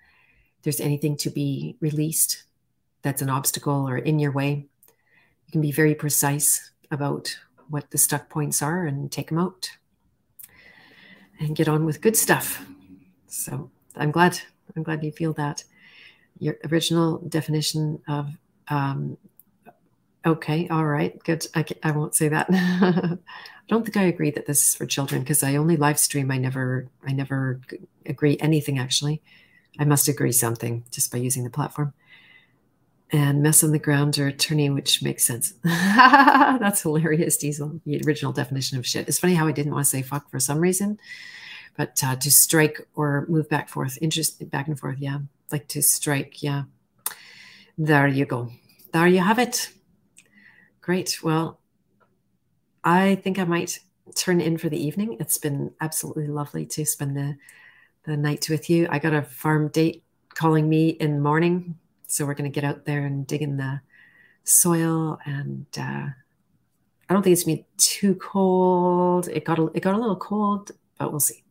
there's 0.62 0.80
anything 0.80 1.16
to 1.16 1.30
be 1.30 1.76
released 1.80 2.44
that's 3.02 3.22
an 3.22 3.30
obstacle 3.30 3.88
or 3.88 3.98
in 3.98 4.18
your 4.18 4.32
way. 4.32 4.66
You 5.46 5.52
can 5.52 5.60
be 5.60 5.72
very 5.72 5.94
precise 5.94 6.70
about 6.90 7.38
what 7.68 7.90
the 7.90 7.98
stuck 7.98 8.28
points 8.28 8.62
are 8.62 8.86
and 8.86 9.10
take 9.10 9.28
them 9.28 9.38
out 9.38 9.70
and 11.40 11.56
get 11.56 11.68
on 11.68 11.84
with 11.84 12.00
good 12.00 12.16
stuff. 12.16 12.64
So 13.26 13.70
I'm 13.96 14.10
glad. 14.10 14.40
I'm 14.74 14.82
glad 14.82 15.04
you 15.04 15.12
feel 15.12 15.32
that. 15.34 15.64
Your 16.38 16.56
original 16.70 17.18
definition 17.18 18.02
of 18.08 18.28
um, 18.68 19.16
okay, 20.26 20.68
all 20.68 20.84
right, 20.84 21.22
good. 21.24 21.46
I, 21.54 21.64
I 21.82 21.92
won't 21.92 22.14
say 22.14 22.28
that. 22.28 22.46
I 22.50 23.18
don't 23.68 23.84
think 23.84 23.96
I 23.96 24.02
agree 24.02 24.30
that 24.32 24.46
this 24.46 24.68
is 24.68 24.74
for 24.74 24.86
children 24.86 25.22
because 25.22 25.42
I 25.42 25.56
only 25.56 25.76
live 25.76 25.98
stream. 25.98 26.30
I 26.30 26.38
never, 26.38 26.88
I 27.06 27.12
never 27.12 27.60
agree 28.04 28.36
anything 28.40 28.78
actually. 28.78 29.22
I 29.78 29.84
must 29.84 30.08
agree 30.08 30.32
something 30.32 30.84
just 30.90 31.12
by 31.12 31.18
using 31.18 31.44
the 31.44 31.50
platform. 31.50 31.92
And 33.12 33.42
mess 33.42 33.62
on 33.62 33.70
the 33.70 33.78
ground 33.78 34.18
or 34.18 34.26
attorney, 34.26 34.68
which 34.70 35.02
makes 35.02 35.24
sense. 35.24 35.54
That's 35.62 36.82
hilarious, 36.82 37.36
Diesel. 37.36 37.80
The 37.84 38.02
original 38.04 38.32
definition 38.32 38.78
of 38.78 38.86
shit. 38.86 39.08
It's 39.08 39.18
funny 39.18 39.34
how 39.34 39.46
I 39.46 39.52
didn't 39.52 39.72
want 39.72 39.84
to 39.84 39.90
say 39.90 40.02
fuck 40.02 40.28
for 40.30 40.40
some 40.40 40.58
reason, 40.58 40.98
but 41.76 42.02
uh, 42.04 42.16
to 42.16 42.30
strike 42.30 42.80
or 42.94 43.26
move 43.28 43.48
back 43.48 43.68
forth, 43.68 43.98
interest 44.00 44.48
back 44.50 44.66
and 44.66 44.78
forth, 44.78 44.98
yeah, 44.98 45.18
like 45.52 45.68
to 45.68 45.82
strike, 45.82 46.42
yeah. 46.42 46.64
There 47.78 48.08
you 48.08 48.24
go. 48.24 48.50
There 48.92 49.06
you 49.06 49.20
have 49.20 49.38
it. 49.38 49.70
Great. 50.80 51.22
Well, 51.22 51.60
I 52.82 53.16
think 53.16 53.38
I 53.38 53.44
might 53.44 53.80
turn 54.14 54.40
in 54.40 54.56
for 54.56 54.68
the 54.68 54.82
evening. 54.82 55.16
It's 55.20 55.38
been 55.38 55.72
absolutely 55.80 56.26
lovely 56.26 56.66
to 56.66 56.84
spend 56.84 57.16
the 57.16 57.36
the 58.04 58.16
night 58.16 58.48
with 58.48 58.70
you. 58.70 58.86
I 58.88 59.00
got 59.00 59.14
a 59.14 59.22
farm 59.22 59.68
date 59.68 60.04
calling 60.34 60.68
me 60.68 60.90
in 60.90 61.14
the 61.14 61.20
morning 61.20 61.76
so 62.06 62.24
we're 62.24 62.34
going 62.34 62.50
to 62.50 62.54
get 62.54 62.68
out 62.68 62.84
there 62.84 63.04
and 63.04 63.26
dig 63.26 63.42
in 63.42 63.56
the 63.56 63.80
soil. 64.44 65.18
And 65.24 65.66
uh, 65.78 66.06
I 67.08 67.12
don't 67.12 67.22
think 67.22 67.32
it's 67.32 67.42
to 67.42 67.46
be 67.46 67.66
too 67.76 68.14
cold. 68.16 69.28
It 69.28 69.44
got 69.44 69.58
a, 69.58 69.66
it 69.74 69.80
got 69.80 69.94
a 69.94 69.98
little 69.98 70.16
cold, 70.16 70.72
but 70.98 71.10
we'll 71.10 71.20
see. 71.20 71.42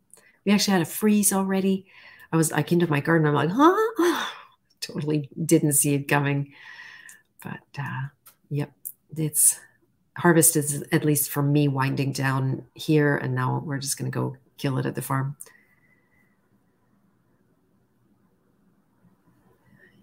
We 0.45 0.51
actually 0.51 0.73
had 0.73 0.81
a 0.81 0.85
freeze 0.85 1.33
already. 1.33 1.85
I 2.31 2.37
was 2.37 2.51
I 2.51 2.63
came 2.63 2.79
to 2.79 2.87
my 2.87 2.99
garden. 2.99 3.27
I'm 3.27 3.33
like, 3.33 3.49
huh? 3.51 4.25
totally 4.81 5.29
didn't 5.45 5.73
see 5.73 5.95
it 5.95 6.07
coming. 6.07 6.53
But 7.43 7.61
uh, 7.79 8.07
yep, 8.49 8.71
it's 9.15 9.59
harvest 10.17 10.55
is 10.55 10.83
at 10.91 11.05
least 11.05 11.29
for 11.29 11.41
me 11.41 11.67
winding 11.67 12.11
down 12.11 12.65
here, 12.73 13.17
and 13.17 13.35
now 13.35 13.61
we're 13.65 13.79
just 13.79 13.97
going 13.97 14.11
to 14.11 14.15
go 14.15 14.37
kill 14.57 14.77
it 14.77 14.85
at 14.85 14.95
the 14.95 15.01
farm. 15.01 15.35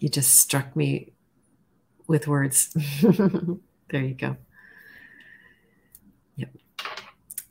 You 0.02 0.08
just 0.08 0.34
struck 0.34 0.74
me 0.74 1.12
with 2.08 2.26
words. 2.26 2.76
there 3.02 4.02
you 4.02 4.14
go. 4.14 4.36
Yep. 6.34 6.50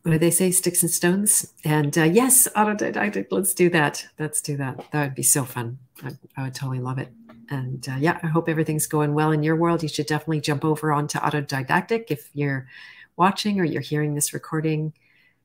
What 0.02 0.12
do 0.12 0.20
they 0.20 0.32
say? 0.32 0.52
Sticks 0.52 0.84
and 0.84 0.92
stones. 0.92 1.54
And 1.64 1.98
uh, 1.98 2.04
yes, 2.04 2.50
autodidactic. 2.54 3.28
Let's 3.32 3.54
do 3.54 3.70
that. 3.70 4.06
Let's 4.20 4.42
do 4.42 4.58
that. 4.58 4.86
That 4.92 5.02
would 5.02 5.16
be 5.16 5.24
so 5.24 5.46
fun. 5.46 5.80
I, 6.04 6.12
I 6.36 6.44
would 6.44 6.54
totally 6.54 6.82
love 6.82 6.98
it. 6.98 7.14
And 7.50 7.88
uh, 7.88 7.96
yeah, 8.00 8.20
I 8.22 8.28
hope 8.28 8.50
everything's 8.50 8.86
going 8.86 9.14
well 9.14 9.32
in 9.32 9.44
your 9.44 9.56
world. 9.56 9.82
You 9.82 9.90
should 9.90 10.08
definitely 10.08 10.42
jump 10.42 10.66
over 10.66 10.92
onto 10.92 11.20
autodidactic 11.20 12.06
if 12.10 12.30
you're 12.34 12.68
watching 13.16 13.62
or 13.62 13.64
you're 13.64 13.82
hearing 13.82 14.14
this 14.14 14.34
recording, 14.34 14.92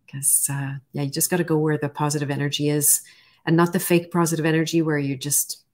because 0.04 0.48
uh, 0.50 0.74
yeah, 0.92 1.02
you 1.02 1.10
just 1.10 1.30
got 1.30 1.36
to 1.36 1.44
go 1.44 1.56
where 1.56 1.78
the 1.78 1.88
positive 1.88 2.30
energy 2.30 2.68
is, 2.68 3.02
and 3.44 3.56
not 3.56 3.72
the 3.72 3.80
fake 3.80 4.10
positive 4.10 4.44
energy 4.44 4.82
where 4.82 4.98
you 4.98 5.16
just 5.16 5.65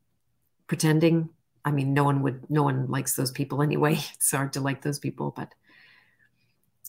pretending. 0.73 1.29
I 1.67 1.71
mean, 1.71 1.93
no 1.93 2.03
one 2.03 2.23
would, 2.23 2.49
no 2.49 2.63
one 2.63 2.87
likes 2.87 3.15
those 3.15 3.31
people 3.31 3.61
anyway. 3.61 4.01
It's 4.15 4.31
hard 4.31 4.55
to 4.55 4.61
like 4.61 4.81
those 4.81 4.99
people, 4.99 5.31
but 5.37 5.53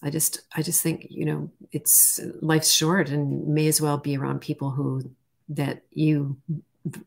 I 0.02 0.10
just, 0.10 0.40
I 0.56 0.62
just 0.62 0.82
think, 0.82 1.08
you 1.10 1.26
know, 1.26 1.52
it's 1.74 2.22
life's 2.40 2.72
short 2.72 3.10
and 3.10 3.46
may 3.50 3.68
as 3.68 3.82
well 3.82 3.98
be 3.98 4.16
around 4.16 4.40
people 4.40 4.72
who 4.72 5.12
that 5.50 5.84
you, 5.92 6.38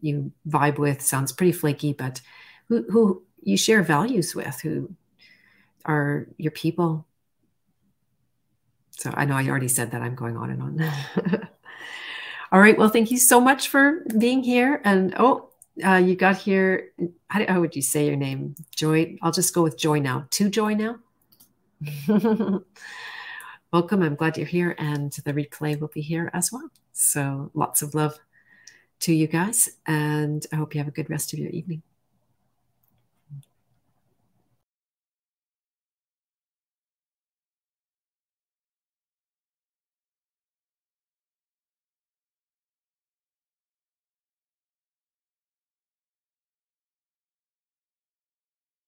you 0.03 0.33
vibe 0.47 0.77
with 0.77 1.01
sounds 1.01 1.33
pretty 1.33 1.53
flaky, 1.53 1.95
but 1.95 2.21
who, 2.69 2.85
who 2.91 3.23
you 3.41 3.57
share 3.57 3.83
values 3.83 4.35
with, 4.35 4.61
who 4.61 4.95
are 5.87 6.27
your 6.37 6.53
people. 6.53 7.07
So 8.91 9.15
I 9.15 9.25
know 9.25 9.37
I 9.37 9.49
already 9.49 9.69
said 9.69 9.93
that 9.93 10.03
I'm 10.03 10.15
going 10.15 10.37
on 10.37 10.51
and 10.51 10.63
on. 10.63 10.93
All 12.53 12.61
right. 12.61 12.77
Well, 12.77 12.91
thank 12.91 13.11
you 13.11 13.19
so 13.19 13.41
much 13.41 13.69
for 13.69 14.05
being 14.19 14.43
here. 14.43 14.83
And 14.85 15.15
oh, 15.19 15.46
uh, 15.85 15.97
you 15.97 16.17
got 16.17 16.37
here. 16.37 16.93
How, 17.29 17.47
how, 17.47 17.61
would 17.61 17.77
you 17.77 17.83
say 17.83 18.07
your 18.07 18.17
name? 18.17 18.55
Joy. 18.75 19.17
I'll 19.23 19.33
just 19.33 19.55
go 19.55 19.63
with 19.63 19.79
Joy 19.79 20.01
now. 20.01 20.27
To 20.31 20.49
Joy 20.49 20.75
now. 20.75 20.99
Welcome. 23.73 24.03
I'm 24.03 24.15
glad 24.15 24.37
you're 24.37 24.47
here, 24.47 24.75
and 24.79 25.13
the 25.13 25.33
replay 25.33 25.79
will 25.79 25.91
be 25.93 26.01
here 26.01 26.31
as 26.33 26.51
well. 26.51 26.71
So 26.93 27.51
lots 27.55 27.83
of 27.83 27.95
love 27.95 28.19
to 29.01 29.13
you 29.13 29.27
guys, 29.27 29.69
and 29.87 30.47
I 30.53 30.57
hope 30.57 30.75
you 30.75 30.79
have 30.79 30.89
a 30.89 30.93
good 30.93 31.11
rest 31.11 31.33
of 31.33 31.39
your 31.39 31.51
evening. 31.51 31.83